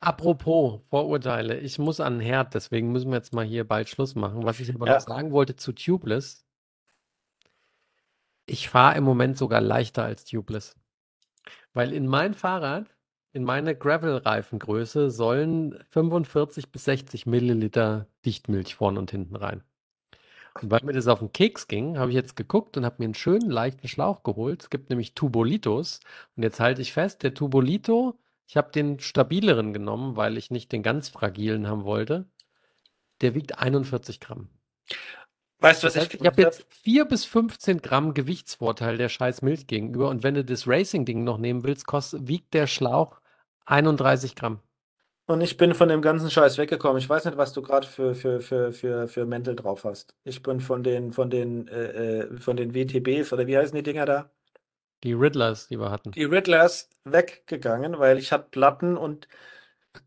apropos 0.00 0.80
Vorurteile, 0.90 1.58
ich 1.60 1.78
muss 1.78 2.00
an 2.00 2.14
den 2.14 2.20
Herd, 2.20 2.54
deswegen 2.54 2.92
müssen 2.92 3.10
wir 3.10 3.16
jetzt 3.18 3.32
mal 3.34 3.44
hier 3.44 3.66
bald 3.66 3.88
Schluss 3.88 4.14
machen. 4.14 4.44
Was 4.44 4.60
ich 4.60 4.74
aber 4.74 4.86
Ja. 4.86 4.94
noch 4.94 5.00
sagen 5.00 5.32
wollte 5.32 5.56
zu 5.56 5.72
Tubeless, 5.72 6.46
ich 8.46 8.68
fahre 8.68 8.96
im 8.98 9.04
Moment 9.04 9.38
sogar 9.38 9.60
leichter 9.60 10.04
als 10.04 10.24
Tubeless. 10.24 10.76
Weil 11.72 11.92
in 11.92 12.06
mein 12.06 12.34
Fahrrad, 12.34 12.96
in 13.32 13.44
meine 13.44 13.76
Gravel-Reifengröße 13.76 15.10
sollen 15.10 15.78
45 15.90 16.72
bis 16.72 16.84
60 16.84 17.26
Milliliter 17.26 18.08
Dichtmilch 18.24 18.74
vorne 18.74 18.98
und 18.98 19.10
hinten 19.10 19.36
rein. 19.36 19.62
Und 20.60 20.70
weil 20.70 20.80
mir 20.82 20.92
das 20.92 21.06
auf 21.08 21.20
den 21.20 21.32
Keks 21.32 21.68
ging, 21.68 21.98
habe 21.98 22.10
ich 22.10 22.16
jetzt 22.16 22.36
geguckt 22.36 22.76
und 22.76 22.84
habe 22.84 22.96
mir 22.98 23.04
einen 23.06 23.14
schönen 23.14 23.50
leichten 23.50 23.88
Schlauch 23.88 24.22
geholt. 24.22 24.62
Es 24.62 24.70
gibt 24.70 24.90
nämlich 24.90 25.14
Tubolitos. 25.14 26.00
Und 26.36 26.42
jetzt 26.42 26.60
halte 26.60 26.82
ich 26.82 26.92
fest, 26.92 27.22
der 27.22 27.34
Tubolito, 27.34 28.18
ich 28.50 28.56
habe 28.56 28.72
den 28.72 28.98
stabileren 28.98 29.72
genommen, 29.72 30.16
weil 30.16 30.36
ich 30.36 30.50
nicht 30.50 30.72
den 30.72 30.82
ganz 30.82 31.08
fragilen 31.08 31.68
haben 31.68 31.84
wollte. 31.84 32.28
Der 33.20 33.36
wiegt 33.36 33.60
41 33.60 34.18
Gramm. 34.18 34.48
weißt 35.60 35.84
du, 35.84 35.86
was 35.86 35.94
Das 35.94 36.02
ich 36.02 36.10
heißt, 36.10 36.14
ich 36.20 36.26
habe 36.26 36.34
gemacht 36.34 36.58
jetzt 36.58 36.74
4 36.82 37.04
bis 37.04 37.24
15 37.26 37.80
Gramm 37.80 38.12
Gewichtsvorteil 38.12 38.98
der 38.98 39.08
scheiß 39.08 39.42
Milch 39.42 39.68
gegenüber. 39.68 40.08
Und 40.08 40.24
wenn 40.24 40.34
du 40.34 40.44
das 40.44 40.66
Racing-Ding 40.66 41.22
noch 41.22 41.38
nehmen 41.38 41.62
willst, 41.62 41.86
kostet, 41.86 42.26
wiegt 42.26 42.52
der 42.52 42.66
Schlauch 42.66 43.20
31 43.66 44.34
Gramm. 44.34 44.58
Und 45.26 45.42
ich 45.42 45.56
bin 45.56 45.72
von 45.72 45.88
dem 45.88 46.02
ganzen 46.02 46.28
Scheiß 46.28 46.58
weggekommen. 46.58 46.98
Ich 46.98 47.08
weiß 47.08 47.26
nicht, 47.26 47.36
was 47.36 47.52
du 47.52 47.62
gerade 47.62 47.86
für, 47.86 48.16
für, 48.16 48.40
für, 48.40 48.72
für, 48.72 49.06
für 49.06 49.26
Mäntel 49.26 49.54
drauf 49.54 49.84
hast. 49.84 50.16
Ich 50.24 50.42
bin 50.42 50.58
von 50.58 50.82
den, 50.82 51.12
von 51.12 51.30
den, 51.30 51.68
äh, 51.68 52.22
äh, 52.22 52.36
von 52.36 52.56
den 52.56 52.74
WTBs 52.74 53.32
oder 53.32 53.46
wie 53.46 53.56
heißen 53.56 53.76
die 53.76 53.84
Dinger 53.84 54.06
da? 54.06 54.32
Die 55.02 55.12
Riddlers, 55.12 55.68
die 55.68 55.78
wir 55.78 55.90
hatten. 55.90 56.12
Die 56.12 56.24
Riddlers 56.24 56.88
weggegangen, 57.04 57.98
weil 57.98 58.18
ich 58.18 58.32
hatte 58.32 58.48
Platten 58.50 58.96
und 58.96 59.28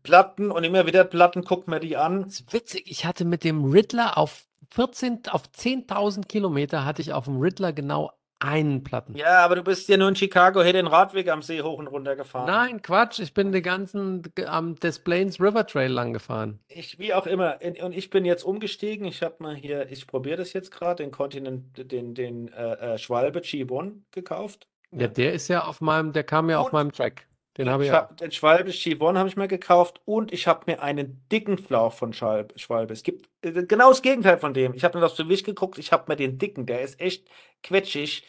Platten 0.02 0.50
und 0.50 0.64
immer 0.64 0.86
wieder 0.86 1.04
Platten, 1.04 1.44
guck 1.44 1.68
mir 1.68 1.80
die 1.80 1.96
an. 1.96 2.22
Das 2.24 2.40
ist 2.40 2.52
witzig, 2.52 2.84
ich 2.86 3.04
hatte 3.04 3.24
mit 3.24 3.44
dem 3.44 3.64
Riddler 3.64 4.16
auf 4.16 4.46
14, 4.70 5.22
auf 5.30 5.42
10.000 5.44 6.26
Kilometer 6.26 6.84
hatte 6.84 7.02
ich 7.02 7.12
auf 7.12 7.26
dem 7.26 7.38
Riddler 7.38 7.72
genau 7.72 8.12
einen 8.40 8.84
Platten. 8.84 9.16
Ja, 9.16 9.44
aber 9.44 9.56
du 9.56 9.62
bist 9.62 9.88
ja 9.88 9.96
nur 9.96 10.08
in 10.08 10.16
Chicago 10.16 10.62
hier 10.62 10.72
den 10.72 10.86
Radweg 10.86 11.28
am 11.28 11.42
See 11.42 11.62
hoch 11.62 11.78
und 11.78 11.86
runter 11.86 12.14
gefahren. 12.14 12.46
Nein, 12.46 12.82
Quatsch, 12.82 13.18
ich 13.20 13.32
bin 13.32 13.52
den 13.52 13.62
ganzen 13.62 14.22
am 14.46 14.74
Des 14.76 14.98
Plains 14.98 15.40
River 15.40 15.66
Trail 15.66 15.90
lang 15.90 16.12
gefahren. 16.12 16.60
Ich, 16.68 16.98
wie 16.98 17.14
auch 17.14 17.26
immer. 17.26 17.58
Und 17.82 17.94
ich 17.94 18.10
bin 18.10 18.24
jetzt 18.24 18.42
umgestiegen. 18.42 19.06
Ich 19.06 19.22
habe 19.22 19.36
mal 19.38 19.54
hier, 19.54 19.90
ich 19.90 20.06
probiere 20.06 20.36
das 20.36 20.52
jetzt 20.52 20.70
gerade, 20.70 21.02
den 21.02 21.10
Continent, 21.10 21.90
den, 21.90 22.14
den 22.14 22.52
äh, 22.52 22.94
äh, 22.94 22.98
Schwalbe 22.98 23.40
G1 23.40 24.00
gekauft. 24.10 24.66
Ja, 24.96 25.08
der 25.08 25.32
ist 25.32 25.48
ja 25.48 25.64
auf 25.64 25.80
meinem, 25.80 26.12
der 26.12 26.24
kam 26.24 26.48
ja 26.50 26.58
auf 26.58 26.66
Und- 26.66 26.72
meinem 26.72 26.92
Track. 26.92 27.26
Den 27.56 27.68
habe 27.70 27.84
ich 27.84 27.88
Ich 27.88 27.92
ja. 27.92 28.00
hab, 28.00 28.16
den 28.16 28.32
Schwalbe 28.32 28.70
G1 28.72 29.16
habe 29.16 29.28
ich 29.28 29.36
mir 29.36 29.46
gekauft 29.46 30.00
und 30.04 30.32
ich 30.32 30.48
habe 30.48 30.64
mir 30.66 30.82
einen 30.82 31.24
dicken 31.30 31.56
Schlauch 31.56 31.92
von 31.92 32.12
Schwalbe. 32.12 32.58
Schwalbe. 32.58 32.92
Es 32.92 33.04
gibt 33.04 33.28
äh, 33.42 33.52
genau 33.64 33.90
das 33.90 34.02
Gegenteil 34.02 34.38
von 34.38 34.54
dem. 34.54 34.74
Ich 34.74 34.82
habe 34.82 34.98
nicht 34.98 35.04
aufs 35.06 35.16
Gewicht 35.16 35.46
geguckt, 35.46 35.78
ich 35.78 35.92
habe 35.92 36.04
mir 36.08 36.16
den 36.16 36.36
dicken, 36.38 36.66
der 36.66 36.80
ist 36.82 37.00
echt 37.00 37.28
quetschig, 37.62 38.24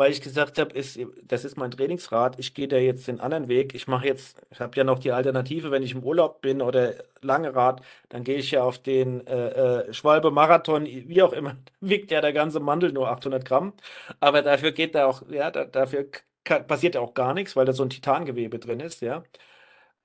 weil 0.00 0.12
ich 0.12 0.22
gesagt 0.22 0.58
habe, 0.58 0.74
ist, 0.74 0.98
das 1.24 1.44
ist 1.44 1.58
mein 1.58 1.70
Trainingsrad, 1.70 2.38
ich 2.38 2.54
gehe 2.54 2.68
da 2.68 2.78
jetzt 2.78 3.06
den 3.06 3.20
anderen 3.20 3.48
Weg. 3.48 3.74
Ich 3.74 3.86
mache 3.86 4.06
jetzt, 4.06 4.40
ich 4.50 4.58
habe 4.58 4.74
ja 4.74 4.82
noch 4.82 4.98
die 4.98 5.12
Alternative, 5.12 5.70
wenn 5.70 5.82
ich 5.82 5.92
im 5.92 6.02
Urlaub 6.02 6.40
bin 6.40 6.62
oder 6.62 6.94
lange 7.20 7.54
Rad, 7.54 7.82
dann 8.08 8.24
gehe 8.24 8.38
ich 8.38 8.50
ja 8.52 8.62
auf 8.62 8.78
den 8.78 9.26
äh, 9.26 9.88
äh, 9.88 9.92
Schwalbe 9.92 10.30
Marathon, 10.30 10.86
wie 10.86 11.22
auch 11.22 11.34
immer, 11.34 11.58
wiegt 11.80 12.10
ja 12.10 12.22
der 12.22 12.32
ganze 12.32 12.60
Mandel 12.60 12.92
nur 12.92 13.10
800 13.10 13.44
Gramm, 13.44 13.74
aber 14.20 14.40
dafür 14.40 14.72
geht 14.72 14.94
da 14.94 15.04
auch, 15.04 15.22
ja, 15.28 15.50
da, 15.50 15.66
dafür 15.66 16.06
kann, 16.44 16.66
passiert 16.66 16.94
ja 16.94 17.02
auch 17.02 17.12
gar 17.12 17.34
nichts, 17.34 17.54
weil 17.54 17.66
da 17.66 17.74
so 17.74 17.82
ein 17.82 17.90
Titangewebe 17.90 18.58
drin 18.58 18.80
ist, 18.80 19.02
ja. 19.02 19.22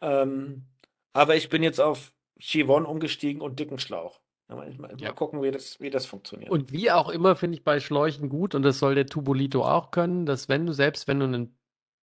Ähm, 0.02 0.68
aber 1.14 1.36
ich 1.36 1.50
bin 1.50 1.64
jetzt 1.64 1.80
auf 1.82 2.14
G1 2.42 2.84
umgestiegen 2.86 3.42
und 3.42 3.60
dicken 3.60 3.80
Schlauch. 3.80 4.20
Mal, 4.48 4.72
mal, 4.78 4.92
Ja. 5.00 5.10
mal 5.10 5.14
gucken, 5.16 5.42
wie 5.42 5.52
das, 5.52 5.80
wie 5.80 5.90
das 5.90 6.06
funktioniert. 6.06 6.52
Und 6.52 6.72
wie 6.72 6.92
auch 6.92 7.10
immer 7.10 7.36
finde 7.36 7.58
ich 7.58 7.64
bei 7.64 7.80
Schläuchen 7.80 8.30
gut, 8.30 8.54
und 8.56 8.62
das 8.64 8.80
soll 8.80 8.96
der 8.96 9.08
Tubolito 9.08 9.64
auch 9.66 9.92
können, 9.92 10.26
dass 10.26 10.50
wenn 10.50 10.66
du, 10.66 10.74
selbst 10.74 11.08
wenn 11.08 11.20
du 11.20 11.26
einen 11.26 11.58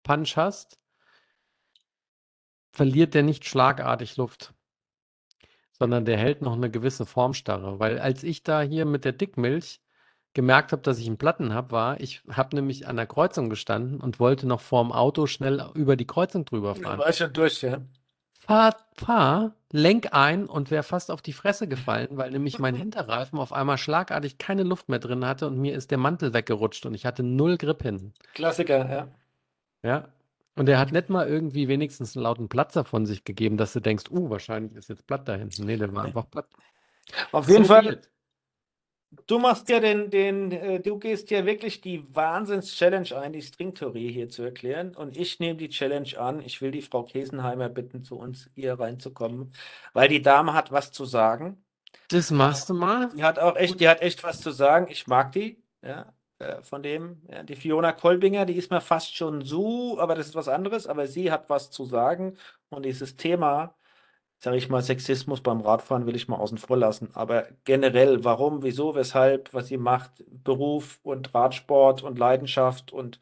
Punch 0.04 0.36
hast, 0.36 0.78
verliert 2.72 3.14
der 3.14 3.22
nicht 3.24 3.44
schlagartig 3.44 4.16
Luft, 4.16 4.54
sondern 5.72 6.04
der 6.04 6.16
hält 6.18 6.42
noch 6.42 6.52
eine 6.54 6.70
gewisse 6.70 7.06
Formstarre. 7.06 7.78
Weil 7.80 7.98
als 7.98 8.22
ich 8.22 8.42
da 8.42 8.62
hier 8.62 8.84
mit 8.84 9.04
der 9.04 9.12
Dickmilch 9.12 9.80
gemerkt 10.34 10.72
habe, 10.72 10.82
dass 10.82 10.98
ich 10.98 11.06
einen 11.06 11.18
Platten 11.18 11.52
habe, 11.54 11.72
war, 11.72 12.00
ich 12.00 12.22
habe 12.30 12.54
nämlich 12.54 12.86
an 12.86 12.96
der 12.96 13.06
Kreuzung 13.06 13.48
gestanden 13.50 14.00
und 14.00 14.20
wollte 14.20 14.46
noch 14.46 14.60
vorm 14.60 14.92
Auto 14.92 15.26
schnell 15.26 15.64
über 15.74 15.96
die 15.96 16.06
Kreuzung 16.06 16.44
drüber 16.44 16.74
Du 16.74 16.82
fahren. 16.82 16.98
warst 16.98 17.18
schon 17.18 17.32
durch, 17.32 17.62
ja. 17.62 17.82
Fahr, 18.48 18.76
fahr, 18.94 19.52
lenk 19.72 20.14
ein 20.14 20.46
und 20.46 20.70
wäre 20.70 20.82
fast 20.82 21.10
auf 21.10 21.20
die 21.20 21.34
Fresse 21.34 21.68
gefallen, 21.68 22.08
weil 22.12 22.30
nämlich 22.30 22.58
mein 22.58 22.74
Hinterreifen 22.76 23.38
auf 23.38 23.52
einmal 23.52 23.76
schlagartig 23.76 24.38
keine 24.38 24.62
Luft 24.62 24.88
mehr 24.88 24.98
drin 25.00 25.26
hatte 25.26 25.46
und 25.46 25.58
mir 25.58 25.74
ist 25.76 25.90
der 25.90 25.98
Mantel 25.98 26.32
weggerutscht 26.32 26.86
und 26.86 26.94
ich 26.94 27.04
hatte 27.04 27.22
null 27.22 27.58
Grip 27.58 27.82
hinten. 27.82 28.14
Klassiker, 28.32 28.88
ja. 28.90 29.08
Ja. 29.82 30.08
Und 30.56 30.68
er 30.68 30.78
hat 30.78 30.92
nicht 30.92 31.10
mal 31.10 31.28
irgendwie 31.28 31.68
wenigstens 31.68 32.16
einen 32.16 32.24
lauten 32.24 32.48
Platzer 32.48 32.84
von 32.84 33.06
sich 33.06 33.24
gegeben, 33.24 33.58
dass 33.58 33.74
du 33.74 33.80
denkst, 33.80 34.06
uh, 34.10 34.30
wahrscheinlich 34.30 34.74
ist 34.76 34.88
jetzt 34.88 35.06
platt 35.06 35.28
da 35.28 35.34
hinten. 35.34 35.66
Nee, 35.66 35.76
der 35.76 35.92
war 35.94 36.04
einfach 36.04 36.28
platt. 36.30 36.48
Auf 37.32 37.48
jeden 37.48 37.64
So 37.64 37.68
Fall, 37.68 37.84
weird. 37.84 38.10
Du 39.26 39.38
machst 39.38 39.68
ja 39.68 39.80
den, 39.80 40.10
den, 40.10 40.52
äh, 40.52 40.80
du 40.80 40.98
gehst 40.98 41.30
ja 41.30 41.44
wirklich 41.46 41.80
die 41.80 42.04
Wahnsinns-Challenge 42.14 43.16
ein, 43.16 43.32
die 43.32 43.42
Stringtheorie 43.42 44.12
hier 44.12 44.28
zu 44.28 44.42
erklären. 44.42 44.94
Und 44.94 45.16
ich 45.16 45.40
nehme 45.40 45.56
die 45.56 45.68
Challenge 45.68 46.18
an. 46.18 46.40
Ich 46.42 46.60
will 46.60 46.70
die 46.70 46.82
Frau 46.82 47.04
Kesenheimer 47.04 47.68
bitten, 47.68 48.04
zu 48.04 48.16
uns 48.16 48.50
hier 48.54 48.78
reinzukommen, 48.78 49.52
weil 49.92 50.08
die 50.08 50.22
Dame 50.22 50.54
hat 50.54 50.72
was 50.72 50.92
zu 50.92 51.04
sagen. 51.04 51.62
Das 52.08 52.30
machst 52.30 52.68
du 52.68 52.74
mal. 52.74 53.10
Die 53.14 53.22
hat 53.22 53.38
auch 53.38 53.56
echt, 53.56 53.80
die 53.80 53.88
hat 53.88 54.02
echt 54.02 54.22
was 54.24 54.40
zu 54.40 54.50
sagen. 54.50 54.86
Ich 54.90 55.06
mag 55.06 55.32
die, 55.32 55.62
ja, 55.82 56.12
äh, 56.38 56.62
von 56.62 56.82
dem, 56.82 57.22
ja, 57.30 57.42
die 57.42 57.56
Fiona 57.56 57.92
Kolbinger, 57.92 58.46
die 58.46 58.56
ist 58.56 58.70
mir 58.70 58.80
fast 58.80 59.14
schon 59.14 59.42
so, 59.42 59.98
aber 59.98 60.14
das 60.14 60.28
ist 60.28 60.34
was 60.34 60.48
anderes, 60.48 60.86
aber 60.86 61.06
sie 61.06 61.32
hat 61.32 61.50
was 61.50 61.70
zu 61.70 61.84
sagen 61.84 62.36
und 62.68 62.84
dieses 62.84 63.16
Thema, 63.16 63.74
sage 64.38 64.56
ich 64.56 64.68
mal, 64.68 64.82
Sexismus 64.82 65.40
beim 65.42 65.60
Radfahren 65.60 66.06
will 66.06 66.16
ich 66.16 66.28
mal 66.28 66.36
außen 66.36 66.58
vor 66.58 66.76
lassen, 66.76 67.10
aber 67.14 67.48
generell, 67.64 68.24
warum, 68.24 68.62
wieso, 68.62 68.94
weshalb, 68.94 69.52
was 69.54 69.68
sie 69.68 69.78
macht, 69.78 70.24
Beruf 70.28 71.00
und 71.02 71.34
Radsport 71.34 72.02
und 72.02 72.18
Leidenschaft 72.18 72.92
und 72.92 73.20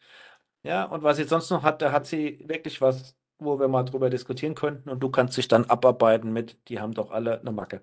ja, 0.63 0.85
und 0.85 1.03
was 1.03 1.17
sie 1.19 1.25
sonst 1.25 1.51
noch 1.51 1.63
hat, 1.63 1.83
da 1.83 1.93
hat 1.93 2.07
sie 2.07 2.45
wirklich 2.49 2.81
was, 2.81 3.17
wo 3.39 3.59
wir 3.61 3.69
mal 3.69 3.85
drüber 3.85 4.11
diskutieren 4.11 4.55
könnten 4.55 4.91
und 4.91 5.01
du 5.01 5.11
kannst 5.11 5.37
dich 5.37 5.49
dann 5.49 5.65
abarbeiten 5.67 6.33
mit, 6.33 6.69
die 6.69 6.81
haben 6.81 6.95
doch 6.95 7.11
alle 7.11 7.41
eine 7.41 7.53
Macke. 7.53 7.83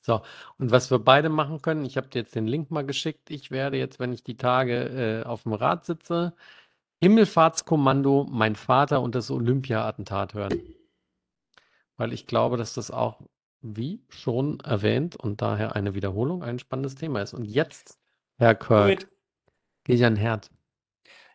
So, 0.00 0.22
und 0.58 0.70
was 0.70 0.90
wir 0.90 0.98
beide 1.00 1.28
machen 1.28 1.60
können, 1.60 1.84
ich 1.84 1.96
habe 1.96 2.08
dir 2.08 2.20
jetzt 2.20 2.34
den 2.34 2.46
Link 2.46 2.70
mal 2.70 2.86
geschickt. 2.86 3.30
Ich 3.30 3.50
werde 3.50 3.76
jetzt, 3.76 3.98
wenn 4.00 4.12
ich 4.12 4.22
die 4.24 4.36
Tage 4.36 5.22
äh, 5.22 5.26
auf 5.26 5.42
dem 5.42 5.52
Rad 5.52 5.84
sitze, 5.84 6.34
Himmelfahrtskommando, 7.02 8.26
mein 8.30 8.56
Vater 8.56 9.02
und 9.02 9.14
das 9.14 9.30
Olympia-Attentat 9.30 10.34
hören. 10.34 10.77
Weil 11.98 12.14
ich 12.14 12.26
glaube, 12.26 12.56
dass 12.56 12.72
das 12.72 12.90
auch, 12.90 13.20
wie 13.60 14.02
schon 14.08 14.60
erwähnt 14.60 15.16
und 15.16 15.42
daher 15.42 15.76
eine 15.76 15.94
Wiederholung, 15.94 16.42
ein 16.44 16.58
spannendes 16.58 16.94
Thema 16.94 17.20
ist. 17.20 17.34
Und 17.34 17.44
jetzt, 17.44 17.98
Herr 18.38 18.54
Kirk, 18.54 19.00
Gut. 19.00 19.08
gehe 19.84 19.96
ich 19.96 20.04
an 20.04 20.16
Herd. 20.16 20.50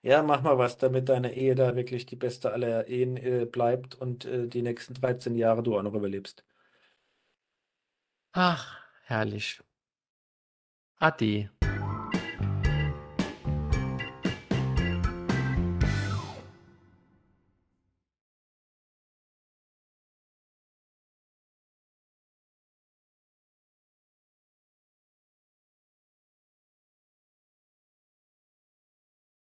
Ja, 0.02 0.24
mach 0.24 0.42
mal 0.42 0.58
was, 0.58 0.78
damit 0.78 1.10
deine 1.10 1.34
Ehe 1.36 1.56
da 1.56 1.76
wirklich 1.76 2.06
die 2.06 2.16
beste 2.16 2.52
aller 2.52 2.88
Ehen 2.88 3.18
äh, 3.18 3.46
bleibt 3.46 3.96
und 3.96 4.26
äh, 4.26 4.48
die 4.48 4.62
nächsten 4.62 4.94
13 4.94 5.36
Jahre 5.36 5.64
du 5.64 5.78
auch 5.78 5.84
noch 5.84 5.94
überlebst. 5.94 6.44
Ach, 8.34 8.80
herrlich. 9.06 9.62
Adi. 11.00 11.50